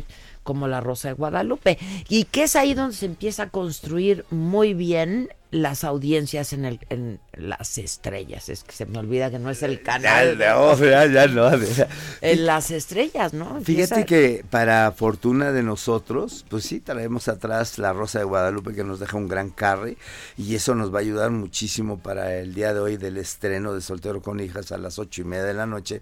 como 0.48 0.66
La 0.66 0.80
Rosa 0.80 1.08
de 1.08 1.14
Guadalupe. 1.14 1.76
Y 2.08 2.24
que 2.24 2.44
es 2.44 2.56
ahí 2.56 2.72
donde 2.72 2.96
se 2.96 3.04
empieza 3.04 3.42
a 3.44 3.50
construir 3.50 4.24
muy 4.30 4.72
bien 4.72 5.28
las 5.50 5.84
audiencias 5.84 6.52
en, 6.54 6.64
el, 6.64 6.80
en 6.88 7.20
las 7.34 7.76
estrellas. 7.76 8.48
Es 8.48 8.64
que 8.64 8.72
se 8.72 8.86
me 8.86 8.98
olvida 8.98 9.30
que 9.30 9.38
no 9.38 9.50
es 9.50 9.62
el 9.62 9.76
Ya, 9.78 9.82
canal. 9.82 10.38
no, 10.38 10.74
ya, 10.78 11.04
ya 11.06 11.26
no, 11.26 11.44
Adela. 11.44 11.88
En 12.22 12.46
las 12.46 12.70
estrellas, 12.70 13.34
¿no? 13.34 13.60
Fíjate 13.60 14.06
que 14.06 14.42
para 14.48 14.90
fortuna 14.92 15.52
de 15.52 15.62
nosotros, 15.62 16.46
pues 16.48 16.64
sí, 16.64 16.80
traemos 16.80 17.28
atrás 17.28 17.78
la 17.78 17.92
Rosa 17.92 18.18
de 18.20 18.24
Guadalupe 18.24 18.74
que 18.74 18.84
nos 18.84 19.00
deja 19.00 19.16
un 19.18 19.28
gran 19.28 19.50
carry 19.50 19.98
y 20.38 20.54
eso 20.54 20.74
nos 20.74 20.92
va 20.92 20.98
a 20.98 21.02
ayudar 21.02 21.30
muchísimo 21.30 21.98
para 21.98 22.34
el 22.36 22.54
día 22.54 22.72
de 22.72 22.80
hoy 22.80 22.96
del 22.96 23.18
estreno 23.18 23.74
de 23.74 23.82
Soltero 23.82 24.22
con 24.22 24.40
Hijas 24.40 24.72
a 24.72 24.78
las 24.78 24.98
ocho 24.98 25.20
y 25.20 25.24
media 25.24 25.44
de 25.44 25.54
la 25.54 25.66
noche. 25.66 26.00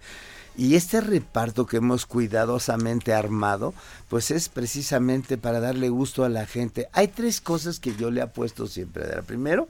Y 0.59 0.75
este 0.75 1.01
reparto 1.01 1.67
que 1.67 1.77
hemos 1.79 2.07
cuidadosamente 2.07 3.13
armado, 3.13 3.75
pues 4.09 4.31
es 4.31 4.49
precisamente 4.49 5.37
para 5.37 5.61
darle 5.61 5.89
gusto 5.91 6.25
a 6.25 6.29
la 6.29 6.47
gente. 6.47 6.89
Hay 6.93 7.09
tres 7.09 7.41
cosas 7.41 7.79
que 7.81 7.95
yo 7.95 8.11
le 8.11 8.23
apuesto 8.23 8.67
siempre. 8.67 9.05
Adela. 9.05 9.23
Primero, 9.23 9.69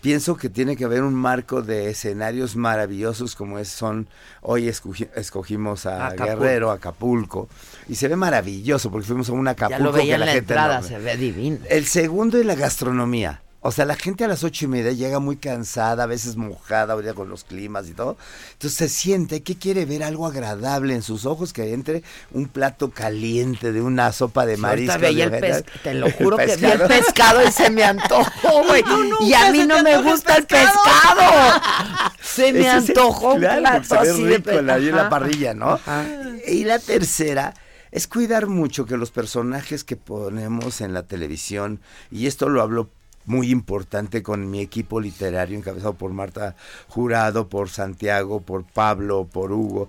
pienso 0.00 0.36
que 0.36 0.48
tiene 0.50 0.76
que 0.76 0.84
haber 0.84 1.02
un 1.02 1.14
marco 1.14 1.62
de 1.62 1.90
escenarios 1.90 2.54
maravillosos 2.56 3.34
como 3.34 3.58
es, 3.58 3.68
son, 3.68 4.06
hoy 4.42 4.68
escogi- 4.68 5.08
escogimos 5.16 5.86
a 5.86 6.08
Acapulco. 6.08 6.24
Guerrero, 6.40 6.70
Acapulco, 6.70 7.48
y 7.88 7.94
se 7.96 8.06
ve 8.08 8.14
maravilloso 8.14 8.90
porque 8.90 9.06
fuimos 9.06 9.28
a 9.30 9.32
un 9.32 9.46
Ya 9.46 9.50
Acapulco 9.52 9.82
lo 9.84 9.92
veía 9.92 10.04
que 10.04 10.14
en 10.14 10.20
la 10.20 10.26
la 10.26 10.32
gente 10.32 10.52
entrada, 10.52 10.80
no- 10.80 10.86
se 10.86 10.98
ve 10.98 11.16
divino. 11.16 11.58
El 11.68 11.86
segundo 11.86 12.38
es 12.38 12.44
la 12.46 12.54
gastronomía. 12.54 13.40
O 13.66 13.72
sea, 13.72 13.86
la 13.86 13.96
gente 13.96 14.24
a 14.24 14.28
las 14.28 14.44
ocho 14.44 14.66
y 14.66 14.68
media 14.68 14.92
llega 14.92 15.20
muy 15.20 15.36
cansada, 15.36 16.02
a 16.02 16.06
veces 16.06 16.36
mojada, 16.36 16.92
ahorita 16.92 17.14
con 17.14 17.30
los 17.30 17.44
climas 17.44 17.88
y 17.88 17.94
todo. 17.94 18.18
Entonces 18.52 18.76
se 18.76 18.88
siente 18.90 19.42
que 19.42 19.56
quiere 19.56 19.86
ver 19.86 20.02
algo 20.02 20.26
agradable 20.26 20.94
en 20.94 21.00
sus 21.00 21.24
ojos, 21.24 21.54
que 21.54 21.72
entre 21.72 22.02
un 22.32 22.46
plato 22.48 22.90
caliente 22.90 23.72
de 23.72 23.80
una 23.80 24.12
sopa 24.12 24.44
de 24.44 24.58
marisco. 24.58 24.98
veía 24.98 25.24
el 25.24 25.30
de 25.30 25.40
vegetal. 25.40 25.64
te 25.82 25.94
lo 25.94 26.10
juro 26.10 26.36
que 26.36 26.56
vi 26.56 26.66
el 26.66 26.80
pescado. 26.82 27.42
y 27.42 27.50
se 27.52 27.70
me 27.70 27.84
antojó, 27.84 28.64
güey. 28.68 28.84
Y 29.22 29.32
a 29.32 29.50
mí 29.50 29.64
no 29.66 29.82
me 29.82 29.96
gusta 30.02 30.36
el 30.36 30.44
pescado. 30.46 31.62
Se 32.20 32.52
me 32.52 32.60
es 32.60 32.66
el- 32.66 32.98
antojó 32.98 33.32
un 33.32 33.40
claro, 33.40 33.62
porque 33.62 33.88
plato 33.88 34.04
se 34.04 34.10
ve 34.10 34.10
así 34.12 34.24
de 34.24 34.36
rico 34.36 34.50
en 34.50 34.66
la, 34.66 34.76
en 34.76 35.08
parrilla, 35.08 35.54
¿no? 35.54 35.70
Ajá. 35.72 36.04
Y 36.48 36.64
la 36.64 36.78
tercera 36.80 37.54
es 37.92 38.08
cuidar 38.08 38.46
mucho 38.46 38.84
que 38.86 38.96
los 38.98 39.10
personajes 39.10 39.84
que 39.84 39.96
ponemos 39.96 40.80
en 40.82 40.92
la 40.92 41.04
televisión, 41.06 41.80
y 42.10 42.26
esto 42.26 42.48
lo 42.50 42.60
hablo 42.60 42.90
muy 43.26 43.50
importante 43.50 44.22
con 44.22 44.50
mi 44.50 44.60
equipo 44.60 45.00
literario 45.00 45.56
encabezado 45.56 45.94
por 45.94 46.12
Marta 46.12 46.56
Jurado, 46.88 47.48
por 47.48 47.68
Santiago, 47.68 48.40
por 48.40 48.64
Pablo, 48.64 49.26
por 49.30 49.52
Hugo. 49.52 49.88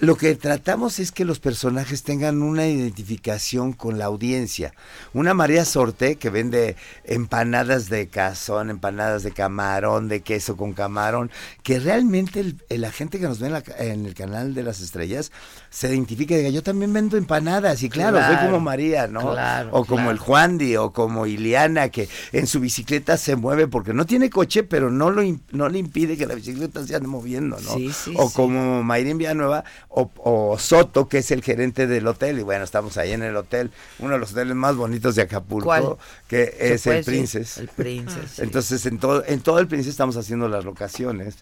Lo 0.00 0.16
que 0.16 0.34
tratamos 0.34 0.98
es 0.98 1.10
que 1.12 1.24
los 1.24 1.38
personajes 1.40 2.02
tengan 2.02 2.42
una 2.42 2.66
identificación 2.66 3.72
con 3.72 3.98
la 3.98 4.04
audiencia. 4.06 4.74
Una 5.14 5.32
María 5.34 5.64
Sorte 5.64 6.16
que 6.16 6.30
vende 6.30 6.76
empanadas 7.04 7.88
de 7.88 8.08
cazón, 8.08 8.70
empanadas 8.70 9.22
de 9.22 9.30
camarón, 9.32 10.08
de 10.08 10.20
queso 10.20 10.56
con 10.56 10.72
camarón, 10.74 11.30
que 11.62 11.80
realmente 11.80 12.40
el- 12.40 12.56
la 12.68 12.92
gente 12.92 13.18
que 13.18 13.24
nos 13.26 13.38
ve 13.38 13.46
en, 13.46 13.52
la 13.54 13.62
en 13.78 14.06
el 14.06 14.14
canal 14.14 14.54
de 14.54 14.62
las 14.62 14.80
estrellas 14.80 15.32
se 15.70 15.88
identifica 15.88 16.34
y 16.34 16.38
diga, 16.38 16.50
yo 16.50 16.62
también 16.62 16.92
vendo 16.92 17.16
empanadas 17.16 17.82
y 17.82 17.88
claro, 17.88 18.18
soy 18.18 18.26
Claro, 18.36 18.46
como 18.50 18.60
María, 18.60 19.06
¿no? 19.06 19.32
claro, 19.32 19.70
o 19.72 19.84
como 19.84 19.96
claro. 20.02 20.10
el 20.10 20.18
Juandi 20.18 20.76
o 20.76 20.92
como 20.92 21.26
Iliana 21.26 21.88
que 21.88 22.08
en 22.32 22.46
su 22.46 22.60
bicicleta 22.60 23.16
se 23.16 23.36
mueve 23.36 23.66
porque 23.68 23.94
no 23.94 24.04
tiene 24.06 24.30
coche, 24.30 24.62
pero 24.62 24.90
no 24.90 25.10
lo 25.10 25.22
no 25.52 25.68
le 25.68 25.78
impide 25.78 26.16
que 26.16 26.26
la 26.26 26.34
bicicleta 26.34 26.86
se 26.86 26.94
ande 26.96 27.08
moviendo, 27.08 27.56
¿no? 27.60 27.74
Sí, 27.74 27.92
sí, 27.92 28.14
o 28.16 28.28
sí. 28.28 28.34
como 28.34 28.82
Mayrín 28.82 29.18
Villanueva 29.18 29.64
o, 29.98 30.10
o 30.18 30.58
Soto, 30.58 31.08
que 31.08 31.18
es 31.18 31.30
el 31.30 31.42
gerente 31.42 31.86
del 31.86 32.06
hotel 32.06 32.38
y 32.38 32.42
bueno, 32.42 32.64
estamos 32.64 32.98
ahí 32.98 33.12
en 33.12 33.22
el 33.22 33.34
hotel, 33.34 33.70
uno 33.98 34.12
de 34.12 34.18
los 34.18 34.32
hoteles 34.32 34.54
más 34.54 34.76
bonitos 34.76 35.14
de 35.14 35.22
Acapulco, 35.22 35.64
¿Cuál? 35.64 35.96
que 36.28 36.44
¿Se 36.44 36.74
es 36.74 36.86
el? 36.86 37.04
Princess. 37.04 37.56
El 37.56 37.68
Princess, 37.68 38.32
sí. 38.32 38.42
Entonces 38.42 38.84
en 38.84 38.98
todo 38.98 39.24
en 39.26 39.40
todo 39.40 39.58
el 39.58 39.68
Princess 39.68 39.90
estamos 39.92 40.18
haciendo 40.18 40.48
las 40.48 40.66
locaciones. 40.66 41.36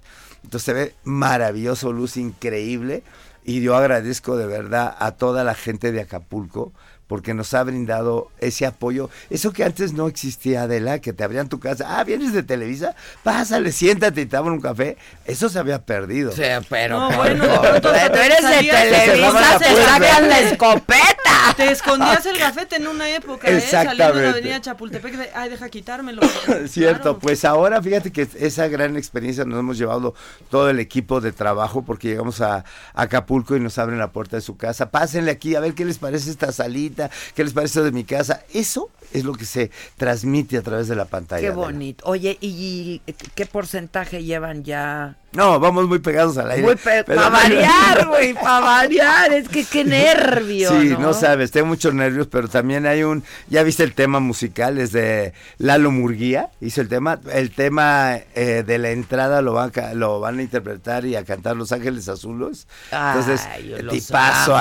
Entonces 0.44 0.62
se 0.64 0.72
ve 0.72 0.94
maravilloso, 1.02 1.92
luz 1.92 2.16
increíble 2.16 3.02
y 3.44 3.60
yo 3.60 3.74
agradezco 3.74 4.36
de 4.36 4.46
verdad 4.46 4.94
a 5.00 5.12
toda 5.12 5.42
la 5.42 5.54
gente 5.56 5.90
de 5.90 6.02
Acapulco 6.02 6.72
porque 7.06 7.34
nos 7.34 7.52
ha 7.54 7.62
brindado 7.62 8.30
ese 8.40 8.66
apoyo. 8.66 9.10
Eso 9.30 9.52
que 9.52 9.64
antes 9.64 9.92
no 9.92 10.08
existía, 10.08 10.62
Adela, 10.62 10.98
que 11.00 11.12
te 11.12 11.22
abrían 11.24 11.48
tu 11.48 11.60
casa. 11.60 11.98
Ah, 11.98 12.04
vienes 12.04 12.32
de 12.32 12.42
Televisa, 12.42 12.94
pásale, 13.22 13.72
siéntate 13.72 14.22
y 14.22 14.26
te 14.26 14.36
abren 14.36 14.54
un 14.54 14.60
café. 14.60 14.96
Eso 15.26 15.48
se 15.48 15.58
había 15.58 15.84
perdido. 15.84 16.32
Sí, 16.32 16.42
pero 16.68 16.98
No, 17.10 17.16
bueno, 17.16 17.44
tú 17.80 17.88
eres 17.88 18.42
de 18.42 18.68
Televisa, 18.68 19.58
se 19.58 19.76
sacan 19.84 20.28
la 20.28 20.40
escopeta. 20.40 21.54
Te 21.56 21.70
escondías 21.70 22.24
el 22.26 22.38
gafete 22.38 22.76
en 22.76 22.86
una 22.88 23.08
época, 23.10 23.48
¿eh? 23.48 23.60
Saliendo 23.60 23.60
de 23.60 23.70
la 23.70 23.88
Exactamente. 23.90 24.28
avenida 24.28 24.60
Chapultepec, 24.60 25.16
de, 25.16 25.30
ay, 25.34 25.50
deja 25.50 25.68
quitármelo. 25.68 26.22
Cierto, 26.68 27.02
Claro. 27.02 27.18
pues 27.18 27.44
ahora 27.44 27.82
fíjate 27.82 28.10
que 28.12 28.26
esa 28.38 28.66
gran 28.68 28.96
experiencia 28.96 29.44
nos 29.44 29.58
hemos 29.58 29.78
llevado 29.78 30.14
todo 30.50 30.70
el 30.70 30.80
equipo 30.80 31.20
de 31.20 31.32
trabajo 31.32 31.82
porque 31.82 32.08
llegamos 32.08 32.40
a 32.40 32.64
Acapulco 32.94 33.56
y 33.56 33.60
nos 33.60 33.78
abren 33.78 33.98
la 33.98 34.10
puerta 34.10 34.36
de 34.36 34.42
su 34.42 34.56
casa. 34.56 34.90
Pásenle 34.90 35.30
aquí 35.30 35.54
a 35.54 35.60
ver 35.60 35.74
qué 35.74 35.84
les 35.84 35.98
parece 35.98 36.30
esta 36.30 36.50
salita, 36.52 37.03
qué 37.34 37.44
les 37.44 37.52
parece 37.52 37.82
de 37.82 37.92
mi 37.92 38.04
casa. 38.04 38.44
Eso 38.52 38.90
es 39.12 39.24
lo 39.24 39.34
que 39.34 39.44
se 39.44 39.70
transmite 39.96 40.58
a 40.58 40.62
través 40.62 40.88
de 40.88 40.96
la 40.96 41.04
pantalla. 41.04 41.40
Qué 41.40 41.50
bonito. 41.50 42.04
Oye, 42.06 42.36
¿y 42.40 43.00
qué 43.34 43.46
porcentaje 43.46 44.24
llevan 44.24 44.64
ya? 44.64 45.16
No, 45.34 45.58
vamos 45.58 45.88
muy 45.88 45.98
pegados 45.98 46.38
al 46.38 46.50
aire. 46.50 46.62
Muy 46.62 46.76
pe- 46.76 47.04
para 47.04 47.28
variar, 47.28 48.06
güey, 48.08 48.34
para 48.34 48.60
variar. 48.60 49.32
Es 49.32 49.48
que 49.48 49.64
qué 49.64 49.84
nervio, 49.84 50.70
Sí, 50.70 50.90
¿no? 50.90 50.98
¿no? 51.00 51.14
sabes, 51.14 51.50
tengo 51.50 51.66
muchos 51.66 51.92
nervios, 51.92 52.28
pero 52.30 52.48
también 52.48 52.86
hay 52.86 53.02
un, 53.02 53.24
ya 53.48 53.62
viste 53.62 53.82
el 53.82 53.94
tema 53.94 54.20
musical, 54.20 54.78
es 54.78 54.92
de 54.92 55.32
Lalo 55.58 55.90
Murguía, 55.90 56.50
hizo 56.60 56.80
el 56.80 56.88
tema, 56.88 57.18
el 57.32 57.50
tema 57.50 58.16
eh, 58.34 58.62
de 58.66 58.78
la 58.78 58.90
entrada 58.90 59.42
lo 59.42 59.52
van, 59.54 59.68
a 59.70 59.72
ca- 59.72 59.94
lo 59.94 60.20
van 60.20 60.38
a 60.38 60.42
interpretar 60.42 61.04
y 61.04 61.16
a 61.16 61.24
cantar 61.24 61.56
Los 61.56 61.72
Ángeles 61.72 62.08
Azules. 62.08 62.66
Entonces, 62.92 63.40
a 63.44 63.58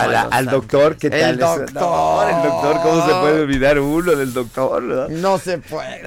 la- 0.07 0.23
los 0.23 0.33
al 0.33 0.45
doctor, 0.47 0.97
¿qué 0.97 1.07
El 1.07 1.11
tal? 1.11 1.33
es? 1.33 1.39
doctor. 1.39 1.73
No, 1.73 2.27
el 2.29 2.43
doctor, 2.49 2.81
¿cómo 2.81 3.05
se 3.07 3.13
puede 3.21 3.41
olvidar 3.41 3.79
uno 3.79 4.11
del 4.15 4.33
doctor? 4.33 4.81
no? 4.83 5.07
No 5.09 5.37
se 5.37 5.59
puede. 5.59 6.01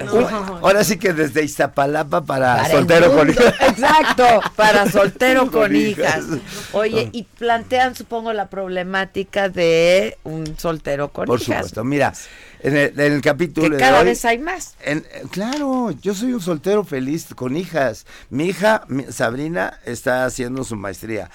Ahora 0.61 0.83
sí 0.83 0.97
que 0.97 1.13
desde 1.13 1.43
Iztapalapa 1.43 2.21
para, 2.25 2.55
Para 2.57 2.65
el 2.67 2.71
soltero 2.71 3.15
con. 3.15 3.29
Exacto, 3.29 4.41
para 4.57 4.89
soltero 4.91 5.49
con, 5.49 5.73
hijas. 5.73 6.25
Oye, 6.73 7.09
y 7.13 7.23
plantean, 7.23 7.95
supongo, 7.95 8.33
la 8.33 8.49
problemática 8.49 9.47
de 9.47 10.17
un 10.25 10.57
soltero 10.57 11.13
con 11.13 11.25
Por 11.27 11.39
hijas. 11.41 11.55
supuesto, 11.57 11.83
mira, 11.85 12.13
en 12.59 12.75
el, 12.75 12.99
en 12.99 13.13
el 13.13 13.21
capítulo 13.21 13.67
Que 13.69 13.75
de 13.75 13.79
cada 13.79 13.99
hoy- 13.99 14.05
vez 14.05 14.25
hay 14.25 14.39
más. 14.39 14.75
En- 14.81 15.05
eh, 15.13 15.23
claro, 15.31 15.91
yo 16.01 16.13
soy 16.13 16.33
un 16.33 16.41
soltero 16.41 16.83
feliz 16.83 17.27
con 17.35 17.55
hijas. 17.55 18.05
Mi 18.29 18.47
hija, 18.47 18.83
mi- 18.89 19.05
Sabrina, 19.11 19.79
está 19.85 20.25
haciendo 20.25 20.63
su 20.65 20.75
maestría. 20.75 21.29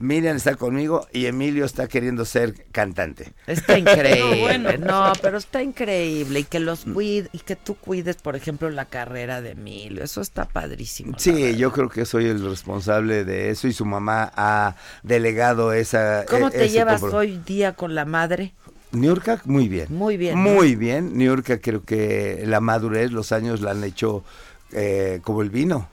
Miriam 0.00 0.36
está 0.36 0.54
conmigo 0.54 1.06
y 1.12 1.26
Emilio 1.26 1.64
está 1.64 1.88
queriendo 1.88 2.24
ser 2.24 2.54
cantante. 2.72 3.32
Está 3.46 3.78
increíble. 3.78 4.30
No, 4.36 4.40
bueno. 4.40 4.70
No, 4.78 5.12
pero 5.22 5.38
está 5.38 5.62
increíble. 5.62 6.40
Y 6.40 6.44
que 6.44 6.60
los 6.60 6.84
cuide, 6.84 7.28
y 7.32 7.38
que 7.38 7.56
tú 7.56 7.74
cuides, 7.74 8.16
por 8.16 8.36
ejemplo, 8.36 8.70
la 8.70 8.84
carrera 8.86 9.40
de 9.40 9.52
Emilio. 9.52 10.02
Eso 10.02 10.20
está 10.20 10.46
padrísimo. 10.46 11.18
Sí, 11.18 11.56
yo 11.56 11.72
creo 11.72 11.88
que 11.88 12.04
soy 12.04 12.26
el 12.26 12.42
responsable 12.48 13.24
de 13.24 13.50
eso 13.50 13.68
y 13.68 13.72
su 13.72 13.84
mamá 13.84 14.32
ha 14.36 14.76
delegado 15.02 15.72
esa. 15.72 16.24
¿Cómo 16.28 16.48
e- 16.48 16.52
te 16.52 16.68
llevas 16.68 17.02
hoy 17.02 17.40
día 17.44 17.72
con 17.72 17.94
la 17.94 18.04
madre? 18.04 18.54
Niurka, 18.92 19.40
muy 19.44 19.68
bien. 19.68 19.86
Muy 19.90 20.16
bien. 20.16 20.38
Muy 20.38 20.74
bien. 20.76 21.16
Niurka, 21.18 21.58
creo 21.58 21.84
que 21.84 22.42
la 22.46 22.60
madurez, 22.60 23.10
los 23.12 23.32
años 23.32 23.60
la 23.60 23.72
han 23.72 23.84
hecho 23.84 24.24
eh, 24.72 25.20
como 25.22 25.42
el 25.42 25.50
vino. 25.50 25.88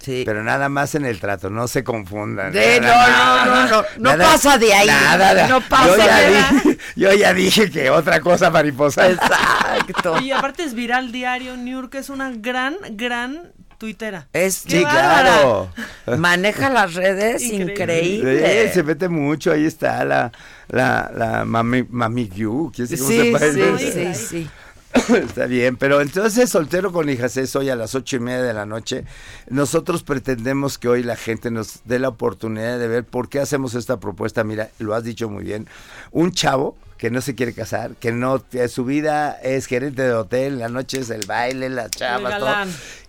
Sí. 0.00 0.22
Pero 0.24 0.44
nada 0.44 0.68
más 0.68 0.94
en 0.94 1.04
el 1.04 1.18
trato, 1.18 1.50
no 1.50 1.66
se 1.68 1.82
confundan. 1.82 2.52
De- 2.52 2.80
Nada, 2.80 3.44
no, 3.44 3.54
no, 3.54 3.62
no, 3.62 3.70
no, 3.70 3.82
no 3.98 4.16
nada- 4.16 4.32
pasa 4.32 4.56
de 4.58 4.72
ahí. 4.72 4.86
nada 4.86 5.48
No 5.48 5.60
pasa 5.60 5.88
yo 5.88 5.96
ya, 5.96 6.16
de 6.20 6.30
dije, 6.30 6.78
yo 6.96 7.12
ya 7.14 7.34
dije 7.34 7.70
que 7.70 7.90
otra 7.90 8.20
cosa 8.20 8.50
mariposa. 8.50 9.08
Exacto. 9.10 10.20
Y 10.20 10.30
aparte 10.30 10.62
es 10.62 10.74
viral 10.74 11.10
diario, 11.12 11.56
New 11.56 11.88
que 11.90 11.98
es 11.98 12.10
una 12.10 12.30
gran, 12.30 12.76
gran 12.92 13.52
tuitera. 13.78 14.26
Es 14.32 14.62
¡Qué 14.66 14.78
Sí, 14.78 14.84
bárbara! 14.84 15.22
claro. 15.22 15.70
Maneja 16.18 16.68
las 16.70 16.94
redes 16.94 17.42
Increíble. 17.42 17.72
increíble. 17.72 18.66
Sí, 18.68 18.74
se 18.74 18.82
mete 18.82 19.08
mucho, 19.08 19.52
ahí 19.52 19.66
está 19.66 20.04
la, 20.04 20.32
la, 20.68 21.10
la 21.14 21.44
mami, 21.44 21.84
mami 21.88 22.28
Q, 22.28 22.72
¿quién 22.74 22.88
sabe 22.88 22.98
cómo 22.98 23.10
Sí, 23.10 23.16
se 23.18 23.24
sí, 23.24 23.32
parece? 23.32 24.14
sí, 24.14 24.26
sí. 24.26 24.50
Está 25.14 25.46
bien, 25.46 25.76
pero 25.76 26.00
entonces 26.00 26.50
soltero 26.50 26.92
con 26.92 27.08
hijas 27.10 27.36
es 27.36 27.54
hoy 27.56 27.68
a 27.68 27.76
las 27.76 27.94
ocho 27.94 28.16
y 28.16 28.20
media 28.20 28.42
de 28.42 28.54
la 28.54 28.66
noche. 28.66 29.04
Nosotros 29.48 30.02
pretendemos 30.02 30.78
que 30.78 30.88
hoy 30.88 31.02
la 31.02 31.16
gente 31.16 31.50
nos 31.50 31.80
dé 31.84 31.98
la 31.98 32.08
oportunidad 32.08 32.78
de 32.78 32.88
ver 32.88 33.04
por 33.04 33.28
qué 33.28 33.40
hacemos 33.40 33.74
esta 33.74 34.00
propuesta. 34.00 34.44
Mira, 34.44 34.70
lo 34.78 34.94
has 34.94 35.04
dicho 35.04 35.28
muy 35.28 35.44
bien. 35.44 35.66
Un 36.10 36.32
chavo 36.32 36.76
que 36.96 37.10
no 37.10 37.20
se 37.20 37.34
quiere 37.34 37.54
casar, 37.54 37.92
que 37.92 38.12
no, 38.12 38.42
su 38.68 38.84
vida 38.84 39.38
es 39.42 39.66
gerente 39.66 40.02
de 40.02 40.12
hotel, 40.12 40.58
la 40.58 40.68
noche 40.68 41.00
es 41.00 41.10
el 41.10 41.24
baile, 41.26 41.68
la 41.68 41.88
chava, 41.88 42.38
todo 42.38 42.48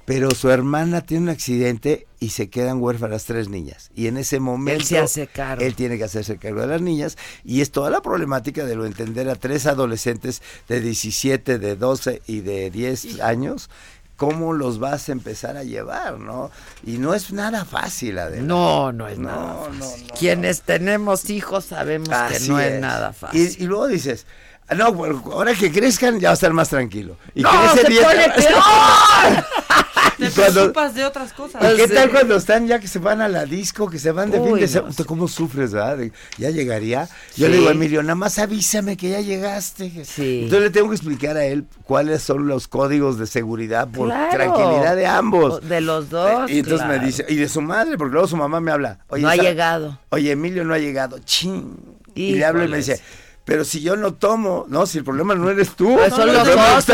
pero 0.09 0.31
su 0.31 0.49
hermana 0.49 1.01
tiene 1.01 1.25
un 1.25 1.29
accidente 1.29 2.07
y 2.19 2.29
se 2.29 2.49
quedan 2.49 2.81
huérfanas 2.81 3.25
tres 3.25 3.47
niñas. 3.47 3.91
Y 3.93 4.07
en 4.07 4.17
ese 4.17 4.39
momento... 4.39 4.81
Él 4.81 4.83
se 4.83 4.97
hace 4.97 5.27
cargo. 5.27 5.63
Él 5.63 5.75
tiene 5.75 5.99
que 5.99 6.03
hacerse 6.03 6.39
cargo 6.39 6.61
de 6.61 6.65
las 6.65 6.81
niñas. 6.81 7.15
Y 7.45 7.61
es 7.61 7.69
toda 7.69 7.91
la 7.91 8.01
problemática 8.01 8.65
de 8.65 8.75
lo 8.75 8.87
entender 8.87 9.29
a 9.29 9.35
tres 9.35 9.67
adolescentes 9.67 10.41
de 10.67 10.81
17, 10.81 11.59
de 11.59 11.75
12 11.75 12.23
y 12.25 12.39
de 12.39 12.71
10 12.71 13.21
años 13.21 13.69
cómo 14.17 14.53
los 14.53 14.79
vas 14.79 15.09
a 15.09 15.11
empezar 15.11 15.57
a 15.57 15.63
llevar, 15.63 16.17
¿no? 16.19 16.49
Y 16.83 16.97
no 16.97 17.13
es 17.13 17.31
nada 17.31 17.63
fácil, 17.63 18.17
Adela. 18.17 18.41
No, 18.41 18.91
no 18.91 19.07
es 19.07 19.19
nada 19.19 19.69
fácil. 19.79 20.11
Quienes 20.17 20.63
tenemos 20.63 21.29
hijos 21.29 21.65
sabemos 21.65 22.09
que 22.09 22.39
no 22.47 22.59
es, 22.59 22.81
nada 22.81 23.13
fácil. 23.13 23.55
Y, 23.59 23.65
luego 23.67 23.87
dices, 23.87 24.25
no, 24.75 24.85
ahora 24.85 25.53
que 25.53 25.71
crezcan 25.71 26.19
ya 26.19 26.29
va 26.29 26.31
a 26.31 26.33
estar 26.33 26.51
más 26.51 26.69
tranquilo. 26.69 27.15
Y 27.35 27.43
no, 27.43 27.75
se 27.75 27.83
pone 27.83 28.29
peor. 28.35 29.45
Te 30.19 30.29
preocupas 30.29 30.93
de 30.93 31.05
otras 31.05 31.33
cosas. 31.33 31.73
¿Y 31.73 31.77
qué 31.77 31.87
tal 31.87 32.11
cuando 32.11 32.35
están 32.35 32.67
ya 32.67 32.79
que 32.79 32.87
se 32.87 32.99
van 32.99 33.21
a 33.21 33.27
la 33.27 33.45
disco, 33.45 33.89
que 33.89 33.99
se 33.99 34.11
van 34.11 34.31
de 34.31 34.41
fin 34.41 34.55
de 34.55 34.67
semana? 34.67 34.93
¿Cómo 35.05 35.27
sufres, 35.27 35.71
verdad? 35.71 35.97
ya 36.37 36.49
llegaría. 36.49 37.07
Yo 37.35 37.47
le 37.47 37.57
digo 37.57 37.69
a 37.69 37.71
Emilio, 37.71 38.01
nada 38.03 38.15
más 38.15 38.37
avísame 38.39 38.97
que 38.97 39.09
ya 39.09 39.21
llegaste. 39.21 39.85
Entonces 39.85 40.61
le 40.61 40.69
tengo 40.69 40.89
que 40.89 40.95
explicar 40.95 41.37
a 41.37 41.45
él 41.45 41.65
cuáles 41.83 42.21
son 42.21 42.47
los 42.47 42.67
códigos 42.67 43.17
de 43.17 43.27
seguridad 43.27 43.87
por 43.87 44.09
tranquilidad 44.09 44.95
de 44.95 45.07
ambos. 45.07 45.67
De 45.67 45.81
los 45.81 46.09
dos. 46.09 46.49
Y 46.49 46.59
entonces 46.59 46.87
me 46.87 46.99
dice, 46.99 47.25
y 47.27 47.35
de 47.35 47.49
su 47.49 47.61
madre, 47.61 47.97
porque 47.97 48.13
luego 48.13 48.27
su 48.27 48.37
mamá 48.37 48.59
me 48.59 48.71
habla. 48.71 48.99
Oye, 49.09 49.23
no 49.23 49.29
ha 49.29 49.35
llegado. 49.35 49.99
Oye, 50.09 50.31
Emilio 50.31 50.63
no 50.63 50.73
ha 50.73 50.79
llegado. 50.79 51.19
Ching. 51.19 51.77
Y 52.15 52.35
le 52.35 52.45
hablo 52.45 52.65
y 52.65 52.67
me 52.67 52.77
dice, 52.77 53.01
pero 53.49 53.65
si 53.65 53.81
yo 53.81 53.95
no 53.95 54.13
tomo, 54.13 54.67
no, 54.69 54.85
si 54.85 54.99
el 54.99 55.03
problema 55.03 55.33
no 55.33 55.49
eres 55.49 55.71
tú, 55.71 55.95
pues 55.95 56.13
son 56.13 56.31
los 56.31 56.45
dos. 56.45 56.85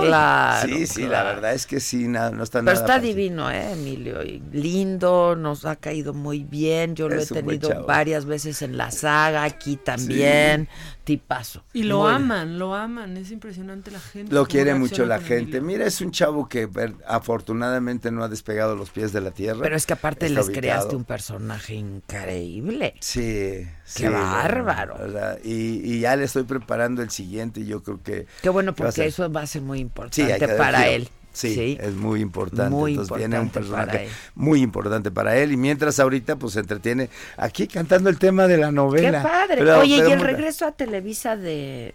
Claro. 0.00 0.68
Sí, 0.68 0.84
sí, 0.84 1.06
la 1.06 1.22
verdad 1.22 1.54
es 1.54 1.64
que 1.64 1.78
sí, 1.78 2.08
nada, 2.08 2.32
no 2.32 2.42
está 2.42 2.58
Pero 2.58 2.72
nada. 2.72 2.84
Pero 2.84 2.96
está 2.96 3.06
divino, 3.06 3.48
¿eh, 3.52 3.70
Emilio? 3.70 4.18
lindo, 4.50 5.36
nos 5.36 5.64
ha 5.64 5.76
caído 5.76 6.12
muy 6.12 6.42
bien. 6.42 6.96
Yo 6.96 7.08
lo 7.08 7.22
he 7.22 7.24
tenido 7.24 7.84
varias 7.86 8.24
veces 8.24 8.62
en 8.62 8.76
la 8.76 8.90
saga, 8.90 9.44
aquí 9.44 9.76
también. 9.76 10.68
Tipazo. 11.06 11.62
Y 11.72 11.84
lo 11.84 12.08
aman, 12.08 12.58
lo 12.58 12.74
aman, 12.74 13.16
es 13.16 13.30
impresionante 13.30 13.92
la 13.92 14.00
gente. 14.00 14.34
Lo 14.34 14.44
quiere 14.44 14.74
mucho 14.74 15.06
la 15.06 15.20
gente. 15.20 15.60
Mira, 15.60 15.86
es 15.86 16.00
un 16.00 16.10
chavo 16.10 16.48
que 16.48 16.68
afortunadamente 17.06 18.10
no 18.10 18.24
ha 18.24 18.28
despegado 18.28 18.74
los 18.74 18.90
pies 18.90 19.12
de 19.12 19.20
la 19.20 19.30
tierra. 19.30 19.60
Pero 19.62 19.76
es 19.76 19.86
que 19.86 19.92
aparte 19.92 20.28
les 20.28 20.50
creaste 20.50 20.96
un 20.96 21.04
personaje 21.04 21.74
increíble. 21.74 22.94
Sí, 22.98 23.68
Qué 23.94 24.08
bárbaro. 24.08 24.96
Y, 25.44 26.00
ya 26.00 26.16
le 26.16 26.24
estoy 26.24 26.42
preparando 26.42 27.02
el 27.02 27.10
siguiente 27.10 27.60
y 27.60 27.66
yo 27.66 27.84
creo 27.84 28.02
que... 28.02 28.26
Qué 28.42 28.48
bueno, 28.48 28.74
porque 28.74 29.06
eso 29.06 29.30
va 29.30 29.42
a 29.42 29.46
ser 29.46 29.62
muy 29.62 29.78
importante 29.78 30.48
para 30.48 30.88
él. 30.88 31.08
Sí, 31.36 31.76
es 31.80 31.94
muy 31.94 32.20
importante. 32.20 32.90
Entonces 32.90 33.16
viene 33.16 33.38
un 33.38 33.50
personaje 33.50 34.08
muy 34.34 34.62
importante 34.62 35.10
para 35.10 35.36
él. 35.36 35.52
Y 35.52 35.56
mientras 35.56 36.00
ahorita, 36.00 36.36
pues 36.36 36.54
se 36.54 36.60
entretiene 36.60 37.10
aquí 37.36 37.68
cantando 37.68 38.08
el 38.08 38.18
tema 38.18 38.46
de 38.46 38.56
la 38.56 38.72
novela. 38.72 39.22
¡Qué 39.22 39.28
padre! 39.28 39.72
Oye, 39.72 39.96
¿y 39.96 40.12
el 40.12 40.20
regreso 40.20 40.66
a 40.66 40.72
Televisa 40.72 41.36
de. 41.36 41.94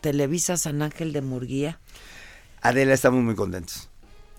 Televisa 0.00 0.56
San 0.56 0.82
Ángel 0.82 1.12
de 1.12 1.22
Murguía? 1.22 1.80
Adela, 2.60 2.94
estamos 2.94 3.22
muy 3.22 3.34
contentos 3.34 3.88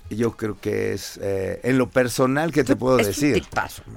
yo 0.10 0.32
creo 0.38 0.58
que 0.60 0.94
es 0.94 1.20
eh, 1.22 1.60
en 1.64 1.78
lo 1.78 1.90
personal 1.90 2.52
que 2.52 2.64
te 2.64 2.76
puedo 2.76 2.98
decir. 2.98 3.44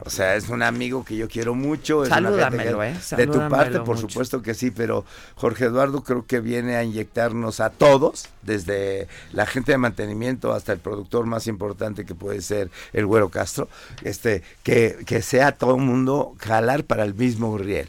o 0.05 0.11
sea, 0.11 0.37
es 0.37 0.49
un 0.49 0.63
amigo 0.63 1.05
que 1.05 1.17
yo 1.17 1.29
quiero 1.29 1.55
mucho. 1.55 2.03
Es 2.03 2.09
Salúdamelo, 2.09 2.83
¿eh? 2.83 2.95
de 3.17 3.27
tu 3.27 3.49
parte, 3.49 3.81
por 3.81 3.99
supuesto 3.99 4.43
que 4.43 4.55
sí, 4.55 4.71
pero 4.71 5.05
Jorge 5.35 5.67
Eduardo 5.67 6.03
creo 6.03 6.27
que 6.27 6.41
viene 6.41 6.77
a 6.77 6.85
inyectarnos 6.85 7.61
a 7.61 7.71
todos, 7.71 8.29
desde 8.43 9.09
la 9.33 9.47
gente 9.47 9.73
de 9.73 9.79
mantenimiento 9.79 10.53
hasta 10.53 10.73
el 10.73 10.79
productor 10.79 11.27
más 11.27 11.47
importante 11.47 12.07
que 12.07 12.15
puede 12.15 12.41
ser 12.41 12.71
el 12.93 13.07
Güero 13.07 13.29
Castro, 13.29 13.69
este, 14.03 14.43
que, 14.63 14.99
que 15.07 15.23
sea 15.23 15.53
todo 15.53 15.77
el 15.77 15.83
mundo 15.83 16.35
jalar 16.39 16.85
para 16.85 17.05
el 17.05 17.15
mismo 17.15 17.59
riel 17.59 17.89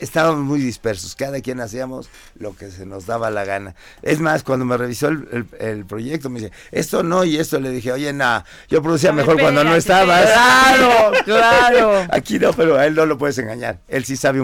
estábamos 0.00 0.44
muy 0.44 0.60
dispersos, 0.60 1.14
cada 1.14 1.40
quien 1.40 1.60
hacíamos 1.60 2.08
lo 2.38 2.56
que 2.56 2.70
se 2.70 2.86
nos 2.86 3.06
daba 3.06 3.30
la 3.30 3.44
gana. 3.44 3.74
Es 4.02 4.20
más, 4.20 4.42
cuando 4.42 4.64
me 4.64 4.76
revisó 4.76 5.08
el, 5.08 5.84
proyecto, 5.86 6.30
me 6.30 6.40
dice, 6.40 6.52
esto 6.70 7.02
no 7.02 7.24
y 7.24 7.36
esto, 7.36 7.60
le 7.60 7.70
dije, 7.70 7.92
oye, 7.92 8.12
nada, 8.12 8.44
yo 8.68 8.82
producía 8.82 9.12
mejor 9.12 9.40
cuando 9.40 9.64
no 9.64 9.74
estabas. 9.74 10.24
Claro, 10.24 11.12
claro. 11.24 12.06
Aquí 12.10 12.38
no, 12.38 12.52
pero 12.52 12.76
a 12.76 12.86
él 12.86 12.94
no 12.94 13.06
lo 13.06 13.18
puedes 13.18 13.38
engañar. 13.38 13.78
Él 13.88 14.04
sí 14.04 14.16
sabe 14.16 14.34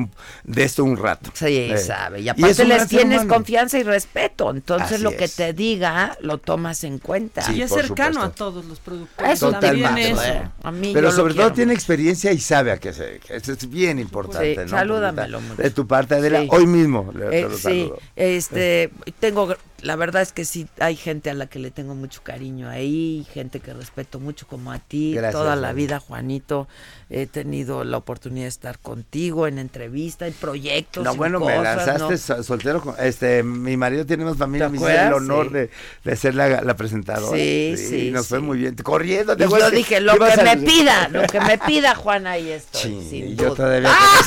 de 0.44 0.62
esto 0.62 0.84
un 0.84 0.96
rato. 0.96 1.30
Sí, 1.34 1.70
eh, 1.70 1.78
sabe. 1.78 2.20
Y 2.20 2.28
aparte 2.28 2.64
les 2.64 2.86
tienes 2.88 3.24
confianza 3.24 3.78
y 3.78 3.82
respeto. 3.82 4.50
Entonces 4.50 5.00
lo 5.00 5.16
que 5.16 5.28
te 5.28 5.52
diga 5.52 6.16
lo 6.20 6.38
tomas 6.38 6.84
en 6.84 6.98
cuenta. 6.98 7.42
y 7.52 7.62
es 7.62 7.70
cercano 7.70 8.22
a 8.22 8.30
todos 8.30 8.64
los 8.64 8.80
productores. 8.80 9.32
Eso 9.32 9.52
Totalmente. 9.52 10.10
Eso. 10.10 10.92
pero 10.92 11.12
sobre 11.12 11.34
todo 11.34 11.52
tiene 11.52 11.74
experiencia 11.74 12.32
y 12.32 12.40
sabe 12.40 12.72
a 12.72 12.78
qué 12.78 12.92
se 12.92 13.20
Eso 13.28 13.52
es 13.52 13.68
bien 13.68 13.98
importante. 13.98 14.64
Sí, 14.64 14.68
salúdame 14.68 15.19
de 15.26 15.70
tu 15.70 15.86
parte, 15.86 16.14
Adela, 16.14 16.44
hoy 16.48 16.66
mismo. 16.66 17.12
Eh, 17.30 17.48
sí, 17.56 17.92
este, 18.16 18.90
tengo, 19.18 19.54
la 19.82 19.96
verdad 19.96 20.22
es 20.22 20.32
que 20.32 20.44
sí, 20.44 20.66
hay 20.78 20.96
gente 20.96 21.30
a 21.30 21.34
la 21.34 21.46
que 21.46 21.58
le 21.58 21.70
tengo 21.70 21.94
mucho 21.94 22.22
cariño 22.22 22.68
ahí, 22.68 23.26
gente 23.32 23.60
que 23.60 23.72
respeto 23.72 24.20
mucho 24.20 24.46
como 24.46 24.72
a 24.72 24.78
ti, 24.78 25.16
toda 25.32 25.56
la 25.56 25.72
vida, 25.72 26.00
Juanito 26.00 26.68
he 27.10 27.26
tenido 27.26 27.82
la 27.82 27.96
oportunidad 27.96 28.44
de 28.44 28.50
estar 28.50 28.78
contigo 28.78 29.48
en 29.48 29.58
entrevista, 29.58 30.28
en 30.28 30.32
proyectos. 30.32 31.02
No, 31.02 31.16
bueno, 31.16 31.40
me 31.40 31.60
lanzaste 31.60 32.44
soltero. 32.44 32.94
este, 33.00 33.42
mi 33.42 33.76
marido 33.76 34.06
tiene 34.06 34.24
más 34.24 34.36
familia, 34.36 34.68
me 34.68 34.78
hice 34.78 35.06
el 35.06 35.12
honor 35.12 35.50
de, 35.50 35.70
de, 36.04 36.16
ser 36.16 36.36
la, 36.36 36.62
la 36.62 36.76
presentadora. 36.76 37.36
Sí, 37.36 37.74
sí. 37.76 38.08
Y 38.08 38.10
nos 38.12 38.28
fue 38.28 38.38
muy 38.38 38.58
bien. 38.58 38.76
Corriendo, 38.76 39.36
te 39.36 39.48
Yo 39.48 39.70
dije, 39.70 40.00
lo 40.00 40.12
que 40.18 40.42
me 40.42 40.56
pida, 40.58 41.08
lo 41.08 41.22
que 41.24 41.40
me 41.40 41.58
pida, 41.58 41.96
Juan, 41.96 42.28
ahí 42.28 42.50
estoy. 42.50 43.02
Sí, 43.02 43.34
yo 43.36 43.54
todavía. 43.54 43.90
¡Ah! 43.92 44.20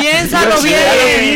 Piénsalo 0.00 0.62
bien. 0.62 0.78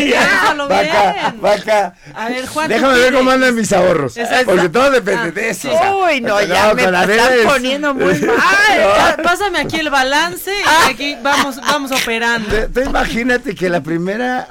Piénsalo 0.09 0.67
bien. 0.67 0.89
Vaca, 0.93 1.35
vaca. 1.41 1.95
A 2.15 2.29
ver, 2.31 2.47
Juan. 2.47 2.69
Déjame 2.69 2.99
ver 2.99 3.08
cómo 3.13 3.31
andan 3.31 3.55
mis 3.55 3.73
ahorros. 3.73 4.15
Porque 4.45 4.69
todo 4.69 4.91
depende 4.91 5.33
de 5.33 5.51
eso. 5.51 5.71
Uy, 6.05 6.21
no, 6.21 6.41
ya 6.43 6.75
me 6.75 6.83
están 6.85 7.09
poniendo 7.47 7.95
muy 7.95 8.15
mal. 8.21 9.17
Pásame 9.23 9.59
aquí 9.61 9.77
el 9.81 9.91
balance 9.91 10.51
y 10.51 10.91
aquí 10.91 11.17
vamos, 11.23 11.57
vamos 11.61 11.91
operando. 11.93 12.49
Imagínate 12.85 13.55
que 13.55 13.69
la 13.69 13.83
primera 13.83 14.49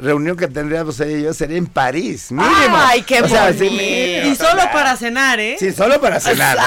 reunión 0.00 0.36
que 0.36 0.48
tendríamos 0.48 0.98
ella 1.00 1.18
y 1.18 1.22
yo 1.22 1.34
sería 1.34 1.58
en 1.58 1.66
París, 1.66 2.30
mínimo. 2.30 2.76
Ay, 2.76 3.02
qué 3.02 3.22
bonito. 3.22 3.64
y 3.64 4.36
solo 4.36 4.62
para 4.72 4.96
cenar, 4.96 5.40
¿eh? 5.40 5.56
Sí, 5.58 5.72
solo 5.72 6.00
para 6.00 6.20
cenar. 6.20 6.58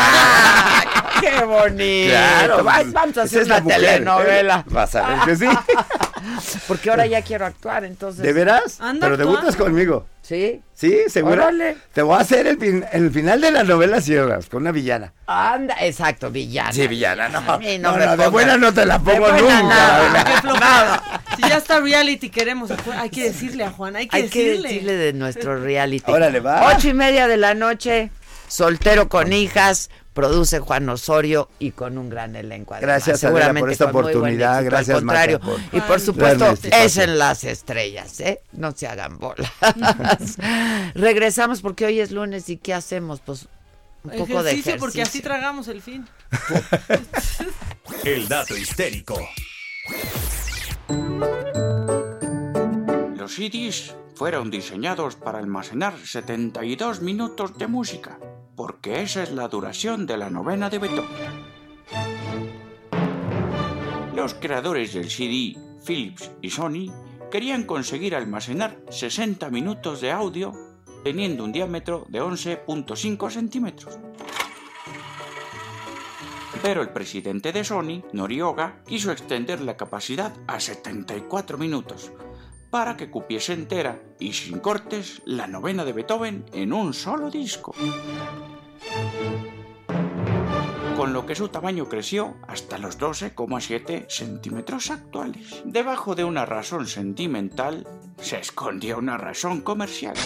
qué 1.19 1.45
bonito. 1.45 2.09
Claro, 2.11 2.63
vamos 2.63 3.17
a 3.17 3.21
hacer 3.23 3.43
una 3.45 3.63
telenovela. 3.63 4.63
Vas 4.67 4.95
a 4.95 5.07
ver 5.07 5.19
que 5.25 5.35
sí. 5.35 5.45
Porque 6.67 6.89
ahora 6.89 7.05
ya 7.05 7.21
quiero 7.21 7.45
actuar, 7.45 7.83
entonces. 7.83 8.23
¿De 8.23 8.33
veras? 8.33 8.79
Pero 8.99 9.17
debutas 9.17 9.55
conmigo. 9.55 10.05
¿Sí? 10.27 10.59
Sí, 10.73 11.03
seguro. 11.07 11.47
Te 11.93 12.01
voy 12.01 12.17
a 12.17 12.21
hacer 12.21 12.47
el, 12.47 12.83
el 12.91 13.11
final 13.11 13.41
de 13.41 13.51
la 13.51 13.63
novela 13.63 14.01
Sierras, 14.01 14.49
con 14.49 14.63
una 14.63 14.71
villana. 14.71 15.13
Anda, 15.27 15.75
exacto, 15.81 16.31
villana. 16.31 16.73
Sí, 16.73 16.87
villana, 16.87 17.29
no. 17.29 17.41
no, 17.41 17.97
no, 17.97 18.17
de 18.17 18.27
buena 18.29 18.57
no 18.57 18.73
te 18.73 18.87
la 18.87 18.97
pongo 18.97 19.31
nunca. 19.33 20.41
Nada, 20.41 21.21
Si 21.35 21.43
ya 21.47 21.57
está 21.57 21.79
reality, 21.79 22.31
queremos. 22.31 22.71
Hay 22.97 23.11
que 23.11 23.25
decirle 23.25 23.65
a 23.65 23.69
Juan, 23.69 23.97
hay 23.97 24.07
que 24.07 24.17
hay 24.17 24.29
que 24.29 24.57
decirle 24.59 24.93
de 24.93 25.13
nuestro 25.13 25.61
reality. 25.61 26.11
Órale, 26.11 26.39
va. 26.39 26.73
Ocho 26.75 26.89
y 26.89 26.95
media 26.95 27.27
de 27.27 27.37
la 27.37 27.53
noche, 27.53 28.09
soltero 28.47 29.09
con 29.09 29.31
hijas, 29.31 29.91
produce 30.15 30.59
Juan 30.59 30.87
Osorio 30.89 31.49
y 31.59 31.71
con 31.71 31.97
un 31.99 32.09
gran 32.09 32.35
elenco. 32.35 32.73
gracias 32.79 33.19
seguramente 33.19 33.59
por 33.59 33.71
esta 33.71 33.85
oportunidad, 33.85 34.63
gracias 34.63 34.95
al 34.95 35.01
contrario. 35.01 35.39
y 35.71 35.81
por 35.81 35.99
supuesto 35.99 36.55
es 36.71 36.97
en 36.97 37.19
las 37.19 37.43
estrellas, 37.43 38.19
¿eh? 38.21 38.41
No 38.53 38.71
se 38.71 38.87
hagan 38.87 39.19
bolas. 39.19 39.51
Regresamos 40.95 41.61
porque 41.61 41.85
hoy 41.85 41.99
es 41.99 42.11
lunes 42.11 42.49
y 42.49 42.57
¿qué 42.57 42.73
hacemos? 42.73 43.19
Pues 43.19 43.47
un 44.03 44.11
poco 44.11 44.41
de 44.41 44.51
ejercicio. 44.51 44.79
porque 44.79 45.01
así 45.01 45.21
tragamos 45.21 45.67
el 45.67 45.81
fin. 45.81 46.07
el 48.05 48.27
dato 48.29 48.55
histérico. 48.55 49.19
Los 53.17 53.33
CDs 53.35 53.95
fueron 54.15 54.49
diseñados 54.49 55.17
para 55.17 55.39
almacenar 55.39 55.93
72 55.97 57.01
minutos 57.01 57.57
de 57.57 57.67
música 57.67 58.17
porque 58.55 59.01
esa 59.01 59.23
es 59.23 59.31
la 59.31 59.47
duración 59.47 60.05
de 60.05 60.17
la 60.17 60.29
novena 60.29 60.69
de 60.69 60.79
Beethoven. 60.79 61.55
Los 64.15 64.33
creadores 64.35 64.93
del 64.93 65.09
CD, 65.09 65.57
Philips 65.85 66.31
y 66.41 66.49
Sony, 66.49 66.91
querían 67.29 67.63
conseguir 67.63 68.15
almacenar 68.15 68.79
60 68.89 69.49
minutos 69.49 70.01
de 70.01 70.11
audio 70.11 70.53
teniendo 71.03 71.43
un 71.43 71.51
diámetro 71.51 72.05
de 72.07 72.21
11.5 72.21 73.29
centímetros. 73.29 73.99
Pero 76.63 76.81
el 76.81 76.89
presidente 76.89 77.51
de 77.51 77.63
Sony, 77.63 78.01
Norioga, 78.13 78.81
quiso 78.87 79.11
extender 79.11 79.61
la 79.61 79.77
capacidad 79.77 80.33
a 80.47 80.59
74 80.59 81.57
minutos, 81.59 82.11
para 82.75 82.97
que 82.97 83.09
cupiese 83.09 83.53
entera 83.53 84.01
y 84.19 84.33
sin 84.33 84.59
cortes 84.59 85.21
la 85.23 85.47
novena 85.47 85.85
de 85.85 85.93
Beethoven 85.93 86.43
en 86.51 86.73
un 86.73 86.93
solo 86.93 87.31
disco. 87.31 87.73
Con 90.97 91.13
lo 91.13 91.25
que 91.25 91.35
su 91.35 91.47
tamaño 91.47 91.87
creció 91.87 92.35
hasta 92.49 92.77
los 92.77 92.99
12,7 92.99 94.07
centímetros 94.09 94.91
actuales. 94.91 95.61
Debajo 95.63 96.15
de 96.15 96.25
una 96.25 96.45
razón 96.45 96.85
sentimental 96.87 97.87
se 98.19 98.39
escondía 98.39 98.97
una 98.97 99.15
razón 99.15 99.61
comercial 99.61 100.17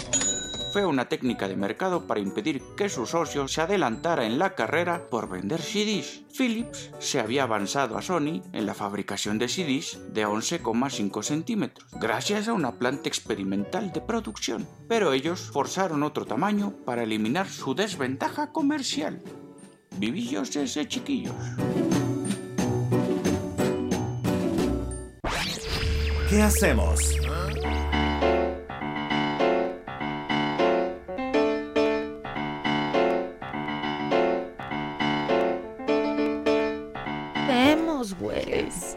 fue 0.72 0.86
una 0.86 1.08
técnica 1.08 1.48
de 1.48 1.56
mercado 1.56 2.06
para 2.06 2.20
impedir 2.20 2.62
que 2.76 2.88
su 2.88 3.06
socio 3.06 3.48
se 3.48 3.60
adelantara 3.60 4.24
en 4.24 4.38
la 4.38 4.54
carrera 4.54 5.08
por 5.10 5.28
vender 5.28 5.60
CDs. 5.60 6.22
Philips 6.36 6.90
se 6.98 7.18
había 7.18 7.42
avanzado 7.42 7.98
a 7.98 8.02
Sony 8.02 8.42
en 8.52 8.66
la 8.66 8.74
fabricación 8.74 9.38
de 9.38 9.48
CDs 9.48 9.98
de 10.12 10.26
11,5 10.26 11.22
centímetros, 11.22 11.90
gracias 12.00 12.48
a 12.48 12.52
una 12.52 12.78
planta 12.78 13.08
experimental 13.08 13.92
de 13.92 14.00
producción, 14.00 14.68
pero 14.88 15.12
ellos 15.12 15.50
forzaron 15.52 16.02
otro 16.02 16.24
tamaño 16.24 16.72
para 16.84 17.02
eliminar 17.02 17.48
su 17.48 17.74
desventaja 17.74 18.52
comercial. 18.52 19.22
Vivillos 19.96 20.54
ese 20.54 20.86
chiquillos. 20.86 21.34
¿Qué 26.28 26.42
hacemos? 26.42 27.00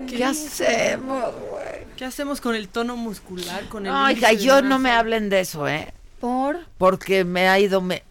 ¿Qué 0.07 0.23
hacemos, 0.23 1.33
güey? 1.49 1.85
¿Qué 1.97 2.05
hacemos 2.05 2.41
con 2.41 2.55
el 2.55 2.69
tono 2.69 2.95
muscular? 2.95 3.67
Con 3.69 3.85
el 3.85 3.93
Oiga, 3.93 4.33
yo 4.33 4.61
no 4.61 4.79
me 4.79 4.91
hablen 4.91 5.29
de 5.29 5.41
eso, 5.41 5.67
¿eh? 5.67 5.93
¿Por? 6.19 6.59
Porque 6.77 7.23
me 7.25 7.49
ha 7.49 7.59
ido, 7.59 7.81
me, 7.81 8.03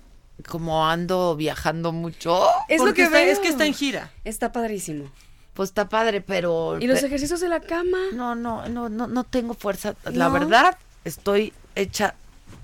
como 0.49 0.87
ando 0.87 1.35
viajando 1.37 1.93
mucho. 1.93 2.45
Es 2.69 2.83
lo 2.83 2.93
que 2.95 3.05
está, 3.05 3.23
es 3.23 3.39
que 3.39 3.49
está 3.49 3.67
en 3.67 3.75
gira. 3.75 4.11
Está 4.25 4.53
padrísimo. 4.53 5.11
Pues 5.55 5.71
está 5.71 5.89
padre, 5.89 6.21
pero. 6.21 6.79
¿Y 6.81 6.87
los 6.87 7.03
ejercicios 7.03 7.41
de 7.41 7.49
la 7.49 7.61
cama? 7.61 7.99
No, 8.15 8.35
no, 8.35 8.69
no, 8.69 8.89
no, 8.89 9.07
no 9.07 9.25
tengo 9.25 9.55
fuerza. 9.55 9.95
La 10.05 10.29
verdad, 10.29 10.79
estoy 11.05 11.53
hecha 11.75 12.15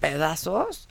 pedazos. 0.00 0.88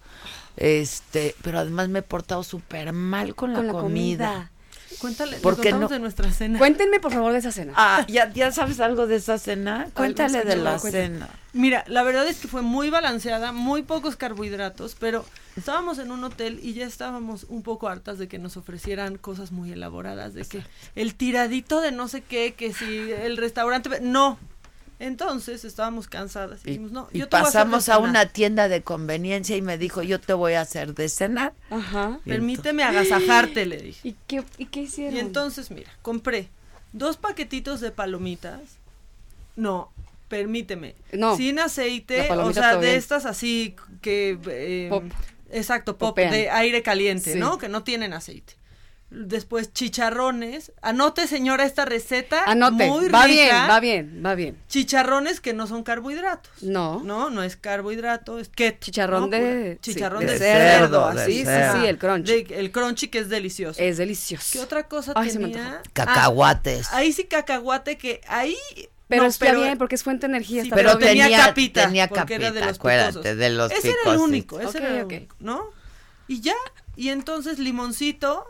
Este, 0.58 1.36
pero 1.44 1.60
además 1.60 1.90
me 1.90 2.00
he 2.00 2.04
portado 2.04 2.44
súper 2.44 2.92
mal 2.94 3.36
con, 3.36 3.54
la, 3.54 3.72
comida. 3.72 4.52
Cuéntale, 5.00 5.38
Porque 5.42 5.72
no, 5.72 5.88
de 5.88 6.00
nuestra 6.00 6.32
cena. 6.32 6.58
Cuéntenme, 6.58 7.00
por 7.00 7.14
favor, 7.14 7.32
de 7.32 7.40
esa 7.40 7.52
cena. 7.52 7.74
Ah, 7.76 8.06
¿ya, 8.08 8.32
ya 8.34 8.52
sabes 8.52 8.80
algo 8.80 9.06
de 9.08 9.18
esa 9.18 9.38
cena? 9.38 9.88
Cuéntale 9.94 10.44
de 10.44 10.56
la 10.56 10.80
cena. 10.80 11.30
Mira, 11.54 11.84
la 11.88 12.04
verdad 12.04 12.28
es 12.28 12.40
que 12.40 12.48
fue 12.48 12.62
muy 12.62 12.90
balanceada, 12.90 13.52
muy 13.52 13.84
pocos 13.84 14.16
carbohidratos, 14.16 14.96
pero 15.00 15.26
estábamos 15.56 15.98
en 15.98 16.12
un 16.12 16.24
hotel 16.24 16.60
y 16.62 16.74
ya 16.74 16.86
estábamos 16.86 17.46
un 17.50 17.64
poco 17.64 17.88
hartas 17.88 18.18
de 18.20 18.28
que 18.28 18.38
nos 18.38 18.58
ofrecieran 18.58 19.18
cosas 19.18 19.52
muy 19.52 19.72
elaboradas, 19.72 20.34
de 20.34 20.46
que 20.46 20.64
el 20.96 21.16
tiradito 21.16 21.82
de 21.82 21.92
no 21.92 22.08
sé 22.08 22.22
qué, 22.22 22.54
que 22.54 22.74
si 22.74 23.12
el 23.12 23.38
restaurante... 23.38 24.02
No, 24.02 24.38
entonces 25.00 25.64
estábamos 25.64 26.08
cansadas 26.08 26.62
y, 26.64 26.72
dijimos, 26.72 26.92
no, 26.92 27.08
yo 27.14 27.30
pasamos 27.30 27.88
a, 27.90 28.00
una 28.00 28.26
tienda 28.26 28.68
de 28.68 28.82
conveniencia 28.82 29.56
y 29.56 29.62
me 29.62 29.78
dijo, 29.78 30.02
yo 30.02 30.20
te 30.20 30.34
voy 30.34 30.54
a 30.54 30.62
hacer 30.62 30.96
de 30.96 31.08
cenar. 31.08 31.54
Ajá. 31.70 32.20
Permíteme 32.26 32.84
agasajarte, 32.84 33.66
le 33.66 33.78
dije. 33.78 34.08
¿Y 34.08 34.16
qué, 34.26 34.44
¿Y 34.58 34.66
qué 34.66 34.82
hicieron? 34.82 35.16
Y 35.16 35.20
entonces, 35.20 35.70
mira, 35.70 35.92
compré 36.02 36.50
dos 36.94 37.18
paquetitos 37.18 37.80
de 37.80 37.92
palomitas. 37.92 38.62
No, 39.56 39.92
permíteme. 40.30 40.96
No. 41.12 41.38
Sin 41.38 41.60
aceite, 41.60 42.32
o 42.32 42.54
sea, 42.54 42.78
de 42.78 42.96
estas 42.96 43.26
así 43.26 43.76
que... 44.02 44.40
Eh, 44.48 44.88
pop. 44.90 45.04
Exacto, 45.50 45.98
pop 45.98 46.18
de 46.18 46.50
aire 46.50 46.82
caliente, 46.82 47.36
¿no? 47.36 47.58
Que 47.58 47.70
no 47.70 47.84
tienen 47.84 48.14
aceite 48.14 48.56
después 49.10 49.74
chicharrones. 49.74 50.72
Anote, 50.82 51.28
señora, 51.28 51.66
esta 51.66 51.86
receta. 51.86 52.44
Anote. 52.46 52.88
Muy 52.88 53.08
va 53.10 53.26
bien, 53.26 53.56
va 53.70 53.80
bien, 53.80 54.22
va 54.26 54.36
bien. 54.36 54.58
Chicharrones 54.68 55.40
que 55.40 55.54
no 55.54 55.68
son 55.68 55.84
carbohidratos. 55.84 56.52
No. 56.62 57.02
No, 57.04 57.30
no 57.30 57.44
es 57.44 57.56
carbohidrato, 57.56 58.40
es 58.40 58.50
que 58.50 58.78
chicharrón 58.80 59.30
de 59.30 59.78
chicharrón 59.82 60.26
de, 60.26 60.38
cerdo, 60.38 61.06
así, 61.06 61.46
sí, 61.46 61.46
sí, 61.46 61.86
el 61.86 61.98
crunchy. 61.98 62.48
el 62.50 62.72
crunchy 62.72 63.08
que 63.08 63.20
es 63.20 63.30
delicioso. 63.30 63.82
Es 63.82 63.98
delicioso. 63.98 64.50
¿Qué 64.52 64.60
otra 64.60 64.88
cosa 64.88 65.14
tenía? 65.14 65.82
Cacahuates. 65.94 66.88
Ah, 66.92 66.98
ahí 66.98 67.14
sí 67.14 67.26
cacahuate 67.26 67.98
que 67.98 68.22
ahí 68.28 68.58
pero 69.08 69.26
está 69.26 69.54
bien 69.54 69.78
porque 69.78 69.96
es 69.96 70.04
fuente 70.04 70.28
de 70.28 70.34
energía. 70.34 70.64
pero, 70.74 70.98
tenía, 70.98 71.30
capita. 71.30 71.86
Tenía 71.86 72.08
capita, 72.08 72.52
de 72.52 72.60
los 72.62 72.76
acuérdate, 72.76 73.36
de 73.36 73.50
los 73.50 73.72
Ese 73.72 73.90
era 73.90 74.14
el 74.14 74.20
único, 74.20 74.60
ese 74.60 74.78
era 74.80 75.00
el 75.00 75.06
único, 75.06 75.36
¿no? 75.40 75.70
Y 76.28 76.42
ya, 76.42 76.56
y 76.98 77.10
entonces 77.10 77.58
limoncito, 77.58 78.46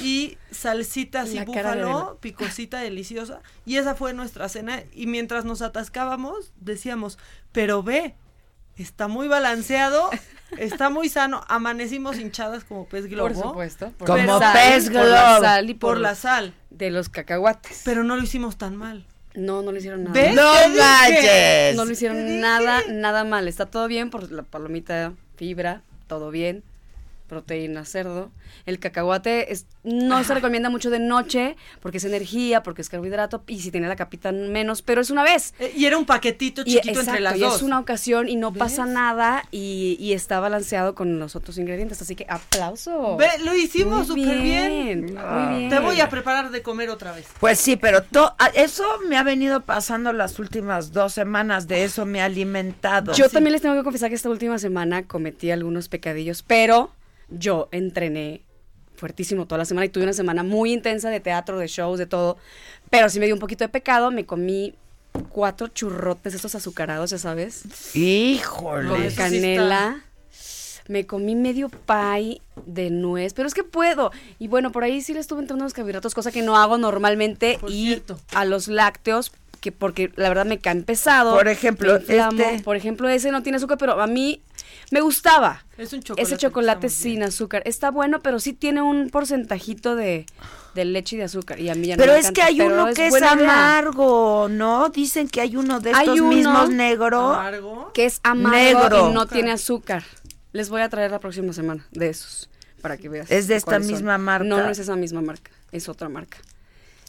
y 0.00 0.38
salsita 0.50 1.22
así 1.22 1.40
búfalo, 1.40 2.18
picosita 2.20 2.80
deliciosa. 2.80 3.40
Y 3.66 3.76
esa 3.76 3.94
fue 3.94 4.14
nuestra 4.14 4.48
cena. 4.48 4.82
Y 4.92 5.06
mientras 5.06 5.44
nos 5.44 5.62
atascábamos, 5.62 6.52
decíamos, 6.60 7.18
pero 7.52 7.82
ve, 7.82 8.14
está 8.76 9.08
muy 9.08 9.28
balanceado, 9.28 10.10
está 10.58 10.88
muy 10.88 11.08
sano. 11.08 11.42
Amanecimos 11.48 12.18
hinchadas 12.18 12.64
como 12.64 12.86
pez 12.86 13.06
globo. 13.06 13.28
Por 13.28 13.42
supuesto. 13.42 13.92
como 13.98 14.40
pez 14.52 14.88
globo. 14.88 15.04
Por 15.04 15.10
la 15.10 15.40
sal 15.40 15.70
y 15.70 15.74
por, 15.74 16.00
la 16.00 16.14
sal. 16.14 16.54
De 16.70 16.90
los 16.90 17.08
cacahuates. 17.08 17.82
Pero 17.84 18.04
no 18.04 18.16
lo 18.16 18.22
hicimos 18.22 18.56
tan 18.56 18.76
mal. 18.76 19.06
No, 19.34 19.62
no 19.62 19.70
lo 19.70 19.78
hicieron 19.78 20.04
nada. 20.04 20.14
¿Ves? 20.14 20.34
No 20.34 20.52
manches. 20.76 21.76
No 21.76 21.84
lo 21.84 21.92
hicieron 21.92 22.40
nada, 22.40 22.82
nada 22.88 23.24
mal. 23.24 23.46
Está 23.46 23.66
todo 23.66 23.86
bien 23.86 24.10
por 24.10 24.30
la 24.32 24.42
palomita, 24.42 25.12
fibra, 25.36 25.82
todo 26.08 26.30
bien 26.30 26.64
proteína 27.30 27.84
cerdo. 27.84 28.32
El 28.66 28.80
cacahuate 28.80 29.52
es, 29.52 29.66
no 29.84 30.22
se 30.24 30.34
recomienda 30.34 30.68
mucho 30.68 30.90
de 30.90 30.98
noche 30.98 31.56
porque 31.80 31.98
es 31.98 32.04
energía, 32.04 32.64
porque 32.64 32.82
es 32.82 32.88
carbohidrato 32.88 33.44
y 33.46 33.60
si 33.60 33.70
tiene 33.70 33.86
la 33.86 33.94
capita 33.94 34.32
menos, 34.32 34.82
pero 34.82 35.00
es 35.00 35.10
una 35.10 35.22
vez. 35.22 35.54
Eh, 35.60 35.72
y 35.76 35.86
era 35.86 35.96
un 35.96 36.06
paquetito 36.06 36.64
chiquito 36.64 36.98
entre 36.98 37.20
las 37.20 37.38
y 37.38 37.44
es 37.44 37.62
una 37.62 37.78
ocasión 37.78 38.28
y 38.28 38.34
no 38.34 38.52
pasa 38.52 38.84
nada 38.84 39.44
y, 39.52 40.10
está 40.10 40.40
balanceado 40.40 40.96
con 40.96 41.20
los 41.20 41.36
otros 41.36 41.56
ingredientes, 41.56 42.02
así 42.02 42.16
que 42.16 42.26
aplauso. 42.28 43.16
Ve, 43.16 43.28
lo 43.44 43.54
hicimos 43.54 44.08
súper 44.08 44.42
bien. 44.42 45.14
Muy 45.14 45.56
bien. 45.56 45.70
Te 45.70 45.78
voy 45.78 46.00
a 46.00 46.08
preparar 46.08 46.50
de 46.50 46.62
comer 46.62 46.90
otra 46.90 47.12
vez. 47.12 47.28
Pues 47.38 47.60
sí, 47.60 47.76
pero 47.76 48.04
eso 48.54 48.84
me 49.08 49.16
ha 49.16 49.22
venido 49.22 49.60
pasando 49.60 50.12
las 50.12 50.40
últimas 50.40 50.90
dos 50.90 51.12
semanas, 51.12 51.68
de 51.68 51.84
eso 51.84 52.06
me 52.06 52.20
ha 52.20 52.24
alimentado. 52.24 53.12
Yo 53.12 53.28
también 53.28 53.52
les 53.52 53.62
tengo 53.62 53.76
que 53.76 53.84
confesar 53.84 54.08
que 54.08 54.16
esta 54.16 54.28
última 54.28 54.58
semana 54.58 55.04
cometí 55.04 55.52
algunos 55.52 55.88
pecadillos, 55.88 56.42
pero 56.42 56.90
yo 57.30 57.68
entrené 57.72 58.42
fuertísimo 58.96 59.46
toda 59.46 59.58
la 59.58 59.64
semana 59.64 59.86
y 59.86 59.88
tuve 59.88 60.04
una 60.04 60.12
semana 60.12 60.42
muy 60.42 60.72
intensa 60.72 61.08
de 61.10 61.20
teatro, 61.20 61.58
de 61.58 61.66
shows, 61.66 61.98
de 61.98 62.06
todo. 62.06 62.36
Pero 62.90 63.08
sí 63.08 63.18
me 63.18 63.26
dio 63.26 63.34
un 63.34 63.40
poquito 63.40 63.64
de 63.64 63.68
pecado, 63.68 64.10
me 64.10 64.26
comí 64.26 64.74
cuatro 65.30 65.68
churrotes 65.68 66.34
estos 66.34 66.54
azucarados, 66.54 67.10
ya 67.10 67.18
sabes. 67.18 67.94
Híjole. 67.96 68.88
Con 68.88 69.10
canela. 69.14 70.04
Me 70.88 71.06
comí 71.06 71.36
medio 71.36 71.68
pie 71.68 72.42
de 72.66 72.90
nuez, 72.90 73.32
pero 73.32 73.46
es 73.46 73.54
que 73.54 73.62
puedo. 73.62 74.10
Y 74.38 74.48
bueno, 74.48 74.72
por 74.72 74.82
ahí 74.82 75.00
sí 75.00 75.14
le 75.14 75.20
estuve 75.20 75.40
entrando 75.40 75.64
los 75.64 75.72
carbohidratos, 75.72 76.14
cosa 76.14 76.32
que 76.32 76.42
no 76.42 76.56
hago 76.56 76.78
normalmente. 76.78 77.58
y 77.68 78.02
a 78.34 78.44
los 78.44 78.66
lácteos, 78.66 79.32
que 79.60 79.70
porque 79.72 80.10
la 80.16 80.28
verdad 80.28 80.46
me 80.46 80.58
caen 80.58 80.82
pesado. 80.82 81.36
Por 81.36 81.46
ejemplo, 81.48 81.96
este... 81.96 82.60
por 82.64 82.76
ejemplo, 82.76 83.08
ese 83.08 83.30
no 83.30 83.42
tiene 83.42 83.56
azúcar, 83.56 83.78
pero 83.78 84.00
a 84.00 84.06
mí 84.06 84.42
me 84.90 85.00
gustaba. 85.00 85.64
Es 85.78 85.92
un 85.92 86.02
chocolate 86.02 86.22
ese 86.22 86.36
chocolate 86.36 86.88
sin 86.88 87.22
azúcar. 87.22 87.62
Está 87.64 87.90
bueno, 87.90 88.20
pero 88.20 88.40
sí 88.40 88.52
tiene 88.52 88.82
un 88.82 89.10
porcentajito 89.10 89.96
de, 89.96 90.26
leche 90.74 91.16
y 91.16 91.18
de 91.18 91.24
azúcar. 91.24 91.60
Y 91.60 91.68
a 91.68 91.74
mí 91.74 91.88
ya 91.88 91.96
pero 91.96 92.12
no 92.12 92.18
me 92.18 92.20
es 92.20 92.32
que 92.32 92.42
hay 92.42 92.60
uno 92.60 92.92
que 92.94 93.06
es 93.06 93.22
amargo, 93.22 94.48
¿no? 94.50 94.88
Dicen 94.90 95.28
que 95.28 95.40
hay 95.40 95.56
uno 95.56 95.80
de 95.80 95.92
estos 95.92 96.20
mismos 96.20 96.70
negro. 96.70 97.90
Que 97.94 98.06
es 98.06 98.20
amargo 98.22 99.10
y 99.10 99.12
no 99.12 99.26
tiene 99.26 99.52
azúcar. 99.52 100.04
Les 100.52 100.68
voy 100.68 100.82
a 100.82 100.88
traer 100.88 101.10
la 101.10 101.20
próxima 101.20 101.52
semana 101.52 101.86
de 101.92 102.08
esos 102.08 102.50
para 102.80 102.96
que 102.96 103.08
veas. 103.08 103.30
¿Es 103.30 103.46
de 103.46 103.56
esta 103.56 103.78
misma 103.78 104.18
marca? 104.18 104.48
No, 104.48 104.58
no 104.58 104.70
es 104.70 104.78
esa 104.78 104.96
misma 104.96 105.20
marca. 105.20 105.50
Es 105.70 105.88
otra 105.88 106.08
marca. 106.08 106.38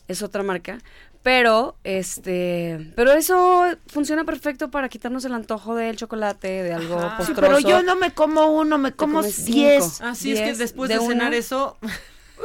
Es 0.07 0.21
otra 0.21 0.43
marca. 0.43 0.79
Pero, 1.23 1.75
este, 1.83 2.91
pero 2.95 3.11
eso 3.11 3.65
funciona 3.87 4.23
perfecto 4.23 4.71
para 4.71 4.89
quitarnos 4.89 5.23
el 5.25 5.33
antojo 5.33 5.75
del 5.75 5.95
chocolate, 5.95 6.63
de 6.63 6.73
algo 6.73 6.95
postroso. 7.15 7.41
pero 7.41 7.59
yo 7.59 7.83
no 7.83 7.95
me 7.95 8.11
como 8.11 8.47
uno, 8.47 8.79
me 8.79 8.91
como 8.93 9.21
diez. 9.21 10.01
Así 10.01 10.31
es 10.31 10.41
que 10.41 10.53
después 10.55 10.89
de, 10.89 10.99
cenar 10.99 11.33
eso... 11.33 11.77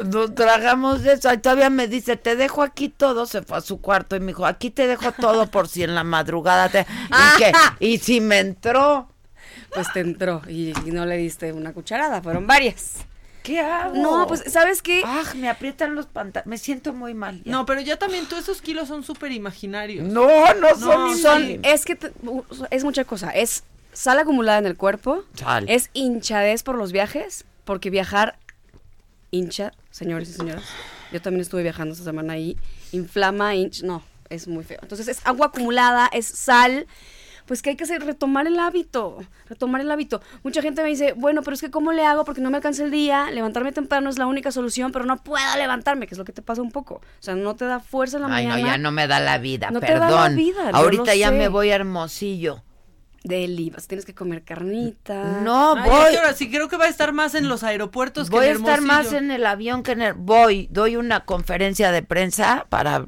Nos 0.05 0.35
tragamos 0.35 1.03
de 1.03 1.15
eso. 1.15 1.33
Y 1.33 1.39
todavía 1.39 1.71
me 1.71 1.89
dice, 1.89 2.19
te 2.19 2.37
dejo 2.37 2.63
aquí 2.63 2.91
todo. 2.91 3.25
Se 3.25 3.41
fue 3.41 3.57
a 3.57 3.61
su 3.63 3.81
cuarto 3.81 4.15
y 4.15 4.21
me 4.21 4.27
dijo, 4.27 4.45
aquí 4.45 4.71
te 4.71 4.87
dejo 4.87 5.11
todo 5.13 5.47
por 5.47 5.69
si 5.69 5.85
en 5.85 5.95
la 5.95 6.05
madrugada 6.05 6.69
te... 6.69 6.81
¿Y, 6.81 7.39
qué? 7.39 7.53
y 7.81 7.97
si 7.97 8.21
me 8.21 8.41
entró. 8.41 9.09
pues 9.73 9.91
te 9.95 10.01
entró 10.01 10.43
y, 10.47 10.75
y 10.85 10.91
no 10.91 11.07
le 11.07 11.17
diste 11.17 11.51
una 11.51 11.73
cucharada, 11.73 12.21
fueron 12.21 12.47
varias. 12.47 13.07
¿Qué 13.47 13.61
hago? 13.61 13.95
No, 13.95 14.27
pues, 14.27 14.43
¿sabes 14.49 14.83
qué? 14.83 15.03
Ah, 15.05 15.23
me 15.37 15.49
aprietan 15.49 15.95
los 15.95 16.07
pantalones. 16.07 16.49
Me 16.49 16.59
siento 16.59 16.93
muy 16.93 17.15
mal. 17.15 17.43
ya. 17.45 17.53
No, 17.53 17.65
pero 17.65 17.81
ya 17.81 17.97
también 17.97 18.27
todos 18.27 18.43
esos 18.43 18.61
kilos 18.61 18.89
son 18.89 19.05
súper 19.05 19.31
imaginarios. 19.31 20.05
No, 20.05 20.27
no 20.55 20.75
son 20.75 21.17
son, 21.17 21.61
es 21.63 21.85
que 21.85 21.97
es 22.71 22.83
mucha 22.85 23.05
cosa. 23.05 23.31
Es 23.31 23.63
sal 23.93 24.19
acumulada 24.19 24.59
en 24.59 24.67
el 24.67 24.77
cuerpo. 24.77 25.23
Sal. 25.35 25.65
Es 25.69 25.91
hinchadez 25.93 26.65
por 26.65 26.75
los 26.77 26.91
viajes. 26.91 27.45
Porque 27.65 27.89
viajar 27.91 28.37
hincha, 29.31 29.73
señores 29.93 30.29
y 30.31 30.33
señoras. 30.33 30.65
Yo 31.13 31.23
también 31.23 31.43
estuve 31.43 31.63
viajando 31.63 31.93
esta 31.93 32.05
semana 32.05 32.33
ahí. 32.33 32.57
Inflama, 32.91 33.55
hincha. 33.55 33.87
No, 33.87 34.03
es 34.29 34.49
muy 34.49 34.65
feo. 34.65 34.81
Entonces 34.83 35.07
es 35.07 35.21
agua 35.25 35.47
acumulada, 35.47 36.09
es 36.13 36.27
sal. 36.27 36.89
Pues 37.47 37.63
que 37.63 37.71
hay 37.71 37.77
que 37.77 37.85
hacer, 37.85 38.03
retomar 38.05 38.47
el 38.49 38.59
hábito, 38.59 39.19
retomar 39.49 39.81
el 39.81 39.91
hábito. 39.91 40.21
Mucha 40.43 40.63
gente 40.63 40.83
me 40.83 40.89
dice, 40.89 41.13
bueno, 41.17 41.43
pero 41.43 41.55
es 41.55 41.61
que 41.61 41.71
¿cómo 41.71 41.93
le 41.93 42.05
hago? 42.05 42.25
Porque 42.25 42.41
no 42.41 42.51
me 42.51 42.57
alcanza 42.57 42.83
el 42.85 42.91
día, 42.91 43.31
levantarme 43.31 43.71
temprano 43.73 44.11
es 44.11 44.19
la 44.19 44.27
única 44.27 44.51
solución, 44.51 44.91
pero 44.93 45.05
no 45.05 45.17
puedo 45.19 45.57
levantarme, 45.57 46.07
que 46.09 46.15
es 46.15 46.19
lo 46.19 46.25
que 46.25 46.33
te 46.33 46.43
pasa 46.43 46.61
un 46.63 46.73
poco. 46.73 46.95
O 46.97 47.03
sea, 47.23 47.35
no 47.37 47.55
te 47.55 47.65
da 47.65 47.79
fuerza 47.81 48.17
en 48.17 48.25
la 48.25 48.35
Ay, 48.35 48.47
no, 48.47 48.51
mañana. 48.55 48.71
ya 48.73 48.79
no 48.79 48.91
me 48.91 49.07
da 49.07 49.21
la 49.21 49.39
vida, 49.39 49.71
No 49.71 49.79
te 49.81 49.87
da 49.95 50.01
perdón. 50.09 50.23
la 50.23 50.29
vida, 50.37 50.71
Ahorita 50.73 51.15
ya 51.15 51.29
sé. 51.29 51.35
me 51.37 51.49
voy 51.49 51.71
a 51.71 51.77
Hermosillo. 51.77 52.63
Delivas, 53.23 53.89
tienes 53.89 54.05
que 54.05 54.15
comer 54.15 54.43
carnita. 54.45 55.41
No, 55.43 55.75
Ay, 55.77 55.91
voy. 55.91 56.01
¿a 56.07 56.11
qué 56.11 56.19
hora? 56.19 56.33
Sí, 56.35 56.49
creo 56.51 56.69
que 56.69 56.77
va 56.77 56.85
a 56.85 56.89
estar 56.89 57.13
más 57.13 57.35
en 57.35 57.49
los 57.49 57.65
aeropuertos 57.65 58.31
Voy 58.31 58.41
que 58.41 58.47
a 58.47 58.51
en 58.51 58.57
estar 58.59 58.81
más 58.83 59.13
en 59.13 59.31
el 59.33 59.45
avión 59.47 59.83
que 59.83 59.93
en 59.93 60.03
el... 60.03 60.13
Voy, 60.15 60.69
doy 60.71 60.95
una 60.97 61.25
conferencia 61.25 61.91
de 61.91 62.03
prensa 62.03 62.67
para 62.69 63.07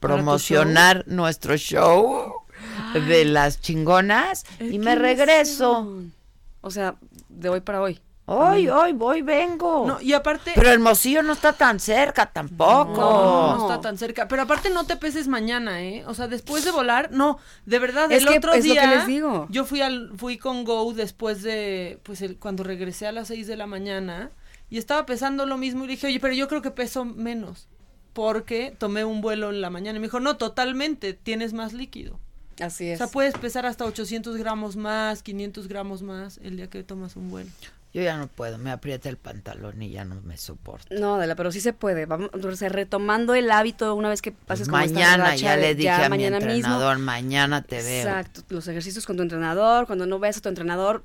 promocionar 0.00 1.04
nuestro 1.06 1.56
show 1.56 2.45
de 2.94 3.24
las 3.24 3.60
chingonas 3.60 4.44
y 4.60 4.78
me 4.78 4.94
regreso. 4.94 5.78
emoción. 5.78 6.12
O 6.60 6.70
sea, 6.70 6.96
de 7.28 7.48
hoy 7.48 7.60
para 7.60 7.80
hoy. 7.80 8.00
Hoy, 8.28 8.68
hoy, 8.68 8.92
voy, 8.92 9.22
vengo. 9.22 9.84
No, 9.86 10.00
y 10.00 10.12
aparte... 10.12 10.50
Pero 10.56 10.70
Hermosillo 10.70 11.22
no 11.22 11.32
está 11.32 11.52
tan 11.52 11.78
cerca 11.78 12.26
tampoco. 12.26 13.00
No, 13.00 13.22
no, 13.22 13.56
no 13.56 13.62
está 13.68 13.80
tan 13.80 13.96
cerca. 13.98 14.26
Pero 14.26 14.42
aparte 14.42 14.68
no 14.68 14.84
te 14.84 14.96
peses 14.96 15.28
mañana, 15.28 15.80
¿eh? 15.84 16.02
O 16.08 16.14
sea, 16.14 16.26
después 16.26 16.64
de 16.64 16.72
volar, 16.72 17.10
no, 17.12 17.38
de 17.66 17.78
verdad, 17.78 18.10
Es 18.10 18.22
el 18.24 18.28
que 18.28 18.38
otro 18.38 18.52
es 18.52 18.66
lo 18.66 18.72
día 18.72 18.82
que 18.82 18.96
les 18.96 19.06
digo. 19.06 19.46
yo 19.48 19.64
fui 19.64 19.80
al 19.80 20.10
fui 20.16 20.38
con 20.38 20.64
Go 20.64 20.92
después 20.92 21.42
de 21.42 22.00
pues 22.02 22.20
el, 22.20 22.36
cuando 22.36 22.64
regresé 22.64 23.06
a 23.06 23.12
las 23.12 23.28
6 23.28 23.46
de 23.46 23.56
la 23.56 23.68
mañana 23.68 24.32
y 24.70 24.78
estaba 24.78 25.06
pesando 25.06 25.46
lo 25.46 25.56
mismo 25.56 25.84
y 25.84 25.86
le 25.86 25.92
dije, 25.92 26.08
"Oye, 26.08 26.18
pero 26.18 26.34
yo 26.34 26.48
creo 26.48 26.62
que 26.62 26.72
peso 26.72 27.04
menos." 27.04 27.68
Porque 28.12 28.74
tomé 28.76 29.04
un 29.04 29.20
vuelo 29.20 29.50
en 29.50 29.60
la 29.60 29.70
mañana 29.70 29.98
y 29.98 30.00
me 30.00 30.06
dijo, 30.08 30.18
"No, 30.18 30.36
totalmente, 30.36 31.12
tienes 31.12 31.52
más 31.52 31.72
líquido." 31.74 32.18
Así 32.60 32.88
O 32.88 32.92
es. 32.92 32.98
sea, 32.98 33.06
puedes 33.08 33.34
pesar 33.34 33.66
hasta 33.66 33.84
800 33.84 34.36
gramos 34.36 34.76
más, 34.76 35.22
500 35.22 35.68
gramos 35.68 36.02
más 36.02 36.38
el 36.42 36.56
día 36.56 36.68
que 36.68 36.82
tomas 36.82 37.16
un 37.16 37.30
vuelo. 37.30 37.50
Yo 37.94 38.02
ya 38.02 38.18
no 38.18 38.26
puedo, 38.26 38.58
me 38.58 38.70
aprieta 38.70 39.08
el 39.08 39.16
pantalón 39.16 39.80
y 39.80 39.90
ya 39.90 40.04
no 40.04 40.20
me 40.20 40.36
soporto. 40.36 40.86
No, 40.94 41.14
Adela, 41.14 41.34
pero 41.34 41.50
sí 41.50 41.60
se 41.62 41.72
puede. 41.72 42.04
Vamos, 42.04 42.28
o 42.34 42.56
sea, 42.56 42.68
retomando 42.68 43.34
el 43.34 43.50
hábito 43.50 43.94
una 43.94 44.10
vez 44.10 44.20
que 44.20 44.32
pases 44.32 44.68
como 44.68 44.82
esta 44.82 44.92
mañana 44.94 45.24
racha 45.24 45.36
ya 45.36 45.56
le 45.56 45.74
dije 45.74 45.88
a 45.90 46.02
mi 46.04 46.08
mañana 46.10 46.36
mismo. 46.40 46.54
entrenador, 46.54 46.98
mañana 46.98 47.62
te 47.62 47.76
veo. 47.82 48.06
Exacto, 48.06 48.42
los 48.50 48.68
ejercicios 48.68 49.06
con 49.06 49.16
tu 49.16 49.22
entrenador, 49.22 49.86
cuando 49.86 50.04
no 50.04 50.18
ves 50.18 50.36
a 50.36 50.40
tu 50.42 50.50
entrenador, 50.50 51.04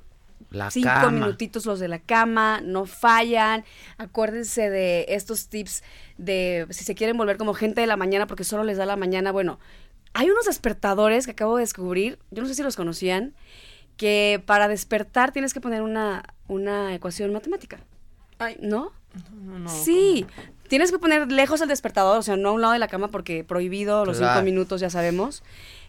La 0.50 0.70
cinco 0.70 0.88
cama. 0.88 1.10
minutitos 1.12 1.64
los 1.64 1.80
de 1.80 1.88
la 1.88 1.98
cama, 1.98 2.60
no 2.62 2.84
fallan. 2.84 3.64
Acuérdense 3.96 4.68
de 4.68 5.06
estos 5.08 5.48
tips 5.48 5.82
de 6.18 6.66
si 6.70 6.84
se 6.84 6.94
quieren 6.94 7.16
volver 7.16 7.38
como 7.38 7.54
gente 7.54 7.80
de 7.80 7.86
la 7.86 7.96
mañana 7.96 8.26
porque 8.26 8.44
solo 8.44 8.64
les 8.64 8.76
da 8.76 8.84
la 8.84 8.96
mañana. 8.96 9.32
Bueno, 9.32 9.58
hay 10.14 10.30
unos 10.30 10.46
despertadores 10.46 11.26
que 11.26 11.32
acabo 11.32 11.56
de 11.56 11.62
descubrir, 11.62 12.18
yo 12.30 12.42
no 12.42 12.48
sé 12.48 12.54
si 12.54 12.62
los 12.62 12.76
conocían, 12.76 13.34
que 13.96 14.42
para 14.46 14.68
despertar 14.68 15.32
tienes 15.32 15.54
que 15.54 15.60
poner 15.60 15.82
una, 15.82 16.24
una 16.48 16.94
ecuación 16.94 17.32
matemática. 17.32 17.78
Ay, 18.38 18.56
¿No? 18.60 18.92
no, 19.44 19.58
no. 19.58 19.68
Sí, 19.68 20.26
tienes 20.68 20.90
que 20.90 20.98
poner 20.98 21.30
lejos 21.30 21.60
el 21.60 21.68
despertador, 21.68 22.18
o 22.18 22.22
sea, 22.22 22.36
no 22.36 22.48
a 22.48 22.52
un 22.52 22.60
lado 22.62 22.72
de 22.72 22.78
la 22.78 22.88
cama 22.88 23.08
porque 23.08 23.44
prohibido 23.44 24.04
los 24.04 24.18
Claro. 24.18 24.32
cinco 24.32 24.44
minutos, 24.44 24.80
ya 24.80 24.90
sabemos. 24.90 25.42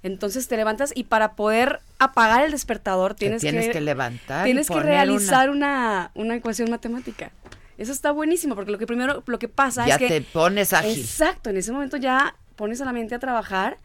Entonces 0.04 0.48
te 0.50 0.58
levantas 0.58 0.92
y 0.94 1.06
para 1.06 1.36
poder 1.36 1.80
apagar 2.00 2.44
el 2.44 2.52
despertador 2.52 3.16
tienes, 3.16 3.42
tienes 3.42 3.70
que 3.70 3.80
levantar 3.80 4.44
Tienes 4.44 4.68
que 4.68 4.80
realizar 4.80 5.50
una... 5.50 6.12
Una, 6.16 6.36
ecuación 6.36 6.70
matemática. 6.70 7.32
Eso 7.78 7.94
está 7.94 8.12
buenísimo 8.12 8.56
porque 8.56 8.72
lo 8.72 8.78
que 8.78 8.86
primero, 8.86 9.24
lo 9.26 9.40
que 9.40 9.48
pasa 9.48 9.88
Ya 9.88 9.96
es 9.96 10.00
que... 10.00 10.08
te 10.10 10.22
pones 10.22 10.74
ágil. 10.74 11.00
Exacto, 11.00 11.50
en 11.50 11.58
ese 11.58 11.72
momento 11.72 11.96
ya 11.96 12.36
pones 12.58 12.82
a 12.82 12.86
la 12.86 12.92
mente 12.92 13.16
a 13.16 13.20
trabajar 13.20 13.78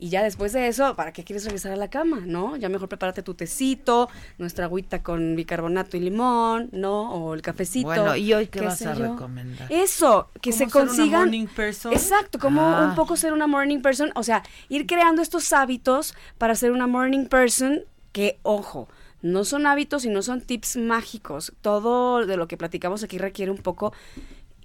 y 0.00 0.08
ya 0.08 0.22
después 0.22 0.52
de 0.52 0.66
eso, 0.66 0.96
¿para 0.96 1.12
qué 1.12 1.22
quieres 1.24 1.44
regresar 1.44 1.72
a 1.72 1.76
la 1.76 1.88
cama, 1.90 2.20
no? 2.24 2.56
Ya 2.56 2.68
mejor 2.68 2.88
prepárate 2.88 3.22
tu 3.22 3.34
tecito, 3.34 4.08
nuestra 4.38 4.64
agüita 4.64 5.02
con 5.02 5.36
bicarbonato 5.36 5.96
y 5.96 6.00
limón, 6.00 6.70
¿no? 6.72 7.12
O 7.12 7.34
el 7.34 7.42
cafecito. 7.42 7.86
Bueno, 7.88 8.16
¿y 8.16 8.32
hoy 8.32 8.46
qué 8.46 8.60
qué 8.60 8.64
vas 8.66 8.80
a 8.82 8.94
yo. 8.94 9.12
recomendar? 9.12 9.70
Eso, 9.70 10.30
que 10.40 10.50
¿Cómo 10.50 10.58
se 10.58 10.58
ser 10.58 10.82
una 10.82 10.86
consigan. 10.86 11.20
morning 11.20 11.46
person? 11.46 11.92
Exacto, 11.92 12.38
como 12.38 12.62
Ah. 12.62 12.86
un 12.88 12.94
poco 12.96 13.14
ser 13.16 13.32
una 13.34 13.46
morning 13.46 13.80
person, 13.82 14.10
o 14.14 14.22
sea, 14.22 14.42
ir 14.68 14.86
creando 14.86 15.22
estos 15.22 15.52
hábitos 15.52 16.14
para 16.38 16.54
ser 16.54 16.72
una 16.72 16.86
morning 16.86 17.26
person 17.26 17.82
que, 18.12 18.38
ojo, 18.42 18.88
no 19.22 19.44
son 19.44 19.66
hábitos 19.66 20.06
y 20.06 20.08
no 20.08 20.22
son 20.22 20.40
tips 20.40 20.78
mágicos. 20.78 21.52
Todo 21.60 22.24
de 22.24 22.38
lo 22.38 22.48
que 22.48 22.56
platicamos 22.56 23.02
aquí 23.04 23.18
requiere 23.18 23.50
un 23.52 23.58
poco 23.58 23.92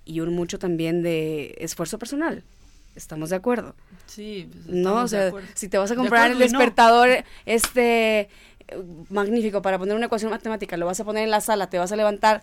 y 0.05 0.21
un 0.21 0.33
mucho 0.33 0.59
también 0.59 1.03
de 1.03 1.55
esfuerzo 1.59 1.99
personal. 1.99 2.43
¿Estamos 2.95 3.29
de 3.29 3.35
acuerdo? 3.35 3.75
Sí, 4.05 4.49
pues, 4.51 4.67
No, 4.67 4.95
o 4.95 5.01
de 5.03 5.07
sea, 5.09 5.27
acuerdo. 5.27 5.47
si 5.53 5.67
te 5.69 5.77
vas 5.77 5.91
a 5.91 5.93
De 5.95 5.97
comprar 5.99 6.27
el 6.31 6.37
no. 6.37 6.43
despertador 6.43 7.09
este 7.45 8.29
magnífico 9.09 9.61
para 9.61 9.77
poner 9.77 9.95
una 9.95 10.05
ecuación 10.07 10.31
matemática, 10.31 10.77
lo 10.77 10.85
vas 10.85 10.99
a 10.99 11.03
poner 11.03 11.23
en 11.23 11.31
la 11.31 11.41
sala, 11.41 11.69
te 11.69 11.77
vas 11.77 11.91
a 11.91 11.95
levantar 11.95 12.41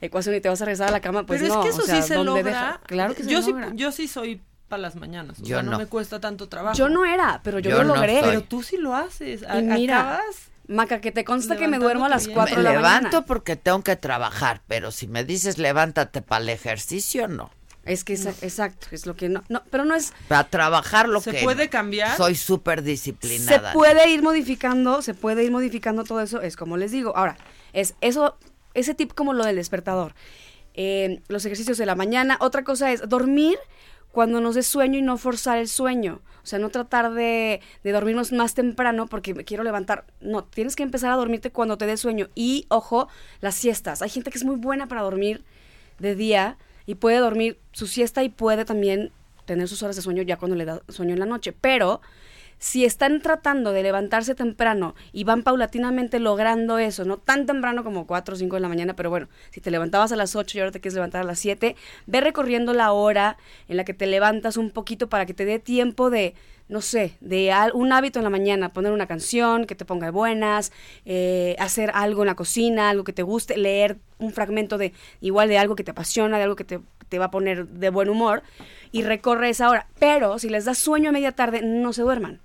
ecuación 0.00 0.34
y 0.34 0.40
te 0.40 0.48
vas 0.48 0.60
a 0.60 0.64
regresar 0.64 0.88
a 0.88 0.92
la 0.92 1.00
cama, 1.00 1.24
pues 1.24 1.40
Pero 1.42 1.54
no, 1.54 1.60
es 1.60 1.64
que 1.66 1.70
eso 1.70 1.82
o 1.82 1.86
sea, 1.86 2.02
sí 2.02 2.08
se 2.08 2.14
¿dónde 2.14 2.30
logra. 2.32 2.44
deja? 2.44 2.80
Claro 2.86 3.14
que 3.14 3.22
se 3.24 3.30
yo 3.30 3.40
logra. 3.40 3.70
Sí, 3.70 3.76
yo 3.76 3.92
sí 3.92 4.08
soy 4.08 4.40
para 4.68 4.82
las 4.82 4.96
mañanas. 4.96 5.38
O 5.40 5.42
Yo 5.42 5.56
sea, 5.56 5.62
no. 5.62 5.72
no. 5.72 5.78
me 5.78 5.86
cuesta 5.86 6.18
tanto 6.20 6.48
trabajo. 6.48 6.76
Yo 6.76 6.88
no 6.88 7.04
era, 7.04 7.40
pero 7.44 7.58
yo, 7.60 7.70
Yo 7.70 7.78
lo 7.78 7.84
no 7.84 7.94
logré. 7.96 8.20
soy. 8.20 8.28
Pero 8.30 8.42
tú 8.42 8.62
sí 8.62 8.76
lo 8.78 8.96
haces. 8.96 9.42
A- 9.44 9.58
Y 9.60 9.62
mira, 9.64 10.00
acabas 10.14 10.50
Maca, 10.66 11.00
que 11.00 11.12
te 11.12 11.24
consta 11.24 11.56
que 11.56 11.68
me 11.68 11.78
duermo 11.78 12.06
a 12.06 12.08
las 12.08 12.26
Levantándote 12.26 12.54
4 12.54 12.56
de 12.56 12.62
me 12.62 12.62
la 12.64 12.76
levanto 12.80 13.06
mañana. 13.08 13.26
porque 13.26 13.56
tengo 13.56 13.82
que 13.82 13.96
trabajar, 13.96 14.62
pero 14.66 14.90
si 14.90 15.06
me 15.06 15.24
dices 15.24 15.58
levántate 15.58 16.22
para 16.22 16.42
el 16.42 16.48
ejercicio, 16.48 17.28
no. 17.28 17.50
Es 17.84 18.04
que, 18.04 18.12
esa- 18.12 18.30
exacto, 18.42 18.86
es 18.92 19.06
lo 19.06 19.16
que 19.16 19.28
no, 19.28 19.42
no, 19.48 19.62
pero 19.70 19.84
no 19.84 19.94
es, 19.96 20.12
Para 20.28 20.48
trabajar 20.48 21.08
lo 21.08 21.20
¿Se 21.20 21.32
que... 21.32 21.42
puede 21.42 21.68
cambiar? 21.68 22.16
Soy 22.16 22.36
súper 22.36 22.78
se 22.80 22.84
disciplinada. 22.84 23.72
puede 23.72 24.08
ir 24.10 24.22
modificando, 24.22 25.02
se 25.02 25.14
puede 25.14 25.42
ir 25.42 25.50
modificando 25.50 26.04
todo 26.04 26.20
eso, 26.20 26.40
es 26.42 26.56
como 26.56 26.76
les 26.76 26.92
digo. 26.92 27.16
Ahora, 27.16 27.36
es 27.72 27.94
eso, 28.00 28.36
ese 28.74 28.94
tip 28.94 29.12
como 29.14 29.32
lo 29.32 29.44
del 29.44 29.56
despertador. 29.56 30.14
Eh, 30.74 31.20
los 31.28 31.44
ejercicios 31.44 31.76
de 31.76 31.84
la 31.86 31.94
mañana. 31.96 32.36
Otra 32.40 32.62
cosa 32.64 32.92
es 32.92 33.06
dormir 33.08 33.58
cuando 34.12 34.40
nos 34.40 34.54
dé 34.54 34.62
sueño 34.62 34.98
y 34.98 35.02
no 35.02 35.16
forzar 35.18 35.58
el 35.58 35.68
sueño. 35.68 36.20
O 36.42 36.46
sea, 36.46 36.58
no 36.58 36.70
tratar 36.70 37.12
de, 37.12 37.60
de 37.84 37.92
dormirnos 37.92 38.32
más 38.32 38.54
temprano 38.54 39.06
porque 39.06 39.34
me 39.34 39.44
quiero 39.44 39.64
levantar. 39.64 40.04
No, 40.20 40.44
tienes 40.44 40.76
que 40.76 40.82
empezar 40.82 41.10
a 41.10 41.16
dormirte 41.16 41.50
cuando 41.50 41.76
te 41.78 41.86
dé 41.86 41.96
sueño. 41.96 42.28
Y, 42.34 42.64
ojo, 42.68 43.08
las 43.40 43.54
siestas. 43.56 44.02
Hay 44.02 44.08
gente 44.08 44.30
que 44.30 44.38
es 44.38 44.44
muy 44.44 44.56
buena 44.56 44.86
para 44.86 45.02
dormir 45.02 45.44
de 45.98 46.14
día 46.14 46.56
y 46.86 46.96
puede 46.96 47.18
dormir 47.18 47.58
su 47.72 47.86
siesta 47.86 48.22
y 48.22 48.28
puede 48.28 48.64
también 48.64 49.12
tener 49.44 49.68
sus 49.68 49.82
horas 49.82 49.96
de 49.96 50.02
sueño 50.02 50.22
ya 50.22 50.36
cuando 50.36 50.56
le 50.56 50.64
da 50.64 50.82
sueño 50.88 51.12
en 51.12 51.20
la 51.20 51.26
noche. 51.26 51.52
Pero 51.52 52.00
si 52.62 52.84
están 52.84 53.20
tratando 53.20 53.72
de 53.72 53.82
levantarse 53.82 54.36
temprano 54.36 54.94
y 55.12 55.24
van 55.24 55.42
paulatinamente 55.42 56.20
logrando 56.20 56.78
eso, 56.78 57.04
no 57.04 57.18
tan 57.18 57.44
temprano 57.44 57.82
como 57.82 58.06
4 58.06 58.34
o 58.34 58.38
5 58.38 58.54
de 58.54 58.60
la 58.60 58.68
mañana, 58.68 58.94
pero 58.94 59.10
bueno, 59.10 59.28
si 59.50 59.60
te 59.60 59.72
levantabas 59.72 60.12
a 60.12 60.16
las 60.16 60.36
8 60.36 60.56
y 60.56 60.60
ahora 60.60 60.70
te 60.70 60.80
quieres 60.80 60.94
levantar 60.94 61.22
a 61.22 61.24
las 61.24 61.40
7, 61.40 61.74
ve 62.06 62.20
recorriendo 62.20 62.72
la 62.72 62.92
hora 62.92 63.36
en 63.66 63.76
la 63.76 63.84
que 63.84 63.94
te 63.94 64.06
levantas 64.06 64.56
un 64.56 64.70
poquito 64.70 65.08
para 65.08 65.26
que 65.26 65.34
te 65.34 65.44
dé 65.44 65.58
tiempo 65.58 66.08
de, 66.08 66.34
no 66.68 66.80
sé, 66.80 67.16
de 67.20 67.52
un 67.74 67.92
hábito 67.92 68.18
en 68.18 68.24
la 68.24 68.30
mañana, 68.30 68.72
poner 68.72 68.92
una 68.92 69.06
canción 69.06 69.66
que 69.66 69.74
te 69.74 69.84
ponga 69.84 70.06
de 70.06 70.12
buenas, 70.12 70.72
eh, 71.04 71.56
hacer 71.58 71.90
algo 71.94 72.22
en 72.22 72.28
la 72.28 72.34
cocina, 72.34 72.90
algo 72.90 73.04
que 73.04 73.12
te 73.12 73.22
guste, 73.22 73.56
leer 73.56 73.98
un 74.18 74.32
fragmento 74.32 74.78
de 74.78 74.92
igual 75.20 75.48
de 75.48 75.58
algo 75.58 75.76
que 75.76 75.84
te 75.84 75.90
apasiona, 75.90 76.38
de 76.38 76.44
algo 76.44 76.56
que 76.56 76.64
te, 76.64 76.80
te 77.08 77.18
va 77.18 77.26
a 77.26 77.30
poner 77.30 77.66
de 77.66 77.90
buen 77.90 78.08
humor 78.08 78.42
y 78.90 79.02
recorre 79.02 79.50
esa 79.50 79.68
hora. 79.68 79.86
Pero 79.98 80.38
si 80.38 80.48
les 80.48 80.64
da 80.64 80.74
sueño 80.74 81.10
a 81.10 81.12
media 81.12 81.32
tarde, 81.32 81.62
no 81.62 81.92
se 81.92 82.02
duerman 82.02 82.40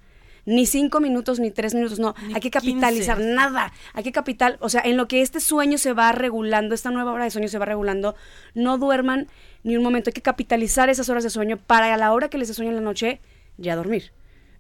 ni 0.48 0.66
cinco 0.66 1.02
minutos 1.02 1.40
ni 1.40 1.52
tres 1.52 1.76
minutos, 1.76 2.00
no, 2.00 2.16
Ni 2.26 2.34
hay 2.34 2.40
que 2.40 2.50
capitalizar 2.50 3.18
15. 3.18 3.34
nada, 3.34 3.74
hay 3.94 4.02
que 4.02 4.14
capital, 4.14 4.58
o 4.62 4.70
sea, 4.70 4.82
en 4.82 4.96
lo 4.96 5.08
que 5.08 5.22
este 5.22 5.42
sueño 5.42 5.78
se 5.78 5.92
va 5.92 6.14
regulando, 6.14 6.74
esta 6.74 6.90
nueva 6.90 7.12
hora 7.12 7.26
de 7.26 7.32
sueño 7.32 7.50
se 7.50 7.60
va 7.60 7.66
regulando, 7.66 8.16
no 8.56 8.78
duerman 8.78 9.28
ni 9.64 9.76
un 9.76 9.84
momento, 9.84 10.10
hay 10.10 10.14
que 10.14 10.22
capitalizar 10.22 10.90
esas 10.90 11.10
horas 11.10 11.26
de 11.26 11.30
sueño 11.30 11.58
para 11.58 11.94
a 11.94 11.98
la 11.98 12.14
hora 12.14 12.30
que 12.30 12.38
les 12.38 12.48
dé 12.48 12.54
sueño 12.54 12.72
en 12.72 12.78
la 12.78 12.82
noche, 12.82 13.20
ya 13.58 13.76
dormir. 13.76 14.12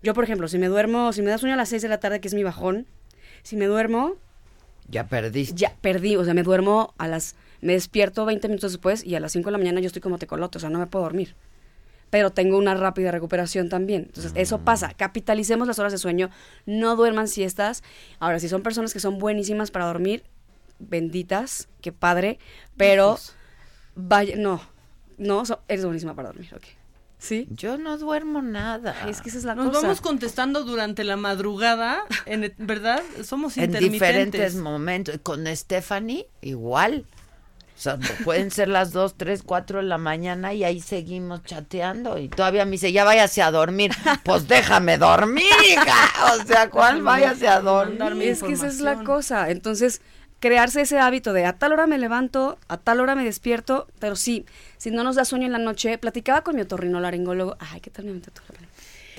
Yo, 0.03 0.14
por 0.14 0.24
ejemplo, 0.24 0.48
si 0.48 0.57
me 0.57 0.68
duermo, 0.68 1.11
si 1.14 1.22
me 1.22 1.30
da 1.32 1.38
sueño 1.38 1.53
a 1.56 1.57
las 1.57 1.69
seis 1.69 1.82
de 1.82 1.88
la 1.90 1.99
tarde, 1.99 2.19
que 2.22 2.28
es 2.28 2.34
mi 2.34 2.44
bajón, 2.44 2.86
si 3.44 3.56
me 3.57 3.65
duermo, 3.65 4.14
Ya 4.90 5.07
perdiste. 5.07 5.56
ya 5.56 5.76
perdí, 5.82 6.15
o 6.15 6.24
sea, 6.24 6.34
me 6.34 6.44
duermo 6.44 6.94
a 6.98 7.07
las, 7.07 7.36
me 7.61 7.74
despierto 7.74 8.26
20 8.26 8.48
minutos 8.48 8.72
después 8.72 9.03
y 9.03 9.15
a 9.15 9.19
las 9.19 9.32
5 9.32 9.48
de 9.48 9.53
la 9.53 9.57
mañana 9.57 9.80
yo 9.80 9.88
estoy 9.88 10.02
como 10.02 10.18
tecolote, 10.18 10.57
o 10.57 10.61
sea, 10.61 10.69
no 10.69 10.80
me 10.80 10.88
puedo 10.88 11.03
dormir. 11.03 11.36
pero 12.10 12.30
tengo 12.32 12.57
una 12.57 12.74
rápida 12.74 13.11
recuperación 13.11 13.68
también. 13.68 14.03
Entonces, 14.06 14.32
eso 14.36 14.60
pasa. 14.60 14.94
Capitalicemos 14.94 15.68
las 15.68 15.78
horas 15.78 15.91
de 15.91 15.98
sueño, 15.98 16.30
no 16.65 16.95
duerman 16.95 17.28
siestas. 17.28 17.84
Ahora, 18.19 18.40
si 18.40 18.48
son 18.48 18.61
personas 18.61 18.94
que 18.94 19.02
son 19.02 19.18
buenísimas 19.19 19.72
para 19.72 19.88
dormir, 19.88 20.24
benditas, 20.80 21.68
qué 21.82 21.91
padre, 21.91 22.40
pero 22.78 23.18
vaya, 23.95 24.36
no, 24.38 24.61
no, 25.18 25.44
so- 25.45 25.60
eres 25.68 25.84
buenísima 25.84 26.15
para 26.15 26.30
dormir, 26.30 26.49
ok. 26.56 26.64
¿Sí? 27.19 27.48
Yo 27.49 27.77
no 27.77 27.98
duermo 27.98 28.41
nada. 28.41 28.95
Es 29.10 29.22
que 29.22 29.30
esa 29.30 29.39
es 29.39 29.44
la 29.44 29.56
Nos 29.56 29.68
cosa. 29.69 29.81
vamos 29.81 30.02
contestando 30.02 30.64
durante 30.64 31.03
la 31.03 31.18
madrugada, 31.18 32.03
en, 32.26 32.53
¿verdad? 32.57 33.02
Somos 33.23 33.57
en 33.57 33.65
intermitentes. 33.65 33.91
diferentes 33.91 34.56
momentos. 34.56 35.19
Con 35.23 35.48
Stephanie, 35.56 36.27
igual. 36.41 37.06
O 37.76 37.80
sea, 37.80 37.98
pueden 38.23 38.52
ser 38.52 38.68
las 38.68 38.91
2, 38.91 39.15
3, 39.18 39.41
4 39.44 39.80
de 39.80 39.85
la 39.85 39.98
mañana 39.98 40.53
y 40.53 40.64
ahí 40.64 40.80
seguimos 40.80 41.44
chateando. 41.44 42.18
Y 42.19 42.30
todavía 42.30 42.65
me 42.65 42.72
dice, 42.72 42.91
ya 42.91 43.03
váyase 43.03 43.41
a 43.41 43.52
dormir. 43.52 43.91
Pues 44.23 44.48
déjame 44.48 44.98
dormir, 44.98 45.45
hija. 45.72 46.35
O 46.35 46.45
sea, 46.45 46.69
¿cuál 46.69 47.02
váyase 47.02 47.48
a 47.48 47.61
dormir? 47.61 48.30
Es 48.30 48.44
que 48.44 48.53
esa 48.53 48.68
es 48.68 48.80
la 48.80 49.03
cosa. 49.03 49.49
Entonces, 49.49 50.02
crearse 50.39 50.81
ese 50.81 50.99
hábito 50.99 51.34
de 51.34 51.45
a 51.45 51.53
tal 51.53 51.72
hora 51.73 51.88
me 51.88 51.98
levanto, 51.98 52.60
a 52.68 52.77
tal 52.77 52.99
hora 52.99 53.15
me 53.15 53.23
despierto, 53.23 53.88
pero 53.99 54.15
sí, 54.15 54.45
si 54.78 54.91
no 54.91 55.04
nos 55.04 55.16
da 55.16 55.26
sueño 55.26 55.45
en 55.45 55.52
la 55.54 55.58
noche, 55.60 55.98
platicaba 55.98 56.41
con 56.44 56.56
mi 56.56 56.62
otorrinolaringólogo. 56.62 57.58
Ay, 57.60 57.80
¿qué 57.82 57.90
tal 57.90 58.06
me? 58.06 58.20
Te 58.20 58.32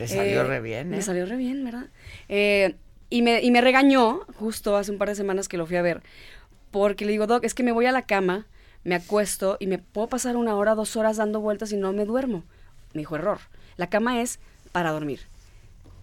salió 0.09 0.43
re 0.45 0.61
bien, 0.61 0.87
¿eh? 0.93 0.97
Me 0.97 1.03
salió 1.03 1.27
re 1.27 1.37
bien, 1.37 1.65
¿verdad? 1.65 1.87
Eh, 2.29 2.77
y, 3.11 3.23
me, 3.23 3.43
y 3.43 3.51
me 3.51 3.61
regañó, 3.61 4.21
justo 4.37 4.77
hace 4.77 4.91
un 4.93 4.99
par 4.99 5.09
de 5.09 5.15
semanas 5.15 5.49
que 5.49 5.57
lo 5.57 5.67
fui 5.67 5.77
a 5.77 5.83
ver, 5.83 6.03
porque 6.71 7.05
le 7.05 7.13
digo, 7.13 7.27
Doc, 7.27 7.45
es 7.45 7.55
que 7.55 7.63
me 7.63 7.73
voy 7.73 7.87
a 7.87 7.93
la 7.93 8.03
cama, 8.03 8.47
me 8.85 8.95
acuesto 8.95 9.57
y 9.61 9.67
me 9.67 9.79
puedo 9.79 10.09
pasar 10.09 10.37
una 10.37 10.55
hora, 10.57 10.75
dos 10.75 10.95
horas 10.97 11.17
dando 11.17 11.41
vueltas 11.41 11.73
y 11.73 11.77
no 11.77 11.93
me 11.93 12.05
duermo. 12.05 12.45
Me 12.95 13.01
dijo, 13.01 13.17
error. 13.17 13.39
La 13.77 13.89
cama 13.89 14.21
es 14.21 14.39
para 14.73 14.93
dormir. 14.93 15.21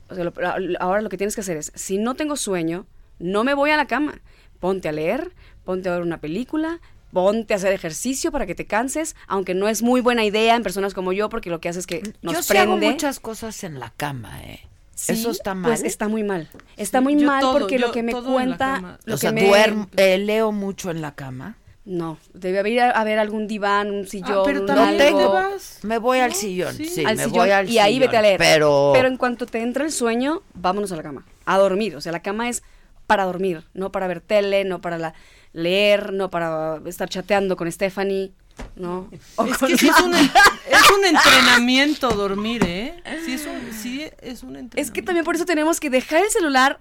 O 0.09 0.15
sea, 0.15 0.23
lo- 0.23 0.33
ahora 0.79 1.01
lo 1.01 1.09
que 1.09 1.17
tienes 1.17 1.35
que 1.35 1.41
hacer 1.41 1.57
es, 1.57 1.71
si 1.75 1.97
no 1.97 2.15
tengo 2.15 2.35
sueño, 2.35 2.85
no 3.19 3.43
me 3.43 3.53
voy 3.53 3.71
a 3.71 3.77
la 3.77 3.87
cama. 3.87 4.19
Ponte 4.59 4.89
a 4.89 4.91
leer, 4.91 5.31
ponte 5.63 5.89
a 5.89 5.93
ver 5.93 6.01
una 6.01 6.19
película, 6.19 6.79
ponte 7.15 7.53
a 7.53 7.57
hacer 7.57 7.71
ejercicio 7.71 8.29
para 8.29 8.45
que 8.45 8.55
te 8.55 8.65
canses, 8.67 9.15
aunque 9.27 9.53
no 9.55 9.69
es 9.69 9.81
muy 9.81 10.01
buena 10.01 10.25
idea 10.25 10.53
en 10.57 10.63
personas 10.63 10.93
como 10.93 11.13
yo, 11.13 11.29
porque 11.29 11.49
lo 11.49 11.61
que 11.61 11.69
hace 11.69 11.79
es 11.79 11.87
que 11.87 12.03
nos 12.21 12.33
Yo 12.35 12.41
sí 12.43 12.49
prende. 12.49 12.73
hago 12.87 12.91
muchas 12.91 13.21
cosas 13.21 13.63
en 13.63 13.79
la 13.79 13.93
cama, 13.95 14.43
¿eh? 14.43 14.59
Sí, 14.95 15.13
Eso 15.13 15.31
está 15.31 15.55
mal. 15.55 15.71
Pues 15.71 15.83
está 15.83 16.09
muy 16.09 16.23
mal. 16.23 16.49
Está 16.75 16.97
Sí, 16.99 17.03
muy 17.05 17.17
yo 17.17 17.25
mal 17.25 17.39
todo, 17.39 17.53
porque 17.59 17.79
yo 17.79 17.87
lo 17.87 17.93
que 17.93 18.03
me 18.03 18.11
cuenta. 18.13 18.97
Lo 19.05 19.15
o 19.15 19.17
sea, 19.17 19.29
que 19.29 19.35
me- 19.35 19.47
duermo, 19.47 19.87
eh, 19.95 20.17
leo 20.17 20.51
mucho 20.51 20.91
en 20.91 21.01
la 21.01 21.15
cama. 21.15 21.55
No, 21.85 22.17
debe 22.33 22.81
a 22.81 23.03
ver 23.05 23.19
algún 23.19 23.47
diván, 23.47 23.91
un 23.91 24.07
sillón. 24.07 24.41
pero 24.43 24.59
un 24.61 24.65
también 24.65 25.01
algo. 25.01 25.19
te 25.19 25.25
vas. 25.27 25.79
Me 25.83 25.97
voy 25.99 26.19
al 26.19 26.33
sillón, 26.33 26.75
sí, 26.75 27.05
al 27.05 27.15
me 27.15 27.23
sillón, 27.23 27.39
voy 27.39 27.51
al 27.51 27.69
y 27.69 27.77
ahí 27.79 27.97
vete 27.99 28.17
a 28.17 28.21
leer. 28.21 28.39
Pero, 28.39 28.93
en 28.95 29.15
cuanto 29.17 29.45
te 29.45 29.61
entra 29.61 29.85
el 29.85 29.91
sueño, 29.93 30.41
vámonos 30.53 30.91
a 30.91 30.97
la 30.97 31.03
cama, 31.03 31.25
a 31.45 31.57
dormir. 31.57 31.95
O 31.95 32.01
sea, 32.01 32.11
la 32.11 32.21
cama 32.21 32.49
es 32.49 32.61
para 33.07 33.23
dormir, 33.23 33.63
no 33.73 33.91
para 33.91 34.07
ver 34.07 34.19
tele, 34.19 34.65
no 34.65 34.81
para 34.81 34.97
la- 34.97 35.13
leer, 35.55 36.11
no 36.13 36.29
para 36.29 36.79
estar 36.85 37.07
chateando 37.09 37.55
con 37.57 37.71
Stephanie, 37.71 38.31
¿no? 38.75 39.09
O 39.37 39.45
Es 39.45 39.57
que 39.57 39.77
sí 39.77 39.87
es 39.87 39.99
un, 40.01 40.13
es 40.13 40.91
un 40.97 41.05
entrenamiento 41.05 42.09
dormir, 42.11 42.63
¿eh? 42.65 43.01
Sí 43.25 43.33
es 43.33 43.45
un, 43.45 43.73
sí 43.73 44.01
es 44.21 44.43
un 44.43 44.49
entrenamiento. 44.57 44.77
Es 44.81 44.91
que 44.91 45.01
también 45.01 45.23
por 45.25 45.35
eso 45.35 45.45
tenemos 45.45 45.79
que 45.79 45.89
dejar 45.89 46.23
el 46.23 46.29
celular 46.29 46.79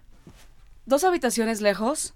dos 0.86 1.04
habitaciones 1.04 1.60
lejos 1.60 2.14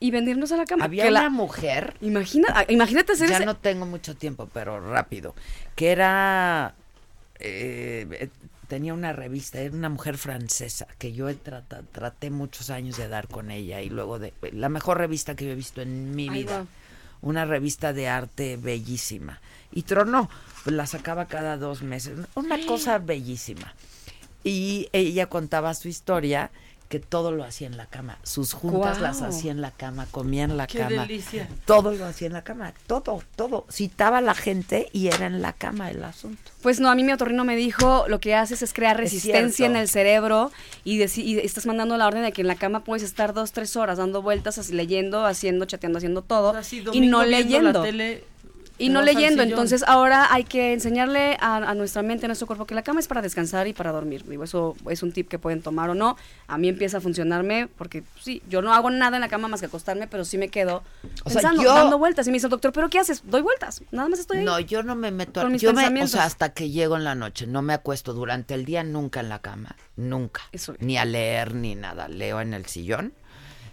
y 0.00 0.10
venirnos 0.10 0.50
a 0.52 0.56
la 0.56 0.64
cama. 0.64 0.84
había 0.86 1.04
Que 1.04 1.10
la- 1.10 1.20
una 1.20 1.30
mujer 1.30 1.94
Imagina, 2.00 2.48
ah, 2.54 2.64
imagínate 2.68 3.12
hacer 3.12 3.28
ya 3.28 3.36
ese- 3.36 3.44
no 3.46 3.56
tengo 3.56 3.84
mucho 3.84 4.16
tiempo, 4.16 4.48
pero 4.52 4.80
rápido, 4.80 5.34
que 5.76 5.90
era, 5.90 6.74
eh, 7.40 8.28
tenía 8.68 8.94
una 8.94 9.12
revista, 9.12 9.58
era 9.60 9.74
una 9.74 9.88
mujer 9.88 10.18
francesa, 10.18 10.86
que 10.98 11.12
yo 11.12 11.34
trata- 11.36 11.82
traté 11.90 12.30
muchos 12.30 12.70
años 12.70 12.96
de 12.96 13.08
dar 13.08 13.26
con 13.26 13.50
ella 13.50 13.80
y 13.80 13.88
luego 13.88 14.18
de, 14.18 14.32
la 14.52 14.68
mejor 14.68 14.98
revista 14.98 15.34
que 15.34 15.46
yo 15.46 15.52
he 15.52 15.56
visto 15.56 15.80
en 15.80 16.14
mi 16.14 16.28
Ay, 16.28 16.42
vida, 16.44 16.66
una 17.20 17.44
revista 17.44 17.92
de 17.92 18.08
arte 18.08 18.56
bellísima, 18.56 19.40
y 19.72 19.82
tronó, 19.82 20.30
la 20.66 20.86
sacaba 20.86 21.26
cada 21.26 21.56
dos 21.56 21.82
meses, 21.82 22.18
una 22.34 22.64
cosa 22.66 22.98
bellísima. 22.98 23.74
Y 24.44 24.88
ella 24.92 25.26
contaba 25.26 25.74
su 25.74 25.88
historia 25.88 26.50
que 26.88 27.00
todo 27.00 27.32
lo 27.32 27.44
hacía 27.44 27.66
en 27.66 27.76
la 27.76 27.84
cama. 27.86 28.18
Sus 28.22 28.54
juntas 28.54 29.00
las 29.00 29.20
hacía 29.20 29.50
en 29.52 29.60
la 29.60 29.70
cama, 29.70 30.06
comía 30.10 30.44
en 30.44 30.56
la 30.56 30.66
Qué 30.66 30.78
cama. 30.78 31.02
delicia. 31.02 31.46
Todo 31.66 31.92
lo 31.92 32.06
hacía 32.06 32.28
en 32.28 32.32
la 32.32 32.42
cama, 32.44 32.72
todo, 32.86 33.22
todo. 33.36 33.66
Citaba 33.70 34.18
a 34.18 34.20
la 34.22 34.34
gente 34.34 34.88
y 34.92 35.08
era 35.08 35.26
en 35.26 35.42
la 35.42 35.52
cama 35.52 35.90
el 35.90 36.02
asunto. 36.02 36.50
Pues 36.62 36.80
no, 36.80 36.88
a 36.90 36.94
mí 36.94 37.04
mi 37.04 37.12
otorrino 37.12 37.44
me 37.44 37.56
dijo, 37.56 38.06
lo 38.08 38.20
que 38.20 38.34
haces 38.34 38.62
es 38.62 38.72
crear 38.72 38.96
Es 38.96 39.02
resistencia 39.12 39.66
en 39.66 39.76
el 39.76 39.86
cerebro 39.88 40.50
y, 40.82 41.02
y 41.02 41.38
estás 41.38 41.66
mandando 41.66 41.96
la 41.98 42.06
orden 42.06 42.22
de 42.22 42.32
que 42.32 42.40
en 42.40 42.46
la 42.48 42.56
cama 42.56 42.84
puedes 42.84 43.02
estar 43.02 43.34
dos, 43.34 43.52
tres 43.52 43.76
horas 43.76 43.98
dando 43.98 44.22
vueltas, 44.22 44.56
así, 44.58 44.72
leyendo, 44.72 45.26
haciendo, 45.26 45.66
chateando, 45.66 45.98
haciendo 45.98 46.22
todo 46.22 46.56
Así, 46.56 46.78
y 46.78 46.80
domingo 46.80 47.18
no 47.18 47.24
leyendo. 47.24 47.72
la 47.80 47.82
tele, 47.82 48.24
y 48.78 48.90
no 48.90 49.02
leyendo, 49.02 49.42
entonces 49.42 49.82
ahora 49.86 50.32
hay 50.32 50.44
que 50.44 50.72
enseñarle 50.72 51.36
a, 51.40 51.56
a 51.56 51.74
nuestra 51.74 52.02
mente, 52.02 52.26
a 52.26 52.28
nuestro 52.28 52.46
cuerpo, 52.46 52.64
que 52.64 52.74
la 52.74 52.82
cama 52.82 53.00
es 53.00 53.08
para 53.08 53.20
descansar 53.22 53.66
y 53.66 53.72
para 53.72 53.90
dormir. 53.92 54.24
Digo, 54.28 54.44
eso 54.44 54.76
es 54.88 55.02
un 55.02 55.12
tip 55.12 55.28
que 55.28 55.38
pueden 55.38 55.62
tomar 55.62 55.90
o 55.90 55.94
no. 55.94 56.16
A 56.46 56.58
mí 56.58 56.68
empieza 56.68 56.98
a 56.98 57.00
funcionarme 57.00 57.68
porque 57.76 58.04
sí, 58.20 58.42
yo 58.48 58.62
no 58.62 58.72
hago 58.72 58.90
nada 58.90 59.16
en 59.16 59.20
la 59.20 59.28
cama 59.28 59.48
más 59.48 59.60
que 59.60 59.66
acostarme, 59.66 60.06
pero 60.06 60.24
sí 60.24 60.38
me 60.38 60.48
quedo 60.48 60.84
O 61.24 61.30
sea, 61.30 61.40
pensando, 61.40 61.62
yo- 61.62 61.74
dando 61.74 61.98
vueltas. 61.98 62.26
Y 62.26 62.30
me 62.30 62.36
dice, 62.36 62.48
doctor, 62.48 62.72
¿pero 62.72 62.88
qué 62.88 63.00
haces? 63.00 63.22
Doy 63.24 63.42
vueltas, 63.42 63.82
nada 63.90 64.08
más 64.08 64.20
estoy 64.20 64.38
ahí. 64.38 64.44
No, 64.44 64.60
yo 64.60 64.82
no 64.82 64.94
me 64.94 65.10
meto. 65.10 65.40
Con 65.42 65.52
mis 65.52 65.60
yo 65.62 65.72
me, 65.72 66.02
o 66.02 66.06
sea, 66.06 66.24
hasta 66.24 66.52
que 66.52 66.70
llego 66.70 66.96
en 66.96 67.04
la 67.04 67.14
noche, 67.14 67.46
no 67.46 67.62
me 67.62 67.72
acuesto 67.74 68.12
durante 68.12 68.54
el 68.54 68.64
día 68.64 68.84
nunca 68.84 69.20
en 69.20 69.28
la 69.28 69.40
cama, 69.40 69.74
nunca. 69.96 70.42
Ni 70.78 70.96
a 70.98 71.04
leer 71.04 71.54
ni 71.54 71.74
nada, 71.74 72.08
leo 72.08 72.40
en 72.40 72.54
el 72.54 72.66
sillón. 72.66 73.12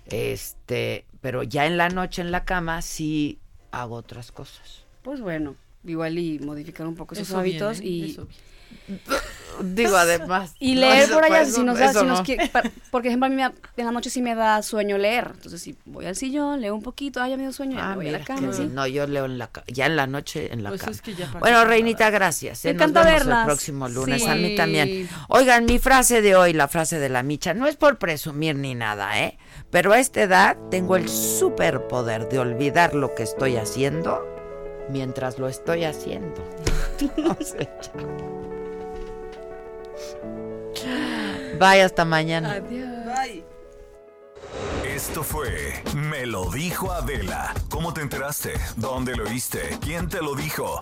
Este, 0.07 1.05
pero 1.21 1.43
ya 1.43 1.65
en 1.65 1.77
la 1.77 1.89
noche 1.89 2.21
en 2.21 2.31
la 2.31 2.45
cama 2.45 2.81
sí 2.81 3.39
hago 3.71 3.95
otras 3.95 4.31
cosas. 4.31 4.84
Pues 5.05 5.21
bueno, 5.21 5.55
igual 5.85 6.17
y 6.19 6.39
modificar 6.39 6.85
un 6.87 6.95
poco 6.95 7.13
esos 7.15 7.29
Eso 7.29 7.37
hábitos 7.37 7.79
viene, 7.79 7.95
y 8.07 8.11
eso 8.11 8.27
Digo, 9.61 9.95
además. 9.95 10.53
y 10.59 10.75
leer 10.75 11.09
por 11.09 11.23
allá 11.23 11.43
eso- 11.43 11.57
si 11.57 11.63
nos 11.63 11.79
da, 11.79 11.93
si 11.93 12.03
nos 12.05 12.19
no. 12.19 12.25
quiere- 12.25 12.49
pa- 12.49 12.63
porque 12.91 13.07
ejemplo 13.07 13.27
a 13.27 13.29
mí 13.29 13.35
me 13.35 13.43
en 13.43 13.85
la 13.85 13.91
noche 13.91 14.09
sí 14.09 14.21
me 14.21 14.35
da 14.35 14.61
sueño 14.63 14.97
leer, 14.97 15.31
entonces 15.35 15.61
si 15.61 15.77
voy 15.85 16.05
al 16.07 16.15
sillón, 16.17 16.59
leo 16.59 16.75
un 16.75 16.81
poquito, 16.81 17.21
ah 17.21 17.29
ya 17.29 17.37
me 17.37 17.43
dio 17.43 17.53
sueño, 17.53 17.77
ya 17.77 17.85
Ah, 17.85 17.89
me 17.91 17.95
voy 17.97 18.07
a 18.09 18.11
la 18.13 18.25
cama. 18.25 18.51
No, 18.73 18.85
yo 18.87 19.07
leo 19.07 19.25
en 19.25 19.37
la 19.37 19.47
ca- 19.47 19.63
ya 19.67 19.85
en 19.85 19.95
la 19.95 20.07
noche 20.07 20.51
en 20.51 20.63
la 20.63 20.69
Pues 20.69 20.81
cama. 20.81 20.91
es 20.91 21.01
que 21.01 21.13
ya 21.15 21.27
para 21.27 21.39
bueno, 21.39 21.63
Reinita, 21.65 22.09
gracias. 22.09 22.65
Me 22.65 22.71
¿eh? 22.71 22.73
Nos 22.73 22.81
encanta 22.81 23.03
vemos 23.05 23.19
verlas. 23.19 23.39
el 23.39 23.45
próximo 23.45 23.87
lunes. 23.87 24.27
A 24.27 24.35
mí 24.35 24.55
también. 24.55 25.07
Oigan, 25.29 25.65
mi 25.65 25.79
frase 25.79 26.21
de 26.21 26.35
hoy, 26.35 26.51
la 26.51 26.67
frase 26.67 26.99
de 26.99 27.07
la 27.09 27.23
micha, 27.23 27.53
no 27.53 27.67
es 27.67 27.77
por 27.77 27.97
presumir 27.97 28.55
ni 28.57 28.75
nada, 28.75 29.21
¿eh? 29.23 29.37
Pero 29.69 29.93
a 29.93 29.99
esta 29.99 30.21
edad 30.23 30.57
tengo 30.69 30.95
el 30.97 31.07
superpoder 31.07 32.27
de 32.27 32.39
olvidar 32.39 32.93
lo 32.93 33.15
que 33.15 33.23
estoy 33.23 33.55
haciendo 33.55 34.34
mientras 34.89 35.39
lo 35.39 35.47
estoy 35.47 35.83
haciendo. 35.83 36.43
No 37.17 37.35
sé. 37.41 37.69
Bye, 41.59 41.81
hasta 41.81 42.05
mañana. 42.05 42.53
Adiós. 42.53 42.95
Esto 44.95 45.23
fue 45.23 45.83
Me 45.93 46.25
lo 46.25 46.49
dijo 46.49 46.89
Adela. 46.91 47.53
¿Cómo 47.69 47.93
te 47.93 47.99
enteraste? 48.01 48.53
¿Dónde 48.77 49.15
lo 49.15 49.25
oíste? 49.25 49.77
¿Quién 49.81 50.07
te 50.07 50.21
lo 50.21 50.35
dijo? 50.35 50.79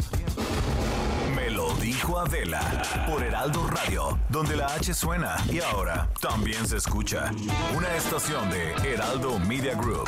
Me 1.36 1.50
lo 1.50 1.74
dijo 1.76 2.20
Adela 2.20 2.62
por 3.10 3.24
Heraldo 3.24 3.66
Radio, 3.68 4.20
donde 4.30 4.56
la 4.56 4.68
H 4.68 4.94
suena 4.94 5.36
y 5.50 5.62
ahora 5.62 6.10
también 6.22 6.68
se 6.68 6.78
escucha. 6.78 7.32
Una 7.76 7.96
estación 7.96 8.50
de 8.52 8.74
Heraldo 8.88 9.40
Media 9.40 9.74
Group. 9.74 10.08